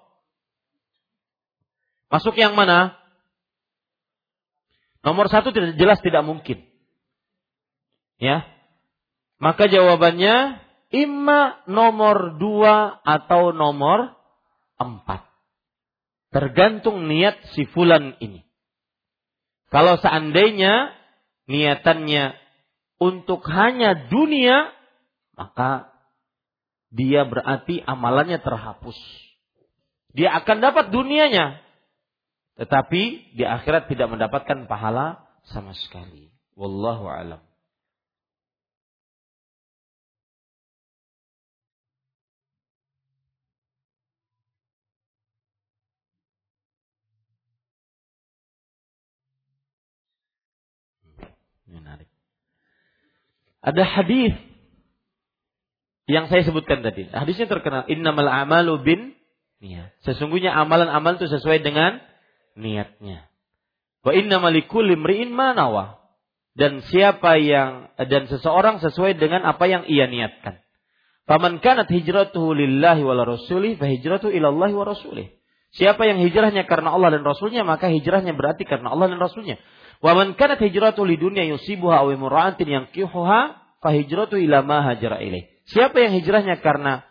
Masuk 2.12 2.36
yang 2.36 2.52
mana? 2.52 3.00
Nomor 5.00 5.32
satu 5.32 5.56
tidak 5.56 5.80
jelas 5.80 6.04
tidak 6.04 6.20
mungkin. 6.20 6.68
Ya. 8.20 8.44
Maka 9.40 9.72
jawabannya 9.72 10.60
imma 10.92 11.64
nomor 11.64 12.36
dua 12.36 13.00
atau 13.00 13.56
nomor 13.56 14.12
empat. 14.76 15.24
Tergantung 16.28 17.08
niat 17.08 17.40
si 17.56 17.64
fulan 17.72 18.20
ini. 18.20 18.44
Kalau 19.72 19.96
seandainya 19.96 20.92
niatannya 21.48 22.36
untuk 23.00 23.42
hanya 23.48 24.12
dunia, 24.12 24.68
maka 25.32 25.91
dia 26.92 27.24
berarti 27.24 27.80
amalannya 27.80 28.36
terhapus. 28.44 28.96
Dia 30.12 30.36
akan 30.44 30.60
dapat 30.60 30.92
dunianya, 30.92 31.56
tetapi 32.60 33.32
di 33.32 33.44
akhirat 33.48 33.88
tidak 33.88 34.12
mendapatkan 34.12 34.68
pahala 34.68 35.24
sama 35.48 35.72
sekali. 35.72 36.28
Wallahu 36.52 37.08
alam. 37.08 37.40
Ada 53.62 53.86
hadis 53.86 54.34
yang 56.10 56.26
saya 56.26 56.42
sebutkan 56.42 56.82
tadi. 56.82 57.06
Hadisnya 57.10 57.46
terkenal. 57.46 57.86
Innamal 57.86 58.26
amalu 58.26 58.74
bin 58.82 59.00
niat. 59.62 59.94
Sesungguhnya 60.02 60.50
amalan-amalan 60.50 61.22
itu 61.22 61.30
sesuai 61.30 61.62
dengan 61.62 62.02
niatnya. 62.58 63.30
Wa 64.02 64.10
innamal 64.10 64.50
likulli 64.50 64.98
imri'in 64.98 65.30
manawa. 65.30 66.02
Dan 66.52 66.84
siapa 66.84 67.40
yang 67.40 67.94
dan 67.96 68.28
seseorang 68.28 68.82
sesuai 68.82 69.16
dengan 69.16 69.46
apa 69.46 69.64
yang 69.70 69.88
ia 69.88 70.04
niatkan. 70.10 70.60
Faman 71.24 71.62
kanat 71.62 71.88
hijratuhu 71.88 72.52
lillahi 72.52 73.00
wa 73.06 73.16
rasulih 73.24 73.78
fa 73.80 73.88
hijratu 73.88 74.28
ila 74.28 74.52
Allah 74.52 74.70
wa 74.74 74.84
rasulih. 74.84 75.32
Siapa 75.72 76.04
yang 76.04 76.20
hijrahnya 76.20 76.68
karena 76.68 76.92
Allah 76.92 77.16
dan 77.16 77.24
Rasulnya, 77.24 77.64
maka 77.64 77.88
hijrahnya 77.88 78.36
berarti 78.36 78.68
karena 78.68 78.92
Allah 78.92 79.08
dan 79.08 79.16
Rasulnya. 79.16 79.56
Wa 80.04 80.12
man 80.12 80.36
kanat 80.36 80.60
hijratu 80.60 81.08
li 81.08 81.16
dunya 81.16 81.48
yusibuha 81.48 82.04
aw 82.04 82.12
imra'atin 82.12 82.68
yankihuha 82.68 83.40
fa 83.80 83.88
hijratu 83.88 84.36
ila 84.36 84.60
ma 84.60 84.84
hajara. 84.84 85.24
Siapa 85.70 85.98
yang 86.02 86.18
hijrahnya 86.18 86.58
karena 86.58 87.06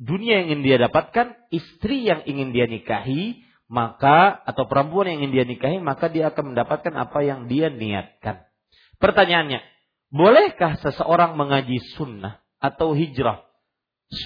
dunia 0.00 0.42
yang 0.42 0.46
ingin 0.50 0.62
dia 0.66 0.76
dapatkan, 0.82 1.34
istri 1.54 2.06
yang 2.06 2.26
ingin 2.26 2.50
dia 2.50 2.66
nikahi, 2.66 3.44
maka 3.70 4.34
atau 4.44 4.66
perempuan 4.66 5.10
yang 5.10 5.24
ingin 5.24 5.32
dia 5.32 5.44
nikahi, 5.46 5.78
maka 5.78 6.10
dia 6.10 6.34
akan 6.34 6.54
mendapatkan 6.54 6.94
apa 6.94 7.18
yang 7.22 7.46
dia 7.46 7.70
niatkan. 7.70 8.44
Pertanyaannya, 8.98 9.62
bolehkah 10.10 10.78
seseorang 10.82 11.38
mengaji 11.38 11.78
sunnah 11.94 12.42
atau 12.58 12.94
hijrah 12.94 13.44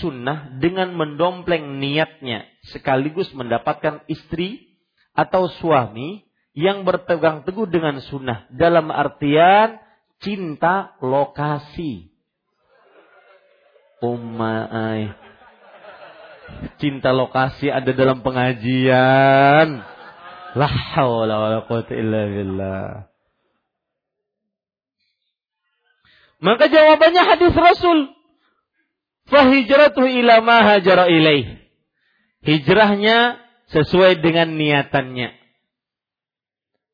sunnah 0.02 0.58
dengan 0.60 0.92
mendompleng 0.92 1.80
niatnya 1.80 2.44
sekaligus 2.68 3.30
mendapatkan 3.32 4.04
istri 4.10 4.78
atau 5.16 5.48
suami 5.58 6.28
yang 6.52 6.82
berpegang 6.82 7.46
teguh 7.46 7.70
dengan 7.70 8.02
sunnah 8.04 8.50
dalam 8.52 8.90
artian 8.92 9.78
cinta 10.18 10.98
lokasi. 10.98 12.10
Umai. 13.98 15.10
Cinta 16.78 17.10
lokasi 17.10 17.68
ada 17.68 17.90
dalam 17.92 18.22
pengajian. 18.22 19.82
La 20.56 20.68
haula 20.68 21.34
wala 21.38 21.58
quwata 21.66 21.92
illa 21.92 22.22
billah. 22.24 22.90
Maka 26.38 26.70
jawabannya 26.70 27.22
hadis 27.26 27.54
Rasul. 27.54 28.14
Fahijratu 29.28 30.06
ila 30.06 30.40
ma 30.40 30.62
hajara 30.64 31.10
ilaih. 31.10 31.58
Hijrahnya 32.46 33.42
sesuai 33.74 34.22
dengan 34.24 34.54
niatannya. 34.56 35.34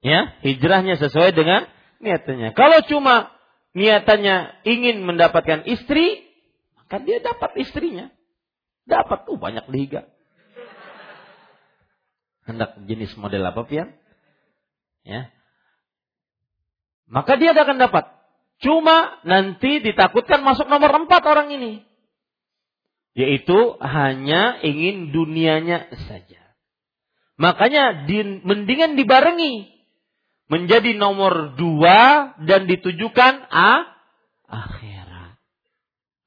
Ya, 0.05 0.36
hijrahnya 0.44 1.01
sesuai 1.01 1.32
dengan 1.32 1.68
niatannya. 2.02 2.52
Kalau 2.52 2.85
cuma 2.89 3.32
niatannya 3.76 4.66
ingin 4.68 5.05
mendapatkan 5.05 5.64
istri, 5.68 6.23
maka 6.85 7.01
dia 7.01 7.19
dapat 7.24 7.56
istrinya. 7.56 8.12
Dapat 8.85 9.24
tuh 9.24 9.40
banyak 9.40 9.65
liga. 9.73 10.05
Hendak 12.44 12.77
jenis 12.85 13.16
model 13.16 13.40
apa 13.48 13.65
pian? 13.65 13.97
Ya. 15.01 15.32
Maka 17.09 17.40
dia 17.40 17.56
akan 17.56 17.81
dapat. 17.81 18.05
Cuma 18.61 19.19
nanti 19.24 19.81
ditakutkan 19.81 20.44
masuk 20.44 20.69
nomor 20.69 20.93
empat 20.93 21.24
orang 21.24 21.56
ini. 21.56 21.81
Yaitu 23.16 23.81
hanya 23.81 24.61
ingin 24.61 25.09
dunianya 25.16 25.89
saja. 26.05 26.44
Makanya 27.40 28.05
di, 28.05 28.44
mendingan 28.44 29.01
dibarengi. 29.01 29.73
Menjadi 30.52 30.93
nomor 31.01 31.56
dua 31.56 32.36
dan 32.44 32.69
ditujukan 32.69 33.48
a 33.48 33.89
akhirat. 34.44 35.03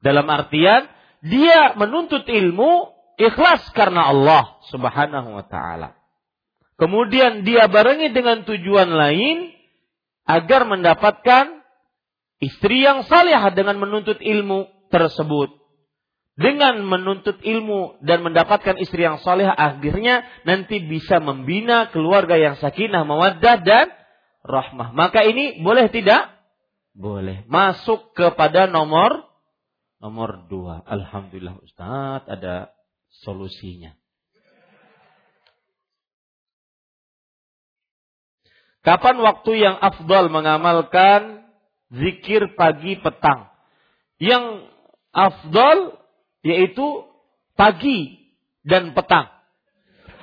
Dalam 0.07 0.23
artian 0.31 0.87
dia 1.19 1.75
menuntut 1.75 2.23
ilmu 2.23 2.95
ikhlas 3.19 3.67
karena 3.75 4.07
Allah 4.07 4.55
subhanahu 4.71 5.35
wa 5.35 5.43
ta'ala. 5.43 5.99
Kemudian 6.79 7.43
dia 7.43 7.67
barengi 7.67 8.15
dengan 8.15 8.47
tujuan 8.47 8.87
lain 8.87 9.51
agar 10.23 10.63
mendapatkan 10.63 11.59
istri 12.39 12.87
yang 12.87 13.03
saleh 13.03 13.35
dengan 13.51 13.81
menuntut 13.83 14.23
ilmu 14.23 14.87
tersebut. 14.87 15.59
Dengan 16.37 16.85
menuntut 16.85 17.41
ilmu 17.41 17.97
dan 18.05 18.21
mendapatkan 18.21 18.77
istri 18.77 19.01
yang 19.01 19.17
soleh 19.25 19.49
akhirnya 19.49 20.21
nanti 20.45 20.85
bisa 20.85 21.17
membina 21.17 21.89
keluarga 21.89 22.37
yang 22.37 22.55
sakinah 22.61 23.03
mawaddah 23.09 23.57
dan 23.65 23.89
rahmah. 24.45 24.93
Maka 24.93 25.25
ini 25.25 25.59
boleh 25.65 25.89
tidak? 25.89 26.29
Boleh. 26.93 27.41
Masuk 27.49 28.13
kepada 28.13 28.69
nomor 28.69 29.26
nomor 29.97 30.45
dua 30.49 30.85
alhamdulillah 30.85 31.57
Ustaz 31.61 32.21
ada 32.29 32.69
solusinya 33.23 33.97
kapan 38.85 39.17
waktu 39.19 39.51
yang 39.57 39.75
afdal 39.77 40.29
mengamalkan 40.29 41.49
zikir 41.91 42.55
pagi 42.55 42.99
petang 42.99 43.49
yang 44.17 44.69
afdal 45.13 45.97
yaitu 46.45 47.05
pagi 47.57 48.29
dan 48.61 48.93
petang. 48.93 49.25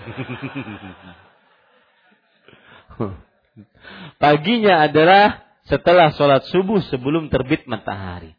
Paginya 4.23 4.87
adalah 4.87 5.43
setelah 5.67 6.15
sholat 6.15 6.47
subuh 6.49 6.81
sebelum 6.93 7.33
terbit 7.33 7.67
matahari. 7.67 8.37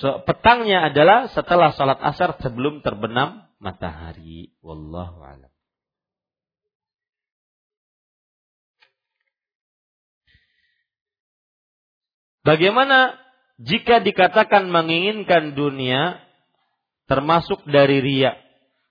Petangnya 0.00 0.90
adalah 0.90 1.30
setelah 1.30 1.70
sholat 1.70 2.02
asar 2.02 2.34
sebelum 2.42 2.82
terbenam 2.82 3.46
matahari. 3.62 4.50
Wallahu 4.64 5.22
a'lam. 5.22 5.52
Bagaimana 12.44 13.16
jika 13.56 14.04
dikatakan 14.04 14.68
menginginkan 14.68 15.56
dunia 15.56 16.20
termasuk 17.08 17.64
dari 17.64 18.04
ria. 18.04 18.36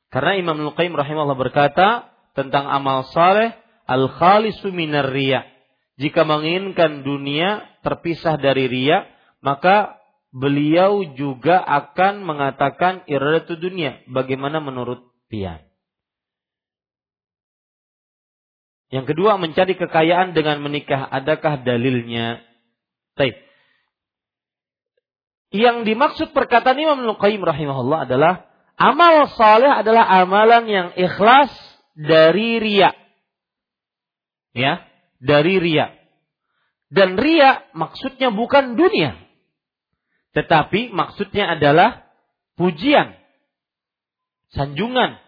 Karena 0.10 0.38
Imam 0.38 0.58
Al-Qayyim 0.58 0.94
rahimahullah 0.94 1.38
berkata 1.38 2.14
tentang 2.34 2.70
amal 2.70 3.06
saleh 3.14 3.54
al-khalisu 3.86 4.74
minar 4.74 5.10
ria. 5.14 5.46
Jika 6.02 6.26
menginginkan 6.26 7.06
dunia 7.06 7.62
terpisah 7.86 8.42
dari 8.42 8.66
ria, 8.66 9.06
maka 9.46 10.02
beliau 10.34 11.06
juga 11.14 11.62
akan 11.62 12.26
mengatakan 12.26 13.06
iradatu 13.06 13.54
dunia. 13.56 14.02
Bagaimana 14.10 14.58
menurut 14.58 15.06
Pian? 15.30 15.62
Yang 18.90 19.14
kedua, 19.14 19.42
mencari 19.42 19.74
kekayaan 19.78 20.38
dengan 20.38 20.62
menikah. 20.62 21.06
Adakah 21.10 21.62
dalilnya? 21.66 22.42
Taib. 23.18 23.34
Yang 25.54 25.86
dimaksud 25.86 26.34
perkataan 26.34 26.82
Imam 26.82 27.02
Al-Qayyim 27.14 27.42
rahimahullah 27.46 28.10
adalah 28.10 28.50
amal 28.78 29.30
saleh 29.38 29.70
adalah 29.70 30.06
amalan 30.22 30.66
yang 30.66 30.88
ikhlas 30.98 31.54
dari 31.94 32.58
ria. 32.58 32.90
Ya, 34.54 34.82
dari 35.22 35.62
ria. 35.62 35.94
Dan 36.94 37.18
ria 37.18 37.66
maksudnya 37.74 38.30
bukan 38.30 38.78
dunia. 38.78 39.23
Tetapi 40.34 40.90
maksudnya 40.90 41.54
adalah 41.54 42.10
pujian, 42.58 43.14
sanjungan, 44.54 45.22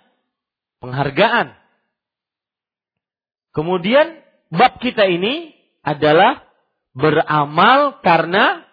penghargaan. 0.82 1.53
Kemudian 3.53 4.19
bab 4.49 4.82
kita 4.82 5.06
ini 5.06 5.53
adalah 5.86 6.45
beramal 6.98 8.02
karena 8.02 8.65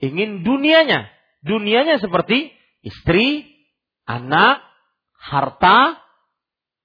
ingin 0.00 0.42
dunianya. 0.42 1.12
Dunianya 1.44 2.00
seperti 2.00 2.50
istri, 2.82 3.46
anak, 4.08 4.64
harta, 5.20 6.00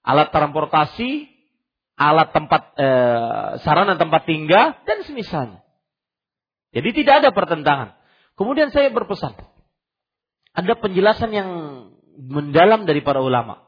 alat 0.03 0.29
transportasi, 0.33 1.29
alat 1.97 2.29
tempat 2.33 2.61
e, 2.77 2.87
sarana 3.61 3.95
tempat 3.95 4.25
tinggal 4.25 4.77
dan 4.85 5.05
semisalnya. 5.05 5.61
Jadi 6.73 6.89
tidak 7.03 7.25
ada 7.25 7.29
pertentangan. 7.31 8.00
Kemudian 8.41 8.73
saya 8.73 8.89
berpesan, 8.89 9.37
ada 10.57 10.73
penjelasan 10.73 11.29
yang 11.29 11.49
mendalam 12.17 12.89
dari 12.89 13.05
para 13.05 13.21
ulama. 13.21 13.61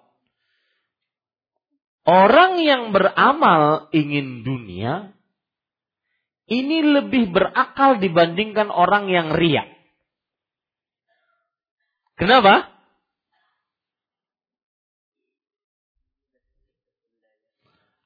Orang 2.09 2.57
yang 2.57 2.89
beramal 2.89 3.93
ingin 3.93 4.41
dunia 4.41 5.13
ini 6.49 6.81
lebih 6.81 7.29
berakal 7.29 8.01
dibandingkan 8.01 8.73
orang 8.73 9.13
yang 9.13 9.37
ria. 9.37 9.61
Kenapa? 12.17 12.73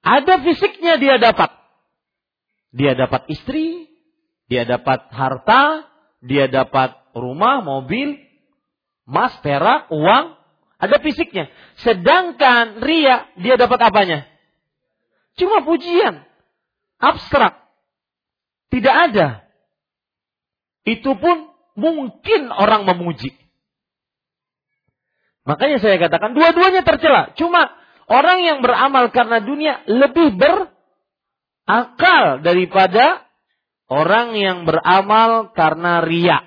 Ada 0.04 0.44
fisiknya 0.44 1.00
dia 1.00 1.16
dapat. 1.16 1.48
Dia 2.76 2.92
dapat 2.92 3.24
istri, 3.32 3.88
dia 4.52 4.68
dapat 4.68 5.08
harta, 5.16 5.96
dia 6.22 6.50
dapat 6.50 6.98
rumah, 7.14 7.62
mobil, 7.62 8.18
emas, 9.06 9.38
perak, 9.42 9.90
uang, 9.94 10.34
ada 10.78 10.98
fisiknya. 11.02 11.50
Sedangkan 11.82 12.82
ria 12.82 13.30
dia 13.38 13.58
dapat 13.58 13.80
apanya? 13.82 14.26
Cuma 15.38 15.62
pujian, 15.62 16.26
abstrak. 16.98 17.62
Tidak 18.74 18.96
ada. 19.12 19.46
Itu 20.84 21.16
pun 21.16 21.54
mungkin 21.78 22.50
orang 22.50 22.90
memuji. 22.90 23.32
Makanya 25.48 25.80
saya 25.80 25.96
katakan 26.02 26.36
dua-duanya 26.36 26.84
tercela. 26.84 27.32
Cuma 27.40 27.72
orang 28.12 28.44
yang 28.44 28.60
beramal 28.60 29.08
karena 29.16 29.40
dunia 29.40 29.80
lebih 29.88 30.36
berakal 30.36 32.44
daripada 32.44 33.24
orang 33.88 34.36
yang 34.36 34.64
beramal 34.68 35.52
karena 35.56 36.04
ria. 36.04 36.44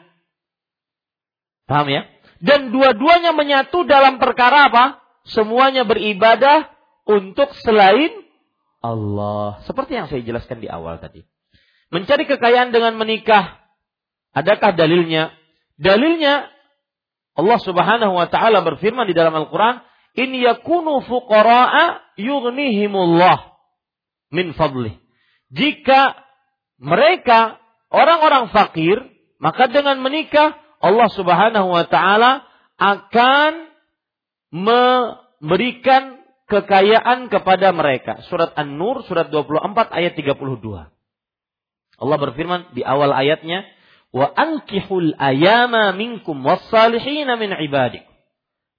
Paham 1.69 1.89
ya? 1.89 2.03
Dan 2.41 2.73
dua-duanya 2.73 3.37
menyatu 3.37 3.85
dalam 3.85 4.17
perkara 4.17 4.73
apa? 4.73 4.85
Semuanya 5.29 5.85
beribadah 5.85 6.73
untuk 7.05 7.53
selain 7.61 8.25
Allah. 8.81 9.61
Seperti 9.69 9.93
yang 10.01 10.09
saya 10.09 10.25
jelaskan 10.25 10.65
di 10.65 10.69
awal 10.69 10.97
tadi. 10.97 11.21
Mencari 11.93 12.25
kekayaan 12.25 12.73
dengan 12.73 12.97
menikah. 12.97 13.61
Adakah 14.33 14.73
dalilnya? 14.73 15.37
Dalilnya 15.77 16.49
Allah 17.37 17.59
Subhanahu 17.61 18.15
wa 18.17 18.27
taala 18.29 18.65
berfirman 18.65 19.09
di 19.09 19.15
dalam 19.15 19.33
Al-Qur'an, 19.37 19.85
"In 20.17 20.33
yakunu 20.35 21.03
fuqara'a 21.05 22.17
yughnihimullah 22.21 23.57
min 24.33 24.57
fadlih." 24.57 24.97
Jika 25.51 26.30
mereka 26.81 27.61
orang-orang 27.93 28.49
fakir, 28.51 28.97
maka 29.37 29.69
dengan 29.69 30.01
menikah 30.01 30.57
Allah 30.81 31.09
Subhanahu 31.13 31.69
wa 31.69 31.85
taala 31.85 32.49
akan 32.81 33.69
memberikan 34.51 36.25
kekayaan 36.49 37.29
kepada 37.31 37.71
mereka. 37.71 38.25
Surat 38.27 38.57
An-Nur 38.57 39.05
surat 39.07 39.29
24 39.29 39.93
ayat 39.93 40.17
32. 40.19 40.91
Allah 42.01 42.17
berfirman 42.17 42.73
di 42.75 42.81
awal 42.81 43.13
ayatnya, 43.13 43.69
"Wa 44.11 44.33
ankihul 44.33 45.15
ayama 45.21 45.93
minkum 45.95 46.41
was-salihina 46.43 47.37
min 47.37 47.53
ibadik." 47.61 48.03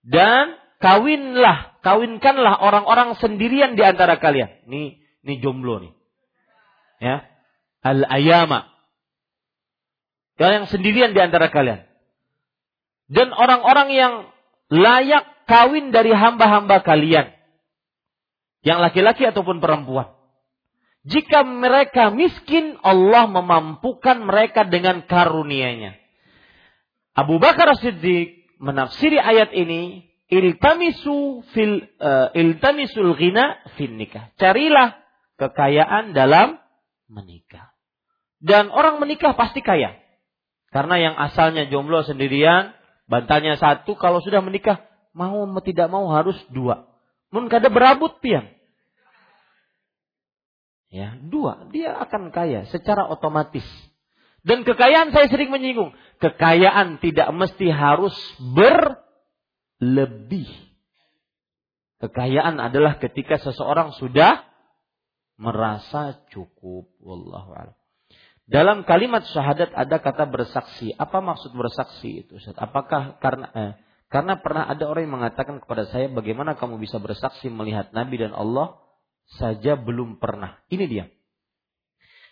Dan 0.02 0.58
kawinlah, 0.82 1.78
kawinkanlah 1.86 2.58
orang-orang 2.60 3.14
sendirian 3.22 3.78
di 3.78 3.86
antara 3.86 4.18
kalian. 4.18 4.66
Ini 4.68 5.00
ini 5.22 5.34
jomblo 5.38 5.80
nih. 5.86 5.94
Ya. 6.98 7.31
Al-ayama. 7.82 8.70
Yang 10.38 10.74
sendirian 10.74 11.14
di 11.14 11.22
antara 11.22 11.50
kalian. 11.54 11.86
Dan 13.12 13.36
orang-orang 13.36 13.90
yang 13.92 14.14
layak 14.72 15.46
kawin 15.46 15.92
dari 15.92 16.16
hamba-hamba 16.16 16.82
kalian. 16.82 17.34
Yang 18.64 18.80
laki-laki 18.80 19.26
ataupun 19.28 19.60
perempuan. 19.60 20.14
Jika 21.02 21.42
mereka 21.42 22.14
miskin, 22.14 22.78
Allah 22.86 23.26
memampukan 23.26 24.22
mereka 24.22 24.70
dengan 24.70 25.02
karunia-Nya. 25.10 25.98
Abu 27.18 27.42
Bakar 27.42 27.74
Siddiq 27.82 28.46
menafsiri 28.62 29.18
ayat 29.18 29.50
ini, 29.58 30.06
iltamisu 30.30 31.42
fil 31.52 31.90
uh, 31.98 32.30
iltamisul 32.38 33.18
ghina 33.18 33.66
fin 33.76 33.98
nikah. 33.98 34.30
Carilah 34.38 35.02
kekayaan 35.42 36.14
dalam 36.14 36.62
menikah. 37.10 37.71
Dan 38.42 38.74
orang 38.74 38.98
menikah 38.98 39.38
pasti 39.38 39.62
kaya. 39.62 40.02
Karena 40.74 40.98
yang 40.98 41.14
asalnya 41.14 41.70
jomblo 41.70 42.02
sendirian, 42.02 42.74
bantalnya 43.06 43.62
satu, 43.62 43.94
kalau 43.94 44.18
sudah 44.26 44.42
menikah, 44.42 44.82
mau 45.14 45.46
tidak 45.62 45.88
mau 45.94 46.10
harus 46.10 46.36
dua. 46.50 46.90
Mun 47.30 47.48
kada 47.48 47.70
berabut 47.70 48.18
pian. 48.20 48.50
Ya, 50.92 51.16
dua, 51.16 51.72
dia 51.72 51.96
akan 51.96 52.36
kaya 52.36 52.68
secara 52.68 53.08
otomatis. 53.08 53.64
Dan 54.42 54.66
kekayaan 54.66 55.14
saya 55.14 55.30
sering 55.30 55.54
menyinggung, 55.54 55.94
kekayaan 56.20 57.00
tidak 57.00 57.32
mesti 57.32 57.72
harus 57.72 58.18
berlebih. 58.42 60.50
Kekayaan 62.02 62.58
adalah 62.58 62.98
ketika 62.98 63.38
seseorang 63.38 63.94
sudah 63.94 64.42
merasa 65.38 66.26
cukup. 66.34 66.90
Wallahu 66.98 67.54
a'lam. 67.54 67.78
Dalam 68.52 68.84
kalimat 68.84 69.24
syahadat 69.32 69.72
ada 69.72 70.04
kata 70.04 70.28
bersaksi. 70.28 70.92
Apa 71.00 71.24
maksud 71.24 71.56
bersaksi 71.56 72.28
itu? 72.28 72.36
Apakah 72.60 73.16
karena 73.24 73.48
eh, 73.56 73.74
karena 74.12 74.44
pernah 74.44 74.68
ada 74.68 74.92
orang 74.92 75.08
yang 75.08 75.16
mengatakan 75.24 75.64
kepada 75.64 75.88
saya, 75.88 76.12
bagaimana 76.12 76.60
kamu 76.60 76.84
bisa 76.84 77.00
bersaksi 77.00 77.48
melihat 77.48 77.96
Nabi 77.96 78.20
dan 78.20 78.36
Allah? 78.36 78.76
saja 79.40 79.80
belum 79.80 80.20
pernah. 80.20 80.60
Ini 80.68 80.86
dia. 80.88 81.06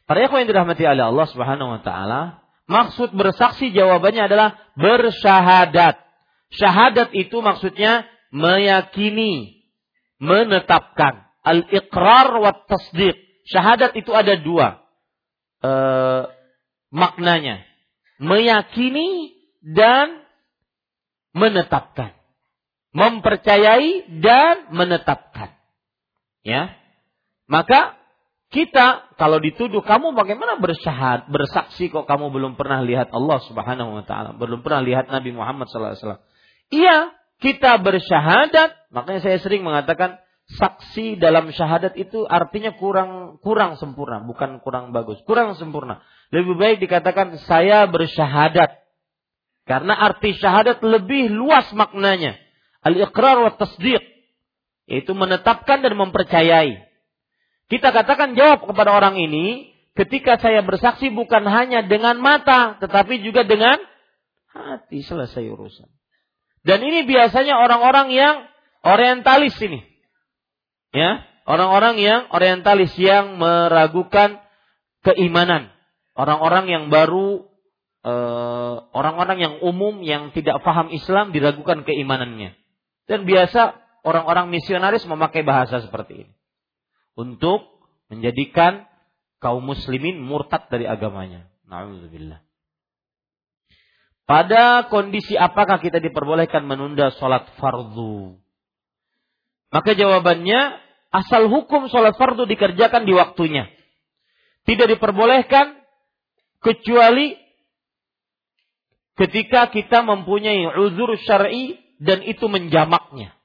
Para 0.04 0.26
yang 0.26 0.50
dirahmati 0.50 0.84
oleh 0.84 1.06
Allah 1.06 1.28
Subhanahu 1.30 1.80
wa 1.80 1.82
taala, 1.86 2.22
maksud 2.66 3.14
bersaksi 3.14 3.70
jawabannya 3.70 4.26
adalah 4.26 4.58
bersyahadat. 4.74 6.02
Syahadat 6.50 7.14
itu 7.14 7.40
maksudnya 7.46 8.10
meyakini, 8.34 9.64
menetapkan. 10.18 11.30
Al-iqrar 11.46 12.36
wa 12.42 12.52
tasdiq. 12.66 13.16
Syahadat 13.48 13.96
itu 13.96 14.12
ada 14.12 14.34
dua 14.36 14.89
e, 15.60 15.72
maknanya. 16.92 17.64
Meyakini 18.20 19.36
dan 19.64 20.24
menetapkan. 21.32 22.16
Mempercayai 22.92 24.20
dan 24.20 24.74
menetapkan. 24.74 25.56
Ya. 26.44 26.76
Maka 27.46 28.00
kita 28.50 29.14
kalau 29.22 29.38
dituduh 29.38 29.86
kamu 29.86 30.18
bagaimana 30.18 30.58
bersyahad, 30.58 31.30
bersaksi 31.30 31.94
kok 31.94 32.10
kamu 32.10 32.34
belum 32.34 32.58
pernah 32.58 32.82
lihat 32.82 33.14
Allah 33.14 33.38
Subhanahu 33.46 34.02
wa 34.02 34.04
taala, 34.10 34.34
belum 34.34 34.66
pernah 34.66 34.82
lihat 34.82 35.06
Nabi 35.06 35.38
Muhammad 35.38 35.70
sallallahu 35.70 35.94
alaihi 35.94 36.02
wasallam. 36.02 36.24
Iya, 36.74 36.98
kita 37.46 37.72
bersyahadat, 37.78 38.90
makanya 38.90 39.22
saya 39.22 39.38
sering 39.38 39.62
mengatakan 39.62 40.18
saksi 40.50 41.22
dalam 41.22 41.54
syahadat 41.54 41.94
itu 41.94 42.26
artinya 42.26 42.74
kurang 42.74 43.38
kurang 43.46 43.78
sempurna, 43.78 44.26
bukan 44.26 44.58
kurang 44.66 44.90
bagus, 44.90 45.22
kurang 45.30 45.54
sempurna. 45.54 46.02
Lebih 46.34 46.58
baik 46.58 46.78
dikatakan 46.82 47.38
saya 47.46 47.86
bersyahadat. 47.86 48.82
Karena 49.70 49.94
arti 49.94 50.34
syahadat 50.34 50.82
lebih 50.82 51.30
luas 51.30 51.70
maknanya. 51.78 52.34
Al-iqrar 52.82 53.38
wa 53.46 53.54
tasdiq. 53.54 54.02
Yaitu 54.90 55.14
menetapkan 55.14 55.86
dan 55.86 55.94
mempercayai. 55.94 56.90
Kita 57.70 57.94
katakan 57.94 58.34
jawab 58.34 58.66
kepada 58.66 58.98
orang 58.98 59.22
ini, 59.22 59.78
ketika 59.94 60.42
saya 60.42 60.66
bersaksi 60.66 61.14
bukan 61.14 61.46
hanya 61.46 61.86
dengan 61.86 62.18
mata, 62.18 62.82
tetapi 62.82 63.22
juga 63.22 63.46
dengan 63.46 63.78
hati 64.50 65.06
selesai 65.06 65.46
urusan. 65.46 65.86
Dan 66.66 66.82
ini 66.82 67.06
biasanya 67.06 67.62
orang-orang 67.62 68.10
yang 68.10 68.36
orientalis 68.82 69.54
ini. 69.62 69.89
Ya, 70.90 71.26
orang-orang 71.46 72.02
yang 72.02 72.22
orientalis 72.34 72.94
yang 72.98 73.38
meragukan 73.38 74.42
keimanan. 75.06 75.70
Orang-orang 76.18 76.66
yang 76.68 76.84
baru 76.90 77.46
eh, 78.04 78.76
orang-orang 78.92 79.38
yang 79.40 79.54
umum 79.62 80.02
yang 80.02 80.34
tidak 80.34 80.60
paham 80.66 80.90
Islam 80.90 81.32
diragukan 81.32 81.86
keimanannya. 81.86 82.58
Dan 83.10 83.26
biasa 83.26 83.78
orang-orang 84.06 84.50
misionaris 84.54 85.06
memakai 85.06 85.42
bahasa 85.42 85.82
seperti 85.82 86.28
ini 86.28 86.34
untuk 87.18 87.66
menjadikan 88.10 88.88
kaum 89.44 89.64
muslimin 89.64 90.20
murtad 90.20 90.68
dari 90.72 90.86
agamanya. 90.86 91.48
Nauzubillah. 91.70 92.42
Pada 94.30 94.86
kondisi 94.94 95.34
apakah 95.34 95.82
kita 95.82 95.98
diperbolehkan 95.98 96.62
menunda 96.62 97.10
sholat 97.18 97.50
fardu? 97.58 98.38
Maka 99.70 99.94
jawabannya, 99.94 100.82
asal 101.14 101.46
hukum 101.50 101.90
sholat 101.90 102.18
fardu 102.18 102.50
dikerjakan 102.50 103.06
di 103.06 103.14
waktunya. 103.14 103.70
Tidak 104.66 104.86
diperbolehkan 104.86 105.78
kecuali 106.62 107.38
ketika 109.18 109.70
kita 109.70 110.02
mempunyai 110.06 110.66
uzur 110.78 111.18
syar'i 111.22 111.78
dan 112.02 112.24
itu 112.26 112.48
menjamaknya. 112.50 113.36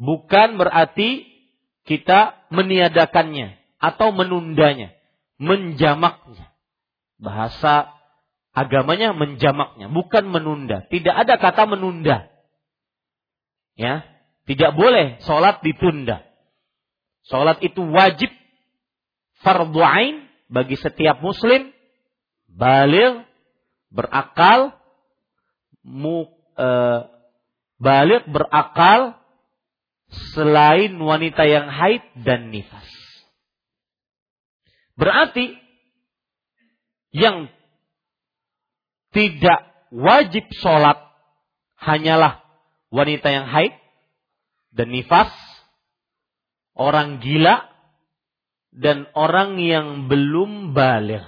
Bukan 0.00 0.56
berarti 0.56 1.28
kita 1.84 2.48
meniadakannya 2.48 3.56
atau 3.80 4.12
menundanya, 4.12 4.94
menjamaknya. 5.40 6.52
Bahasa 7.20 7.92
agamanya 8.56 9.12
menjamaknya, 9.12 9.92
bukan 9.92 10.24
menunda. 10.28 10.88
Tidak 10.88 11.12
ada 11.12 11.36
kata 11.36 11.68
menunda. 11.68 12.32
Ya, 13.76 14.04
tidak 14.50 14.74
boleh 14.74 15.22
sholat 15.22 15.62
ditunda. 15.62 16.26
Sholat 17.30 17.62
itu 17.62 17.86
wajib 17.86 18.34
fardu 19.46 19.78
ain 19.78 20.26
bagi 20.50 20.74
setiap 20.74 21.22
muslim 21.22 21.70
balik 22.50 23.30
berakal 23.94 24.74
mu, 25.86 26.26
e, 26.58 26.68
balik 27.78 28.26
berakal 28.26 29.22
selain 30.34 30.98
wanita 30.98 31.46
yang 31.46 31.70
haid 31.70 32.02
dan 32.18 32.50
nifas. 32.50 32.90
Berarti 34.98 35.54
yang 37.14 37.46
tidak 39.14 39.62
wajib 39.94 40.42
sholat 40.58 40.98
hanyalah 41.78 42.42
wanita 42.90 43.30
yang 43.30 43.46
haid 43.46 43.78
dan 44.70 44.90
nifas, 44.90 45.30
orang 46.74 47.18
gila, 47.18 47.66
dan 48.70 49.10
orang 49.18 49.58
yang 49.58 50.06
belum 50.06 50.72
balik. 50.72 51.26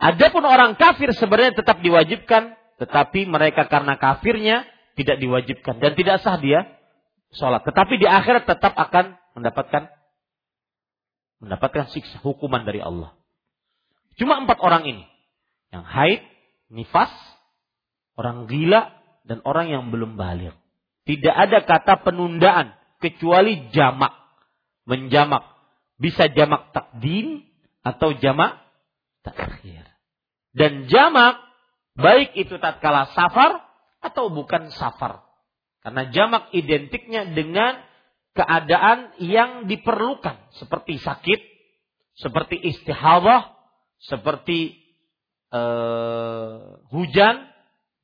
Adapun 0.00 0.44
orang 0.44 0.76
kafir 0.80 1.12
sebenarnya 1.12 1.60
tetap 1.60 1.80
diwajibkan, 1.84 2.56
tetapi 2.80 3.28
mereka 3.28 3.68
karena 3.68 4.00
kafirnya 4.00 4.64
tidak 4.96 5.20
diwajibkan 5.20 5.76
dan 5.80 5.92
tidak 5.92 6.20
sah 6.24 6.40
dia 6.40 6.68
sholat. 7.36 7.64
Tetapi 7.64 8.00
di 8.00 8.08
akhirat 8.08 8.48
tetap 8.48 8.72
akan 8.76 9.16
mendapatkan 9.36 9.92
mendapatkan 11.40 11.88
siksa 11.88 12.20
hukuman 12.20 12.64
dari 12.68 12.84
Allah. 12.84 13.16
Cuma 14.20 14.36
empat 14.36 14.60
orang 14.60 14.84
ini. 14.84 15.04
Yang 15.72 15.84
haid, 15.88 16.20
nifas, 16.68 17.12
orang 18.20 18.44
gila, 18.44 18.92
dan 19.24 19.40
orang 19.48 19.72
yang 19.72 19.88
belum 19.88 20.20
balik. 20.20 20.52
Tidak 21.10 21.34
ada 21.34 21.66
kata 21.66 22.06
penundaan 22.06 22.70
kecuali 23.02 23.66
jamak. 23.74 24.14
Menjamak. 24.86 25.42
Bisa 25.98 26.30
jamak 26.30 26.70
takdim 26.70 27.42
atau 27.82 28.14
jamak 28.14 28.62
takhir. 29.26 29.90
Dan 30.54 30.86
jamak 30.86 31.34
baik 31.98 32.38
itu 32.38 32.62
tatkala 32.62 33.10
safar 33.10 33.58
atau 33.98 34.30
bukan 34.30 34.70
safar. 34.70 35.26
Karena 35.82 36.14
jamak 36.14 36.54
identiknya 36.54 37.26
dengan 37.26 37.82
keadaan 38.38 39.10
yang 39.18 39.66
diperlukan 39.66 40.38
seperti 40.62 41.02
sakit, 41.02 41.40
seperti 42.22 42.54
istihadah, 42.70 43.50
seperti 43.98 44.78
uh, 45.50 46.78
hujan 46.94 47.50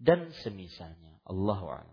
dan 0.03 0.35
semisalnya. 0.43 1.23
Allah 1.23 1.87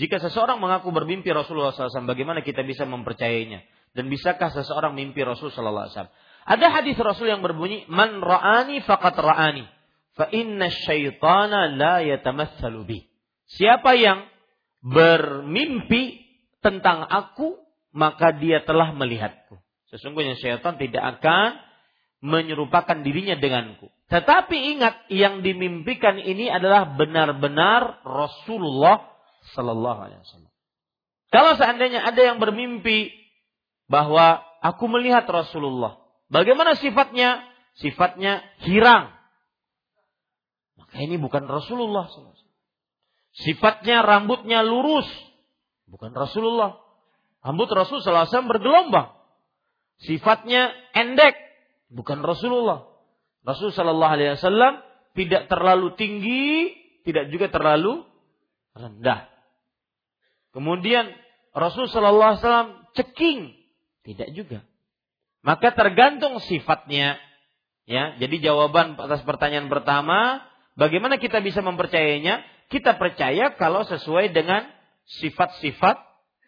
Jika 0.00 0.16
seseorang 0.16 0.56
mengaku 0.56 0.88
bermimpi 0.96 1.28
Rasulullah 1.28 1.76
SAW, 1.76 2.08
bagaimana 2.08 2.40
kita 2.40 2.64
bisa 2.64 2.88
mempercayainya? 2.88 3.60
Dan 3.92 4.08
bisakah 4.08 4.48
seseorang 4.48 4.96
mimpi 4.96 5.20
Rasul 5.20 5.52
Sallallahu 5.52 5.84
Alaihi 5.84 5.94
Wasallam? 6.00 6.14
Ada 6.48 6.66
hadis 6.72 6.96
Rasul 6.96 7.28
yang 7.28 7.44
berbunyi, 7.44 7.84
"Man 7.92 8.24
ra'ani 8.24 8.80
faqat 8.80 9.12
ra'ani, 9.20 9.68
fa 10.16 10.32
inna 10.32 10.72
syaitana 10.72 11.68
la 11.76 12.00
yatamatsalu 12.00 12.80
bi." 12.88 12.98
Siapa 13.50 13.92
yang 13.98 14.24
bermimpi 14.80 16.24
tentang 16.64 17.04
aku, 17.04 17.60
maka 17.92 18.32
dia 18.40 18.64
telah 18.64 18.96
melihatku. 18.96 19.60
Sesungguhnya 19.92 20.38
syaitan 20.40 20.80
tidak 20.80 21.20
akan 21.20 21.60
menyerupakan 22.24 23.04
dirinya 23.04 23.36
denganku. 23.36 23.90
Tetapi 24.08 24.56
ingat, 24.78 25.10
yang 25.12 25.42
dimimpikan 25.42 26.16
ini 26.16 26.46
adalah 26.46 26.94
benar-benar 26.94 28.00
Rasulullah 28.06 29.09
Sallallahu 29.56 30.00
Alaihi 30.06 30.20
Wasallam. 30.22 30.52
Kalau 31.30 31.52
seandainya 31.54 32.02
ada 32.02 32.20
yang 32.20 32.42
bermimpi 32.42 33.14
bahwa 33.86 34.42
aku 34.62 34.84
melihat 34.90 35.26
Rasulullah, 35.30 35.98
bagaimana 36.26 36.74
sifatnya? 36.74 37.46
Sifatnya 37.78 38.42
hirang. 38.66 39.14
Maka 40.76 40.96
ini 41.06 41.16
bukan 41.22 41.46
Rasulullah. 41.46 42.10
Sifatnya 43.30 44.02
rambutnya 44.02 44.66
lurus, 44.66 45.06
bukan 45.86 46.10
Rasulullah. 46.10 46.82
Rambut 47.40 47.72
Rasul 47.72 48.04
SAW 48.04 48.50
bergelombang. 48.50 49.16
Sifatnya 50.02 50.74
endek, 50.92 51.38
bukan 51.88 52.20
Rasulullah. 52.20 52.90
Rasul 53.44 53.72
Shallallahu 53.72 54.12
Alaihi 54.12 54.36
Wasallam 54.36 54.84
tidak 55.16 55.48
terlalu 55.48 55.96
tinggi, 55.96 56.74
tidak 57.08 57.32
juga 57.32 57.48
terlalu 57.48 58.04
rendah. 58.74 59.28
Kemudian 60.50 61.10
Rasul 61.54 61.86
Shallallahu 61.86 62.30
Alaihi 62.34 62.42
Wasallam 62.42 62.70
ceking, 62.94 63.38
tidak 64.06 64.28
juga. 64.34 64.58
Maka 65.42 65.72
tergantung 65.72 66.38
sifatnya. 66.42 67.18
Ya, 67.88 68.14
jadi 68.22 68.50
jawaban 68.50 68.94
atas 68.94 69.26
pertanyaan 69.26 69.66
pertama, 69.66 70.46
bagaimana 70.78 71.18
kita 71.18 71.42
bisa 71.42 71.58
mempercayainya? 71.64 72.44
Kita 72.70 72.94
percaya 72.94 73.58
kalau 73.58 73.82
sesuai 73.82 74.30
dengan 74.30 74.62
sifat-sifat 75.18 75.98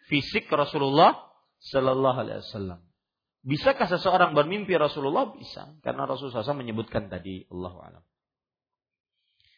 fisik 0.06 0.46
Rasulullah 0.54 1.18
Shallallahu 1.66 2.18
Alaihi 2.22 2.46
Wasallam. 2.46 2.80
Bisakah 3.42 3.90
seseorang 3.90 4.38
bermimpi 4.38 4.78
Rasulullah? 4.78 5.34
Bisa. 5.34 5.74
Karena 5.82 6.06
Rasulullah 6.06 6.46
SAW 6.46 6.62
menyebutkan 6.62 7.10
tadi. 7.10 7.42
Allah 7.50 7.74
alam. 7.74 8.04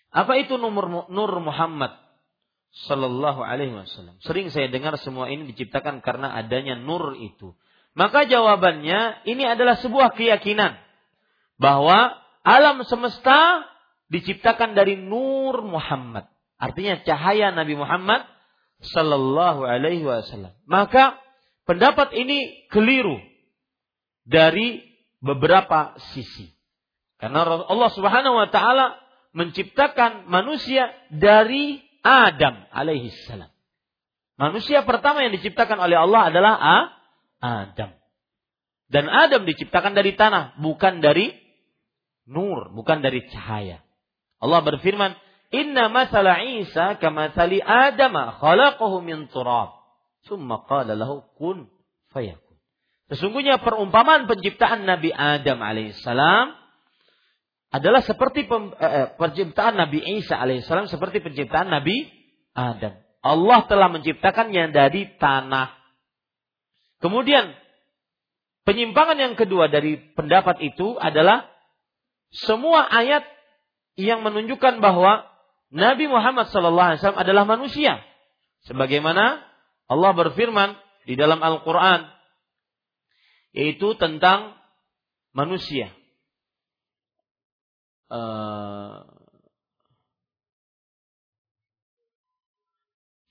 Apa 0.09 0.41
itu 0.41 0.57
nur 0.57 1.33
Muhammad 1.45 1.93
Sallallahu 2.75 3.39
Alaihi 3.39 3.71
Wasallam? 3.71 4.19
Sering 4.19 4.51
saya 4.51 4.67
dengar 4.67 4.99
semua 4.99 5.31
ini 5.31 5.47
diciptakan 5.55 6.03
karena 6.03 6.35
adanya 6.35 6.75
nur 6.75 7.15
itu. 7.15 7.55
Maka 7.95 8.27
jawabannya 8.27 9.23
ini 9.31 9.47
adalah 9.47 9.79
sebuah 9.79 10.19
keyakinan 10.19 10.75
bahwa 11.63 12.19
alam 12.43 12.83
semesta 12.83 13.63
diciptakan 14.11 14.75
dari 14.75 14.99
nur 14.99 15.63
Muhammad. 15.63 16.27
Artinya 16.59 16.99
cahaya 17.07 17.55
Nabi 17.55 17.79
Muhammad 17.79 18.27
Sallallahu 18.83 19.63
Alaihi 19.63 20.03
Wasallam. 20.03 20.59
Maka 20.67 21.23
pendapat 21.71 22.11
ini 22.19 22.67
keliru 22.75 23.23
dari 24.27 24.83
beberapa 25.23 25.95
sisi. 26.11 26.51
Karena 27.23 27.47
Allah 27.47 27.91
Subhanahu 27.95 28.35
wa 28.35 28.49
taala 28.51 28.99
menciptakan 29.31 30.27
manusia 30.27 30.91
dari 31.15 31.84
Adam 32.05 32.69
alaihi 32.69 33.09
salam. 33.25 33.49
Manusia 34.37 34.85
pertama 34.85 35.25
yang 35.25 35.33
diciptakan 35.33 35.81
oleh 35.81 35.97
Allah 35.97 36.29
adalah 36.29 36.55
Adam. 37.41 37.97
Dan 38.93 39.09
Adam 39.09 39.49
diciptakan 39.49 39.97
dari 39.97 40.13
tanah, 40.13 40.61
bukan 40.61 41.01
dari 41.01 41.33
nur, 42.29 42.69
bukan 42.77 43.01
dari 43.01 43.25
cahaya. 43.33 43.81
Allah 44.39 44.61
berfirman, 44.61 45.17
"Inna 45.55 45.89
masala 45.89 46.45
Isa 46.45 47.01
kama 47.01 47.33
tali 47.33 47.65
Adam 47.65 48.13
khalaqahu 48.13 49.01
min 49.01 49.33
turab, 49.33 49.73
thumma 50.29 50.69
qala 50.69 50.93
lahu 50.93 51.25
kun 51.41 51.73
fayakun." 52.13 52.61
Sesungguhnya 53.09 53.61
perumpamaan 53.61 54.29
penciptaan 54.29 54.85
Nabi 54.85 55.09
Adam 55.13 55.65
alaihissalam 55.65 56.64
adalah 57.75 58.07
seperti 58.07 58.47
pem, 58.47 58.71
eh, 58.79 58.87
eh, 58.87 59.09
penciptaan 59.19 59.75
Nabi 59.75 59.99
Isa 60.23 60.39
alaihissalam 60.39 60.87
seperti 60.87 61.19
penciptaan 61.19 61.75
Nabi 61.75 62.07
Adam. 62.55 62.95
Allah 63.19 63.61
telah 63.67 63.91
menciptakannya 63.91 64.71
dari 64.71 65.11
tanah. 65.19 65.75
Kemudian 67.03 67.51
penyimpangan 68.63 69.19
yang 69.19 69.35
kedua 69.35 69.67
dari 69.67 69.99
pendapat 69.99 70.63
itu 70.63 70.95
adalah 71.03 71.51
semua 72.31 72.87
ayat 72.87 73.27
yang 73.99 74.23
menunjukkan 74.23 74.79
bahwa 74.79 75.27
Nabi 75.75 76.07
Muhammad 76.07 76.47
SAW 76.55 76.95
adalah 77.19 77.43
manusia. 77.43 77.99
Sebagaimana 78.71 79.43
Allah 79.91 80.13
berfirman 80.15 80.79
di 81.11 81.19
dalam 81.19 81.43
Al-Quran 81.43 82.07
yaitu 83.51 83.99
tentang 83.99 84.55
manusia. 85.35 85.91
Uh, 88.09 89.05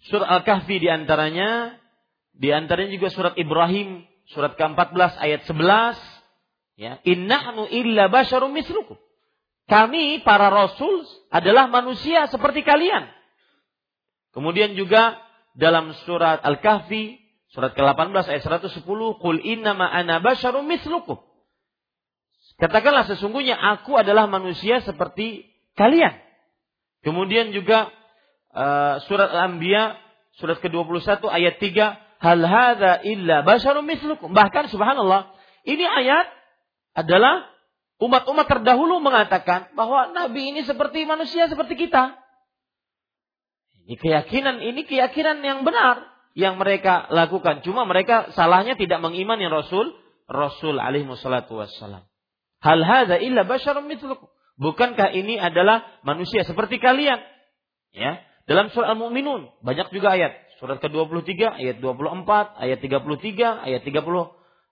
surat 0.09 0.27
Al-Kahfi 0.39 0.81
di 0.81 0.89
antaranya, 0.89 1.77
di 2.33 2.49
antaranya 2.49 2.93
juga 2.93 3.13
surat 3.13 3.33
Ibrahim, 3.37 4.03
surat 4.33 4.57
ke-14 4.57 5.19
ayat 5.21 5.41
11, 5.45 5.97
ya, 6.77 6.97
innahnu 7.05 7.69
illa 7.69 8.09
basyarum 8.09 8.51
mislukum. 8.51 8.97
Kami 9.69 10.21
para 10.27 10.51
rasul 10.51 11.07
adalah 11.31 11.71
manusia 11.71 12.27
seperti 12.27 12.67
kalian. 12.67 13.07
Kemudian 14.35 14.75
juga 14.75 15.21
dalam 15.55 15.93
surat 16.03 16.43
Al-Kahfi 16.43 17.23
Surat 17.53 17.77
ke-18 17.77 18.25
ayat 18.33 18.41
110, 18.65 19.13
"Qul 19.21 19.37
innama 19.45 19.85
ana 19.85 20.17
basyarum 20.17 20.65
mislukum." 20.65 21.21
Katakanlah 22.61 23.09
sesungguhnya 23.09 23.57
aku 23.57 23.97
adalah 23.97 24.29
manusia 24.29 24.79
seperti 24.85 25.49
kalian. 25.73 26.13
Kemudian 27.03 27.51
juga 27.51 27.91
uh, 28.53 29.01
surat 29.09 29.33
Al-Anbiya 29.33 29.97
surat 30.37 30.57
ke-21 30.61 31.19
ayat 31.29 31.55
3, 31.59 32.21
"Hal 32.21 32.41
hadza 32.45 33.01
illa 33.05 33.41
basyarum 33.43 33.85
mislukum." 33.85 34.31
Bahkan 34.31 34.69
subhanallah, 34.69 35.33
ini 35.65 35.83
ayat 35.83 36.29
adalah 36.93 37.49
umat-umat 38.01 38.45
terdahulu 38.45 39.01
mengatakan 39.01 39.73
bahwa 39.73 40.13
nabi 40.13 40.53
ini 40.53 40.61
seperti 40.63 41.05
manusia 41.09 41.49
seperti 41.49 41.75
kita. 41.75 42.17
Ini 43.83 43.99
keyakinan, 43.99 44.63
ini 44.63 44.87
keyakinan 44.87 45.43
yang 45.43 45.67
benar 45.67 46.07
yang 46.33 46.55
mereka 46.55 47.09
lakukan. 47.11 47.61
Cuma 47.67 47.83
mereka 47.83 48.31
salahnya 48.31 48.79
tidak 48.79 49.03
mengimani 49.03 49.45
Rasul, 49.51 49.91
Rasul 50.25 50.79
alaihi 50.79 51.05
wassalam. 51.09 52.07
Hal 52.63 52.79
hadza 52.79 53.19
illa 53.19 53.43
basyarum 53.43 53.85
mithlukum. 53.91 54.31
Bukankah 54.55 55.11
ini 55.11 55.35
adalah 55.35 55.83
manusia 56.07 56.47
seperti 56.47 56.79
kalian? 56.79 57.19
Ya. 57.91 58.23
Dalam 58.47 58.71
surah 58.71 58.95
Al-Mu'minun 58.95 59.51
banyak 59.59 59.91
juga 59.91 60.15
ayat. 60.15 60.39
Surat 60.63 60.79
ke-23, 60.79 61.59
ayat 61.59 61.77
24, 61.83 62.55
ayat 62.55 62.79
33, 62.79 63.67
ayat 63.67 63.81
30 63.83 63.99
uh, 63.99 64.23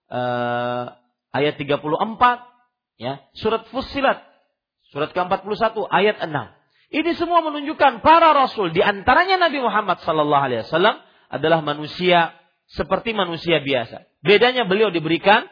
eh, 0.08 0.84
ayat 1.36 1.54
34, 1.60 2.96
ya. 2.96 3.20
Surat 3.36 3.68
Fussilat 3.68 4.32
surat 4.92 5.10
ke-41 5.16 5.76
ayat 5.88 6.16
6. 6.20 6.28
Ini 6.92 7.10
semua 7.16 7.40
menunjukkan 7.40 8.04
para 8.04 8.36
rasul 8.36 8.68
di 8.76 8.84
antaranya 8.84 9.40
Nabi 9.40 9.64
Muhammad 9.64 10.04
sallallahu 10.04 10.44
alaihi 10.44 10.60
wasallam 10.68 11.00
adalah 11.32 11.64
manusia 11.64 12.36
seperti 12.68 13.16
manusia 13.16 13.64
biasa. 13.64 14.04
Bedanya 14.20 14.68
beliau 14.68 14.92
diberikan 14.92 15.48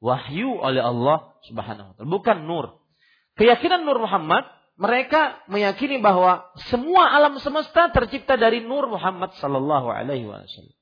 wahyu 0.00 0.60
oleh 0.60 0.82
Allah 0.82 1.36
Subhanahu 1.48 1.92
wa 1.92 1.94
taala, 1.96 2.10
bukan 2.10 2.38
nur. 2.44 2.66
Keyakinan 3.36 3.84
Nur 3.84 4.00
Muhammad, 4.00 4.48
mereka 4.80 5.40
meyakini 5.48 6.00
bahwa 6.00 6.48
semua 6.72 7.12
alam 7.12 7.36
semesta 7.40 7.92
tercipta 7.92 8.40
dari 8.40 8.64
Nur 8.64 8.88
Muhammad 8.88 9.36
sallallahu 9.36 9.88
alaihi 9.92 10.24
wasallam. 10.24 10.76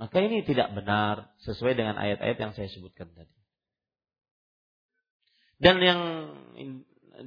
Maka 0.00 0.16
ini 0.24 0.40
tidak 0.48 0.72
benar 0.72 1.28
sesuai 1.44 1.76
dengan 1.76 2.00
ayat-ayat 2.00 2.36
yang 2.40 2.52
saya 2.56 2.72
sebutkan 2.72 3.12
tadi. 3.12 3.36
Dan 5.60 5.76
yang 5.84 6.00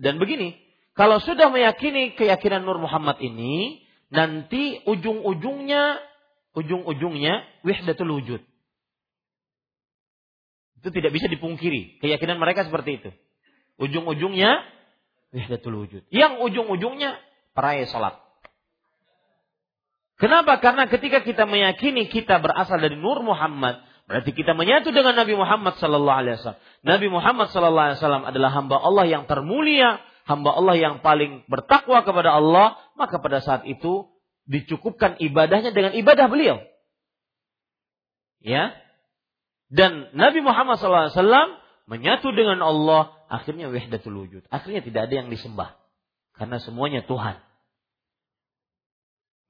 dan 0.02 0.18
begini, 0.18 0.58
kalau 0.98 1.22
sudah 1.22 1.54
meyakini 1.54 2.18
keyakinan 2.18 2.66
Nur 2.66 2.82
Muhammad 2.82 3.22
ini, 3.22 3.86
nanti 4.10 4.82
ujung-ujungnya 4.90 6.02
ujung-ujungnya 6.54 7.46
wihdatul 7.66 8.14
wujud. 8.22 8.42
Itu 10.84 10.92
tidak 10.92 11.16
bisa 11.16 11.32
dipungkiri. 11.32 12.04
Keyakinan 12.04 12.36
mereka 12.44 12.68
seperti 12.68 13.00
itu. 13.00 13.10
Ujung-ujungnya 13.80 14.68
wihdatul 15.32 15.88
wujud. 15.88 16.04
Yang 16.12 16.44
ujung-ujungnya 16.44 17.24
peraya 17.56 17.88
salat. 17.88 18.20
Kenapa? 20.20 20.60
Karena 20.60 20.92
ketika 20.92 21.24
kita 21.24 21.48
meyakini 21.48 22.12
kita 22.12 22.44
berasal 22.44 22.84
dari 22.84 23.00
Nur 23.00 23.24
Muhammad, 23.24 23.80
berarti 24.12 24.36
kita 24.36 24.52
menyatu 24.54 24.92
dengan 24.92 25.16
Nabi 25.16 25.40
Muhammad 25.40 25.80
sallallahu 25.80 26.20
alaihi 26.20 26.36
wasallam. 26.38 26.62
Nabi 26.84 27.08
Muhammad 27.08 27.48
sallallahu 27.50 27.88
alaihi 27.88 28.00
wasallam 28.04 28.24
adalah 28.28 28.52
hamba 28.52 28.78
Allah 28.84 29.06
yang 29.08 29.24
termulia, 29.24 30.04
hamba 30.28 30.52
Allah 30.52 30.76
yang 30.76 31.00
paling 31.00 31.48
bertakwa 31.48 32.04
kepada 32.04 32.36
Allah, 32.36 32.76
maka 33.00 33.24
pada 33.24 33.40
saat 33.40 33.64
itu 33.66 34.12
dicukupkan 34.46 35.18
ibadahnya 35.24 35.72
dengan 35.72 35.96
ibadah 35.96 36.28
beliau. 36.28 36.60
Ya. 38.44 38.76
Dan 39.74 40.14
Nabi 40.14 40.46
Muhammad 40.46 40.78
SAW 40.78 41.58
menyatu 41.90 42.30
dengan 42.30 42.62
Allah, 42.62 43.10
akhirnya 43.26 43.74
wahdatul 43.74 44.22
wujud. 44.22 44.46
Akhirnya 44.54 44.86
tidak 44.86 45.10
ada 45.10 45.26
yang 45.26 45.34
disembah. 45.34 45.74
Karena 46.38 46.62
semuanya 46.62 47.02
Tuhan. 47.10 47.42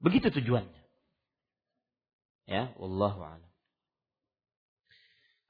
Begitu 0.00 0.32
tujuannya. 0.32 0.80
Ya, 2.48 2.72
a'lam. 2.76 3.40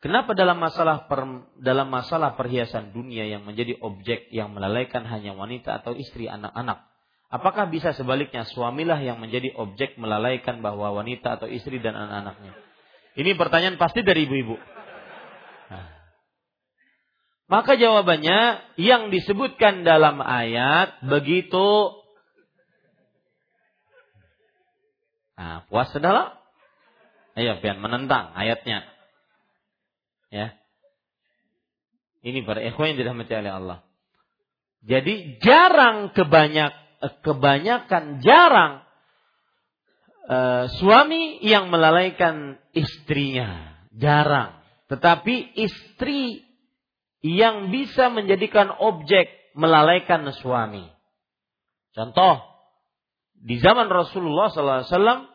Kenapa 0.02 0.36
dalam 0.36 0.60
masalah 0.60 1.08
per, 1.08 1.22
dalam 1.64 1.88
masalah 1.88 2.36
perhiasan 2.36 2.92
dunia 2.92 3.24
yang 3.24 3.46
menjadi 3.46 3.78
objek 3.80 4.28
yang 4.34 4.52
melalaikan 4.52 5.06
hanya 5.06 5.32
wanita 5.32 5.80
atau 5.80 5.96
istri 5.96 6.28
anak-anak? 6.28 6.82
Apakah 7.32 7.72
bisa 7.72 7.96
sebaliknya 7.96 8.44
suamilah 8.44 9.00
yang 9.00 9.16
menjadi 9.18 9.54
objek 9.56 9.96
melalaikan 9.96 10.60
bahwa 10.60 10.92
wanita 10.92 11.40
atau 11.40 11.48
istri 11.48 11.80
dan 11.80 11.96
anak-anaknya? 11.96 12.52
Ini 13.14 13.38
pertanyaan 13.38 13.78
pasti 13.78 14.02
dari 14.02 14.26
ibu-ibu. 14.26 14.58
Nah. 15.70 15.86
Maka 17.46 17.78
jawabannya 17.78 18.74
yang 18.78 19.14
disebutkan 19.14 19.86
dalam 19.86 20.18
ayat 20.22 21.02
begitu 21.06 22.00
Nah, 25.34 25.66
puas 25.66 25.90
adalah 25.90 26.44
Ayo, 27.34 27.58
pian 27.58 27.82
menentang 27.82 28.30
ayatnya. 28.38 28.86
Ya. 30.30 30.54
Ini 32.22 32.46
para 32.46 32.62
ikhwan 32.62 32.94
yang 32.94 32.98
dirahmati 33.02 33.34
oleh 33.34 33.52
Allah. 33.52 33.78
Jadi 34.86 35.42
jarang 35.42 36.14
kebanyak 36.14 36.72
eh, 37.02 37.14
kebanyakan 37.26 38.22
jarang 38.22 38.83
uh, 40.28 40.64
suami 40.80 41.40
yang 41.44 41.68
melalaikan 41.68 42.56
istrinya, 42.72 43.80
jarang. 43.94 44.60
Tetapi 44.88 45.56
istri 45.56 46.44
yang 47.24 47.72
bisa 47.72 48.12
menjadikan 48.12 48.68
objek 48.68 49.32
melalaikan 49.56 50.28
suami. 50.36 50.84
Contoh, 51.96 52.42
di 53.32 53.56
zaman 53.62 53.88
Rasulullah 53.88 54.52
SAW 54.52 55.30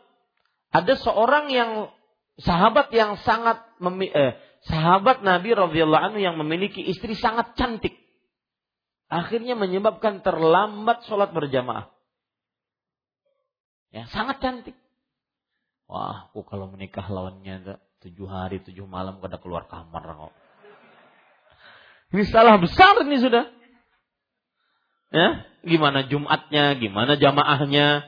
ada 0.70 0.94
seorang 1.02 1.50
yang 1.50 1.90
sahabat 2.38 2.94
yang 2.94 3.18
sangat 3.26 3.66
eh, 4.14 4.38
sahabat 4.70 5.26
Nabi 5.26 5.50
radhiyallahu 5.58 6.04
anhu 6.14 6.20
yang 6.22 6.38
memiliki 6.38 6.84
istri 6.86 7.18
sangat 7.18 7.58
cantik. 7.58 7.98
Akhirnya 9.10 9.58
menyebabkan 9.58 10.22
terlambat 10.22 11.10
sholat 11.10 11.34
berjamaah. 11.34 11.90
Ya, 13.90 14.06
sangat 14.14 14.38
cantik. 14.42 14.78
Wah, 15.90 16.30
aku 16.30 16.46
kalau 16.46 16.70
menikah 16.70 17.10
lawannya 17.10 17.82
tujuh 18.06 18.30
hari, 18.30 18.62
tujuh 18.62 18.86
malam 18.86 19.18
kada 19.18 19.42
keluar 19.42 19.66
kamar 19.66 20.06
kok. 20.06 20.34
Ini 22.14 22.24
salah 22.30 22.58
besar 22.62 23.02
ini 23.06 23.18
sudah. 23.22 23.46
Ya, 25.10 25.50
gimana 25.66 26.06
Jumatnya, 26.06 26.78
gimana 26.78 27.18
jamaahnya. 27.18 28.06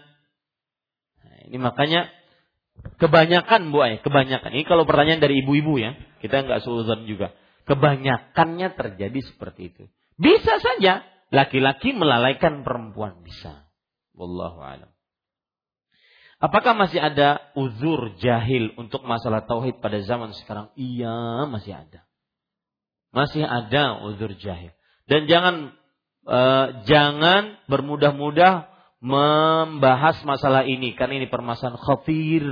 Nah, 1.21 1.37
ini 1.49 1.57
makanya 1.57 2.13
kebanyakan 3.01 3.73
Bu 3.73 3.81
Ay, 3.81 3.97
kebanyakan. 4.05 4.53
Ini 4.53 4.65
kalau 4.69 4.85
pertanyaan 4.85 5.21
dari 5.21 5.41
ibu-ibu 5.41 5.81
ya, 5.81 5.97
kita 6.21 6.45
nggak 6.45 6.61
suuzon 6.61 7.09
juga. 7.09 7.33
Kebanyakannya 7.65 8.73
terjadi 8.77 9.19
seperti 9.25 9.73
itu. 9.73 9.83
Bisa 10.21 10.61
saja 10.61 11.01
laki-laki 11.33 11.93
melalaikan 11.97 12.61
perempuan 12.61 13.25
bisa. 13.25 13.65
Wallahu 14.13 14.61
a'lam. 14.61 14.91
Apakah 16.41 16.73
masih 16.73 16.97
ada 16.97 17.37
uzur 17.53 18.17
jahil 18.17 18.73
untuk 18.75 19.05
masalah 19.05 19.45
tauhid 19.45 19.77
pada 19.77 20.01
zaman 20.01 20.33
sekarang? 20.33 20.73
Iya, 20.73 21.45
masih 21.45 21.77
ada. 21.77 22.01
Masih 23.13 23.45
ada 23.45 24.01
uzur 24.01 24.33
jahil. 24.41 24.73
Dan 25.05 25.29
jangan 25.29 25.77
Eh, 26.21 26.67
jangan 26.85 27.57
bermudah-mudah 27.65 28.69
membahas 29.01 30.21
masalah 30.21 30.69
ini 30.69 30.93
karena 30.93 31.25
ini 31.25 31.27
permasalahan 31.33 31.81
khatir, 31.81 32.45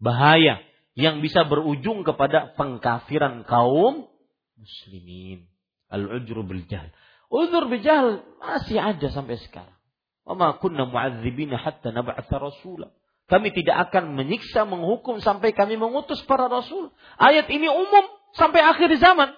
bahaya 0.00 0.64
yang 0.96 1.20
bisa 1.20 1.44
berujung 1.44 2.00
kepada 2.00 2.56
pengkafiran 2.56 3.44
kaum 3.44 4.08
muslimin. 4.56 5.52
Al-ujru 5.92 6.48
bil 6.48 6.64
jahl. 6.64 6.88
Uzur 7.28 7.68
bil 7.68 7.84
jahl 7.84 8.24
masih 8.40 8.80
ada 8.80 9.12
sampai 9.12 9.36
sekarang. 9.44 9.76
Wa 10.24 10.56
kunna 10.56 10.88
mu'adzibina 10.88 11.60
hatta 11.60 11.92
nab'atha 11.92 12.40
rasula. 12.40 12.88
Kami 13.24 13.56
tidak 13.56 13.88
akan 13.88 14.12
menyiksa, 14.12 14.68
menghukum 14.68 15.24
sampai 15.24 15.56
kami 15.56 15.80
mengutus 15.80 16.20
para 16.28 16.44
rasul. 16.44 16.92
Ayat 17.16 17.48
ini 17.48 17.66
umum 17.72 18.04
sampai 18.36 18.60
akhir 18.60 18.92
zaman. 19.00 19.32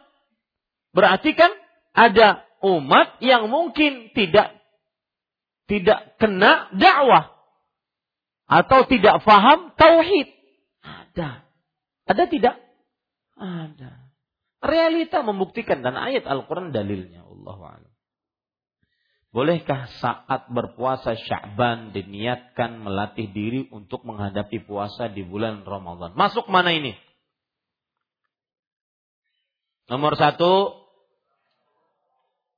Berarti 0.91 1.37
kan 1.39 1.55
ada 1.95 2.43
umat 2.67 3.23
yang 3.23 3.47
mungkin 3.47 4.11
tidak 4.11 4.59
tidak 5.71 6.19
kena 6.19 6.71
dakwah 6.75 7.31
atau 8.47 8.87
tidak 8.87 9.23
faham 9.23 9.75
tauhid. 9.75 10.31
Ada. 10.83 11.47
Ada 12.07 12.25
tidak? 12.31 12.57
Ada. 13.39 13.91
Realita 14.63 15.23
membuktikan 15.23 15.83
dan 15.83 15.99
ayat 15.99 16.27
Al-Quran 16.27 16.71
dalilnya. 16.75 17.27
Allah 17.27 17.87
Bolehkah 19.37 19.93
saat 20.01 20.49
berpuasa 20.49 21.13
Sya'ban 21.13 21.93
diniatkan 21.93 22.81
melatih 22.81 23.29
diri 23.37 23.69
untuk 23.69 24.01
menghadapi 24.09 24.65
puasa 24.65 25.13
di 25.13 25.21
bulan 25.21 25.61
Ramadan? 25.61 26.17
Masuk 26.17 26.49
mana 26.49 26.73
ini? 26.73 26.97
Nomor 29.93 30.17
satu, 30.17 30.87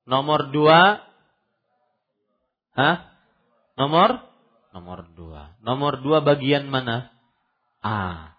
Nomor 0.09 0.49
dua. 0.49 1.05
Hah? 2.73 2.97
Nomor? 3.77 4.25
Nomor 4.73 5.05
dua. 5.13 5.53
Nomor 5.61 6.01
dua 6.01 6.25
bagian 6.25 6.65
mana? 6.65 7.13
A. 7.85 8.33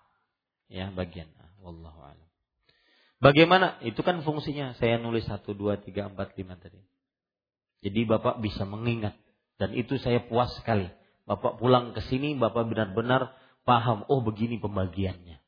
Ya, 0.66 0.90
bagian 0.90 1.30
A. 1.38 1.54
Wallahu 1.62 2.02
a'lam. 2.02 2.30
Bagaimana? 3.22 3.78
Itu 3.86 4.02
kan 4.02 4.26
fungsinya. 4.26 4.74
Saya 4.82 4.98
nulis 4.98 5.30
satu, 5.30 5.54
dua, 5.54 5.78
tiga, 5.78 6.10
empat, 6.10 6.34
lima 6.42 6.58
tadi. 6.58 6.82
Jadi 7.80 8.04
Bapak 8.08 8.44
bisa 8.44 8.68
mengingat. 8.68 9.16
Dan 9.60 9.76
itu 9.76 10.00
saya 10.00 10.24
puas 10.24 10.52
sekali. 10.60 10.88
Bapak 11.28 11.60
pulang 11.60 11.92
ke 11.96 12.02
sini, 12.08 12.36
Bapak 12.36 12.68
benar-benar 12.68 13.36
paham. 13.64 14.08
Oh 14.08 14.24
begini 14.24 14.60
pembagiannya. 14.60 15.40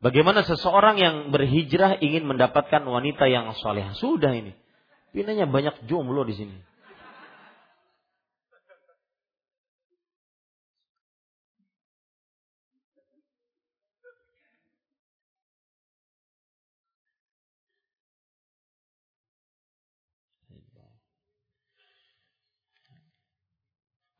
Bagaimana 0.00 0.40
seseorang 0.48 0.96
yang 0.96 1.16
berhijrah 1.28 2.00
ingin 2.00 2.24
mendapatkan 2.24 2.80
wanita 2.80 3.28
yang 3.28 3.52
soleh? 3.60 3.84
Sudah 4.00 4.32
ini. 4.32 4.56
Pindahnya 5.12 5.44
banyak 5.44 5.84
jomblo 5.84 6.24
di 6.24 6.40
sini. 6.40 6.56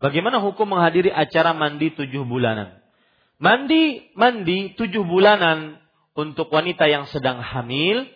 Bagaimana 0.01 0.41
hukum 0.41 0.73
menghadiri 0.73 1.13
acara 1.13 1.53
mandi 1.53 1.93
tujuh 1.93 2.25
bulanan? 2.25 2.81
Mandi, 3.37 4.13
mandi 4.17 4.73
tujuh 4.73 5.05
bulanan 5.05 5.77
untuk 6.17 6.49
wanita 6.49 6.89
yang 6.89 7.05
sedang 7.13 7.41
hamil, 7.45 8.09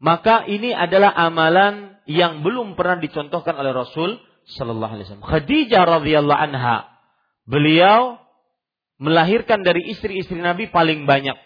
maka 0.00 0.44
ini 0.44 0.76
adalah 0.76 1.12
amalan 1.16 1.96
yang 2.04 2.44
belum 2.44 2.76
pernah 2.76 3.00
dicontohkan 3.00 3.56
oleh 3.56 3.72
Rasul 3.72 4.20
Sallallahu 4.48 4.92
Alaihi 4.96 5.06
Wasallam. 5.08 5.28
Khadijah 5.28 5.82
radhiyallahu 5.84 6.40
anha, 6.40 6.88
beliau 7.44 8.20
melahirkan 9.00 9.64
dari 9.64 9.88
istri-istri 9.92 10.40
Nabi 10.40 10.68
paling 10.68 11.08
banyak. 11.08 11.36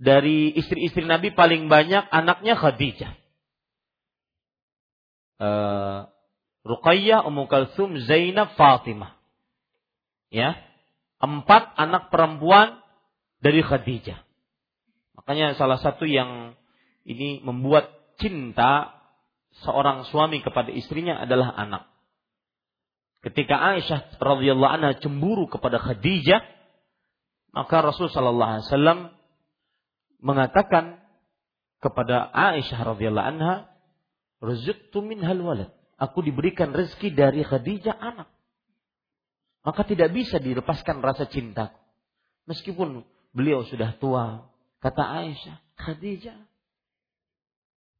Dari 0.00 0.56
istri-istri 0.56 1.04
Nabi 1.04 1.36
paling 1.36 1.68
banyak 1.68 2.08
anaknya 2.08 2.56
Khadijah. 2.56 3.12
uh, 5.40 6.08
Ruqayyah, 6.60 7.24
Ummu 7.24 7.48
Kalsum, 7.48 7.96
Zainab, 8.04 8.52
Fatimah. 8.56 9.16
Ya. 10.28 10.60
Empat 11.20 11.76
anak 11.76 12.08
perempuan 12.08 12.80
dari 13.40 13.60
Khadijah. 13.60 14.20
Makanya 15.16 15.56
salah 15.56 15.76
satu 15.80 16.08
yang 16.08 16.56
ini 17.04 17.40
membuat 17.44 17.92
cinta 18.20 19.00
seorang 19.64 20.08
suami 20.08 20.40
kepada 20.40 20.72
istrinya 20.72 21.20
adalah 21.20 21.52
anak. 21.56 21.88
Ketika 23.20 23.52
Aisyah 23.76 24.16
radhiyallahu 24.16 24.72
anha 24.80 24.96
cemburu 24.96 25.44
kepada 25.44 25.76
Khadijah, 25.76 26.40
maka 27.52 27.76
Rasul 27.84 28.08
sallallahu 28.08 28.50
alaihi 28.56 28.66
wasallam 28.72 28.98
mengatakan 30.24 31.04
kepada 31.84 32.32
Aisyah 32.32 32.80
radhiyallahu 32.96 33.28
anha, 33.36 33.68
"Rizqtu 34.40 35.04
minhal 35.04 35.40
walad." 35.44 35.72
Aku 36.00 36.24
diberikan 36.24 36.72
rezeki 36.72 37.12
dari 37.12 37.44
Khadijah 37.44 37.92
anak. 37.92 38.32
Maka 39.60 39.84
tidak 39.84 40.16
bisa 40.16 40.40
dilepaskan 40.40 41.04
rasa 41.04 41.28
cintaku. 41.28 41.76
Meskipun 42.48 43.04
beliau 43.36 43.68
sudah 43.68 43.92
tua, 44.00 44.48
kata 44.80 45.04
Aisyah, 45.04 45.56
Khadijah. 45.76 46.40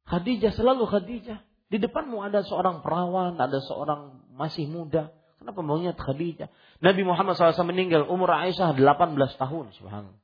Khadijah 0.09 0.51
selalu 0.57 0.89
Khadijah. 0.89 1.39
Di 1.71 1.77
depanmu 1.77 2.19
ada 2.25 2.41
seorang 2.41 2.81
perawan, 2.81 3.37
ada 3.37 3.61
seorang 3.61 4.25
masih 4.33 4.65
muda. 4.65 5.13
Kenapa 5.37 5.61
maunya 5.61 5.93
Khadijah? 5.93 6.49
Nabi 6.81 7.05
Muhammad 7.05 7.37
SAW 7.37 7.69
meninggal 7.69 8.09
umur 8.09 8.33
Aisyah 8.33 8.73
18 8.73 9.15
tahun. 9.37 9.65
Subhanallah. 9.77 10.21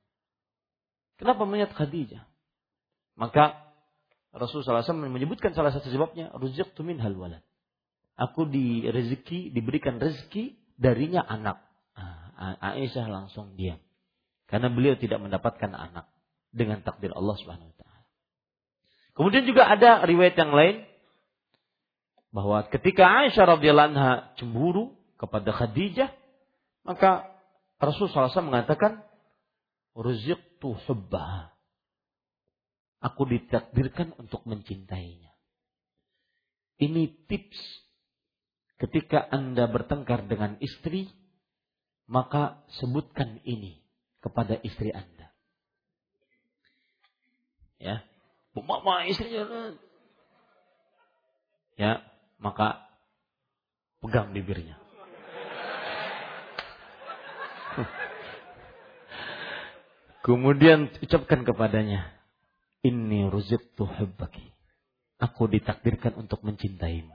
Kenapa 1.22 1.46
melihat 1.46 1.72
Khadijah? 1.78 2.26
Maka 3.18 3.58
Rasulullah 4.34 4.86
SAW 4.86 5.10
menyebutkan 5.10 5.56
salah 5.56 5.74
satu 5.74 5.90
sebabnya, 5.90 6.30
Ruziktu 6.36 6.82
min 6.82 7.00
walad. 7.02 7.42
Aku 8.18 8.50
di 8.50 8.90
rezeki, 8.90 9.54
diberikan 9.54 10.02
rezeki 10.02 10.58
darinya 10.74 11.22
anak. 11.22 11.62
Ah, 11.94 12.74
Aisyah 12.74 13.06
langsung 13.06 13.54
diam. 13.54 13.78
Karena 14.50 14.74
beliau 14.74 14.98
tidak 14.98 15.22
mendapatkan 15.22 15.70
anak 15.70 16.10
dengan 16.50 16.82
takdir 16.82 17.14
Allah 17.14 17.38
Subhanahu 17.38 17.70
wa 17.70 17.78
taala. 17.78 18.02
Kemudian 19.14 19.46
juga 19.46 19.70
ada 19.70 20.02
riwayat 20.06 20.34
yang 20.38 20.54
lain 20.54 20.86
bahwa 22.34 22.66
ketika 22.70 23.06
Aisyah 23.06 23.58
radhiyallahu 23.58 23.90
anha 23.94 24.34
cemburu 24.38 24.98
kepada 25.18 25.50
Khadijah, 25.54 26.14
maka 26.86 27.26
Rasulullah 27.78 28.30
SAW 28.30 28.50
mengatakan, 28.50 29.02
"Ruziqtu 29.98 30.74
hubba." 30.90 31.54
Aku 32.98 33.30
ditakdirkan 33.30 34.18
untuk 34.18 34.42
mencintainya. 34.50 35.30
Ini 36.82 37.30
tips 37.30 37.58
ketika 38.78 39.26
Anda 39.30 39.66
bertengkar 39.70 40.26
dengan 40.30 40.58
istri, 40.62 41.10
maka 42.08 42.64
sebutkan 42.80 43.42
ini 43.44 43.82
kepada 44.22 44.58
istri 44.62 44.94
Anda. 44.94 45.34
Ya, 47.78 48.02
mama 48.58 49.06
istrinya 49.06 49.78
ya 51.78 52.02
maka 52.42 52.90
pegang 54.02 54.34
bibirnya. 54.34 54.82
Kemudian 60.26 60.90
ucapkan 60.98 61.46
kepadanya, 61.46 62.18
Inni 62.82 63.30
ruziktu 63.30 63.86
hubbaki. 63.86 64.54
Aku 65.18 65.50
ditakdirkan 65.50 66.14
untuk 66.14 66.46
mencintaimu. 66.46 67.14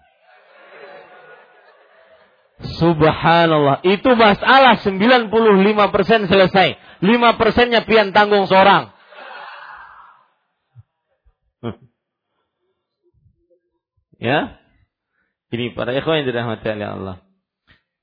Subhanallah. 2.63 3.83
Itu 3.83 4.15
masalah 4.15 4.79
95% 4.79 6.31
selesai. 6.31 6.69
5 7.03 7.39
persennya 7.41 7.83
pian 7.83 8.15
tanggung 8.15 8.47
seorang. 8.47 8.95
ya. 14.23 14.63
Ini 15.53 15.77
para 15.77 15.93
ikhwan 15.93 16.23
yang 16.23 16.29
dirahmati 16.33 16.65
oleh 16.65 16.89
Allah. 16.89 17.17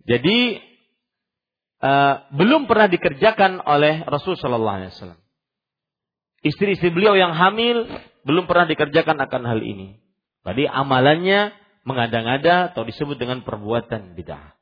Jadi 0.05 0.61
uh, 1.81 2.15
belum 2.35 2.69
pernah 2.69 2.85
dikerjakan 2.91 3.63
oleh 3.65 4.05
Rasul 4.05 4.37
Shallallahu 4.37 4.77
Alaihi 4.83 4.91
Wasallam. 4.93 5.19
Istri-istri 6.39 6.93
beliau 6.93 7.19
yang 7.19 7.35
hamil 7.35 7.89
belum 8.23 8.47
pernah 8.47 8.69
dikerjakan 8.69 9.17
akan 9.19 9.43
hal 9.43 9.59
ini. 9.59 9.99
Jadi 10.45 10.65
amalannya 10.65 11.51
mengada-ngada 11.89 12.69
atau 12.69 12.85
disebut 12.85 13.17
dengan 13.17 13.41
perbuatan 13.41 14.13
bid'ah. 14.13 14.53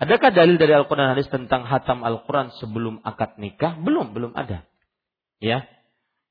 Adakah 0.00 0.30
dalil 0.32 0.56
dari 0.56 0.72
Al-Quran 0.72 1.12
hadis 1.12 1.28
tentang 1.28 1.66
hatam 1.66 2.06
Al-Quran 2.06 2.54
sebelum 2.56 3.02
akad 3.04 3.36
nikah? 3.36 3.76
Belum, 3.82 4.14
belum 4.14 4.32
ada. 4.32 4.64
Ya, 5.42 5.66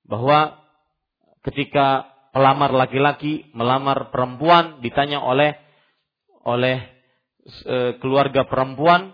bahwa 0.08 0.58
ketika 1.46 2.10
pelamar 2.34 2.74
laki-laki 2.74 3.52
melamar 3.54 4.10
perempuan 4.10 4.82
ditanya 4.82 5.22
oleh 5.22 5.54
oleh 6.48 6.82
e, 7.46 8.00
keluarga 8.02 8.50
perempuan 8.50 9.14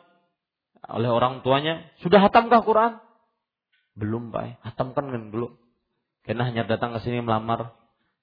oleh 0.85 1.09
orang 1.09 1.41
tuanya, 1.41 1.91
sudah 2.05 2.21
hatamkah 2.21 2.61
Quran? 2.61 3.01
Belum, 3.97 4.29
Pak. 4.29 4.61
Hatamkan 4.61 5.09
kan 5.09 5.23
dulu. 5.33 5.55
Karena 6.27 6.45
hanya 6.45 6.63
datang 6.67 6.93
ke 6.93 7.01
sini 7.01 7.23
melamar. 7.23 7.73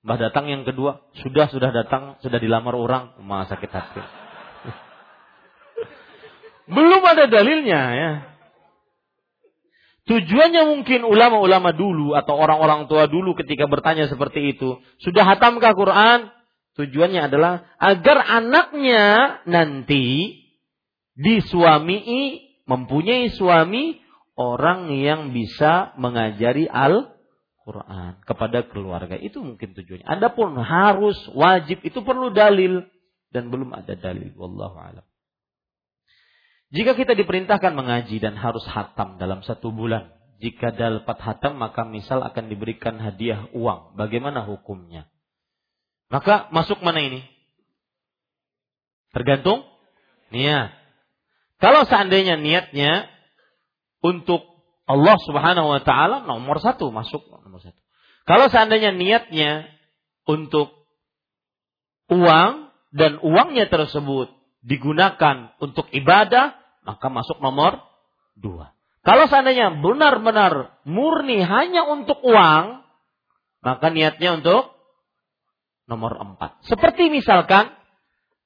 Mbah 0.03 0.19
datang 0.19 0.51
yang 0.51 0.67
kedua, 0.67 0.99
sudah 1.23 1.47
sudah 1.47 1.71
datang, 1.71 2.19
sudah 2.27 2.43
dilamar 2.43 2.75
orang, 2.75 3.15
malah 3.23 3.47
sakit 3.47 3.71
hati. 3.71 4.03
Belum 6.75 7.03
ada 7.07 7.31
dalilnya 7.31 7.83
ya. 7.95 8.13
Tujuannya 10.03 10.67
mungkin 10.67 11.07
ulama-ulama 11.07 11.71
dulu 11.71 12.19
atau 12.19 12.35
orang-orang 12.35 12.91
tua 12.91 13.07
dulu 13.07 13.39
ketika 13.39 13.71
bertanya 13.71 14.11
seperti 14.11 14.59
itu, 14.59 14.83
sudah 14.99 15.23
hatamkah 15.23 15.71
Quran? 15.79 16.35
Tujuannya 16.75 17.31
adalah 17.31 17.71
agar 17.79 18.19
anaknya 18.27 19.39
nanti 19.47 20.35
disuamii, 21.15 22.43
mempunyai 22.67 23.31
suami 23.31 24.03
orang 24.35 24.91
yang 24.91 25.31
bisa 25.31 25.95
mengajari 25.95 26.67
Al-Quran 27.63 28.19
kepada 28.27 28.67
keluarga. 28.67 29.15
Itu 29.15 29.39
mungkin 29.39 29.79
tujuannya. 29.79 30.03
Adapun 30.03 30.59
harus, 30.59 31.15
wajib, 31.31 31.79
itu 31.87 32.03
perlu 32.03 32.35
dalil. 32.35 32.83
Dan 33.31 33.55
belum 33.55 33.71
ada 33.71 33.95
dalil. 33.95 34.35
Wallahu 34.35 34.77
alam. 34.83 35.07
Jika 36.75 36.99
kita 36.99 37.15
diperintahkan 37.15 37.71
mengaji 37.71 38.19
dan 38.19 38.35
harus 38.35 38.67
hatam 38.67 39.15
dalam 39.23 39.47
satu 39.47 39.71
bulan. 39.71 40.11
Jika 40.43 40.75
dapat 40.75 41.23
hatam 41.23 41.55
maka 41.55 41.87
misal 41.87 42.19
akan 42.27 42.51
diberikan 42.51 42.99
hadiah 42.99 43.47
uang. 43.55 43.95
Bagaimana 43.95 44.43
hukumnya? 44.43 45.07
Maka 46.11 46.51
masuk 46.51 46.83
mana 46.83 46.99
ini? 46.99 47.23
Tergantung 49.15 49.63
niat. 50.35 50.75
Kalau 51.63 51.87
seandainya 51.87 52.43
niatnya 52.43 53.07
untuk 54.03 54.52
Allah 54.87 55.17
Subhanahu 55.23 55.69
wa 55.71 55.81
taala 55.83 56.27
nomor 56.27 56.59
satu 56.59 56.91
masuk 56.91 57.23
nomor 57.47 57.63
satu. 57.63 57.79
Kalau 58.27 58.47
seandainya 58.51 58.95
niatnya 58.95 59.67
untuk 60.27 60.87
uang 62.11 62.71
dan 62.95 63.19
uangnya 63.23 63.67
tersebut 63.71 64.31
digunakan 64.63 65.55
untuk 65.59 65.91
ibadah, 65.91 66.55
maka 66.87 67.07
masuk 67.11 67.43
nomor 67.43 67.83
dua. 68.39 68.75
Kalau 69.03 69.27
seandainya 69.27 69.83
benar-benar 69.83 70.79
murni 70.87 71.43
hanya 71.43 71.83
untuk 71.91 72.23
uang, 72.23 72.87
maka 73.63 73.87
niatnya 73.91 74.39
untuk 74.39 74.71
nomor 75.91 76.15
empat. 76.15 76.63
Seperti 76.71 77.11
misalkan 77.11 77.75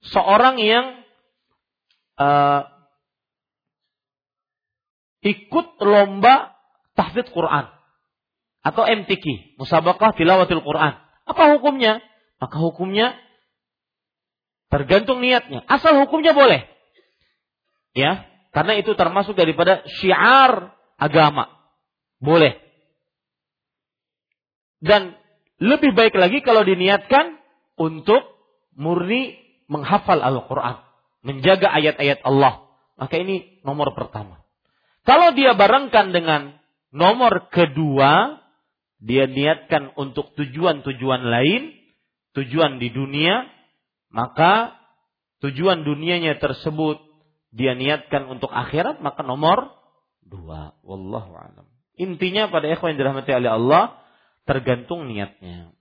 seorang 0.01 0.57
yang 0.57 1.05
uh, 2.17 2.76
ikut 5.27 5.83
lomba 5.83 6.55
tahfidz 6.95 7.35
Quran 7.35 7.67
atau 8.67 8.83
MTQ, 8.83 9.59
musabakah 9.63 10.15
tilawatil 10.15 10.63
Quran. 10.63 10.99
Apa 11.27 11.43
hukumnya? 11.59 12.03
Maka 12.43 12.59
hukumnya 12.59 13.15
tergantung 14.71 15.23
niatnya. 15.23 15.63
Asal 15.71 15.99
hukumnya 16.03 16.35
boleh. 16.35 16.67
Ya, 17.95 18.27
karena 18.51 18.75
itu 18.79 18.93
termasuk 18.99 19.39
daripada 19.39 19.87
syiar 19.87 20.75
agama. 20.99 21.47
Boleh. 22.19 22.59
Dan 24.83 25.17
lebih 25.63 25.97
baik 25.97 26.19
lagi 26.19 26.43
kalau 26.45 26.67
diniatkan 26.67 27.41
untuk 27.79 28.23
murni 28.77 29.39
menghafal 29.71 30.21
Al-Quran. 30.21 30.83
Menjaga 31.23 31.71
ayat-ayat 31.71 32.23
Allah. 32.23 32.67
Maka 32.99 33.15
ini 33.19 33.63
nomor 33.63 33.95
pertama. 33.95 34.46
Kalau 35.07 35.39
dia 35.39 35.55
barengkan 35.55 36.11
dengan 36.11 36.59
nomor 36.91 37.47
kedua, 37.55 38.43
dia 38.99 39.31
niatkan 39.31 39.95
untuk 39.95 40.35
tujuan-tujuan 40.35 41.23
lain, 41.31 41.71
tujuan 42.35 42.83
di 42.83 42.91
dunia, 42.91 43.47
maka 44.11 44.75
tujuan 45.47 45.87
dunianya 45.87 46.43
tersebut 46.43 46.99
dia 47.55 47.79
niatkan 47.79 48.27
untuk 48.27 48.51
akhirat 48.51 48.99
maka 48.99 49.23
nomor 49.23 49.71
dua. 50.27 50.75
Wallahu 50.83 51.33
alam. 51.39 51.67
Intinya 51.97 52.51
pada 52.51 52.67
ikhwan 52.69 52.93
yang 52.97 53.01
dirahmati 53.01 53.31
oleh 53.33 53.51
Allah 53.53 53.85
tergantung 54.43 55.07
niatnya. 55.07 55.76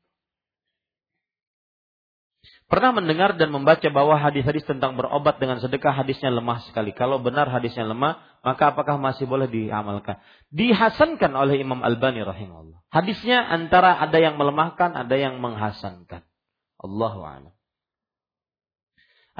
Pernah 2.75 2.91
mendengar 2.91 3.39
dan 3.39 3.55
membaca 3.55 3.87
bahwa 3.87 4.19
hadis-hadis 4.19 4.67
tentang 4.67 4.99
berobat 4.99 5.39
dengan 5.39 5.63
sedekah 5.63 5.95
hadisnya 5.95 6.27
lemah 6.27 6.59
sekali. 6.67 6.91
Kalau 6.91 7.23
benar 7.23 7.47
hadisnya 7.47 7.87
lemah, 7.87 8.19
maka 8.43 8.75
apakah 8.75 8.99
masih 8.99 9.23
boleh 9.23 9.47
diamalkan? 9.47 10.19
Dihasankan 10.51 11.31
oleh 11.39 11.63
Imam 11.63 11.79
Albani 11.87 12.19
rahimahullah. 12.19 12.83
Hadisnya 12.91 13.47
antara 13.47 13.95
ada 13.95 14.19
yang 14.19 14.35
melemahkan, 14.35 14.91
ada 14.91 15.15
yang 15.15 15.39
menghasankan. 15.39 16.27
Allahu 16.83 17.23
a'lam. 17.23 17.55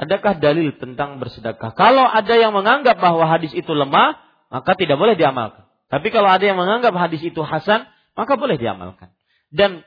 Adakah 0.00 0.40
dalil 0.40 0.72
tentang 0.80 1.20
bersedekah? 1.20 1.76
Kalau 1.76 2.08
ada 2.08 2.40
yang 2.40 2.56
menganggap 2.56 2.96
bahwa 2.96 3.28
hadis 3.28 3.52
itu 3.52 3.76
lemah, 3.76 4.16
maka 4.48 4.72
tidak 4.80 4.96
boleh 4.96 5.12
diamalkan. 5.12 5.68
Tapi 5.92 6.08
kalau 6.08 6.32
ada 6.32 6.40
yang 6.40 6.56
menganggap 6.56 6.96
hadis 6.96 7.20
itu 7.20 7.44
hasan, 7.44 7.84
maka 8.16 8.32
boleh 8.40 8.56
diamalkan. 8.56 9.12
Dan 9.52 9.84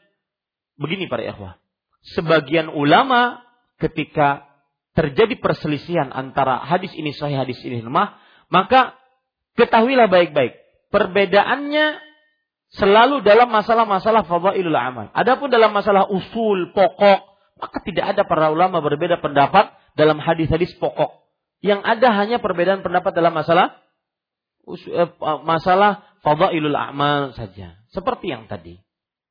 begini 0.78 1.10
para 1.10 1.26
ikhwah, 1.26 1.58
sebagian 2.04 2.72
ulama 2.72 3.44
ketika 3.80 4.48
terjadi 4.98 5.40
perselisihan 5.40 6.12
antara 6.12 6.60
hadis 6.64 6.92
ini 6.96 7.16
sahih 7.16 7.40
hadis 7.40 7.60
ini 7.64 7.80
lemah, 7.80 8.20
maka 8.52 9.00
ketahuilah 9.56 10.12
baik-baik 10.12 10.60
perbedaannya 10.92 12.02
selalu 12.76 13.26
dalam 13.26 13.50
masalah-masalah 13.50 14.26
fadhailul 14.26 14.78
amal. 14.78 15.10
Adapun 15.14 15.50
dalam 15.50 15.74
masalah 15.74 16.06
usul 16.10 16.74
pokok, 16.74 17.20
maka 17.58 17.78
tidak 17.86 18.06
ada 18.14 18.22
para 18.26 18.54
ulama 18.54 18.82
berbeda 18.84 19.22
pendapat 19.22 19.74
dalam 19.98 20.22
hadis-hadis 20.22 20.74
pokok. 20.78 21.26
Yang 21.60 21.82
ada 21.84 22.16
hanya 22.16 22.38
perbedaan 22.40 22.86
pendapat 22.86 23.12
dalam 23.12 23.36
masalah 23.36 23.80
eh, 24.70 25.10
masalah 25.44 26.08
fadhailul 26.22 26.78
amal 26.78 27.34
saja. 27.34 27.80
Seperti 27.90 28.32
yang 28.32 28.46
tadi, 28.46 28.78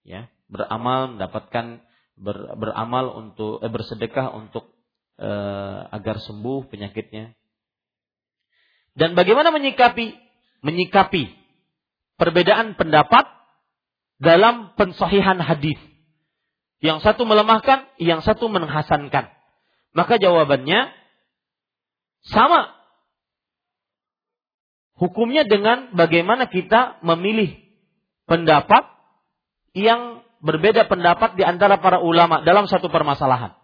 ya, 0.02 0.26
beramal 0.50 1.14
mendapatkan 1.14 1.84
ber, 2.18 2.58
beramal 2.58 3.14
untuk 3.14 3.62
eh, 3.62 3.70
bersedekah 3.70 4.34
untuk 4.34 4.74
eh, 5.18 5.78
agar 5.94 6.18
sembuh 6.22 6.68
penyakitnya. 6.68 7.34
Dan 8.98 9.14
bagaimana 9.14 9.54
menyikapi 9.54 10.14
menyikapi 10.66 11.30
perbedaan 12.18 12.74
pendapat 12.74 13.30
dalam 14.18 14.74
pensahihan 14.74 15.38
hadis. 15.38 15.78
Yang 16.78 17.06
satu 17.06 17.26
melemahkan, 17.26 17.90
yang 17.98 18.22
satu 18.22 18.46
menghasankan. 18.50 19.30
Maka 19.94 20.14
jawabannya 20.18 20.94
sama. 22.26 22.74
Hukumnya 24.98 25.46
dengan 25.46 25.94
bagaimana 25.94 26.50
kita 26.50 26.98
memilih 27.06 27.54
pendapat 28.26 28.82
yang 29.74 30.26
berbeda 30.38 30.86
pendapat 30.86 31.34
di 31.34 31.42
antara 31.42 31.82
para 31.82 31.98
ulama 32.02 32.42
dalam 32.46 32.70
satu 32.70 32.90
permasalahan. 32.90 33.54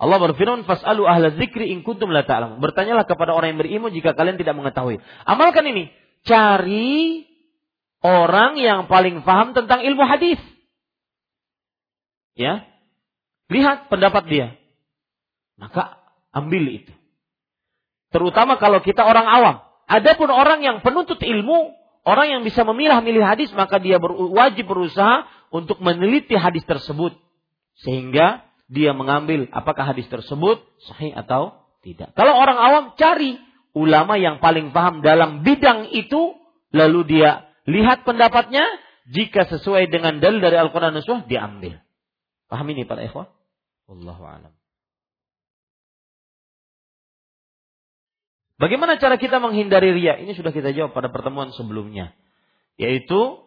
Allah 0.00 0.16
berfirman, 0.16 0.64
"Fas'alu 0.64 1.04
ahla 1.04 1.36
dzikri 1.36 1.76
in 1.76 1.84
kuntum 1.84 2.08
la 2.08 2.24
ta'lamun." 2.24 2.56
Bertanyalah 2.64 3.04
kepada 3.04 3.36
orang 3.36 3.52
yang 3.52 3.60
berilmu 3.60 3.92
jika 3.92 4.16
kalian 4.16 4.40
tidak 4.40 4.56
mengetahui. 4.56 4.96
Amalkan 5.28 5.68
ini. 5.68 5.92
Cari 6.24 7.28
orang 8.00 8.56
yang 8.56 8.88
paling 8.88 9.20
paham 9.28 9.52
tentang 9.52 9.84
ilmu 9.84 10.00
hadis. 10.08 10.40
Ya. 12.32 12.64
Lihat 13.52 13.92
pendapat 13.92 14.24
dia. 14.24 14.56
Maka 15.60 16.00
ambil 16.32 16.80
itu. 16.80 16.92
Terutama 18.08 18.56
kalau 18.56 18.80
kita 18.80 19.04
orang 19.04 19.28
awam. 19.28 19.56
Adapun 19.84 20.32
orang 20.32 20.64
yang 20.64 20.80
penuntut 20.80 21.20
ilmu, 21.20 21.76
orang 22.08 22.38
yang 22.38 22.42
bisa 22.46 22.64
memilah-milih 22.64 23.20
hadis, 23.20 23.50
maka 23.52 23.76
dia 23.76 24.00
wajib 24.32 24.70
berusaha 24.70 25.28
untuk 25.50 25.82
meneliti 25.82 26.38
hadis 26.38 26.62
tersebut 26.64 27.14
sehingga 27.82 28.46
dia 28.70 28.94
mengambil 28.94 29.50
apakah 29.50 29.82
hadis 29.90 30.06
tersebut 30.06 30.62
sahih 30.86 31.10
atau 31.14 31.58
tidak. 31.82 32.14
Kalau 32.14 32.38
orang 32.38 32.58
awam 32.58 32.84
cari 32.94 33.34
ulama 33.74 34.14
yang 34.14 34.38
paling 34.38 34.70
paham 34.70 35.02
dalam 35.02 35.42
bidang 35.42 35.90
itu 35.90 36.38
lalu 36.70 37.06
dia 37.06 37.50
lihat 37.66 38.06
pendapatnya 38.06 38.62
jika 39.10 39.50
sesuai 39.50 39.90
dengan 39.90 40.22
dalil 40.22 40.38
dari 40.38 40.54
Al-Qur'an 40.54 40.94
dan 40.94 41.02
Sunnah 41.02 41.26
diambil. 41.26 41.82
Paham 42.46 42.66
ini 42.70 42.86
para 42.86 43.02
ikhwah? 43.02 43.30
Wallahu 43.90 44.22
alam. 44.22 44.54
Bagaimana 48.60 49.00
cara 49.00 49.16
kita 49.16 49.40
menghindari 49.40 49.96
ria? 49.96 50.20
Ini 50.20 50.36
sudah 50.36 50.52
kita 50.52 50.76
jawab 50.76 50.92
pada 50.92 51.08
pertemuan 51.08 51.48
sebelumnya. 51.56 52.12
Yaitu 52.76 53.40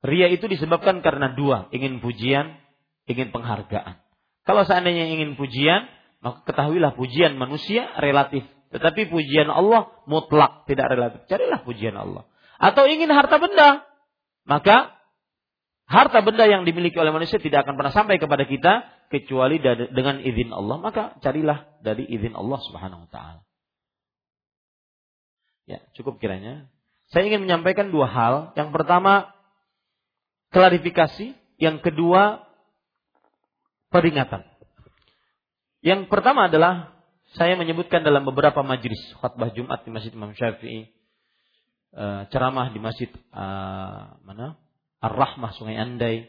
Ria 0.00 0.32
itu 0.32 0.48
disebabkan 0.48 1.04
karena 1.04 1.36
dua, 1.36 1.68
ingin 1.76 2.00
pujian, 2.00 2.56
ingin 3.04 3.28
penghargaan. 3.36 4.00
Kalau 4.48 4.64
seandainya 4.64 5.12
ingin 5.12 5.36
pujian, 5.36 5.92
maka 6.24 6.44
ketahuilah 6.48 6.96
pujian 6.96 7.36
manusia 7.36 7.84
relatif. 8.00 8.44
Tetapi 8.72 9.12
pujian 9.12 9.52
Allah 9.52 9.92
mutlak, 10.08 10.64
tidak 10.64 10.88
relatif. 10.88 11.20
Carilah 11.28 11.60
pujian 11.66 11.96
Allah. 11.98 12.24
Atau 12.56 12.88
ingin 12.88 13.12
harta 13.12 13.36
benda, 13.36 13.84
maka 14.48 14.96
harta 15.84 16.24
benda 16.24 16.48
yang 16.48 16.64
dimiliki 16.64 16.96
oleh 16.96 17.12
manusia 17.12 17.36
tidak 17.36 17.68
akan 17.68 17.76
pernah 17.76 17.92
sampai 17.92 18.16
kepada 18.16 18.44
kita 18.48 18.72
kecuali 19.12 19.60
dengan 19.90 20.22
izin 20.22 20.54
Allah. 20.54 20.76
Maka 20.80 21.02
carilah 21.20 21.76
dari 21.84 22.08
izin 22.08 22.32
Allah 22.32 22.58
Subhanahu 22.62 23.04
wa 23.04 23.10
taala. 23.10 23.40
Ya, 25.68 25.84
cukup 25.94 26.22
kiranya. 26.22 26.70
Saya 27.10 27.26
ingin 27.26 27.42
menyampaikan 27.42 27.90
dua 27.90 28.06
hal. 28.06 28.34
Yang 28.54 28.70
pertama, 28.70 29.34
klarifikasi, 30.50 31.34
yang 31.58 31.78
kedua 31.82 32.46
peringatan. 33.90 34.46
Yang 35.80 36.12
pertama 36.12 36.46
adalah 36.50 36.92
saya 37.38 37.54
menyebutkan 37.54 38.02
dalam 38.02 38.26
beberapa 38.26 38.60
majlis 38.60 38.98
khutbah 39.22 39.54
Jumat 39.54 39.86
di 39.86 39.90
Masjid 39.94 40.12
Imam 40.12 40.34
Syafi'i, 40.34 40.90
eh, 41.94 42.22
ceramah 42.28 42.74
di 42.74 42.78
Masjid 42.82 43.10
uh, 43.32 44.18
mana? 44.26 44.58
Ar-Rahmah 45.00 45.56
Sungai 45.56 45.80
Andai, 45.80 46.28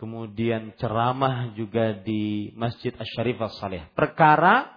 kemudian 0.00 0.72
ceramah 0.80 1.52
juga 1.52 1.92
di 1.92 2.54
Masjid 2.56 2.96
Asy-Syarif 2.96 3.44
As-Saleh. 3.44 3.92
Perkara 3.92 4.72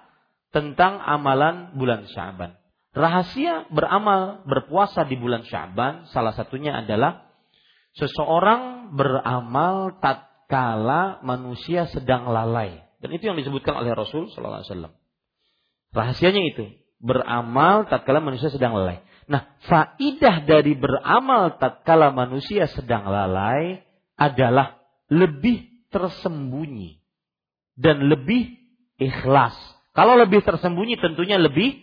tentang 0.51 0.99
amalan 0.99 1.77
bulan 1.79 2.03
Syaban. 2.11 2.57
Rahasia 2.91 3.69
beramal 3.69 4.43
berpuasa 4.43 5.05
di 5.05 5.15
bulan 5.15 5.45
Syaban 5.45 6.09
salah 6.11 6.33
satunya 6.33 6.81
adalah 6.81 7.26
seseorang 7.97 8.93
beramal 8.93 9.97
tatkala 9.99 11.19
manusia 11.25 11.89
sedang 11.89 12.29
lalai. 12.29 12.85
Dan 12.97 13.13
itu 13.13 13.29
yang 13.29 13.37
disebutkan 13.37 13.77
oleh 13.77 13.93
Rasul 13.93 14.29
sallallahu 14.31 14.61
alaihi 14.61 14.71
wasallam. 14.73 14.93
Rahasianya 15.93 16.43
itu, 16.53 16.65
beramal 17.01 17.85
tatkala 17.89 18.21
manusia 18.21 18.49
sedang 18.53 18.77
lalai. 18.77 19.01
Nah, 19.27 19.43
faidah 19.67 20.47
dari 20.47 20.73
beramal 20.73 21.59
tatkala 21.59 22.15
manusia 22.15 22.65
sedang 22.71 23.05
lalai 23.11 23.83
adalah 24.15 24.79
lebih 25.11 25.89
tersembunyi 25.91 27.03
dan 27.75 28.07
lebih 28.07 28.55
ikhlas. 28.97 29.53
Kalau 29.93 30.15
lebih 30.15 30.41
tersembunyi 30.45 30.97
tentunya 30.97 31.37
lebih 31.37 31.75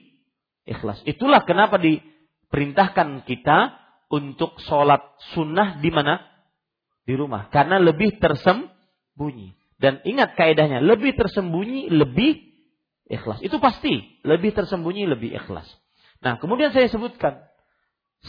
ikhlas. 0.66 1.04
Itulah 1.04 1.44
kenapa 1.44 1.76
diperintahkan 1.76 3.28
kita 3.28 3.83
untuk 4.08 4.60
sholat 4.64 5.00
sunnah 5.32 5.80
di 5.80 5.90
mana? 5.92 6.20
Di 7.04 7.14
rumah. 7.16 7.48
Karena 7.52 7.80
lebih 7.80 8.16
tersembunyi. 8.20 9.56
Dan 9.76 10.00
ingat 10.06 10.38
kaidahnya, 10.38 10.80
lebih 10.80 11.12
tersembunyi, 11.18 11.92
lebih 11.92 12.40
ikhlas. 13.10 13.42
Itu 13.44 13.60
pasti. 13.60 14.22
Lebih 14.24 14.56
tersembunyi, 14.56 15.04
lebih 15.04 15.36
ikhlas. 15.36 15.68
Nah, 16.24 16.40
kemudian 16.40 16.72
saya 16.72 16.88
sebutkan. 16.88 17.44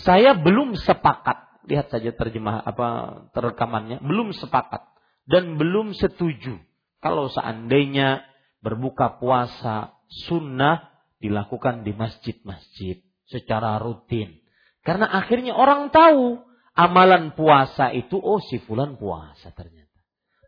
Saya 0.04 0.36
belum 0.36 0.76
sepakat. 0.76 1.66
Lihat 1.66 1.88
saja 1.90 2.12
terjemah 2.12 2.60
apa 2.62 2.88
terekamannya. 3.32 4.04
Belum 4.04 4.36
sepakat. 4.36 4.84
Dan 5.24 5.56
belum 5.56 5.96
setuju. 5.96 6.60
Kalau 7.00 7.32
seandainya 7.32 8.26
berbuka 8.60 9.22
puasa 9.22 9.96
sunnah 10.28 10.92
dilakukan 11.22 11.86
di 11.88 11.94
masjid-masjid 11.96 13.02
secara 13.26 13.82
rutin 13.82 14.45
karena 14.86 15.10
akhirnya 15.10 15.58
orang 15.58 15.90
tahu 15.90 16.46
amalan 16.78 17.34
puasa 17.34 17.90
itu 17.90 18.22
oh 18.22 18.38
si 18.38 18.62
fulan 18.62 19.02
puasa 19.02 19.50
ternyata. 19.58 19.98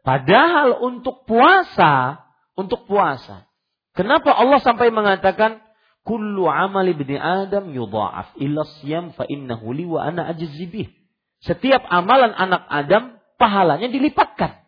Padahal 0.05 0.77
untuk 0.85 1.26
puasa, 1.26 2.22
untuk 2.53 2.85
puasa. 2.85 3.49
Kenapa 3.97 4.30
Allah 4.31 4.61
sampai 4.61 4.93
mengatakan 4.93 5.59
kullu 6.05 6.45
amali 6.47 6.93
ibni 6.93 7.18
Adam 7.18 7.73
yudha'af 7.73 8.38
illa 8.38 8.64
siyam 8.80 9.11
fa 9.18 9.26
innahu 9.26 9.73
li 9.73 9.89
wa 9.89 10.05
ana. 10.05 10.31
Setiap 11.41 11.81
amalan 11.89 12.31
anak 12.31 12.64
Adam 12.69 13.18
pahalanya 13.41 13.89
dilipatkan. 13.89 14.64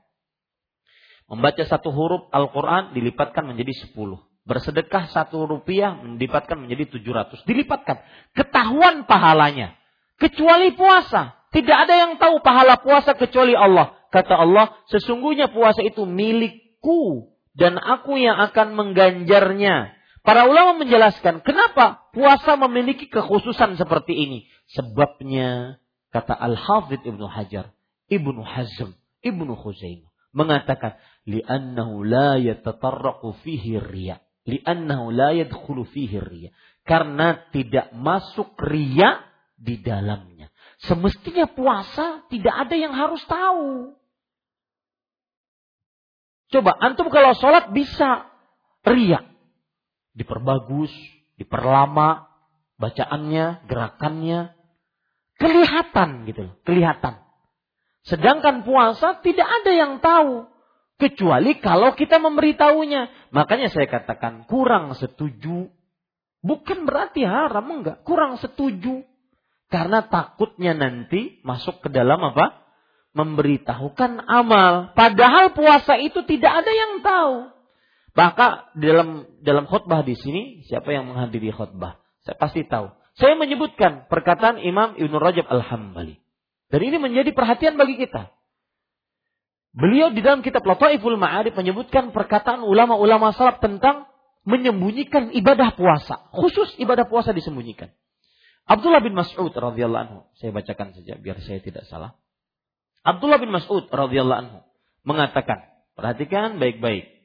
Membaca 1.30 1.62
satu 1.62 1.94
huruf 1.94 2.26
Al-Quran 2.34 2.98
dilipatkan 2.98 3.46
menjadi 3.46 3.86
sepuluh. 3.86 4.18
Bersedekah 4.50 5.14
satu 5.14 5.46
rupiah 5.46 5.94
dilipatkan 6.18 6.66
menjadi 6.66 6.98
tujuh 6.98 7.14
ratus. 7.14 7.46
Dilipatkan. 7.46 8.02
Ketahuan 8.34 9.06
pahalanya. 9.06 9.78
Kecuali 10.18 10.74
puasa. 10.74 11.38
Tidak 11.54 11.78
ada 11.78 11.94
yang 11.94 12.18
tahu 12.18 12.42
pahala 12.42 12.82
puasa 12.82 13.14
kecuali 13.14 13.54
Allah. 13.54 13.94
Kata 14.10 14.42
Allah, 14.42 14.74
sesungguhnya 14.90 15.54
puasa 15.54 15.86
itu 15.86 16.02
milikku. 16.10 17.30
Dan 17.54 17.78
aku 17.78 18.18
yang 18.18 18.42
akan 18.42 18.74
mengganjarnya. 18.74 19.94
Para 20.26 20.50
ulama 20.50 20.82
menjelaskan, 20.82 21.46
kenapa 21.46 22.10
puasa 22.10 22.58
memiliki 22.58 23.06
kekhususan 23.06 23.78
seperti 23.78 24.18
ini? 24.18 24.40
Sebabnya, 24.74 25.78
kata 26.10 26.34
Al-Hafidh 26.34 27.06
Ibnu 27.06 27.30
Hajar, 27.30 27.70
Ibnu 28.10 28.42
Hazm, 28.42 28.98
Ibnu 29.22 29.54
Khuzaimah 29.54 30.10
mengatakan 30.34 30.98
li'annahu 31.26 32.06
la 32.06 32.38
yatatarraqu 32.38 33.34
fihi 33.42 33.82
riya 33.82 34.22
li'annahu 34.50 35.14
la 35.14 35.38
yadkhulu 35.38 35.86
fihi 35.86 36.18
riya. 36.18 36.50
Karena 36.84 37.38
tidak 37.54 37.94
masuk 37.94 38.58
riya 38.58 39.22
di 39.54 39.78
dalamnya. 39.78 40.50
Semestinya 40.82 41.46
puasa 41.46 42.26
tidak 42.32 42.56
ada 42.56 42.76
yang 42.76 42.96
harus 42.96 43.22
tahu. 43.30 43.94
Coba 46.50 46.74
antum 46.82 47.14
kalau 47.14 47.38
sholat 47.38 47.70
bisa 47.70 48.26
riya. 48.88 49.22
Diperbagus 50.18 50.90
diperlama 51.38 52.26
bacaannya 52.82 53.70
gerakannya. 53.70 54.58
Kelihatan 55.40 56.28
gitu 56.28 56.52
loh 56.52 56.56
kelihatan. 56.68 57.22
Sedangkan 58.04 58.66
puasa 58.66 59.22
tidak 59.22 59.46
ada 59.46 59.72
yang 59.72 60.02
tahu. 60.02 60.50
Kecuali 61.00 61.56
kalau 61.64 61.96
kita 61.96 62.20
memberitahunya. 62.20 63.32
Makanya 63.32 63.72
saya 63.72 63.88
katakan 63.88 64.44
kurang 64.52 64.92
setuju. 65.00 65.72
Bukan 66.44 66.84
berarti 66.84 67.24
haram, 67.24 67.64
enggak. 67.72 68.04
Kurang 68.04 68.36
setuju. 68.36 69.08
Karena 69.72 70.04
takutnya 70.04 70.76
nanti 70.76 71.40
masuk 71.48 71.80
ke 71.80 71.90
dalam 71.94 72.20
apa? 72.20 72.68
Memberitahukan 73.16 74.28
amal. 74.28 74.92
Padahal 74.92 75.56
puasa 75.56 75.96
itu 75.96 76.20
tidak 76.28 76.68
ada 76.68 76.72
yang 76.76 77.00
tahu. 77.00 77.36
Maka 78.18 78.68
dalam 78.76 79.24
dalam 79.40 79.70
khutbah 79.72 80.04
di 80.04 80.20
sini 80.20 80.68
siapa 80.68 80.92
yang 80.92 81.08
menghadiri 81.08 81.56
khutbah? 81.56 81.96
Saya 82.28 82.36
pasti 82.36 82.68
tahu. 82.68 82.92
Saya 83.16 83.40
menyebutkan 83.40 84.12
perkataan 84.12 84.60
Imam 84.60 85.00
Ibnu 85.00 85.16
Rajab 85.16 85.48
Al-Hambali. 85.48 86.20
Dan 86.68 86.82
ini 86.84 86.98
menjadi 87.00 87.32
perhatian 87.32 87.80
bagi 87.80 87.96
kita. 87.96 88.32
Beliau 89.70 90.10
di 90.10 90.26
dalam 90.26 90.42
kitab 90.42 90.66
Lataiful 90.66 91.18
Ma'arif 91.20 91.54
menyebutkan 91.54 92.10
perkataan 92.10 92.66
ulama-ulama 92.66 93.30
salaf 93.38 93.62
tentang 93.62 94.10
menyembunyikan 94.42 95.30
ibadah 95.30 95.78
puasa. 95.78 96.26
Khusus 96.34 96.74
ibadah 96.82 97.06
puasa 97.06 97.30
disembunyikan. 97.38 97.94
Abdullah 98.66 99.02
bin 99.02 99.14
Mas'ud 99.14 99.54
radhiyallahu 99.54 100.04
anhu, 100.10 100.20
saya 100.38 100.54
bacakan 100.54 100.94
saja 100.94 101.18
biar 101.18 101.38
saya 101.42 101.62
tidak 101.62 101.86
salah. 101.90 102.18
Abdullah 103.06 103.38
bin 103.42 103.54
Mas'ud 103.54 103.90
radhiyallahu 103.90 104.40
anhu 104.46 104.60
mengatakan, 105.06 105.70
perhatikan 105.94 106.58
baik-baik. 106.58 107.20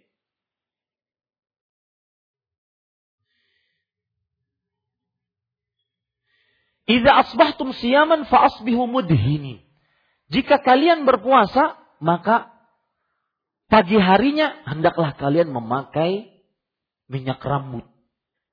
Idza 6.85 7.13
asbahtum 7.29 7.73
siyaman 7.73 8.29
fa 8.29 8.53
asbihu. 8.53 8.85
Jika 10.29 10.61
kalian 10.61 11.09
berpuasa, 11.09 11.84
maka 12.05 12.53
pagi 13.73 13.97
harinya 13.97 14.61
hendaklah 14.69 15.17
kalian 15.17 15.49
memakai 15.49 16.29
minyak 17.09 17.41
rambut. 17.41 17.89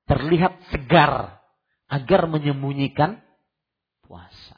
Terlihat 0.08 0.72
segar 0.72 1.44
agar 1.86 2.20
menyembunyikan 2.26 3.20
puasa. 4.02 4.56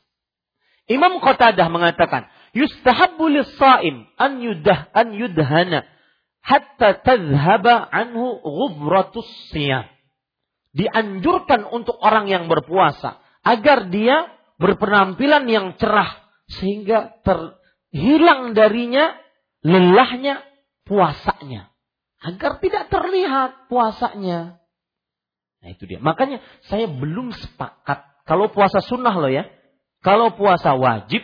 Imam 0.87 1.19
Qatadah 1.19 1.69
mengatakan, 1.69 2.31
yustahabbu 2.55 3.25
lis-shaim 3.29 4.07
an 4.15 4.41
yudah 4.41 4.89
an 4.95 5.13
yudhana 5.13 5.85
hatta 6.45 7.03
tadhhaba 7.03 7.89
anhu 7.91 8.39
ghubratus 8.41 9.27
siyam. 9.51 9.91
Dianjurkan 10.75 11.67
untuk 11.71 11.99
orang 12.03 12.31
yang 12.31 12.51
berpuasa 12.51 13.23
agar 13.47 13.91
dia 13.91 14.27
berpenampilan 14.59 15.47
yang 15.47 15.67
cerah 15.79 16.25
sehingga 16.51 17.21
terhilang 17.95 18.59
darinya 18.59 19.15
lelahnya 19.63 20.43
puasanya 20.83 21.71
agar 22.19 22.59
tidak 22.59 22.91
terlihat 22.91 23.71
puasanya. 23.71 24.59
Nah 25.63 25.69
itu 25.71 25.87
dia. 25.87 26.03
Makanya 26.03 26.43
saya 26.67 26.91
belum 26.91 27.31
sepakat 27.31 28.03
kalau 28.27 28.51
puasa 28.51 28.83
sunnah 28.83 29.15
loh 29.15 29.31
ya. 29.31 29.47
Kalau 30.03 30.35
puasa 30.35 30.75
wajib 30.77 31.23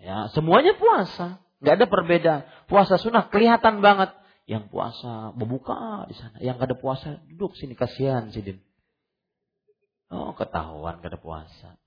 ya 0.00 0.32
semuanya 0.32 0.78
puasa, 0.78 1.42
nggak 1.58 1.74
ada 1.74 1.86
perbedaan. 1.90 2.42
Puasa 2.70 2.96
sunnah 2.96 3.26
kelihatan 3.26 3.82
banget. 3.82 4.14
Yang 4.46 4.70
puasa 4.70 5.34
berbuka 5.34 6.06
di 6.10 6.14
sana, 6.16 6.38
yang 6.42 6.58
gak 6.58 6.74
ada 6.74 6.78
puasa 6.80 7.22
duduk 7.30 7.54
sini 7.54 7.78
kasihan 7.78 8.34
sih 8.34 8.42
Oh, 10.10 10.34
ketahuan 10.34 10.98
kada 10.98 11.22
puasa. 11.22 11.78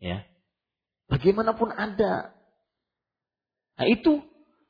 Ya. 0.00 0.24
Bagaimanapun 1.12 1.68
ada. 1.76 2.32
Nah, 3.82 3.90
itu 3.90 4.22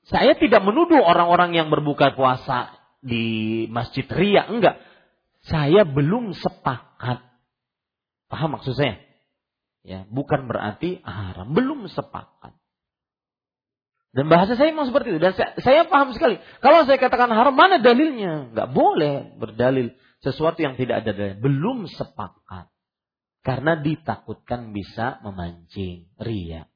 saya 0.09 0.33
tidak 0.41 0.65
menuduh 0.65 1.05
orang-orang 1.05 1.53
yang 1.53 1.69
berbuka 1.69 2.17
puasa 2.17 2.73
di 3.05 3.69
Masjid 3.69 4.09
Ria, 4.09 4.49
enggak. 4.49 4.81
Saya 5.45 5.85
belum 5.85 6.33
sepakat. 6.33 7.21
Paham 8.33 8.57
maksud 8.57 8.73
saya? 8.73 8.97
Ya, 9.85 10.09
bukan 10.09 10.49
berarti 10.49 11.05
haram, 11.05 11.53
belum 11.53 11.93
sepakat. 11.93 12.57
Dan 14.17 14.33
bahasa 14.33 14.57
saya 14.57 14.73
memang 14.73 14.89
seperti 14.89 15.13
itu. 15.13 15.21
Dan 15.21 15.37
saya, 15.37 15.61
saya 15.61 15.81
paham 15.85 16.17
sekali. 16.17 16.41
Kalau 16.65 16.89
saya 16.89 16.97
katakan 16.97 17.29
haram, 17.29 17.53
mana 17.53 17.77
dalilnya? 17.77 18.49
Enggak 18.49 18.73
boleh 18.73 19.37
berdalil 19.37 19.93
sesuatu 20.25 20.57
yang 20.57 20.81
tidak 20.81 21.05
ada 21.05 21.13
dalil. 21.13 21.37
Belum 21.37 21.85
sepakat. 21.85 22.73
Karena 23.45 23.77
ditakutkan 23.77 24.73
bisa 24.73 25.21
memancing 25.21 26.09
ria. 26.17 26.72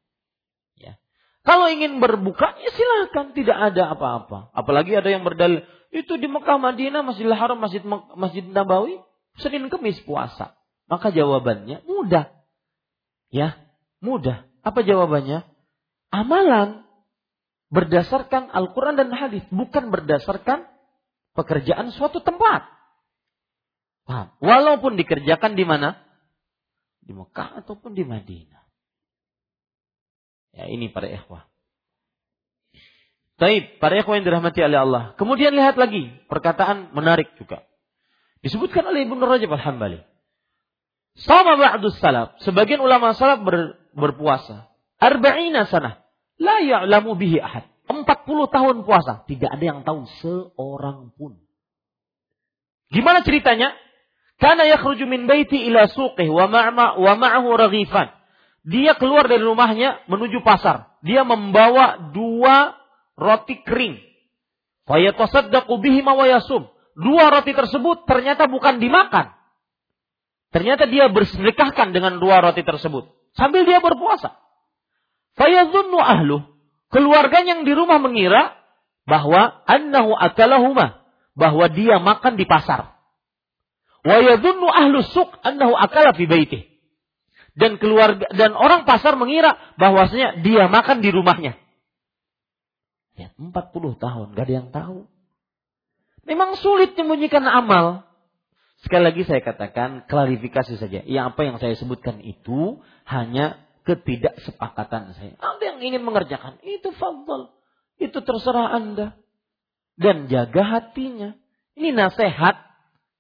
Kalau 1.47 1.71
ingin 1.71 2.03
berbuka, 2.03 2.59
ya 2.59 2.71
silakan. 2.75 3.31
Tidak 3.31 3.55
ada 3.55 3.95
apa-apa. 3.95 4.51
Apalagi 4.51 4.99
ada 4.99 5.07
yang 5.07 5.23
berdalil. 5.23 5.63
Itu 5.95 6.19
di 6.19 6.27
Mekah, 6.27 6.59
Madinah, 6.59 7.07
Masjidil 7.07 7.39
Haram, 7.39 7.63
Masjid, 7.63 7.83
Masjid 8.19 8.43
Nabawi. 8.43 8.99
Senin 9.39 9.71
Kemis 9.71 10.03
puasa. 10.03 10.59
Maka 10.91 11.15
jawabannya 11.15 11.87
mudah. 11.87 12.35
Ya, 13.31 13.59
mudah. 14.03 14.49
Apa 14.67 14.83
jawabannya? 14.83 15.47
Amalan 16.11 16.87
berdasarkan 17.71 18.51
Al-Quran 18.51 18.99
dan 18.99 19.11
hadis, 19.15 19.43
bukan 19.51 19.91
berdasarkan 19.91 20.67
pekerjaan 21.35 21.91
suatu 21.95 22.23
tempat. 22.23 22.67
Paham? 24.07 24.35
Walaupun 24.39 24.95
dikerjakan 24.95 25.59
di 25.59 25.67
mana? 25.67 25.99
Di 27.03 27.15
Mekah 27.15 27.63
ataupun 27.63 27.95
di 27.95 28.07
Madinah. 28.07 28.66
Ya 30.57 30.73
ini 30.73 30.89
para 30.89 31.07
ikhwah. 31.13 31.45
Taib, 33.37 33.77
para 33.77 34.01
ikhwah 34.01 34.17
yang 34.17 34.25
dirahmati 34.25 34.65
oleh 34.65 34.81
Allah. 34.81 35.03
Kemudian 35.21 35.53
lihat 35.53 35.77
lagi 35.77 36.09
perkataan 36.33 36.97
menarik 36.97 37.37
juga. 37.37 37.61
Disebutkan 38.41 38.89
oleh 38.89 39.05
Ibnu 39.05 39.21
Rajab 39.21 39.53
Al-Hambali. 39.53 40.01
Sama 41.21 41.61
ba'du 41.61 41.93
salaf. 41.93 42.41
Sebagian 42.41 42.81
ulama 42.81 43.13
salaf 43.13 43.45
ber, 43.45 43.77
berpuasa. 43.93 44.73
Arba'ina 44.97 45.69
sana. 45.69 46.01
La 46.41 46.65
ya'lamu 46.65 47.13
bihi 47.21 47.37
ahad. 47.37 47.69
40 47.93 48.09
tahun 48.49 48.77
puasa. 48.89 49.29
Tidak 49.29 49.53
ada 49.53 49.65
yang 49.65 49.85
tahu 49.85 50.09
seorang 50.25 51.13
pun. 51.17 51.37
Gimana 52.89 53.21
ceritanya? 53.21 53.77
Karena 54.41 54.65
yakhruju 54.69 55.05
min 55.05 55.29
baiti 55.29 55.69
ila 55.69 55.89
suqih 55.89 56.29
wa 56.29 56.49
ma'ahu 56.49 57.49
raghifan. 57.53 58.16
Dia 58.67 58.99
keluar 58.99 59.31
dari 59.31 59.47
rumahnya 59.47 60.03
menuju 60.11 60.43
pasar. 60.43 60.99
Dia 61.07 61.23
membawa 61.23 62.11
dua 62.11 62.75
roti 63.15 63.63
kering. 63.63 64.03
Dua 66.97 67.25
roti 67.31 67.53
tersebut 67.55 67.97
ternyata 68.11 68.51
bukan 68.51 68.83
dimakan. 68.83 69.31
Ternyata 70.51 70.91
dia 70.91 71.07
bersedekahkan 71.11 71.95
dengan 71.95 72.19
dua 72.19 72.43
roti 72.43 72.67
tersebut 72.67 73.07
sambil 73.39 73.63
dia 73.63 73.79
berpuasa. 73.79 74.35
Fayadhunnu 75.39 76.01
ahlu. 76.01 76.43
Keluarga 76.91 77.45
yang 77.45 77.63
di 77.63 77.77
rumah 77.77 78.01
mengira 78.01 78.57
bahwa 79.07 79.63
annahu 79.69 80.17
akalahuma, 80.17 81.07
bahwa 81.37 81.67
dia 81.71 82.01
makan 82.01 82.35
di 82.41 82.49
pasar. 82.49 82.97
Wa 84.03 84.23
ahlu 84.23 84.99
suq 85.03 85.31
annahu 85.45 85.77
akala 85.77 86.15
fi 86.17 86.25
baitih. 86.27 86.66
Dan 87.57 87.81
keluarga 87.81 88.29
dan 88.37 88.53
orang 88.53 88.85
pasar 88.85 89.17
mengira 89.17 89.57
bahwasanya 89.81 90.45
dia 90.45 90.69
makan 90.69 91.01
di 91.01 91.09
rumahnya. 91.09 91.57
Ya, 93.17 93.33
40 93.41 93.97
tahun, 93.97 94.37
gak 94.37 94.45
ada 94.45 94.55
yang 94.61 94.69
tahu. 94.69 95.09
Memang 96.29 96.61
sulit 96.61 96.93
menyembunyikan 96.93 97.49
amal. 97.49 98.05
Sekali 98.85 99.09
lagi 99.09 99.25
saya 99.25 99.41
katakan 99.41 100.05
klarifikasi 100.05 100.77
saja. 100.77 101.01
Yang 101.01 101.25
apa 101.33 101.41
yang 101.49 101.57
saya 101.57 101.73
sebutkan 101.81 102.21
itu 102.21 102.85
hanya 103.09 103.57
ketidaksepakatan 103.89 105.17
saya. 105.17 105.33
Ada 105.41 105.63
yang 105.65 105.79
ingin 105.81 106.03
mengerjakan, 106.05 106.61
itu 106.61 106.93
fadl. 106.93 107.57
Itu 107.97 108.21
terserah 108.21 108.77
Anda. 108.77 109.17
Dan 109.97 110.29
jaga 110.29 110.61
hatinya. 110.61 111.33
Ini 111.73 111.97
nasihat. 111.97 112.61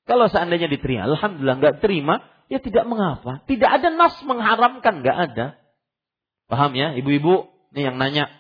Kalau 0.04 0.28
seandainya 0.28 0.68
diterima, 0.68 1.08
Alhamdulillah 1.08 1.56
nggak 1.58 1.78
terima, 1.82 2.22
ya 2.46 2.58
tidak 2.62 2.84
mengapa. 2.86 3.42
Tidak 3.46 3.66
ada 3.66 3.88
nas 3.90 4.16
mengharamkan, 4.22 5.02
nggak 5.02 5.18
ada. 5.30 5.46
Paham 6.46 6.72
ya, 6.78 6.94
ibu-ibu? 6.94 7.50
Ini 7.74 7.90
yang 7.92 7.96
nanya. 7.98 8.30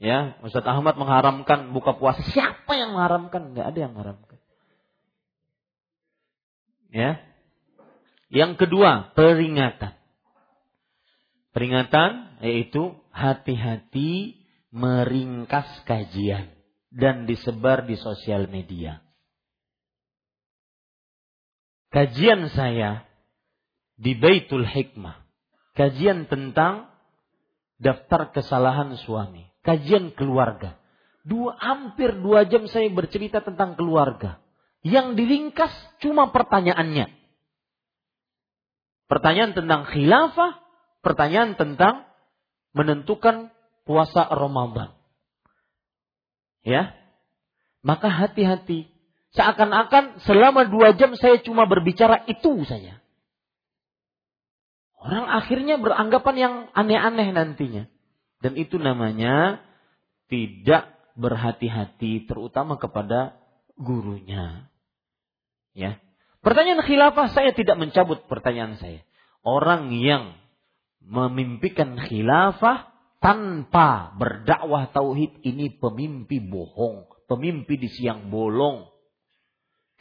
Ya, 0.00 0.34
Ustaz 0.42 0.66
Ahmad 0.66 0.98
mengharamkan 0.98 1.70
buka 1.70 1.94
puasa. 1.94 2.24
Siapa 2.32 2.74
yang 2.74 2.96
mengharamkan? 2.96 3.54
Enggak 3.54 3.70
ada 3.70 3.78
yang 3.78 3.92
mengharamkan. 3.94 4.38
Ya. 6.90 7.22
Yang 8.32 8.66
kedua, 8.66 9.12
peringatan. 9.14 9.94
Peringatan 11.52 12.40
yaitu 12.40 12.96
hati-hati 13.12 14.40
meringkas 14.72 15.68
kajian 15.84 16.48
dan 16.88 17.28
disebar 17.28 17.84
di 17.84 18.00
sosial 18.00 18.48
media. 18.48 19.01
Kajian 21.92 22.48
saya 22.56 23.04
di 24.00 24.16
Baitul 24.16 24.64
Hikmah. 24.64 25.20
Kajian 25.76 26.24
tentang 26.28 26.88
daftar 27.76 28.32
kesalahan 28.32 28.96
suami 28.96 29.52
kajian 29.62 30.12
keluarga. 30.12 30.76
Dua, 31.22 31.54
hampir 31.54 32.18
dua 32.18 32.44
jam 32.50 32.66
saya 32.66 32.90
bercerita 32.90 33.40
tentang 33.40 33.78
keluarga. 33.78 34.42
Yang 34.82 35.14
diringkas 35.22 35.70
cuma 36.02 36.34
pertanyaannya. 36.34 37.06
Pertanyaan 39.06 39.54
tentang 39.54 39.86
khilafah, 39.86 40.58
pertanyaan 41.06 41.54
tentang 41.54 42.10
menentukan 42.74 43.54
puasa 43.86 44.26
Ramadan. 44.26 44.90
Ya, 46.66 46.94
maka 47.86 48.10
hati-hati. 48.10 48.90
Seakan-akan 49.32 50.20
selama 50.28 50.68
dua 50.68 50.92
jam 50.92 51.16
saya 51.16 51.40
cuma 51.40 51.64
berbicara 51.64 52.28
itu 52.28 52.68
saja. 52.68 53.00
Orang 55.02 55.26
akhirnya 55.26 55.80
beranggapan 55.80 56.36
yang 56.36 56.54
aneh-aneh 56.76 57.32
nantinya. 57.32 57.88
Dan 58.44 58.54
itu 58.60 58.76
namanya 58.76 59.64
tidak 60.30 60.92
berhati-hati 61.16 62.28
terutama 62.28 62.76
kepada 62.76 63.40
gurunya. 63.80 64.68
Ya. 65.72 65.98
Pertanyaan 66.44 66.84
khilafah 66.84 67.32
saya 67.32 67.56
tidak 67.56 67.80
mencabut 67.80 68.28
pertanyaan 68.28 68.76
saya. 68.76 69.00
Orang 69.42 69.90
yang 69.96 70.36
memimpikan 71.02 71.98
khilafah 71.98 72.92
tanpa 73.18 74.12
berdakwah 74.18 74.90
tauhid 74.90 75.40
ini 75.42 75.72
pemimpi 75.78 76.38
bohong, 76.42 77.08
pemimpi 77.26 77.80
di 77.80 77.88
siang 77.90 78.28
bolong. 78.28 78.91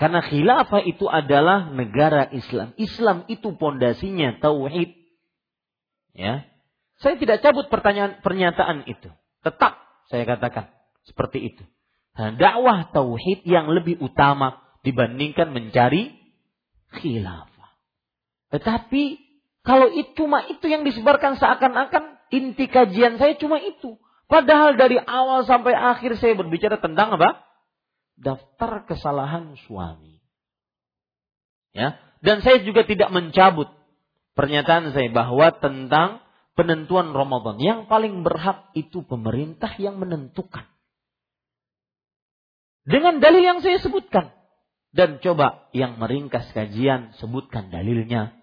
Karena 0.02 0.26
khilafah 0.26 0.82
itu 0.82 1.06
adalah 1.06 1.70
negara 1.70 2.26
Islam. 2.34 2.74
Islam 2.82 3.30
itu 3.30 3.54
pondasinya 3.54 4.42
tauhid. 4.42 4.98
Ya. 6.18 6.50
Saya 6.98 7.22
tidak 7.22 7.46
cabut 7.46 7.70
pertanyaan 7.70 8.18
pernyataan 8.26 8.90
itu. 8.90 9.14
Tetap 9.46 9.78
saya 10.10 10.26
katakan 10.26 10.74
seperti 11.06 11.54
itu. 11.54 11.62
Nah, 12.18 12.34
dakwah 12.34 12.90
tauhid 12.90 13.46
yang 13.46 13.70
lebih 13.70 14.02
utama 14.02 14.58
dibandingkan 14.82 15.54
mencari 15.54 16.18
khilafah. 16.98 17.70
Tetapi 18.58 19.04
kalau 19.62 19.86
itu 19.94 20.18
cuma 20.18 20.50
itu 20.50 20.66
yang 20.66 20.82
disebarkan 20.82 21.38
seakan-akan 21.38 22.18
inti 22.34 22.66
kajian 22.66 23.22
saya 23.22 23.38
cuma 23.38 23.62
itu. 23.62 24.02
Padahal 24.26 24.82
dari 24.82 24.98
awal 24.98 25.46
sampai 25.46 25.78
akhir 25.78 26.18
saya 26.18 26.34
berbicara 26.34 26.82
tentang 26.82 27.22
apa? 27.22 27.51
Daftar 28.22 28.86
kesalahan 28.86 29.58
suami. 29.66 30.22
Ya, 31.74 31.98
dan 32.22 32.46
saya 32.46 32.62
juga 32.62 32.86
tidak 32.86 33.10
mencabut 33.10 33.72
pernyataan 34.38 34.94
saya 34.94 35.10
bahwa 35.10 35.50
tentang 35.58 36.22
penentuan 36.54 37.16
Ramadan. 37.16 37.58
Yang 37.58 37.90
paling 37.90 38.22
berhak 38.22 38.70
itu 38.78 39.02
pemerintah 39.02 39.74
yang 39.82 39.98
menentukan. 39.98 40.70
Dengan 42.86 43.22
dalil 43.22 43.42
yang 43.42 43.60
saya 43.66 43.82
sebutkan. 43.82 44.34
Dan 44.92 45.24
coba 45.24 45.72
yang 45.72 45.98
meringkas 45.98 46.52
kajian 46.52 47.16
sebutkan 47.16 47.72
dalilnya. 47.72 48.36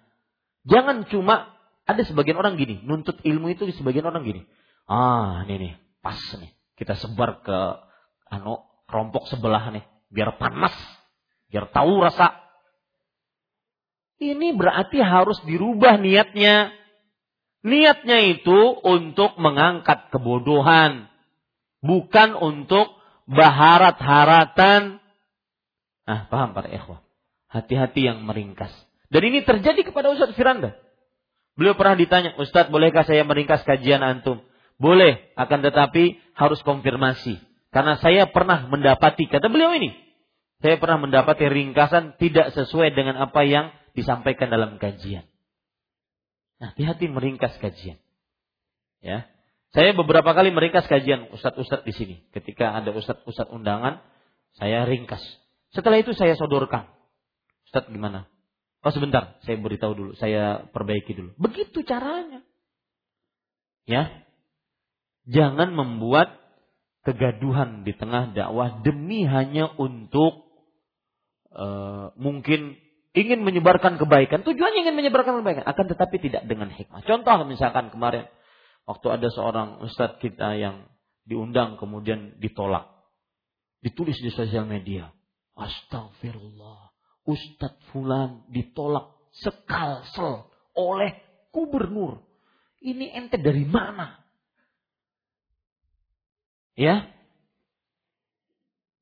Jangan 0.65 1.05
cuma 1.13 1.53
ada 1.85 2.03
sebagian 2.05 2.41
orang 2.41 2.57
gini, 2.57 2.81
nuntut 2.85 3.21
ilmu 3.21 3.53
itu 3.53 3.69
di 3.69 3.77
sebagian 3.77 4.09
orang 4.09 4.25
gini. 4.25 4.49
Ah, 4.89 5.45
ini 5.45 5.57
nih, 5.61 5.73
pas 6.01 6.17
nih. 6.41 6.53
Kita 6.77 6.97
sebar 6.97 7.45
ke 7.45 7.59
anu 8.33 8.65
kelompok 8.89 9.29
sebelah 9.29 9.69
nih, 9.71 9.85
biar 10.09 10.41
panas, 10.41 10.75
biar 11.53 11.69
tahu 11.71 12.01
rasa. 12.01 12.41
Ini 14.19 14.57
berarti 14.59 14.99
harus 14.99 15.39
dirubah 15.47 16.01
niatnya. 16.01 16.75
Niatnya 17.63 18.19
itu 18.35 18.59
untuk 18.83 19.39
mengangkat 19.39 20.11
kebodohan. 20.11 21.07
Bukan 21.79 22.35
untuk 22.35 22.99
baharat-haratan. 23.31 24.99
Nah, 26.09 26.21
paham 26.27 26.51
para 26.57 26.67
ikhwah. 26.67 27.05
Hati-hati 27.47 28.11
yang 28.11 28.27
meringkas. 28.27 28.75
Dan 29.09 29.23
ini 29.31 29.47
terjadi 29.47 29.87
kepada 29.87 30.11
Ustaz 30.11 30.35
Firanda. 30.35 30.75
Beliau 31.55 31.79
pernah 31.79 31.95
ditanya, 31.95 32.35
Ustaz 32.39 32.71
bolehkah 32.71 33.07
saya 33.07 33.23
meringkas 33.23 33.63
kajian 33.63 34.03
antum? 34.03 34.43
Boleh, 34.79 35.35
akan 35.35 35.59
tetapi 35.63 36.19
harus 36.39 36.63
konfirmasi. 36.63 37.48
Karena 37.79 37.95
saya 38.03 38.27
pernah 38.27 38.67
mendapati, 38.67 39.31
kata 39.31 39.47
beliau 39.47 39.71
ini, 39.71 39.95
saya 40.59 40.83
pernah 40.83 40.99
mendapati 40.99 41.47
ringkasan 41.47 42.19
tidak 42.19 42.51
sesuai 42.51 42.91
dengan 42.91 43.15
apa 43.23 43.47
yang 43.47 43.71
disampaikan 43.95 44.51
dalam 44.51 44.83
kajian. 44.83 45.23
Nah, 46.59 46.75
hati-hati 46.75 47.07
meringkas 47.07 47.55
kajian. 47.63 48.03
Ya. 48.99 49.31
Saya 49.71 49.95
beberapa 49.95 50.27
kali 50.27 50.51
meringkas 50.51 50.91
kajian 50.91 51.31
ustadz-ustadz 51.31 51.87
di 51.87 51.95
sini. 51.95 52.17
Ketika 52.35 52.75
ada 52.75 52.91
ustadz-ustadz 52.91 53.55
undangan, 53.55 54.03
saya 54.59 54.83
ringkas. 54.83 55.23
Setelah 55.71 56.03
itu 56.03 56.19
saya 56.19 56.35
sodorkan. 56.35 56.91
Ustadz 57.71 57.95
gimana? 57.95 58.27
Oh 58.83 58.91
sebentar, 58.91 59.39
saya 59.47 59.55
beritahu 59.55 59.95
dulu, 59.95 60.13
saya 60.19 60.67
perbaiki 60.75 61.15
dulu. 61.15 61.31
Begitu 61.39 61.87
caranya. 61.87 62.43
Ya. 63.87 64.27
Jangan 65.31 65.79
membuat 65.79 66.48
kegaduhan 67.09 67.89
di 67.89 67.97
tengah 67.97 68.37
dakwah 68.37 68.85
demi 68.85 69.25
hanya 69.25 69.73
untuk 69.81 70.45
uh, 71.57 72.13
mungkin 72.21 72.77
ingin 73.17 73.41
menyebarkan 73.41 73.97
kebaikan, 73.97 74.45
tujuannya 74.45 74.85
ingin 74.85 74.97
menyebarkan 74.97 75.41
kebaikan, 75.41 75.65
akan 75.65 75.85
tetapi 75.89 76.17
tidak 76.21 76.45
dengan 76.45 76.69
hikmah. 76.69 77.01
Contoh 77.09 77.49
misalkan 77.49 77.89
kemarin 77.89 78.29
waktu 78.85 79.07
ada 79.09 79.29
seorang 79.33 79.81
ustadz 79.89 80.21
kita 80.21 80.61
yang 80.61 80.85
diundang 81.25 81.81
kemudian 81.81 82.37
ditolak. 82.37 82.93
Ditulis 83.81 84.21
di 84.21 84.29
sosial 84.29 84.69
media. 84.69 85.09
Astagfirullah. 85.57 86.93
Ustadz 87.25 87.89
Fulan 87.93 88.49
ditolak 88.53 89.17
sekalsel 89.33 90.49
oleh 90.77 91.13
gubernur. 91.53 92.25
Ini 92.85 93.17
ente 93.17 93.41
dari 93.41 93.65
mana? 93.65 94.28
Ya, 96.79 97.11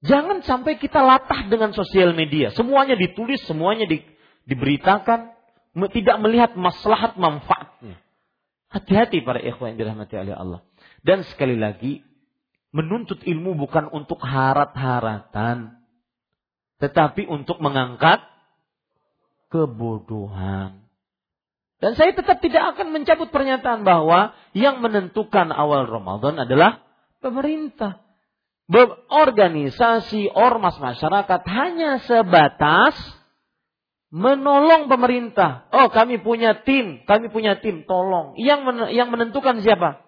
Jangan 0.07 0.45
sampai 0.47 0.79
kita 0.79 1.03
latah 1.03 1.51
dengan 1.51 1.75
sosial 1.75 2.15
media. 2.15 2.55
Semuanya 2.55 2.95
ditulis, 2.95 3.43
semuanya 3.49 3.91
di, 3.91 4.05
diberitakan, 4.47 5.35
tidak 5.91 6.17
melihat 6.23 6.51
maslahat 6.55 7.19
manfaatnya. 7.19 7.99
Hati-hati 8.71 9.25
para 9.27 9.43
ikhwan 9.43 9.75
yang 9.75 9.79
dirahmati 9.83 10.15
oleh 10.15 10.35
Allah. 10.37 10.61
Dan 11.03 11.27
sekali 11.27 11.59
lagi, 11.59 12.07
menuntut 12.71 13.25
ilmu 13.27 13.59
bukan 13.59 13.91
untuk 13.91 14.23
harat-haratan. 14.23 15.81
Tetapi 16.79 17.27
untuk 17.27 17.59
mengangkat 17.59 18.23
kebodohan. 19.51 20.87
Dan 21.81 21.93
saya 21.99 22.15
tetap 22.15 22.39
tidak 22.41 22.77
akan 22.77 22.95
mencabut 22.95 23.33
pernyataan 23.33 23.83
bahwa 23.85 24.37
yang 24.55 24.81
menentukan 24.81 25.51
awal 25.51 25.89
Ramadan 25.89 26.41
adalah 26.41 26.86
pemerintah 27.27 28.07
organisasi 29.07 30.27
ormas 30.35 30.75
masyarakat 30.83 31.41
hanya 31.47 32.03
sebatas 32.03 32.99
menolong 34.11 34.91
pemerintah. 34.91 35.71
Oh, 35.71 35.87
kami 35.91 36.19
punya 36.19 36.63
tim, 36.67 37.07
kami 37.07 37.31
punya 37.31 37.63
tim, 37.63 37.87
tolong. 37.87 38.35
Yang 38.35 38.61
men 38.67 38.77
yang 38.91 39.09
menentukan 39.15 39.63
siapa? 39.63 40.03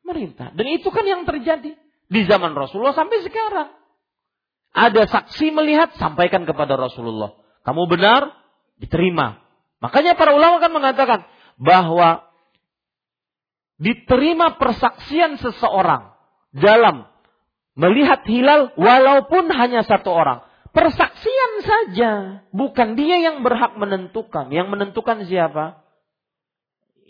Pemerintah. 0.00 0.56
Dan 0.56 0.66
itu 0.72 0.88
kan 0.88 1.04
yang 1.04 1.28
terjadi. 1.28 1.76
di 2.12 2.28
zaman 2.28 2.52
Rasulullah 2.52 2.92
sampai 2.92 3.24
sekarang. 3.24 3.72
Ada 4.76 5.08
saksi 5.08 5.48
melihat, 5.48 5.96
sampaikan 5.96 6.44
kepada 6.44 6.76
Rasulullah. 6.76 7.32
Kamu 7.64 7.88
benar, 7.88 8.36
diterima. 8.76 9.40
Makanya 9.80 10.12
para 10.12 10.36
ulama 10.36 10.60
kan 10.60 10.76
mengatakan 10.76 11.24
bahwa 11.56 12.28
diterima 13.80 14.60
persaksian 14.60 15.40
seseorang 15.40 16.11
dalam 16.52 17.08
melihat 17.72 18.22
hilal 18.28 18.76
walaupun 18.76 19.48
hanya 19.52 19.82
satu 19.84 20.12
orang. 20.12 20.44
Persaksian 20.72 21.52
saja, 21.60 22.12
bukan 22.48 22.96
dia 22.96 23.20
yang 23.20 23.44
berhak 23.44 23.76
menentukan. 23.76 24.48
Yang 24.48 24.68
menentukan 24.72 25.28
siapa? 25.28 25.84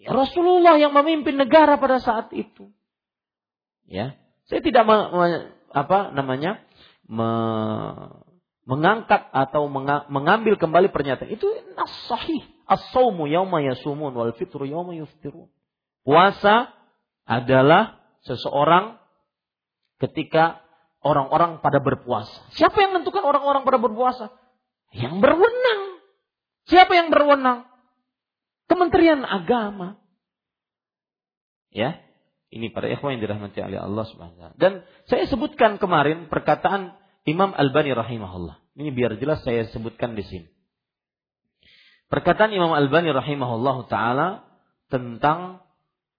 Rasulullah 0.02 0.82
yang 0.82 0.90
memimpin 0.90 1.38
negara 1.38 1.78
pada 1.78 2.02
saat 2.02 2.34
itu. 2.34 2.74
Ya, 3.86 4.18
saya 4.50 4.58
tidak 4.66 4.82
me, 4.82 4.96
me, 5.14 5.26
apa 5.70 6.10
namanya 6.10 6.58
me, 7.06 7.30
mengangkat 8.66 9.30
atau 9.30 9.70
mengambil 10.10 10.58
kembali 10.58 10.90
pernyataan 10.90 11.30
itu 11.30 11.46
sahih. 12.10 12.42
As-saumu 12.66 13.30
yauma 13.30 13.62
yasumun 13.62 14.14
wal 14.14 14.34
fitru 14.34 14.66
yauma 14.66 14.94
yuftirun. 14.94 15.50
Puasa 16.02 16.74
adalah 17.26 18.02
seseorang 18.26 19.01
ketika 20.02 20.58
orang-orang 21.06 21.62
pada 21.62 21.78
berpuasa. 21.78 22.50
Siapa 22.58 22.74
yang 22.82 22.98
menentukan 22.98 23.22
orang-orang 23.22 23.62
pada 23.62 23.78
berpuasa? 23.78 24.26
Yang 24.90 25.22
berwenang. 25.22 25.82
Siapa 26.66 26.92
yang 26.94 27.08
berwenang? 27.14 27.70
Kementerian 28.66 29.22
Agama. 29.22 30.02
Ya, 31.72 32.04
ini 32.52 32.68
para 32.68 32.84
ikhwan 32.92 33.16
yang 33.16 33.24
dirahmati 33.24 33.64
oleh 33.64 33.80
Allah 33.80 34.04
Subhanahu 34.12 34.36
wa 34.36 34.52
Dan 34.60 34.84
saya 35.08 35.24
sebutkan 35.24 35.80
kemarin 35.80 36.28
perkataan 36.28 36.92
Imam 37.24 37.56
Al-Bani 37.56 37.96
rahimahullah. 37.96 38.60
Ini 38.76 38.92
biar 38.92 39.16
jelas 39.16 39.40
saya 39.40 39.64
sebutkan 39.72 40.12
di 40.12 40.24
sini. 40.26 40.48
Perkataan 42.12 42.52
Imam 42.52 42.76
Al-Bani 42.76 43.08
rahimahullah 43.08 43.76
taala 43.88 44.28
tentang 44.92 45.64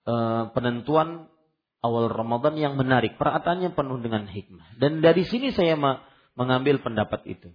uh, 0.10 0.50
penentuan 0.58 1.30
awal 1.84 2.08
Ramadan 2.08 2.56
yang 2.56 2.74
menarik. 2.80 3.20
Perkataannya 3.20 3.76
penuh 3.76 4.00
dengan 4.00 4.24
hikmah. 4.24 4.80
Dan 4.80 5.03
dari 5.03 5.28
sini 5.28 5.52
saya 5.52 5.76
mengambil 6.40 6.80
pendapat 6.80 7.28
itu. 7.28 7.52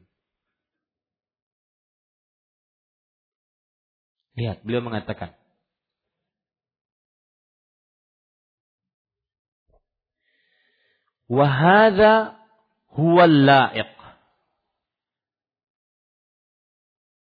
Lihat, 4.38 4.62
beliau 4.62 4.84
mengatakan, 4.84 5.34
Wahada 11.28 12.40
huwa 12.94 13.28
la'iq. 13.28 13.96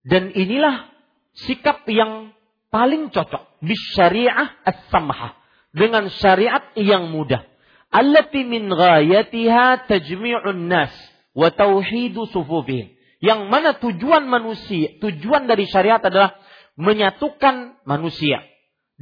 Dan 0.06 0.32
inilah 0.38 0.94
sikap 1.34 1.86
yang 1.90 2.36
paling 2.70 3.10
cocok 3.10 3.58
bisyariah 3.64 4.54
as-samhah 4.64 5.37
dengan 5.76 6.08
syariat 6.12 6.64
yang 6.78 7.12
mudah. 7.12 7.44
Allati 7.88 8.44
min 8.44 8.68
ghayatiha 8.68 9.88
tajmi'un 9.88 10.68
nas 10.68 10.92
wa 11.32 11.48
tauhidu 11.52 12.28
sufufihim. 12.30 12.92
Yang 13.18 13.42
mana 13.50 13.74
tujuan 13.82 14.30
manusia 14.30 14.94
tujuan 15.02 15.50
dari 15.50 15.66
syariat 15.66 15.98
adalah 15.98 16.38
menyatukan 16.78 17.82
manusia 17.88 18.46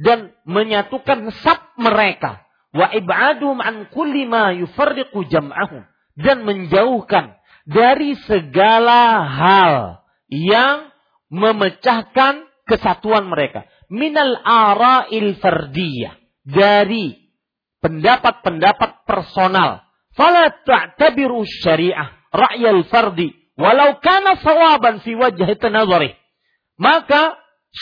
dan 0.00 0.32
menyatukan 0.48 1.34
sab 1.44 1.76
mereka. 1.76 2.46
Wa 2.72 2.92
ib'aduhum 2.92 3.60
an 3.60 3.88
kulli 3.92 4.24
ma 4.24 4.52
yufarriqu 4.56 5.28
jam'ahum. 5.28 5.84
Dan 6.16 6.48
menjauhkan 6.48 7.36
dari 7.68 8.16
segala 8.24 9.20
hal 9.28 9.74
yang 10.32 10.88
memecahkan 11.28 12.48
kesatuan 12.64 13.28
mereka. 13.28 13.68
Minal 13.92 14.40
ara'il 14.40 15.36
fardiyah 15.36 16.25
dari 16.46 17.18
pendapat-pendapat 17.82 19.02
personal 19.02 19.82
fala 20.14 20.48
ta'tabiru 20.54 21.42
syariah 21.42 22.14
ra'yal 22.30 22.86
fardi 22.86 23.34
walau 23.58 23.98
kana 23.98 24.38
sawaban 24.38 25.02
fi 25.02 25.18
wajhi 25.18 25.58
tanazuri 25.58 26.14
maka 26.78 27.36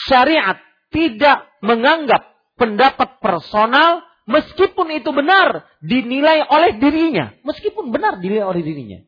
syariat 0.09 0.59
tidak 0.89 1.47
menganggap 1.59 2.31
pendapat 2.55 3.19
personal 3.19 4.03
meskipun 4.25 4.87
itu 4.95 5.11
benar 5.11 5.67
dinilai 5.83 6.47
oleh 6.47 6.79
dirinya, 6.79 7.35
meskipun 7.43 7.91
benar 7.91 8.19
dinilai 8.19 8.47
oleh 8.47 8.63
dirinya. 8.63 8.99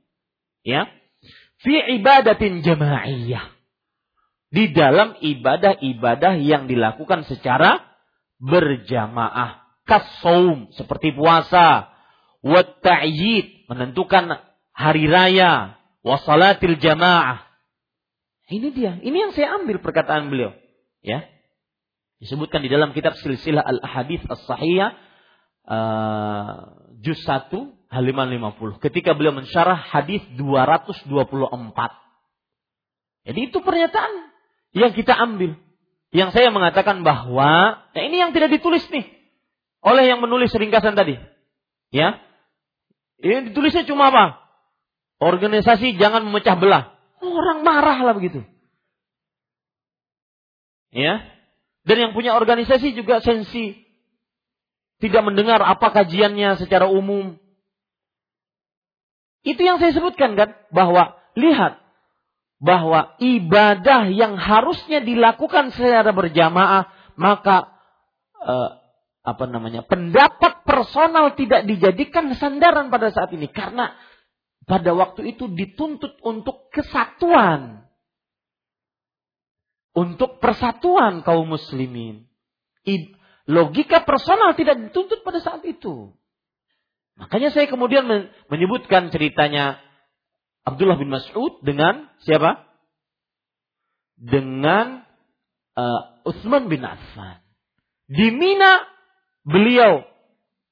Ya. 0.68 0.92
Fi 1.64 1.74
ibadatin 2.00 2.62
jamaiyah. 2.62 3.56
Di 4.48 4.72
dalam 4.72 5.20
ibadah-ibadah 5.20 6.40
yang 6.40 6.72
dilakukan 6.72 7.28
secara 7.28 7.84
berjamaah. 8.42 9.66
Kasaum 9.88 10.76
seperti 10.76 11.16
puasa, 11.16 11.96
wa 12.44 12.62
menentukan 13.72 14.24
hari 14.76 15.08
raya, 15.08 15.80
wasalatil 16.04 16.76
jamaah. 16.76 17.48
Ini 18.48 18.68
dia, 18.72 19.00
ini 19.00 19.18
yang 19.28 19.32
saya 19.36 19.60
ambil 19.60 19.80
perkataan 19.80 20.28
beliau, 20.32 20.56
ya. 21.04 21.24
Disebutkan 22.18 22.66
di 22.66 22.70
dalam 22.72 22.92
kitab 22.92 23.16
Silsilah 23.20 23.62
Al-Hadits 23.62 24.26
As-Sahihah 24.26 24.92
uh, 25.70 26.52
juz 26.98 27.22
1 27.22 27.54
halaman 27.88 28.28
50 28.58 28.84
ketika 28.84 29.14
beliau 29.14 29.36
mensyarah 29.36 29.78
hadis 29.78 30.24
224. 30.36 31.08
Jadi 33.28 33.40
itu 33.52 33.60
pernyataan 33.60 34.12
yang 34.74 34.92
kita 34.96 35.14
ambil. 35.14 35.60
Yang 36.16 36.40
saya 36.40 36.50
mengatakan 36.56 37.04
bahwa 37.04 37.84
nah 37.92 38.02
ini 38.02 38.20
yang 38.20 38.32
tidak 38.32 38.54
ditulis 38.54 38.84
nih 38.88 39.06
oleh 39.84 40.04
yang 40.08 40.20
menulis 40.24 40.52
ringkasan 40.56 40.96
tadi. 40.96 41.20
Ya. 41.92 42.20
Ini 43.20 43.52
ditulisnya 43.52 43.88
cuma 43.88 44.12
apa? 44.12 44.40
Organisasi 45.18 45.98
jangan 45.98 46.28
memecah 46.28 46.56
belah. 46.60 46.94
Orang 47.24 47.66
marah 47.66 47.98
lah 48.04 48.14
begitu. 48.14 48.46
Ya. 50.94 51.24
Dan 51.88 51.98
yang 52.04 52.12
punya 52.12 52.36
organisasi 52.36 52.94
juga 52.94 53.24
sensi 53.24 53.88
tidak 55.00 55.24
mendengar 55.24 55.62
apa 55.64 55.94
kajiannya 55.94 56.60
secara 56.60 56.90
umum. 56.90 57.40
Itu 59.46 59.64
yang 59.64 59.80
saya 59.80 59.96
sebutkan 59.96 60.36
kan, 60.36 60.58
bahwa 60.76 61.16
lihat 61.40 61.80
bahwa 62.58 63.14
ibadah 63.22 64.10
yang 64.10 64.34
harusnya 64.38 65.02
dilakukan 65.06 65.70
secara 65.74 66.10
berjamaah 66.10 66.90
maka 67.18 67.78
eh, 68.42 68.72
apa 69.28 69.44
namanya 69.44 69.84
pendapat 69.84 70.64
personal 70.64 71.36
tidak 71.36 71.68
dijadikan 71.68 72.32
sandaran 72.32 72.88
pada 72.88 73.12
saat 73.12 73.28
ini. 73.36 73.52
Karena 73.52 73.92
pada 74.64 74.96
waktu 74.96 75.36
itu 75.36 75.52
dituntut 75.52 76.16
untuk 76.24 76.72
kesatuan. 76.72 77.84
Untuk 79.92 80.40
persatuan 80.40 81.28
kaum 81.28 81.50
muslimin. 81.52 82.30
Logika 83.48 84.04
personal 84.08 84.56
tidak 84.56 84.80
dituntut 84.80 85.24
pada 85.24 85.44
saat 85.44 85.64
itu. 85.68 86.16
Makanya 87.18 87.50
saya 87.50 87.66
kemudian 87.66 88.06
menyebutkan 88.52 89.10
ceritanya 89.10 89.82
Abdullah 90.68 91.00
bin 91.00 91.08
Mas'ud 91.08 91.64
dengan 91.64 92.12
siapa? 92.28 92.68
Dengan 94.20 95.08
uh, 95.80 96.28
Utsman 96.28 96.68
bin 96.68 96.84
Affan. 96.84 97.40
Di 98.12 98.36
Mina 98.36 98.84
beliau 99.48 100.04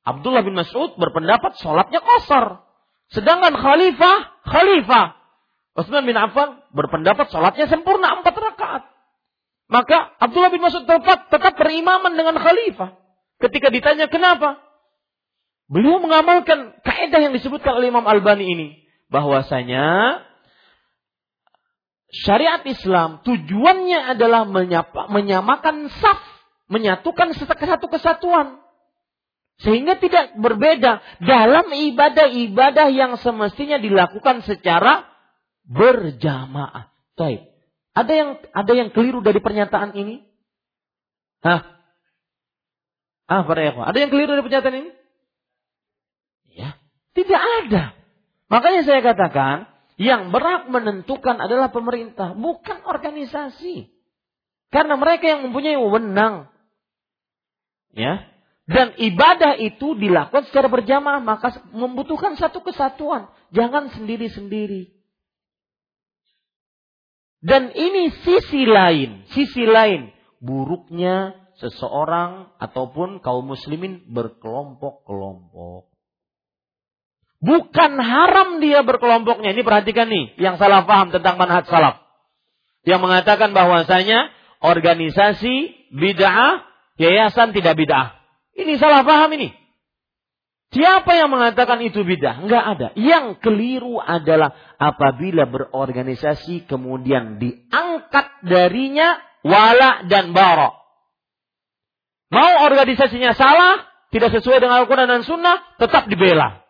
Abdullah 0.03 0.43
bin 0.43 0.59
Mas'ud 0.59 0.99
berpendapat 0.99 1.55
sholatnya 1.63 2.03
kosor. 2.03 2.67
Sedangkan 3.15 3.55
khalifah, 3.55 4.17
khalifah. 4.43 5.15
Utsman 5.79 6.03
bin 6.03 6.19
Affan 6.19 6.59
berpendapat 6.75 7.31
sholatnya 7.31 7.71
sempurna 7.71 8.19
empat 8.19 8.35
rakaat. 8.35 8.83
Maka 9.71 10.11
Abdullah 10.19 10.51
bin 10.51 10.59
Mas'ud 10.59 10.83
tetap, 10.83 11.31
tetap 11.31 11.55
berimaman 11.55 12.19
dengan 12.19 12.35
khalifah. 12.35 12.99
Ketika 13.39 13.71
ditanya 13.71 14.11
kenapa? 14.11 14.59
Beliau 15.71 15.97
mengamalkan 15.97 16.77
kaidah 16.83 17.19
yang 17.23 17.33
disebutkan 17.33 17.79
oleh 17.79 17.89
Imam 17.89 18.05
Al-Bani 18.05 18.45
ini. 18.45 18.84
Bahwasanya 19.15 20.19
syariat 22.11 22.59
Islam 22.67 23.23
tujuannya 23.23 24.11
adalah 24.11 24.43
menyapa, 24.43 25.07
menyamakan 25.07 25.87
saf. 25.87 26.19
Menyatukan 26.67 27.31
satu 27.37 27.87
kesatuan. 27.87 28.59
Sehingga 29.63 29.95
tidak 30.01 30.35
berbeda 30.35 30.99
dalam 31.23 31.71
ibadah-ibadah 31.71 32.91
yang 32.91 33.15
semestinya 33.21 33.79
dilakukan 33.79 34.43
secara 34.43 35.07
berjamaah. 35.63 36.91
Baik. 37.15 37.55
Ada 37.95 38.11
yang 38.11 38.29
ada 38.51 38.71
yang 38.75 38.89
keliru 38.91 39.23
dari 39.23 39.39
pernyataan 39.39 39.95
ini? 39.95 40.27
Hah? 41.39 41.63
Ah, 43.31 43.47
para 43.47 43.63
Ada 43.63 43.95
yang 43.95 44.11
keliru 44.11 44.35
dari 44.35 44.43
pernyataan 44.43 44.75
ini? 44.75 44.91
Ya. 46.51 46.75
Tidak 47.15 47.41
ada. 47.63 47.95
Makanya 48.49 48.85
saya 48.85 49.01
katakan, 49.01 49.65
yang 49.95 50.29
berhak 50.29 50.67
menentukan 50.67 51.39
adalah 51.39 51.71
pemerintah, 51.71 52.35
bukan 52.35 52.83
organisasi. 52.83 53.89
Karena 54.69 54.99
mereka 54.99 55.31
yang 55.31 55.47
mempunyai 55.47 55.79
wewenang. 55.79 56.51
Ya. 57.95 58.27
Dan 58.65 58.97
ibadah 58.97 59.55
itu 59.61 59.95
dilakukan 59.95 60.49
secara 60.51 60.67
berjamaah, 60.67 61.21
maka 61.23 61.63
membutuhkan 61.71 62.35
satu 62.35 62.59
kesatuan. 62.65 63.31
Jangan 63.55 63.93
sendiri-sendiri. 63.93 64.91
Dan 67.45 67.69
ini 67.77 68.09
sisi 68.25 68.65
lain, 68.65 69.29
sisi 69.31 69.69
lain 69.69 70.09
buruknya 70.41 71.37
seseorang 71.61 72.51
ataupun 72.57 73.21
kaum 73.23 73.47
muslimin 73.47 74.01
berkelompok-kelompok. 74.11 75.94
Bukan 77.45 78.01
haram 78.01 78.57
dia 78.57 78.81
berkelompoknya. 78.81 79.53
Ini 79.53 79.61
perhatikan 79.61 80.09
nih, 80.09 80.33
yang 80.41 80.57
salah 80.57 80.81
paham 80.89 81.13
tentang 81.13 81.37
manhaj 81.37 81.69
salaf. 81.69 82.01
Yang 82.81 83.05
mengatakan 83.05 83.53
bahwasanya 83.53 84.33
organisasi 84.65 85.85
bid'ah, 85.93 86.65
yayasan 86.97 87.53
tidak 87.53 87.77
bid'ah. 87.77 88.17
Ini 88.57 88.81
salah 88.81 89.05
paham 89.05 89.29
ini. 89.37 89.53
Siapa 90.73 91.13
yang 91.13 91.29
mengatakan 91.29 91.85
itu 91.85 92.01
bid'ah? 92.01 92.41
Enggak 92.41 92.63
ada. 92.65 92.87
Yang 92.97 93.37
keliru 93.45 94.01
adalah 94.01 94.57
apabila 94.81 95.45
berorganisasi 95.45 96.65
kemudian 96.65 97.37
diangkat 97.37 98.41
darinya 98.41 99.21
wala 99.45 100.01
dan 100.09 100.33
bara. 100.33 100.73
Mau 102.33 102.65
organisasinya 102.65 103.37
salah, 103.37 103.85
tidak 104.09 104.33
sesuai 104.33 104.65
dengan 104.65 104.81
Al-Quran 104.81 105.05
dan 105.05 105.21
Sunnah, 105.21 105.77
tetap 105.77 106.09
dibela. 106.09 106.64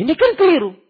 Ini 0.00 0.12
kan 0.16 0.32
keliru. 0.40 0.80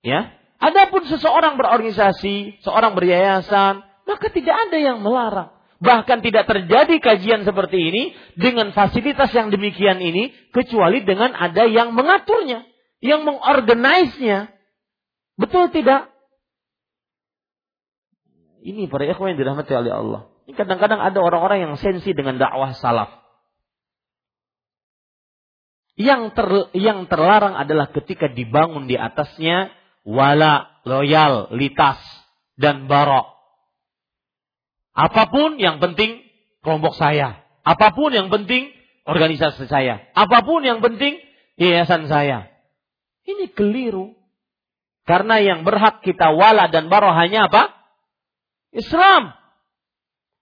Ya. 0.00 0.32
Adapun 0.56 1.04
seseorang 1.04 1.60
berorganisasi, 1.60 2.64
seorang 2.64 2.96
beryayasan, 2.96 3.84
maka 4.08 4.26
tidak 4.32 4.56
ada 4.56 4.78
yang 4.80 5.04
melarang. 5.04 5.52
Bahkan 5.76 6.24
tidak 6.24 6.48
terjadi 6.48 6.96
kajian 6.96 7.44
seperti 7.44 7.76
ini 7.76 8.02
dengan 8.40 8.72
fasilitas 8.72 9.28
yang 9.36 9.52
demikian 9.52 10.00
ini 10.00 10.32
kecuali 10.56 11.04
dengan 11.04 11.36
ada 11.36 11.68
yang 11.68 11.92
mengaturnya, 11.92 12.64
yang 13.04 13.28
mengorganisnya. 13.28 14.48
Betul 15.36 15.68
tidak? 15.68 16.08
Ini 18.64 18.88
para 18.88 19.04
ikhwan 19.04 19.36
yang 19.36 19.38
dirahmati 19.44 19.72
oleh 19.76 19.92
Allah. 19.92 20.20
Ini 20.48 20.56
kadang-kadang 20.56 21.04
ada 21.04 21.18
orang-orang 21.20 21.68
yang 21.68 21.74
sensi 21.76 22.16
dengan 22.16 22.40
dakwah 22.40 22.72
salaf. 22.72 23.25
Yang 25.96 26.36
ter, 26.36 26.48
yang 26.76 27.08
terlarang 27.08 27.56
adalah 27.56 27.88
ketika 27.88 28.28
dibangun 28.28 28.84
di 28.84 29.00
atasnya 29.00 29.72
wala, 30.04 30.76
loyalitas 30.84 31.98
dan 32.60 32.84
barok. 32.84 33.32
Apa 34.96 35.28
pun 35.28 35.56
yang 35.56 35.80
penting 35.80 36.24
kelompok 36.60 36.96
saya. 36.96 37.40
Apa 37.64 37.96
pun 37.96 38.12
yang 38.12 38.28
penting 38.28 38.72
organisasi 39.08 39.68
saya. 39.68 40.08
Apa 40.12 40.44
pun 40.44 40.64
yang 40.64 40.84
penting 40.84 41.20
yayasan 41.56 42.08
saya. 42.08 42.48
Ini 43.24 43.52
keliru. 43.52 44.16
Karena 45.06 45.38
yang 45.38 45.62
berhak 45.62 46.02
kita 46.02 46.34
wala 46.34 46.66
dan 46.68 46.90
baro 46.90 47.12
hanya 47.12 47.46
apa? 47.46 47.72
Islam. 48.74 49.32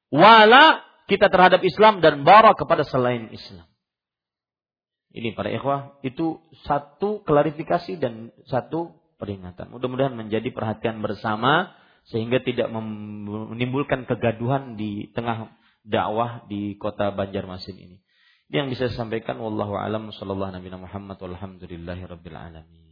Wala 0.08 0.82
kita 1.10 1.28
terhadap 1.28 1.60
Islam 1.66 2.00
dan 2.00 2.24
baro 2.24 2.54
kepada 2.56 2.86
selain 2.86 3.28
Islam. 3.34 3.66
Ini 5.14 5.30
para 5.38 5.46
ikhwah, 5.46 6.02
itu 6.02 6.42
satu 6.66 7.22
klarifikasi 7.22 8.02
dan 8.02 8.34
satu 8.50 8.98
peringatan. 9.22 9.70
Mudah-mudahan 9.70 10.18
menjadi 10.18 10.50
perhatian 10.50 10.98
bersama 10.98 11.70
sehingga 12.10 12.42
tidak 12.42 12.68
menimbulkan 12.74 14.04
kegaduhan 14.10 14.74
di 14.74 15.14
tengah 15.14 15.54
dakwah 15.86 16.42
di 16.50 16.74
kota 16.76 17.14
Banjarmasin 17.14 17.78
ini. 17.78 17.96
Ini 18.50 18.66
yang 18.66 18.68
bisa 18.68 18.90
saya 18.90 19.06
sampaikan 19.06 19.40
wallahu 19.40 19.78
alam 19.78 20.10
sallallahu 20.12 20.52
nabi 20.52 20.68
Muhammad 20.74 21.16
walhamdulillahi 21.16 22.02
rabbil 22.04 22.36
alamin. 22.36 22.83